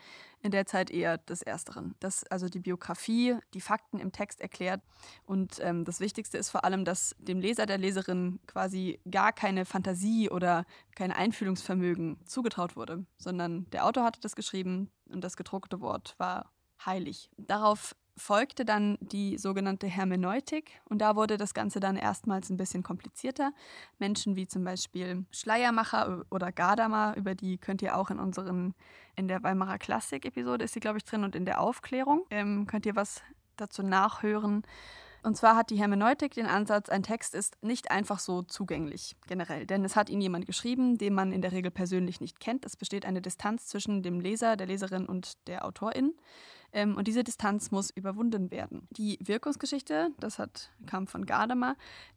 In 0.44 0.50
der 0.50 0.66
Zeit 0.66 0.90
eher 0.90 1.16
des 1.16 1.40
Ersteren. 1.40 1.94
Dass 2.00 2.22
also 2.24 2.50
die 2.50 2.58
Biografie, 2.58 3.38
die 3.54 3.62
Fakten 3.62 3.98
im 3.98 4.12
Text 4.12 4.42
erklärt. 4.42 4.82
Und 5.24 5.58
ähm, 5.60 5.86
das 5.86 6.00
Wichtigste 6.00 6.36
ist 6.36 6.50
vor 6.50 6.66
allem, 6.66 6.84
dass 6.84 7.16
dem 7.18 7.40
Leser, 7.40 7.64
der 7.64 7.78
Leserin 7.78 8.40
quasi 8.46 9.00
gar 9.10 9.32
keine 9.32 9.64
Fantasie 9.64 10.28
oder 10.28 10.66
kein 10.94 11.12
Einfühlungsvermögen 11.12 12.18
zugetraut 12.26 12.76
wurde, 12.76 13.06
sondern 13.16 13.70
der 13.70 13.86
Autor 13.86 14.04
hatte 14.04 14.20
das 14.20 14.33
geschrieben 14.36 14.90
und 15.08 15.22
das 15.22 15.36
gedruckte 15.36 15.80
Wort 15.80 16.14
war 16.18 16.50
heilig. 16.84 17.30
Darauf 17.36 17.94
folgte 18.16 18.64
dann 18.64 18.96
die 19.00 19.38
sogenannte 19.38 19.86
Hermeneutik 19.86 20.80
und 20.84 20.98
da 20.98 21.16
wurde 21.16 21.36
das 21.36 21.52
Ganze 21.52 21.80
dann 21.80 21.96
erstmals 21.96 22.48
ein 22.48 22.56
bisschen 22.56 22.82
komplizierter. 22.82 23.52
Menschen 23.98 24.36
wie 24.36 24.46
zum 24.46 24.64
Beispiel 24.64 25.26
Schleiermacher 25.30 26.24
oder 26.30 26.52
Gadamer, 26.52 27.14
über 27.16 27.34
die 27.34 27.58
könnt 27.58 27.82
ihr 27.82 27.96
auch 27.96 28.10
in 28.10 28.18
unseren, 28.18 28.74
in 29.16 29.26
der 29.26 29.42
Weimarer 29.42 29.78
Klassik-Episode 29.78 30.64
ist 30.64 30.74
sie, 30.74 30.80
glaube 30.80 30.98
ich, 30.98 31.04
drin 31.04 31.24
und 31.24 31.34
in 31.34 31.44
der 31.44 31.60
Aufklärung 31.60 32.24
ähm, 32.30 32.66
könnt 32.66 32.86
ihr 32.86 32.96
was 32.96 33.22
dazu 33.56 33.82
nachhören. 33.82 34.62
Und 35.24 35.38
zwar 35.38 35.56
hat 35.56 35.70
die 35.70 35.78
Hermeneutik 35.78 36.34
den 36.34 36.44
Ansatz, 36.44 36.90
ein 36.90 37.02
Text 37.02 37.34
ist 37.34 37.56
nicht 37.62 37.90
einfach 37.90 38.18
so 38.18 38.42
zugänglich 38.42 39.16
generell, 39.26 39.66
denn 39.66 39.82
es 39.82 39.96
hat 39.96 40.10
ihn 40.10 40.20
jemand 40.20 40.44
geschrieben, 40.44 40.98
den 40.98 41.14
man 41.14 41.32
in 41.32 41.40
der 41.40 41.52
Regel 41.52 41.70
persönlich 41.70 42.20
nicht 42.20 42.40
kennt. 42.40 42.66
Es 42.66 42.76
besteht 42.76 43.06
eine 43.06 43.22
Distanz 43.22 43.66
zwischen 43.66 44.02
dem 44.02 44.20
Leser, 44.20 44.56
der 44.56 44.66
Leserin 44.66 45.06
und 45.06 45.48
der 45.48 45.64
Autorin. 45.64 46.12
Ähm, 46.74 46.96
und 46.96 47.06
diese 47.06 47.24
Distanz 47.24 47.70
muss 47.70 47.90
überwunden 47.90 48.50
werden. 48.50 48.88
Die 48.90 49.18
Wirkungsgeschichte, 49.22 50.10
das 50.18 50.38
hat, 50.38 50.70
kam 50.86 51.06
von 51.06 51.24
Gadamer, 51.24 51.76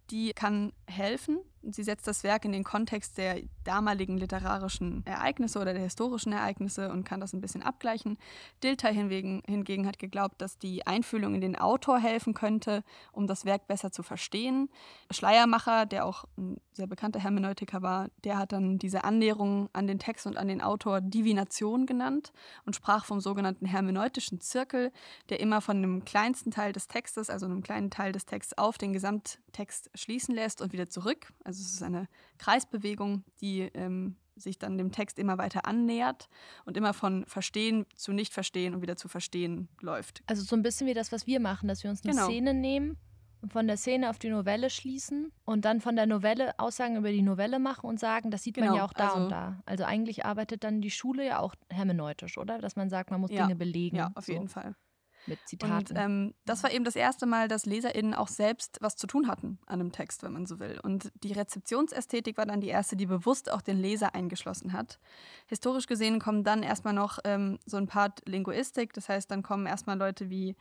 die 0.09 0.33
kann 0.33 0.73
helfen. 0.87 1.39
Sie 1.69 1.83
setzt 1.83 2.07
das 2.07 2.23
Werk 2.23 2.45
in 2.45 2.53
den 2.53 2.63
Kontext 2.63 3.17
der 3.17 3.41
damaligen 3.65 4.17
literarischen 4.17 5.05
Ereignisse 5.05 5.59
oder 5.59 5.73
der 5.73 5.83
historischen 5.83 6.31
Ereignisse 6.31 6.89
und 6.89 7.03
kann 7.03 7.19
das 7.19 7.33
ein 7.33 7.41
bisschen 7.41 7.61
abgleichen. 7.61 8.17
Dilthey 8.63 8.93
hingegen, 8.93 9.43
hingegen 9.45 9.85
hat 9.85 9.99
geglaubt, 9.99 10.41
dass 10.41 10.57
die 10.57 10.87
Einfühlung 10.87 11.35
in 11.35 11.41
den 11.41 11.57
Autor 11.57 11.99
helfen 11.99 12.33
könnte, 12.33 12.83
um 13.11 13.27
das 13.27 13.43
Werk 13.43 13.67
besser 13.67 13.91
zu 13.91 14.01
verstehen. 14.01 14.69
Schleiermacher, 15.11 15.85
der 15.85 16.05
auch 16.05 16.23
ein 16.37 16.61
sehr 16.71 16.87
bekannter 16.87 17.19
Hermeneutiker 17.19 17.81
war, 17.81 18.07
der 18.23 18.37
hat 18.37 18.53
dann 18.53 18.79
diese 18.79 19.03
Annäherung 19.03 19.69
an 19.73 19.87
den 19.87 19.99
Text 19.99 20.25
und 20.25 20.37
an 20.37 20.47
den 20.47 20.61
Autor 20.61 21.01
Divination 21.01 21.85
genannt 21.85 22.31
und 22.65 22.77
sprach 22.77 23.03
vom 23.03 23.19
sogenannten 23.19 23.65
hermeneutischen 23.65 24.39
Zirkel, 24.49 24.91
der 25.29 25.39
immer 25.39 25.61
von 25.61 25.77
einem 25.77 26.05
kleinsten 26.05 26.51
Teil 26.51 26.73
des 26.73 26.87
Textes, 26.87 27.29
also 27.29 27.45
einem 27.45 27.63
kleinen 27.63 27.89
Teil 27.89 28.11
des 28.11 28.25
Texts 28.25 28.57
auf 28.57 28.77
den 28.77 28.93
Gesamttext 28.93 29.89
schließen 29.95 30.33
lässt 30.33 30.61
und 30.61 30.73
wieder 30.73 30.89
zurück. 30.89 31.33
Also 31.43 31.61
es 31.61 31.73
ist 31.73 31.83
eine 31.83 32.07
Kreisbewegung, 32.37 33.23
die 33.41 33.61
ähm, 33.73 34.15
sich 34.35 34.59
dann 34.59 34.77
dem 34.77 34.91
Text 34.91 35.19
immer 35.19 35.37
weiter 35.37 35.65
annähert 35.65 36.29
und 36.65 36.77
immer 36.77 36.93
von 36.93 37.25
Verstehen 37.25 37.85
zu 37.95 38.11
Nicht-Verstehen 38.11 38.75
und 38.75 38.81
wieder 38.81 38.95
zu 38.95 39.07
Verstehen 39.07 39.67
läuft. 39.81 40.23
Also 40.27 40.43
so 40.43 40.55
ein 40.55 40.61
bisschen 40.61 40.87
wie 40.87 40.93
das, 40.93 41.11
was 41.11 41.27
wir 41.27 41.39
machen, 41.39 41.67
dass 41.67 41.83
wir 41.83 41.89
uns 41.89 42.03
eine 42.03 42.13
genau. 42.13 42.25
Szene 42.25 42.53
nehmen 42.53 42.97
von 43.49 43.67
der 43.67 43.77
Szene 43.77 44.09
auf 44.09 44.19
die 44.19 44.29
Novelle 44.29 44.69
schließen 44.69 45.31
und 45.45 45.65
dann 45.65 45.81
von 45.81 45.95
der 45.95 46.05
Novelle 46.05 46.57
Aussagen 46.59 46.95
über 46.95 47.11
die 47.11 47.21
Novelle 47.21 47.59
machen 47.59 47.88
und 47.88 47.99
sagen, 47.99 48.31
das 48.31 48.43
sieht 48.43 48.55
genau, 48.55 48.67
man 48.67 48.75
ja 48.77 48.85
auch 48.85 48.93
da 48.93 49.09
also, 49.09 49.23
und 49.23 49.29
da. 49.29 49.61
Also 49.65 49.83
eigentlich 49.83 50.25
arbeitet 50.25 50.63
dann 50.63 50.81
die 50.81 50.91
Schule 50.91 51.25
ja 51.25 51.39
auch 51.39 51.55
hermeneutisch, 51.69 52.38
oder? 52.38 52.59
Dass 52.59 52.75
man 52.75 52.89
sagt, 52.89 53.11
man 53.11 53.21
muss 53.21 53.31
ja, 53.31 53.43
Dinge 53.43 53.55
belegen. 53.55 53.97
Ja, 53.97 54.11
auf 54.15 54.25
so. 54.25 54.33
jeden 54.33 54.47
Fall 54.47 54.75
mit 55.28 55.39
Zitaten. 55.45 55.95
Und 55.95 56.01
ähm, 56.01 56.34
das 56.45 56.63
war 56.63 56.71
eben 56.71 56.86
das 56.86 56.95
erste 56.95 57.25
Mal, 57.25 57.47
dass 57.47 57.65
LeserInnen 57.65 58.13
auch 58.13 58.28
selbst 58.28 58.78
was 58.82 58.95
zu 58.95 59.07
tun 59.07 59.28
hatten 59.28 59.59
an 59.65 59.80
einem 59.80 59.91
Text, 59.91 60.23
wenn 60.23 60.34
man 60.34 60.45
so 60.45 60.59
will. 60.59 60.80
Und 60.82 61.11
die 61.23 61.34
Rezeptionsästhetik 61.34 62.38
war 62.38 62.45
dann 62.45 62.61
die 62.61 62.69
erste, 62.69 62.95
die 62.95 63.05
bewusst 63.05 63.51
auch 63.51 63.61
den 63.61 63.78
Leser 63.78 64.15
eingeschlossen 64.15 64.73
hat. 64.73 64.99
Historisch 65.47 65.88
gesehen 65.88 66.19
kommen 66.19 66.43
dann 66.43 66.63
erstmal 66.63 66.93
noch 66.93 67.19
ähm, 67.23 67.59
so 67.65 67.78
ein 67.78 67.88
Part 67.88 68.21
Linguistik, 68.28 68.93
das 68.93 69.09
heißt, 69.09 69.30
dann 69.30 69.43
kommen 69.43 69.65
erstmal 69.65 69.97
Leute 69.97 70.30
wie 70.30 70.55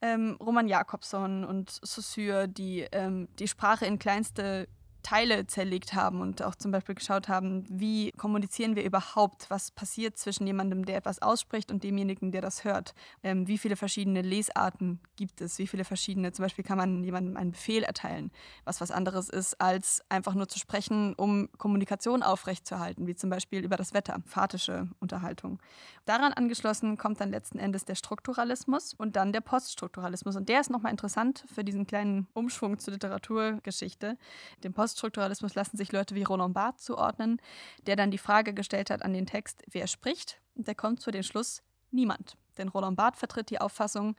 ähm, 0.00 0.36
Roman 0.40 0.68
Jakobson 0.68 1.44
und 1.44 1.70
Saussure, 1.70 2.48
die 2.48 2.86
ähm, 2.92 3.28
die 3.38 3.48
Sprache 3.48 3.86
in 3.86 3.98
kleinste 3.98 4.68
Teile 5.04 5.46
zerlegt 5.46 5.94
haben 5.94 6.20
und 6.20 6.42
auch 6.42 6.56
zum 6.56 6.72
Beispiel 6.72 6.96
geschaut 6.96 7.28
haben, 7.28 7.64
wie 7.68 8.10
kommunizieren 8.12 8.74
wir 8.74 8.82
überhaupt, 8.82 9.50
was 9.50 9.70
passiert 9.70 10.16
zwischen 10.16 10.46
jemandem, 10.46 10.84
der 10.84 10.96
etwas 10.96 11.22
ausspricht 11.22 11.70
und 11.70 11.84
demjenigen, 11.84 12.32
der 12.32 12.40
das 12.40 12.64
hört. 12.64 12.94
Ähm, 13.22 13.46
wie 13.46 13.58
viele 13.58 13.76
verschiedene 13.76 14.22
Lesarten 14.22 14.98
gibt 15.16 15.40
es, 15.40 15.58
wie 15.58 15.66
viele 15.66 15.84
verschiedene, 15.84 16.32
zum 16.32 16.44
Beispiel 16.44 16.64
kann 16.64 16.78
man 16.78 17.04
jemandem 17.04 17.36
einen 17.36 17.52
Befehl 17.52 17.84
erteilen, 17.84 18.32
was 18.64 18.80
was 18.80 18.90
anderes 18.90 19.28
ist, 19.28 19.60
als 19.60 20.02
einfach 20.08 20.34
nur 20.34 20.48
zu 20.48 20.58
sprechen, 20.58 21.14
um 21.14 21.50
Kommunikation 21.58 22.22
aufrechtzuerhalten, 22.22 23.06
wie 23.06 23.14
zum 23.14 23.28
Beispiel 23.28 23.62
über 23.62 23.76
das 23.76 23.92
Wetter, 23.92 24.22
phatische 24.26 24.88
Unterhaltung. 25.00 25.60
Daran 26.06 26.32
angeschlossen 26.32 26.96
kommt 26.96 27.20
dann 27.20 27.30
letzten 27.30 27.58
Endes 27.58 27.84
der 27.84 27.94
Strukturalismus 27.94 28.94
und 28.94 29.16
dann 29.16 29.32
der 29.32 29.42
Poststrukturalismus. 29.42 30.34
Und 30.36 30.48
der 30.48 30.60
ist 30.60 30.70
nochmal 30.70 30.92
interessant 30.92 31.44
für 31.52 31.62
diesen 31.62 31.86
kleinen 31.86 32.26
Umschwung 32.32 32.78
zur 32.78 32.94
Literaturgeschichte. 32.94 34.16
Dem 34.62 34.72
Post 34.72 34.93
Poststrukturalismus 34.94 35.56
lassen 35.56 35.76
sich 35.76 35.90
Leute 35.90 36.14
wie 36.14 36.22
Roland 36.22 36.54
Barthes 36.54 36.84
zuordnen, 36.84 37.40
der 37.86 37.96
dann 37.96 38.12
die 38.12 38.18
Frage 38.18 38.54
gestellt 38.54 38.90
hat 38.90 39.02
an 39.02 39.12
den 39.12 39.26
Text, 39.26 39.64
wer 39.68 39.88
spricht? 39.88 40.40
Und 40.54 40.68
der 40.68 40.76
kommt 40.76 41.00
zu 41.00 41.10
dem 41.10 41.24
Schluss, 41.24 41.62
niemand. 41.90 42.36
Denn 42.58 42.68
Roland 42.68 42.96
Barthes 42.96 43.18
vertritt 43.18 43.50
die 43.50 43.60
Auffassung, 43.60 44.14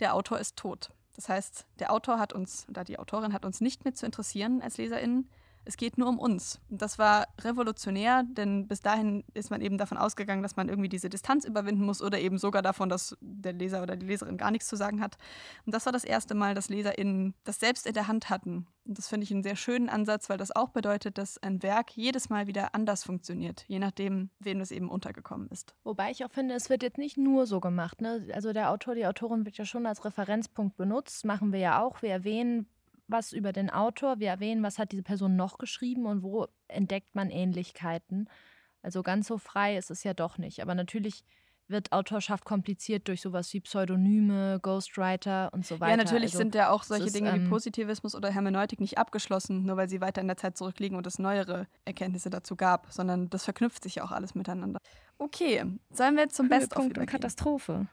der 0.00 0.14
Autor 0.14 0.38
ist 0.38 0.56
tot. 0.56 0.90
Das 1.16 1.30
heißt, 1.30 1.66
der 1.78 1.92
Autor 1.92 2.18
hat 2.18 2.34
uns, 2.34 2.66
oder 2.68 2.84
die 2.84 2.98
Autorin 2.98 3.32
hat 3.32 3.46
uns 3.46 3.62
nicht 3.62 3.84
mehr 3.84 3.94
zu 3.94 4.04
interessieren 4.04 4.60
als 4.60 4.76
LeserInnen, 4.76 5.30
es 5.68 5.76
geht 5.76 5.98
nur 5.98 6.08
um 6.08 6.18
uns. 6.18 6.60
Und 6.70 6.80
das 6.80 6.98
war 6.98 7.28
revolutionär, 7.42 8.24
denn 8.26 8.66
bis 8.66 8.80
dahin 8.80 9.22
ist 9.34 9.50
man 9.50 9.60
eben 9.60 9.76
davon 9.76 9.98
ausgegangen, 9.98 10.42
dass 10.42 10.56
man 10.56 10.70
irgendwie 10.70 10.88
diese 10.88 11.10
Distanz 11.10 11.44
überwinden 11.44 11.84
muss 11.84 12.00
oder 12.00 12.18
eben 12.18 12.38
sogar 12.38 12.62
davon, 12.62 12.88
dass 12.88 13.18
der 13.20 13.52
Leser 13.52 13.82
oder 13.82 13.94
die 13.94 14.06
Leserin 14.06 14.38
gar 14.38 14.50
nichts 14.50 14.66
zu 14.66 14.76
sagen 14.76 15.02
hat. 15.02 15.18
Und 15.66 15.74
das 15.74 15.84
war 15.84 15.92
das 15.92 16.04
erste 16.04 16.34
Mal, 16.34 16.54
dass 16.54 16.70
LeserInnen 16.70 17.34
das 17.44 17.60
selbst 17.60 17.86
in 17.86 17.92
der 17.92 18.08
Hand 18.08 18.30
hatten. 18.30 18.66
Und 18.86 18.96
das 18.96 19.08
finde 19.08 19.24
ich 19.24 19.30
einen 19.30 19.42
sehr 19.42 19.56
schönen 19.56 19.90
Ansatz, 19.90 20.30
weil 20.30 20.38
das 20.38 20.56
auch 20.56 20.70
bedeutet, 20.70 21.18
dass 21.18 21.36
ein 21.42 21.62
Werk 21.62 21.90
jedes 21.94 22.30
Mal 22.30 22.46
wieder 22.46 22.74
anders 22.74 23.04
funktioniert, 23.04 23.66
je 23.68 23.78
nachdem, 23.78 24.30
wem 24.38 24.62
es 24.62 24.70
eben 24.70 24.88
untergekommen 24.88 25.48
ist. 25.48 25.74
Wobei 25.84 26.10
ich 26.10 26.24
auch 26.24 26.30
finde, 26.30 26.54
es 26.54 26.70
wird 26.70 26.82
jetzt 26.82 26.96
nicht 26.96 27.18
nur 27.18 27.46
so 27.46 27.60
gemacht. 27.60 28.00
Ne? 28.00 28.26
Also 28.32 28.54
der 28.54 28.70
Autor, 28.70 28.94
die 28.94 29.04
Autorin 29.04 29.44
wird 29.44 29.58
ja 29.58 29.66
schon 29.66 29.84
als 29.84 30.06
Referenzpunkt 30.06 30.78
benutzt, 30.78 31.26
machen 31.26 31.52
wir 31.52 31.60
ja 31.60 31.82
auch. 31.82 32.00
Wir 32.00 32.10
erwähnen, 32.10 32.66
was 33.08 33.32
über 33.32 33.52
den 33.52 33.70
Autor, 33.70 34.20
wir 34.20 34.28
erwähnen, 34.28 34.62
was 34.62 34.78
hat 34.78 34.92
diese 34.92 35.02
Person 35.02 35.36
noch 35.36 35.58
geschrieben 35.58 36.06
und 36.06 36.22
wo 36.22 36.46
entdeckt 36.68 37.14
man 37.14 37.30
Ähnlichkeiten. 37.30 38.28
Also 38.82 39.02
ganz 39.02 39.26
so 39.26 39.38
frei 39.38 39.76
ist 39.76 39.90
es 39.90 40.04
ja 40.04 40.14
doch 40.14 40.38
nicht. 40.38 40.60
Aber 40.62 40.74
natürlich 40.74 41.24
wird 41.68 41.92
Autorschaft 41.92 42.44
kompliziert 42.44 43.08
durch 43.08 43.20
sowas 43.20 43.52
wie 43.52 43.60
Pseudonyme, 43.60 44.58
Ghostwriter 44.62 45.50
und 45.52 45.66
so 45.66 45.80
weiter. 45.80 45.90
Ja, 45.90 45.96
natürlich 45.96 46.30
also, 46.30 46.38
sind 46.38 46.54
ja 46.54 46.70
auch 46.70 46.82
solche 46.82 47.06
ist, 47.06 47.14
Dinge 47.14 47.32
wie 47.34 47.38
ähm, 47.38 47.50
Positivismus 47.50 48.14
oder 48.14 48.30
Hermeneutik 48.30 48.80
nicht 48.80 48.96
abgeschlossen, 48.96 49.64
nur 49.64 49.76
weil 49.76 49.88
sie 49.88 50.00
weiter 50.00 50.20
in 50.20 50.28
der 50.28 50.38
Zeit 50.38 50.56
zurückliegen 50.56 50.96
und 50.96 51.06
es 51.06 51.18
neuere 51.18 51.66
Erkenntnisse 51.84 52.30
dazu 52.30 52.56
gab, 52.56 52.90
sondern 52.90 53.28
das 53.28 53.44
verknüpft 53.44 53.82
sich 53.82 53.96
ja 53.96 54.04
auch 54.04 54.12
alles 54.12 54.34
miteinander. 54.34 54.78
Okay, 55.18 55.64
sollen 55.90 56.16
wir 56.16 56.28
zum 56.30 56.48
Best-of 56.48 56.84
und 56.84 56.90
übergehen? 56.90 57.06
Katastrophe. 57.06 57.86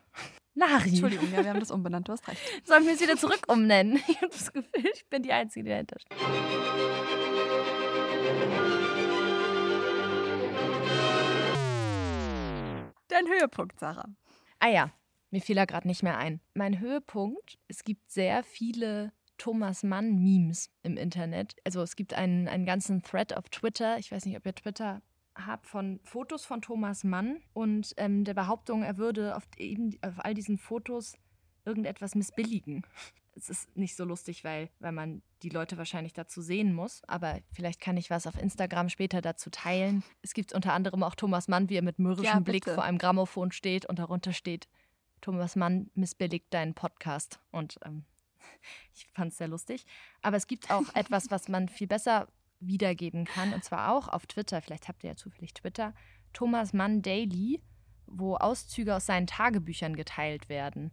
Lari. 0.58 0.88
Entschuldigung, 0.89 1.30
ja, 1.34 1.43
wir 1.43 1.49
haben 1.49 1.60
das 1.60 1.70
umbenannt, 1.70 2.08
du 2.08 2.14
hast 2.14 2.26
recht. 2.30 2.39
Sollen 2.64 2.86
wir 2.86 2.93
es 2.93 3.01
wieder 3.01 3.18
zurück 3.18 3.43
umnennen? 3.47 4.01
Ich 4.08 4.22
habe 4.22 4.30
das 4.30 4.53
Gefühl, 4.53 4.89
ich 4.93 5.06
bin 5.10 5.22
die 5.22 5.34
Einzige, 5.34 5.66
die 5.66 5.70
dahinter 5.70 5.99
steht. 5.99 6.18
Dein 13.10 13.28
Höhepunkt, 13.28 13.80
Sarah. 13.80 14.08
Ah 14.60 14.70
ja, 14.70 14.91
mir 15.30 15.41
fiel 15.41 15.58
er 15.58 15.68
gerade 15.68 15.88
nicht 15.88 16.03
mehr 16.03 16.18
ein. 16.18 16.39
Mein 16.53 16.80
Höhepunkt, 16.80 17.58
es 17.68 17.84
gibt 17.84 18.10
sehr 18.10 18.43
viele 18.43 19.12
Thomas 19.38 19.84
Mann-Memes 19.84 20.70
im 20.84 20.95
Internet. 20.95 21.56
Also 21.66 21.82
es 21.82 21.97
gibt 21.97 22.14
einen, 22.14 22.47
einen 22.47 22.66
ganzen 22.66 23.03
Thread 23.03 23.36
auf 23.36 23.49
Twitter. 23.49 23.97
Ich 23.99 24.12
weiß 24.12 24.26
nicht, 24.26 24.38
ob 24.38 24.45
ihr 24.45 24.56
Twitter 24.56 25.01
habt, 25.36 25.67
von 25.67 25.99
Fotos 26.03 26.45
von 26.45 26.61
Thomas 26.61 27.03
Mann 27.03 27.41
und 27.53 27.93
ähm, 27.97 28.23
der 28.23 28.33
Behauptung, 28.33 28.83
er 28.83 28.97
würde 28.97 29.36
auf, 29.36 29.43
eben, 29.57 29.97
auf 30.01 30.23
all 30.23 30.33
diesen 30.33 30.57
Fotos 30.57 31.17
irgendetwas 31.65 32.15
missbilligen. 32.15 32.83
Es 33.38 33.49
ist 33.49 33.75
nicht 33.75 33.97
so 33.97 34.05
lustig, 34.05 34.45
weil, 34.45 34.69
weil 34.79 34.93
man 34.93 35.21
die 35.43 35.49
Leute 35.49 35.77
wahrscheinlich 35.77 36.13
dazu 36.13 36.41
sehen 36.41 36.73
muss. 36.73 37.03
Aber 37.03 37.41
vielleicht 37.51 37.81
kann 37.81 37.97
ich 37.97 38.09
was 38.09 38.27
auf 38.27 38.41
Instagram 38.41 38.88
später 38.88 39.19
dazu 39.19 39.49
teilen. 39.49 40.03
Es 40.21 40.33
gibt 40.33 40.53
unter 40.53 40.71
anderem 40.71 41.03
auch 41.03 41.15
Thomas 41.15 41.49
Mann, 41.49 41.67
wie 41.67 41.75
er 41.75 41.81
mit 41.81 41.99
mürrischem 41.99 42.25
Ja, 42.25 42.39
Blick 42.39 42.63
vor 42.63 42.83
einem 42.83 42.97
Grammophon 42.97 43.51
steht 43.51 43.86
und 43.88 43.99
darunter 43.99 44.31
steht, 44.31 44.69
Thomas 45.19 45.57
Mann 45.57 45.91
missbilligt 45.95 46.53
deinen 46.53 46.75
Podcast. 46.75 47.41
Und 47.51 47.77
ähm, 47.83 48.05
ich 48.93 49.05
fand 49.07 49.33
es 49.33 49.38
sehr 49.38 49.49
lustig. 49.49 49.86
Aber 50.21 50.38
es 50.38 50.47
gibt 50.47 50.71
auch 50.71 50.95
etwas, 50.95 51.29
was 51.29 51.49
man 51.49 51.67
viel 51.67 51.88
besser 51.88 52.29
wiedergeben 52.68 53.26
kann. 53.26 53.53
Und 53.53 53.63
zwar 53.63 53.91
auch 53.91 54.07
auf 54.07 54.26
Twitter. 54.28 54.61
Vielleicht 54.61 54.88
habt 54.88 55.03
ihr 55.03 55.11
ja 55.11 55.16
zufällig 55.16 55.53
Twitter. 55.53 55.93
Thomas 56.34 56.74
Mann 56.74 57.01
Daily, 57.01 57.61
wo 58.07 58.36
Auszüge 58.36 58.95
aus 58.95 59.05
seinen 59.05 59.28
Tagebüchern 59.28 59.95
geteilt 59.95 60.49
werden. 60.49 60.91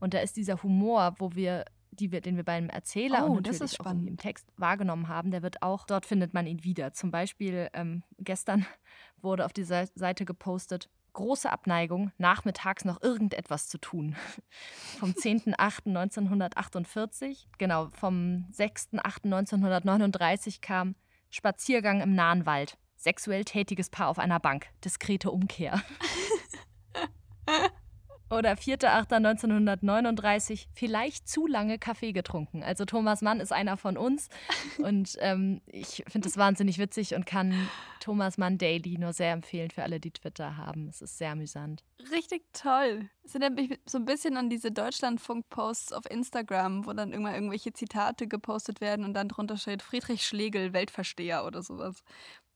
Und 0.00 0.14
da 0.14 0.20
ist 0.20 0.36
dieser 0.36 0.62
Humor, 0.62 1.14
wo 1.18 1.34
wir, 1.34 1.64
die 1.90 2.12
wir, 2.12 2.20
den 2.20 2.36
wir 2.36 2.44
beim 2.44 2.68
Erzähler 2.68 3.26
Oh, 3.26 3.32
und 3.32 3.46
das 3.46 3.60
natürlich 3.60 3.72
ist 3.72 3.86
auch 3.86 3.90
im 3.90 4.16
Text 4.16 4.46
wahrgenommen 4.56 5.08
haben, 5.08 5.30
der 5.30 5.42
wird 5.42 5.62
auch, 5.62 5.86
dort 5.86 6.06
findet 6.06 6.34
man 6.34 6.46
ihn 6.46 6.64
wieder. 6.64 6.92
Zum 6.92 7.10
Beispiel 7.10 7.68
ähm, 7.72 8.02
gestern 8.18 8.66
wurde 9.22 9.46
auf 9.46 9.52
dieser 9.52 9.86
Seite 9.94 10.24
gepostet, 10.24 10.88
große 11.14 11.50
Abneigung, 11.50 12.12
nachmittags 12.18 12.84
noch 12.84 13.02
irgendetwas 13.02 13.68
zu 13.68 13.78
tun. 13.78 14.14
Vom 14.98 15.12
10.08.1948, 15.12 17.46
genau, 17.58 17.88
vom 17.90 18.46
6.08.1939 18.52 20.60
kam 20.60 20.94
Spaziergang 21.34 22.00
im 22.00 22.14
nahen 22.14 22.46
Wald. 22.46 22.78
Sexuell 22.94 23.44
tätiges 23.44 23.90
Paar 23.90 24.06
auf 24.06 24.20
einer 24.20 24.38
Bank. 24.38 24.68
Diskrete 24.84 25.32
Umkehr. 25.32 25.82
Oder 28.30 28.52
4.8.1939, 28.52 30.66
vielleicht 30.72 31.28
zu 31.28 31.46
lange 31.46 31.78
Kaffee 31.78 32.12
getrunken. 32.12 32.62
Also 32.62 32.84
Thomas 32.84 33.22
Mann 33.22 33.40
ist 33.40 33.52
einer 33.52 33.76
von 33.76 33.96
uns 33.96 34.28
und 34.78 35.16
ähm, 35.20 35.60
ich 35.66 36.04
finde 36.08 36.28
das 36.28 36.36
wahnsinnig 36.36 36.78
witzig 36.78 37.14
und 37.14 37.26
kann 37.26 37.68
Thomas 38.00 38.38
Mann 38.38 38.58
Daily 38.58 38.98
nur 38.98 39.12
sehr 39.12 39.32
empfehlen 39.32 39.70
für 39.70 39.82
alle, 39.82 40.00
die 40.00 40.10
Twitter 40.10 40.56
haben. 40.56 40.88
Es 40.88 41.00
ist 41.00 41.18
sehr 41.18 41.32
amüsant. 41.32 41.84
Richtig 42.10 42.44
toll. 42.52 43.08
Es 43.24 43.34
erinnert 43.34 43.54
mich 43.54 43.78
so 43.86 43.98
ein 43.98 44.04
bisschen 44.04 44.36
an 44.36 44.50
diese 44.50 44.70
Deutschlandfunk-Posts 44.70 45.92
auf 45.92 46.10
Instagram, 46.10 46.86
wo 46.86 46.92
dann 46.92 47.12
irgendwann 47.12 47.34
irgendwelche 47.34 47.72
Zitate 47.72 48.28
gepostet 48.28 48.80
werden 48.80 49.04
und 49.04 49.14
dann 49.14 49.28
drunter 49.28 49.56
steht 49.56 49.82
Friedrich 49.82 50.26
Schlegel, 50.26 50.72
Weltversteher 50.72 51.46
oder 51.46 51.62
sowas. 51.62 52.02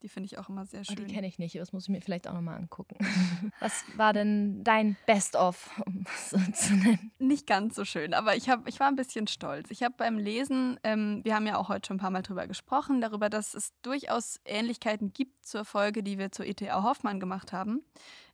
Die 0.03 0.09
finde 0.09 0.27
ich 0.27 0.39
auch 0.39 0.49
immer 0.49 0.65
sehr 0.65 0.81
Oh, 0.83 0.85
schön. 0.85 0.97
die 0.97 1.13
kenne 1.13 1.27
ich 1.27 1.39
nicht, 1.39 1.57
das 1.57 1.73
muss 1.73 1.85
ich 1.85 1.89
mir 1.89 2.01
vielleicht 2.01 2.29
auch 2.29 2.33
nochmal 2.35 2.57
angucken. 2.57 2.97
Was 3.61 3.85
war 3.97 4.13
denn 4.13 4.63
dein 4.63 4.97
Best-of, 5.07 5.71
um 5.87 6.05
es 6.07 6.31
so 6.31 6.39
zu 6.53 6.75
nennen? 6.75 7.11
Nicht 7.19 7.47
ganz 7.47 7.75
so 7.75 7.85
schön, 7.85 8.15
aber 8.15 8.37
ich, 8.37 8.49
hab, 8.49 8.69
ich 8.69 8.79
war 8.79 8.87
ein 8.89 8.97
bisschen 8.97 9.27
stolz. 9.27 9.71
Ich 9.71 9.83
habe 9.83 9.95
beim 9.99 10.17
Lesen, 10.19 10.79
ähm, 10.85 11.21
wir 11.25 11.35
haben 11.35 11.47
ja 11.47 11.57
auch 11.57 11.69
heute 11.69 11.89
schon 11.89 11.97
ein 11.97 12.01
paar 12.01 12.11
Mal 12.11 12.23
drüber 12.23 12.47
gesprochen, 12.47 13.01
darüber, 13.01 13.29
dass 13.29 13.55
es 13.55 13.73
durchaus 13.83 14.41
Ähnlichkeiten 14.45 15.13
gibt 15.13 15.45
zur 15.45 15.65
Folge, 15.65 16.03
die 16.05 16.17
wir 16.19 16.31
zur 16.31 16.47
ETA 16.47 16.83
Hoffmann 16.85 17.19
gemacht 17.19 17.53
haben, 17.53 17.83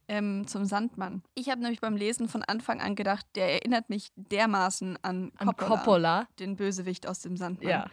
ähm, 0.09 0.47
zum 0.47 0.65
Sandmann. 0.65 1.23
Ich 1.35 1.49
habe 1.51 1.61
nämlich 1.61 1.81
beim 1.81 1.97
Lesen 1.97 2.29
von 2.29 2.43
Anfang 2.43 2.81
an 2.81 2.95
gedacht, 2.95 3.27
der 3.35 3.53
erinnert 3.53 3.89
mich 3.91 4.13
dermaßen 4.17 4.99
an 5.03 5.33
An 5.39 5.49
Coppola, 5.49 5.69
Coppola. 5.69 6.29
den 6.39 6.57
Bösewicht 6.57 7.07
aus 7.07 7.21
dem 7.21 7.37
Sandmann. 7.37 7.69
Ja. 7.71 7.87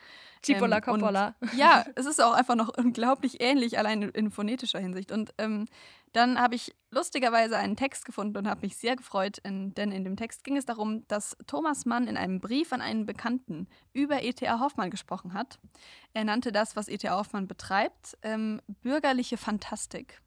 Cipolla 0.44 0.78
Ähm, 0.78 0.84
Coppola. 0.84 1.36
Und, 1.40 1.54
ja, 1.54 1.86
es 1.96 2.06
ist 2.06 2.22
auch 2.22 2.34
einfach 2.34 2.56
noch 2.56 2.70
unglaublich 2.78 3.42
ähnlich, 3.42 3.78
allein 3.78 4.02
in, 4.02 4.10
in 4.10 4.32
phonetischer 4.32 4.80
Hinsicht. 4.80 5.12
Und 5.12 5.34
ähm, 5.38 5.68
dann 6.14 6.40
habe 6.40 6.56
ich 6.56 6.74
lustigerweise 6.92 7.58
einen 7.58 7.76
Text 7.76 8.06
gefunden 8.06 8.38
und 8.38 8.48
habe 8.48 8.62
mich 8.62 8.78
sehr 8.78 8.96
gefreut, 8.96 9.40
in, 9.40 9.74
denn 9.74 9.92
in 9.92 10.04
dem 10.04 10.18
Text 10.18 10.44
ging 10.44 10.58
es 10.58 10.66
darum, 10.66 11.08
dass 11.08 11.36
Thomas 11.48 11.86
Mann 11.86 12.08
in 12.08 12.18
einem 12.18 12.40
Brief 12.40 12.74
an 12.74 12.82
einen 12.82 13.06
Bekannten 13.06 13.68
über 13.94 14.22
E.T.A. 14.22 14.60
Hoffmann 14.60 14.92
gesprochen 14.92 15.34
hat. 15.34 15.60
Er 16.14 16.26
nannte 16.26 16.52
das, 16.52 16.76
was 16.76 16.90
E.T.A. 16.90 17.18
Hoffmann 17.18 17.48
betreibt, 17.48 18.18
ähm, 18.22 18.62
bürgerliche 18.68 19.38
Fantastik. 19.38 20.22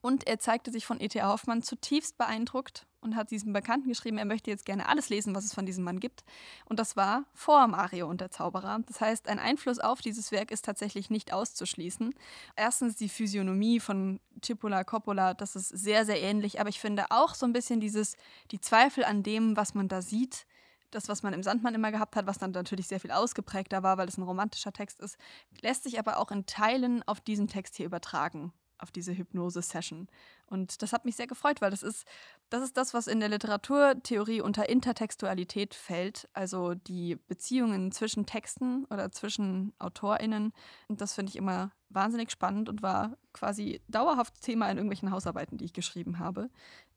Und 0.00 0.26
er 0.26 0.38
zeigte 0.38 0.70
sich 0.70 0.86
von 0.86 1.00
E.T.A. 1.00 1.28
Hoffmann 1.28 1.62
zutiefst 1.62 2.16
beeindruckt 2.16 2.86
und 3.04 3.14
hat 3.14 3.30
diesem 3.30 3.52
Bekannten 3.52 3.88
geschrieben, 3.88 4.18
er 4.18 4.24
möchte 4.24 4.50
jetzt 4.50 4.64
gerne 4.64 4.88
alles 4.88 5.08
lesen, 5.08 5.34
was 5.34 5.44
es 5.44 5.54
von 5.54 5.66
diesem 5.66 5.84
Mann 5.84 6.00
gibt. 6.00 6.24
Und 6.64 6.78
das 6.78 6.96
war 6.96 7.24
vor 7.32 7.68
Mario 7.68 8.08
und 8.08 8.20
der 8.20 8.30
Zauberer. 8.30 8.80
Das 8.86 9.00
heißt, 9.00 9.28
ein 9.28 9.38
Einfluss 9.38 9.78
auf 9.78 10.00
dieses 10.00 10.32
Werk 10.32 10.50
ist 10.50 10.64
tatsächlich 10.64 11.10
nicht 11.10 11.32
auszuschließen. 11.32 12.14
Erstens 12.56 12.96
die 12.96 13.08
Physiognomie 13.08 13.78
von 13.78 14.20
Cipolla 14.42 14.82
Coppola, 14.82 15.34
das 15.34 15.54
ist 15.54 15.68
sehr, 15.68 16.04
sehr 16.04 16.20
ähnlich, 16.20 16.60
aber 16.60 16.70
ich 16.70 16.80
finde 16.80 17.06
auch 17.10 17.34
so 17.34 17.46
ein 17.46 17.52
bisschen 17.52 17.80
dieses, 17.80 18.16
die 18.50 18.60
Zweifel 18.60 19.04
an 19.04 19.22
dem, 19.22 19.56
was 19.56 19.74
man 19.74 19.88
da 19.88 20.02
sieht, 20.02 20.46
das, 20.94 21.08
was 21.08 21.22
man 21.22 21.32
im 21.32 21.42
Sandmann 21.42 21.74
immer 21.74 21.90
gehabt 21.90 22.16
hat, 22.16 22.26
was 22.26 22.38
dann 22.38 22.52
natürlich 22.52 22.86
sehr 22.86 23.00
viel 23.00 23.10
ausgeprägter 23.10 23.82
war, 23.82 23.98
weil 23.98 24.08
es 24.08 24.16
ein 24.16 24.22
romantischer 24.22 24.72
Text 24.72 25.00
ist, 25.00 25.18
lässt 25.60 25.84
sich 25.84 25.98
aber 25.98 26.18
auch 26.18 26.30
in 26.30 26.46
Teilen 26.46 27.02
auf 27.02 27.20
diesen 27.20 27.48
Text 27.48 27.76
hier 27.76 27.86
übertragen, 27.86 28.52
auf 28.78 28.90
diese 28.90 29.16
Hypnose-Session. 29.16 30.08
Und 30.46 30.82
das 30.82 30.92
hat 30.92 31.04
mich 31.04 31.16
sehr 31.16 31.26
gefreut, 31.26 31.60
weil 31.60 31.70
das 31.70 31.82
ist, 31.82 32.06
das 32.50 32.62
ist 32.62 32.76
das, 32.76 32.94
was 32.94 33.06
in 33.06 33.20
der 33.20 33.28
Literaturtheorie 33.28 34.40
unter 34.40 34.68
Intertextualität 34.68 35.74
fällt, 35.74 36.28
also 36.32 36.74
die 36.74 37.16
Beziehungen 37.16 37.92
zwischen 37.92 38.26
Texten 38.26 38.84
oder 38.86 39.10
zwischen 39.10 39.72
AutorInnen. 39.78 40.52
Und 40.88 41.00
das 41.00 41.14
finde 41.14 41.30
ich 41.30 41.36
immer 41.36 41.72
wahnsinnig 41.88 42.30
spannend 42.30 42.68
und 42.68 42.82
war 42.82 43.16
quasi 43.32 43.80
dauerhaft 43.88 44.40
Thema 44.42 44.70
in 44.70 44.76
irgendwelchen 44.76 45.10
Hausarbeiten, 45.10 45.58
die 45.58 45.64
ich 45.64 45.72
geschrieben 45.72 46.18
habe. 46.18 46.50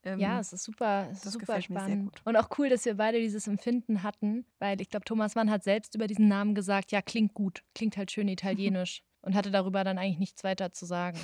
Ähm, 0.04 0.20
Ja, 0.20 0.40
es 0.40 0.54
ist 0.54 0.64
super, 0.64 1.08
es 1.10 1.18
ist 1.18 1.26
das 1.28 1.34
super 1.34 1.46
gefällt 1.46 1.70
mir 1.70 1.80
sehr 1.80 1.88
spannend. 1.88 2.12
gut. 2.12 2.22
Und 2.26 2.36
auch 2.36 2.50
cool, 2.58 2.70
dass 2.70 2.86
wir 2.86 2.96
beide 2.96 3.20
dieses 3.20 3.48
Empfinden 3.48 4.04
hatten, 4.04 4.46
weil 4.60 4.82
ich 4.82 4.90
glaube, 4.90 5.06
Thomas 5.06 5.36
Mann 5.36 5.50
hat 5.52 5.64
selbst 5.64 5.96
über 5.96 6.08
diesen 6.08 6.28
Namen 6.28 6.56
gesagt, 6.56 6.92
ja, 6.92 7.02
klingt 7.02 7.34
gut, 7.34 7.64
klingt 7.76 7.98
halt 7.98 8.12
schön 8.12 8.28
italienisch 8.28 9.04
und 9.22 9.36
hatte 9.36 9.52
darüber 9.52 9.84
dann 9.84 9.98
eigentlich 9.98 10.20
nichts 10.20 10.44
weiter 10.44 10.72
zu 10.74 10.86
sagen. 10.86 11.20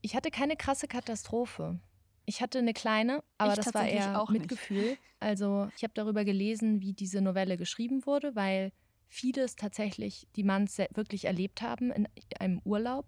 Ich 0.00 0.14
hatte 0.14 0.30
keine 0.30 0.56
krasse 0.56 0.86
Katastrophe. 0.88 1.80
Ich 2.24 2.42
hatte 2.42 2.58
eine 2.58 2.74
kleine, 2.74 3.22
aber 3.38 3.52
Ich 3.54 3.60
das 3.60 3.74
war 3.74 3.86
eher 3.88 4.20
auch 4.20 4.30
nicht. 4.30 4.42
Mitgefühl. 4.42 4.96
Also 5.18 5.68
ich 5.76 5.82
habe 5.82 5.94
darüber 5.94 6.24
gelesen, 6.24 6.80
wie 6.80 6.92
diese 6.92 7.20
Novelle 7.20 7.56
geschrieben 7.56 8.04
wurde, 8.06 8.36
weil 8.36 8.72
vieles 9.08 9.56
tatsächlich 9.56 10.28
die 10.36 10.44
Manns 10.44 10.78
wirklich 10.94 11.24
erlebt 11.24 11.62
haben 11.62 11.90
in 11.90 12.06
einem 12.38 12.60
Urlaub. 12.64 13.06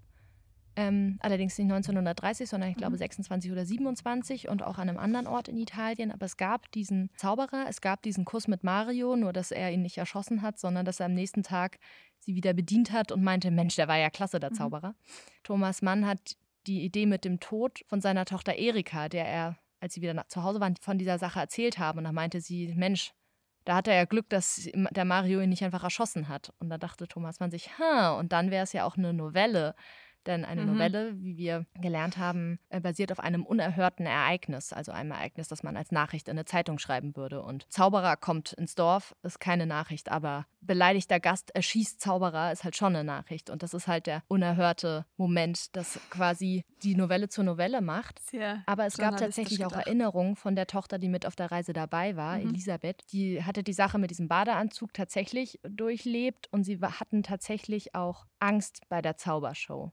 Ähm, 0.77 1.19
allerdings 1.21 1.59
nicht 1.59 1.67
1930, 1.71 2.49
sondern 2.49 2.71
ich 2.71 2.77
glaube 2.77 2.95
Mhm. 2.95 2.99
26 3.01 3.53
oder 3.53 3.67
27 3.67 4.49
und 4.49 4.63
auch 4.63 4.79
an 4.79 4.89
einem 4.89 4.99
anderen 4.99 5.27
Ort 5.27 5.49
in 5.49 5.59
Italien. 5.59 6.11
Aber 6.13 6.25
es 6.25 6.37
gab 6.39 6.71
diesen 6.73 7.11
Zauberer, 7.17 7.67
es 7.69 7.81
gab 7.83 8.03
diesen 8.03 8.25
Kuss 8.25 8.49
mit 8.49 8.65
Mario, 8.65 9.17
nur 9.17 9.33
dass 9.33 9.51
er 9.51 9.71
ihn 9.73 9.83
nicht 9.83 9.99
erschossen 9.99 10.41
hat, 10.43 10.59
sondern 10.59 10.87
dass 10.87 11.01
er 11.01 11.07
am 11.07 11.15
nächsten 11.15 11.43
Tag 11.43 11.79
sie 12.21 12.35
wieder 12.35 12.55
bedient 12.55 12.93
hat 12.93 13.13
und 13.13 13.23
meinte, 13.23 13.51
Mensch, 13.51 13.77
der 13.77 13.89
war 13.89 13.99
ja 13.99 14.09
klasse, 14.11 14.41
der 14.41 14.51
Mhm. 14.53 14.55
Zauberer. 14.55 14.95
Thomas 15.43 15.83
Mann 15.83 16.07
hat 16.07 16.37
die 16.67 16.85
Idee 16.85 17.07
mit 17.07 17.25
dem 17.25 17.41
Tod 17.41 17.81
von 17.87 18.01
seiner 18.01 18.25
Tochter 18.25 18.55
Erika, 18.55 19.09
der 19.09 19.27
er, 19.27 19.57
als 19.81 19.95
sie 19.95 20.03
wieder 20.03 20.15
nach, 20.15 20.29
zu 20.29 20.43
Hause 20.43 20.61
waren, 20.61 20.77
von 20.77 20.99
dieser 20.99 21.19
Sache 21.19 21.41
erzählt 21.41 21.79
haben. 21.79 21.99
Und 21.99 22.05
da 22.05 22.13
meinte 22.13 22.41
sie, 22.41 22.75
Mensch, 22.75 23.13
da 23.65 23.77
hat 23.77 23.89
er 23.89 23.95
ja 23.95 24.05
Glück, 24.05 24.29
dass 24.29 24.69
der 24.75 25.05
Mario 25.05 25.41
ihn 25.41 25.51
nicht 25.51 25.65
einfach 25.65 25.85
erschossen 25.85 26.29
hat. 26.29 26.53
Und 26.59 26.71
da 26.71 26.79
dachte 26.79 27.09
Thomas 27.09 27.41
Mann 27.41 27.51
sich, 27.51 27.79
ha, 27.79 28.19
und 28.19 28.33
dann 28.33 28.51
wäre 28.51 28.65
es 28.65 28.73
ja 28.73 28.85
auch 28.85 28.97
eine 28.97 29.13
Novelle. 29.13 29.75
Denn 30.27 30.45
eine 30.45 30.63
Mhm. 30.63 30.73
Novelle, 30.73 31.19
wie 31.21 31.37
wir 31.37 31.67
gelernt 31.81 32.19
haben, 32.19 32.59
äh, 32.69 32.81
basiert 32.81 33.11
auf 33.13 33.21
einem 33.21 33.45
unerhörten 33.45 34.07
Ereignis, 34.07 34.73
also 34.73 34.93
einem 34.93 35.13
Ereignis, 35.13 35.49
das 35.49 35.63
man 35.63 35.77
als 35.77 35.93
Nachricht 35.93 36.29
in 36.29 36.33
eine 36.33 36.45
Zeitung 36.45 36.79
schreiben 36.79 37.17
würde. 37.17 37.43
Und 37.43 37.67
Zauberer 37.71 38.17
kommt 38.17 38.53
ins 38.53 38.75
Dorf, 38.75 39.15
ist 39.23 39.41
keine 39.41 39.67
Nachricht, 39.67 40.11
aber 40.11 40.47
beleidigter 40.61 41.21
Gast 41.21 41.55
erschießt 41.55 42.01
Zauberer, 42.01 42.53
ist 42.53 42.65
halt 42.65 42.77
schon 42.77 42.95
eine 42.95 43.05
Nachricht. 43.05 43.49
Und 43.51 43.63
das 43.63 43.73
ist 43.75 43.87
halt 43.89 44.07
der 44.07 44.23
unerhörte 44.29 45.07
Moment, 45.17 45.75
das 45.75 45.99
quasi 46.11 46.65
die 46.83 46.95
Novelle 46.95 47.29
zur 47.29 47.45
Novelle 47.45 47.81
macht. 47.81 48.19
Sehr 48.31 48.63
Aber 48.67 48.85
es 48.87 48.97
gab 48.99 49.17
tatsächlich 49.17 49.65
auch 49.65 49.71
gedacht. 49.71 49.87
Erinnerungen 49.87 50.37
von 50.37 50.55
der 50.55 50.67
Tochter, 50.67 50.99
die 50.99 51.09
mit 51.09 51.27
auf 51.27 51.35
der 51.37 51.51
Reise 51.51 51.73
dabei 51.73 52.17
war, 52.17 52.39
Mhm. 52.39 52.51
Elisabeth. 52.51 53.03
Die 53.13 53.43
hatte 53.43 53.63
die 53.63 53.73
Sache 53.73 53.99
mit 53.99 54.11
diesem 54.11 54.29
Badeanzug 54.29 54.93
tatsächlich 54.93 55.59
durchlebt 55.63 56.49
und 56.53 56.65
sie 56.65 56.79
hatten 56.81 57.23
tatsächlich 57.23 57.95
auch 57.95 58.27
Angst 58.41 58.83
bei 58.89 59.01
der 59.03 59.17
Zaubershow. 59.17 59.93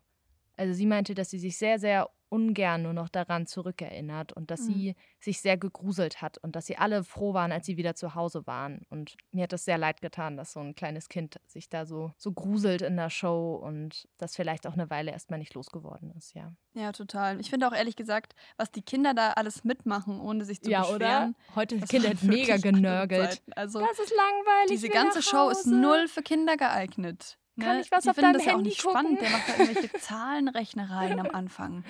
Also 0.55 0.73
sie 0.73 0.87
meinte, 0.87 1.13
dass 1.13 1.29
sie 1.29 1.37
sich 1.39 1.57
sehr, 1.57 1.77
sehr 1.77 2.09
ungern 2.29 2.81
nur 2.81 2.91
noch 2.91 3.07
daran 3.07 3.45
zurückerinnert 3.47 4.33
und 4.33 4.51
dass 4.51 4.61
Mhm. 4.61 4.65
sie 4.73 4.95
sich 5.21 5.39
sehr 5.39 5.55
gegruselt 5.55 6.21
hat 6.21 6.37
und 6.39 6.57
dass 6.57 6.65
sie 6.65 6.75
alle 6.77 7.05
froh 7.05 7.33
waren, 7.33 7.53
als 7.53 7.65
sie 7.67 7.77
wieder 7.77 7.95
zu 7.95 8.15
Hause 8.15 8.45
waren. 8.47 8.81
Und 8.89 9.15
mir 9.31 9.43
hat 9.43 9.53
das 9.53 9.63
sehr 9.63 9.77
leid 9.77 10.01
getan, 10.01 10.35
dass 10.35 10.51
so 10.51 10.59
ein 10.59 10.75
kleines 10.75 11.07
Kind 11.07 11.39
sich 11.45 11.69
da 11.69 11.85
so, 11.85 12.11
so 12.17 12.33
gruselt 12.33 12.81
in 12.81 12.97
der 12.97 13.09
Show 13.09 13.55
und 13.55 14.09
das 14.17 14.35
vielleicht 14.35 14.67
auch 14.67 14.73
eine 14.73 14.89
Weile 14.89 15.11
erstmal 15.11 15.39
nicht 15.39 15.53
losgeworden 15.53 16.11
ist, 16.17 16.33
ja. 16.33 16.51
Ja, 16.73 16.91
total. 16.91 17.39
Ich 17.39 17.49
finde 17.49 17.65
auch 17.67 17.73
ehrlich 17.73 17.95
gesagt, 17.95 18.33
was 18.57 18.71
die 18.71 18.81
Kinder 18.81 19.13
da 19.13 19.31
alles 19.33 19.63
mitmachen, 19.63 20.19
ohne 20.19 20.43
sich 20.43 20.61
zu 20.61 20.69
beschweren. 20.69 21.35
Heute 21.55 21.77
das 21.77 21.87
Kinder 21.89 22.09
mega 22.23 22.57
genörgelt. 22.57 23.41
Also 23.55 23.79
Das 23.79 23.99
ist 23.99 24.13
langweilig. 24.13 24.69
diese 24.71 24.89
ganze 24.89 25.21
Show 25.21 25.49
ist 25.49 25.65
null 25.65 26.07
für 26.09 26.23
Kinder 26.23 26.57
geeignet. 26.57 27.37
Ne? 27.57 27.65
Kann 27.65 27.79
ich 27.79 27.91
was 27.91 28.03
die 28.03 28.09
auf 28.11 28.15
deinem 28.15 28.33
das 28.33 28.45
ja 28.45 28.51
auch 28.53 28.55
Handy 28.57 28.69
nicht 28.69 28.81
gucken? 28.83 28.99
spannend. 29.17 29.21
Der 29.21 29.29
macht 29.31 29.49
da 29.49 29.57
irgendwelche 29.63 29.91
Zahlenrechnereien 29.99 31.19
am 31.19 31.29
Anfang. 31.31 31.83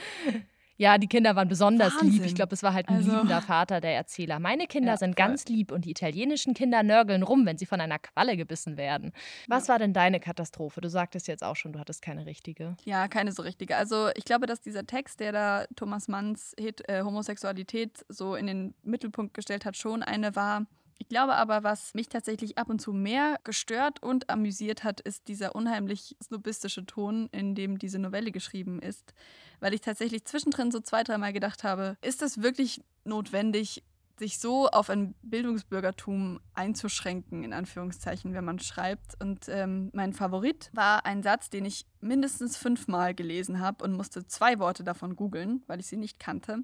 Ja, 0.79 0.99
die 0.99 1.07
Kinder 1.07 1.35
waren 1.35 1.47
besonders 1.47 1.93
lieb. 2.01 2.11
Wahnsinn. 2.11 2.23
Ich 2.25 2.35
glaube, 2.35 2.53
es 2.53 2.61
war 2.61 2.71
halt 2.71 2.87
ein 2.87 2.97
Also- 2.97 3.11
liebender 3.11 3.41
Vater, 3.41 3.81
der 3.81 3.95
Erzähler. 3.95 4.39
Meine 4.39 4.67
Kinder 4.67 4.91
Ja, 4.91 4.97
sind 4.97 5.17
voll. 5.17 5.25
ganz 5.27 5.45
lieb 5.47 5.71
und 5.71 5.85
die 5.85 5.89
italienischen 5.89 6.53
Kinder 6.53 6.83
nörgeln 6.83 7.23
rum, 7.23 7.47
wenn 7.47 7.57
sie 7.57 7.65
von 7.65 7.81
einer 7.81 7.97
Qualle 7.97 8.37
gebissen 8.37 8.77
werden. 8.77 9.11
Was 9.47 9.69
war 9.69 9.79
denn 9.79 9.91
deine 9.93 10.19
Katastrophe? 10.19 10.79
Du 10.79 10.87
sagtest 10.89 11.27
jetzt 11.27 11.43
auch 11.43 11.55
schon, 11.55 11.73
du 11.73 11.79
hattest 11.79 12.03
keine 12.03 12.27
richtige. 12.27 12.77
Ja, 12.85 13.07
keine 13.07 13.31
so 13.31 13.41
richtige. 13.41 13.75
Also 13.75 14.09
ich 14.15 14.23
glaube, 14.23 14.45
dass 14.45 14.61
dieser 14.61 14.85
Text, 14.85 15.19
der 15.19 15.31
da 15.31 15.65
Thomas 15.75 16.07
Manns 16.07 16.53
Het 16.59 16.87
äh, 16.87 17.01
Homosexualität 17.01 18.05
so 18.07 18.35
in 18.35 18.45
den 18.45 18.75
Mittelpunkt 18.83 19.33
gestellt 19.33 19.65
hat, 19.65 19.75
schon 19.77 20.03
eine 20.03 20.35
war. 20.35 20.67
Ich 20.99 21.07
glaube 21.09 21.35
aber, 21.35 21.63
was 21.63 21.93
mich 21.93 22.09
tatsächlich 22.09 22.57
ab 22.57 22.69
und 22.69 22.81
zu 22.81 22.91
mehr 22.91 23.39
gestört 23.43 24.01
und 24.01 24.29
amüsiert 24.29 24.83
hat, 24.83 24.99
ist 24.99 25.27
dieser 25.27 25.55
unheimlich 25.55 26.15
snobistische 26.23 26.85
Ton, 26.85 27.29
in 27.31 27.55
dem 27.55 27.77
diese 27.77 27.99
Novelle 27.99 28.31
geschrieben 28.31 28.79
ist. 28.81 29.13
Weil 29.59 29.73
ich 29.73 29.81
tatsächlich 29.81 30.25
zwischendrin 30.25 30.71
so 30.71 30.79
zwei, 30.79 31.03
dreimal 31.03 31.33
gedacht 31.33 31.63
habe, 31.63 31.97
ist 32.01 32.21
es 32.21 32.41
wirklich 32.41 32.81
notwendig, 33.03 33.83
sich 34.19 34.39
so 34.39 34.67
auf 34.67 34.89
ein 34.89 35.13
Bildungsbürgertum 35.21 36.39
einzuschränken, 36.53 37.43
in 37.43 37.53
Anführungszeichen, 37.53 38.33
wenn 38.33 38.45
man 38.45 38.59
schreibt. 38.59 39.21
Und 39.21 39.47
ähm, 39.47 39.89
mein 39.93 40.13
Favorit 40.13 40.71
war 40.73 41.05
ein 41.05 41.21
Satz, 41.21 41.49
den 41.49 41.65
ich 41.65 41.85
mindestens 42.01 42.57
fünfmal 42.57 43.13
gelesen 43.13 43.59
habe 43.59 43.83
und 43.83 43.93
musste 43.93 44.25
zwei 44.27 44.59
Worte 44.59 44.83
davon 44.83 45.15
googeln, 45.15 45.63
weil 45.67 45.79
ich 45.79 45.87
sie 45.87 45.97
nicht 45.97 46.19
kannte. 46.19 46.59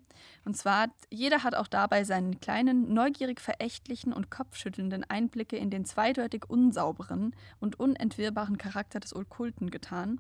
Und 0.46 0.58
zwar, 0.58 0.88
jeder 1.10 1.44
hat 1.44 1.56
auch 1.56 1.68
dabei 1.68 2.04
seinen 2.04 2.40
kleinen, 2.40 2.94
neugierig 2.94 3.42
verächtlichen 3.42 4.14
und 4.14 4.30
kopfschüttelnden 4.30 5.04
Einblicke 5.04 5.58
in 5.58 5.70
den 5.70 5.86
zweideutig 5.86 6.50
unsauberen 6.50 7.36
und 7.60 7.80
unentwirrbaren 7.80 8.58
Charakter 8.58 9.00
des 9.00 9.16
Okkulten 9.16 9.70
getan, 9.70 10.20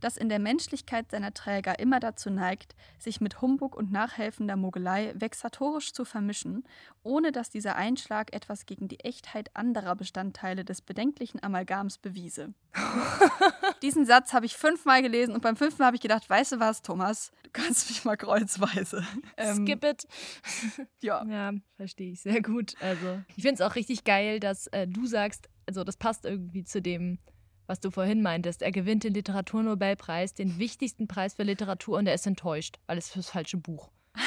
das 0.00 0.16
in 0.16 0.28
der 0.28 0.38
Menschlichkeit 0.38 1.10
seiner 1.10 1.34
Träger 1.34 1.78
immer 1.78 2.00
dazu 2.00 2.30
neigt, 2.30 2.74
sich 2.98 3.20
mit 3.20 3.40
Humbug 3.42 3.76
und 3.76 3.92
nachhelfender 3.92 4.56
Mogelei 4.56 5.12
vexatorisch 5.16 5.92
zu 5.92 6.04
vermischen, 6.04 6.64
ohne 7.02 7.32
dass 7.32 7.50
dieser 7.50 7.76
Einschlag 7.76 8.32
etwas 8.32 8.66
gegen 8.66 8.88
die 8.88 9.00
Echtheit 9.00 9.50
anderer 9.54 9.94
Bestandteile 9.94 10.64
des 10.64 10.80
bedenklichen 10.80 11.42
Amalgams 11.42 11.98
bewiese. 11.98 12.54
Diesen 13.82 14.06
Satz 14.06 14.32
habe 14.32 14.46
ich 14.46 14.56
fünfmal 14.56 15.02
gelesen 15.02 15.34
und 15.34 15.42
beim 15.42 15.56
fünften 15.56 15.84
habe 15.84 15.96
ich 15.96 16.02
gedacht, 16.02 16.28
weißt 16.28 16.52
du 16.52 16.60
was, 16.60 16.82
Thomas, 16.82 17.30
du 17.42 17.50
kannst 17.52 17.90
mich 17.90 18.04
mal 18.04 18.16
kreuzweise. 18.16 19.06
Ähm, 19.36 19.66
Skip 19.66 19.84
it. 19.84 20.06
Ja. 21.00 21.24
Ja, 21.26 21.52
verstehe 21.76 22.12
ich 22.12 22.22
sehr 22.22 22.40
gut. 22.40 22.74
Also, 22.80 23.20
ich 23.36 23.42
finde 23.42 23.54
es 23.54 23.60
auch 23.60 23.74
richtig 23.74 24.04
geil, 24.04 24.40
dass 24.40 24.68
äh, 24.68 24.86
du 24.86 25.06
sagst, 25.06 25.48
also 25.66 25.84
das 25.84 25.96
passt 25.96 26.24
irgendwie 26.24 26.64
zu 26.64 26.80
dem, 26.80 27.18
was 27.66 27.80
du 27.80 27.90
vorhin 27.90 28.22
meintest. 28.22 28.62
Er 28.62 28.72
gewinnt 28.72 29.04
den 29.04 29.14
Literaturnobelpreis, 29.14 30.34
den 30.34 30.58
wichtigsten 30.58 31.08
Preis 31.08 31.34
für 31.34 31.42
Literatur 31.42 31.98
und 31.98 32.06
er 32.06 32.14
ist 32.14 32.26
enttäuscht, 32.26 32.78
weil 32.86 32.98
es 32.98 33.10
fürs 33.10 33.30
falsche 33.30 33.56
Buch. 33.56 33.90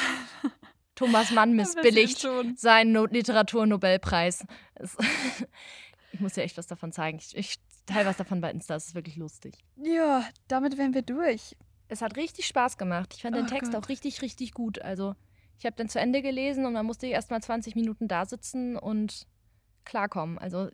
Thomas 0.98 1.30
Mann 1.30 1.52
missbilligt 1.56 2.20
schon. 2.20 2.56
seinen 2.56 2.92
no 2.92 3.06
Literaturnobelpreis. 3.06 4.44
Ich 6.10 6.20
muss 6.20 6.32
dir 6.32 6.42
echt 6.42 6.56
was 6.56 6.66
davon 6.66 6.90
zeigen. 6.90 7.18
Ich, 7.18 7.36
ich 7.36 7.56
teile 7.86 8.06
was 8.06 8.16
davon 8.16 8.40
bei 8.40 8.50
Insta, 8.50 8.74
es 8.74 8.88
ist 8.88 8.94
wirklich 8.94 9.16
lustig. 9.16 9.58
Ja, 9.76 10.24
damit 10.48 10.78
wären 10.78 10.94
wir 10.94 11.02
durch. 11.02 11.54
Es 11.88 12.00
hat 12.02 12.16
richtig 12.16 12.46
Spaß 12.46 12.78
gemacht. 12.78 13.12
Ich 13.14 13.22
fand 13.22 13.36
den 13.36 13.44
Oh 13.44 13.48
Text 13.48 13.72
Gott. 13.72 13.84
auch 13.84 13.88
richtig, 13.90 14.22
richtig 14.22 14.52
gut. 14.52 14.80
Also, 14.80 15.14
ich 15.58 15.66
habe 15.66 15.76
den 15.76 15.88
zu 15.88 16.00
Ende 16.00 16.22
gelesen 16.22 16.64
und 16.64 16.74
dann 16.74 16.86
musste 16.86 17.06
ich 17.06 17.12
erst 17.12 17.30
mal 17.30 17.42
20 17.42 17.76
Minuten 17.76 18.08
da 18.08 18.24
sitzen 18.24 18.76
und 18.76 19.26
klarkommen. 19.84 20.38
Also, 20.38 20.68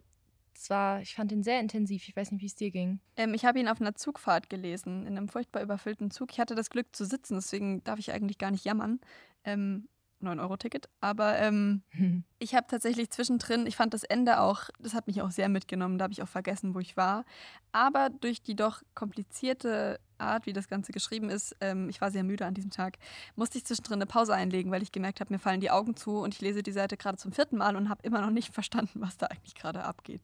es 0.57 0.71
war, 0.71 1.01
ich 1.03 1.15
fand 1.17 1.33
ihn 1.33 1.43
sehr 1.43 1.59
intensiv. 1.59 2.09
Ich 2.09 2.15
weiß 2.17 2.31
nicht, 2.31 2.41
wie 2.41 2.47
es 2.47 2.55
dir 2.55 2.71
ging. 2.71 3.01
Ähm, 3.17 3.35
ich 3.35 3.45
habe 3.45 3.59
ihn 3.59 3.67
auf 3.69 3.81
einer 3.81 3.97
Zugfahrt 3.97 4.49
gelesen, 4.49 5.05
in 5.05 5.17
einem 5.17 5.29
furchtbar 5.29 5.63
überfüllten 5.63 6.13
Zug. 6.13 6.31
Ich 6.33 6.39
hatte 6.39 6.55
das 6.55 6.71
Glück 6.71 6.95
zu 6.95 7.05
sitzen, 7.05 7.35
deswegen 7.35 7.83
darf 7.83 7.99
ich 7.99 8.13
eigentlich 8.13 8.39
gar 8.39 8.53
nicht 8.53 8.65
jammern. 8.65 9.01
Ähm, 9.45 9.89
9-Euro-Ticket. 10.27 10.89
Aber 11.01 11.39
ähm, 11.39 11.83
ich 12.39 12.55
habe 12.55 12.67
tatsächlich 12.69 13.11
zwischendrin, 13.11 13.67
ich 13.67 13.77
fand 13.77 13.95
das 13.95 14.05
Ende 14.05 14.41
auch, 14.41 14.71
das 14.79 14.95
hat 14.95 15.07
mich 15.07 15.23
auch 15.23 15.31
sehr 15.31 15.49
mitgenommen, 15.49 15.99
da 15.99 16.05
habe 16.05 16.13
ich 16.13 16.23
auch 16.23 16.29
vergessen, 16.29 16.75
wo 16.75 16.79
ich 16.79 16.97
war. 16.97 17.25
Aber 17.73 18.11
durch 18.11 18.43
die 18.43 18.57
doch 18.57 18.83
komplizierte 18.95 20.01
Art, 20.19 20.47
wie 20.47 20.53
das 20.53 20.69
Ganze 20.69 20.93
geschrieben 20.93 21.31
ist, 21.31 21.57
ähm, 21.61 21.89
ich 21.89 22.01
war 22.01 22.11
sehr 22.11 22.25
müde 22.25 22.47
an 22.47 22.55
diesem 22.55 22.71
Tag, 22.71 22.99
musste 23.37 23.59
ich 23.59 23.65
zwischendrin 23.65 23.95
eine 23.95 24.07
Pause 24.07 24.35
einlegen, 24.35 24.71
weil 24.71 24.83
ich 24.83 24.93
gemerkt 24.93 25.21
habe, 25.21 25.33
mir 25.33 25.39
fallen 25.39 25.61
die 25.61 25.71
Augen 25.71 25.97
zu 25.97 26.19
und 26.19 26.35
ich 26.35 26.41
lese 26.41 26.63
die 26.63 26.73
Seite 26.73 26.97
gerade 26.97 27.19
zum 27.19 27.33
vierten 27.33 27.57
Mal 27.57 27.77
und 27.77 27.89
habe 27.89 28.03
immer 28.03 28.21
noch 28.21 28.31
nicht 28.31 28.55
verstanden, 28.55 29.01
was 29.01 29.17
da 29.17 29.27
eigentlich 29.27 29.55
gerade 29.55 29.85
abgeht. 29.85 30.23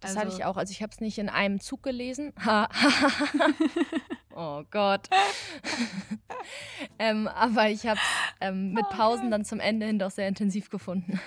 Das 0.00 0.10
Also- 0.16 0.20
hatte 0.20 0.36
ich 0.38 0.44
auch. 0.44 0.56
Also, 0.56 0.72
ich 0.72 0.82
habe 0.82 0.90
es 0.92 1.00
nicht 1.00 1.18
in 1.18 1.28
einem 1.28 1.60
Zug 1.60 1.82
gelesen. 1.82 2.32
oh 4.34 4.62
Gott. 4.70 5.08
ähm, 6.98 7.28
aber 7.28 7.68
ich 7.68 7.86
habe 7.86 7.98
es 8.00 8.46
ähm, 8.48 8.72
mit 8.72 8.88
Pausen 8.88 9.30
dann 9.30 9.44
zum 9.44 9.60
Ende 9.60 9.86
hin 9.86 9.98
doch 9.98 10.10
sehr 10.10 10.28
intensiv 10.28 10.70
gefunden. 10.70 11.20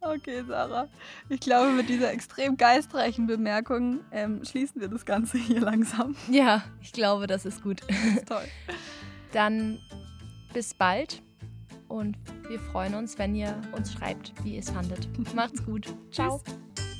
Okay, 0.00 0.42
Sarah. 0.46 0.88
Ich 1.30 1.40
glaube, 1.40 1.72
mit 1.72 1.88
dieser 1.88 2.12
extrem 2.12 2.56
geistreichen 2.58 3.26
Bemerkung 3.26 4.00
ähm, 4.12 4.44
schließen 4.44 4.80
wir 4.80 4.88
das 4.88 5.06
Ganze 5.06 5.38
hier 5.38 5.60
langsam. 5.60 6.14
ja, 6.30 6.62
ich 6.82 6.92
glaube, 6.92 7.26
das 7.26 7.46
ist 7.46 7.62
gut. 7.62 7.80
Das 7.88 7.96
ist 8.16 8.28
toll. 8.28 8.44
Dann 9.32 9.78
bis 10.52 10.74
bald 10.74 11.22
und 11.88 12.16
wir 12.48 12.58
freuen 12.58 12.94
uns, 12.94 13.18
wenn 13.18 13.34
ihr 13.34 13.60
uns 13.72 13.92
schreibt, 13.92 14.32
wie 14.44 14.54
ihr 14.54 14.60
es 14.60 14.70
fandet. 14.70 15.08
Macht's 15.34 15.64
gut. 15.64 15.92
Ciao. 16.10 16.40
Tschüss. 16.44 16.93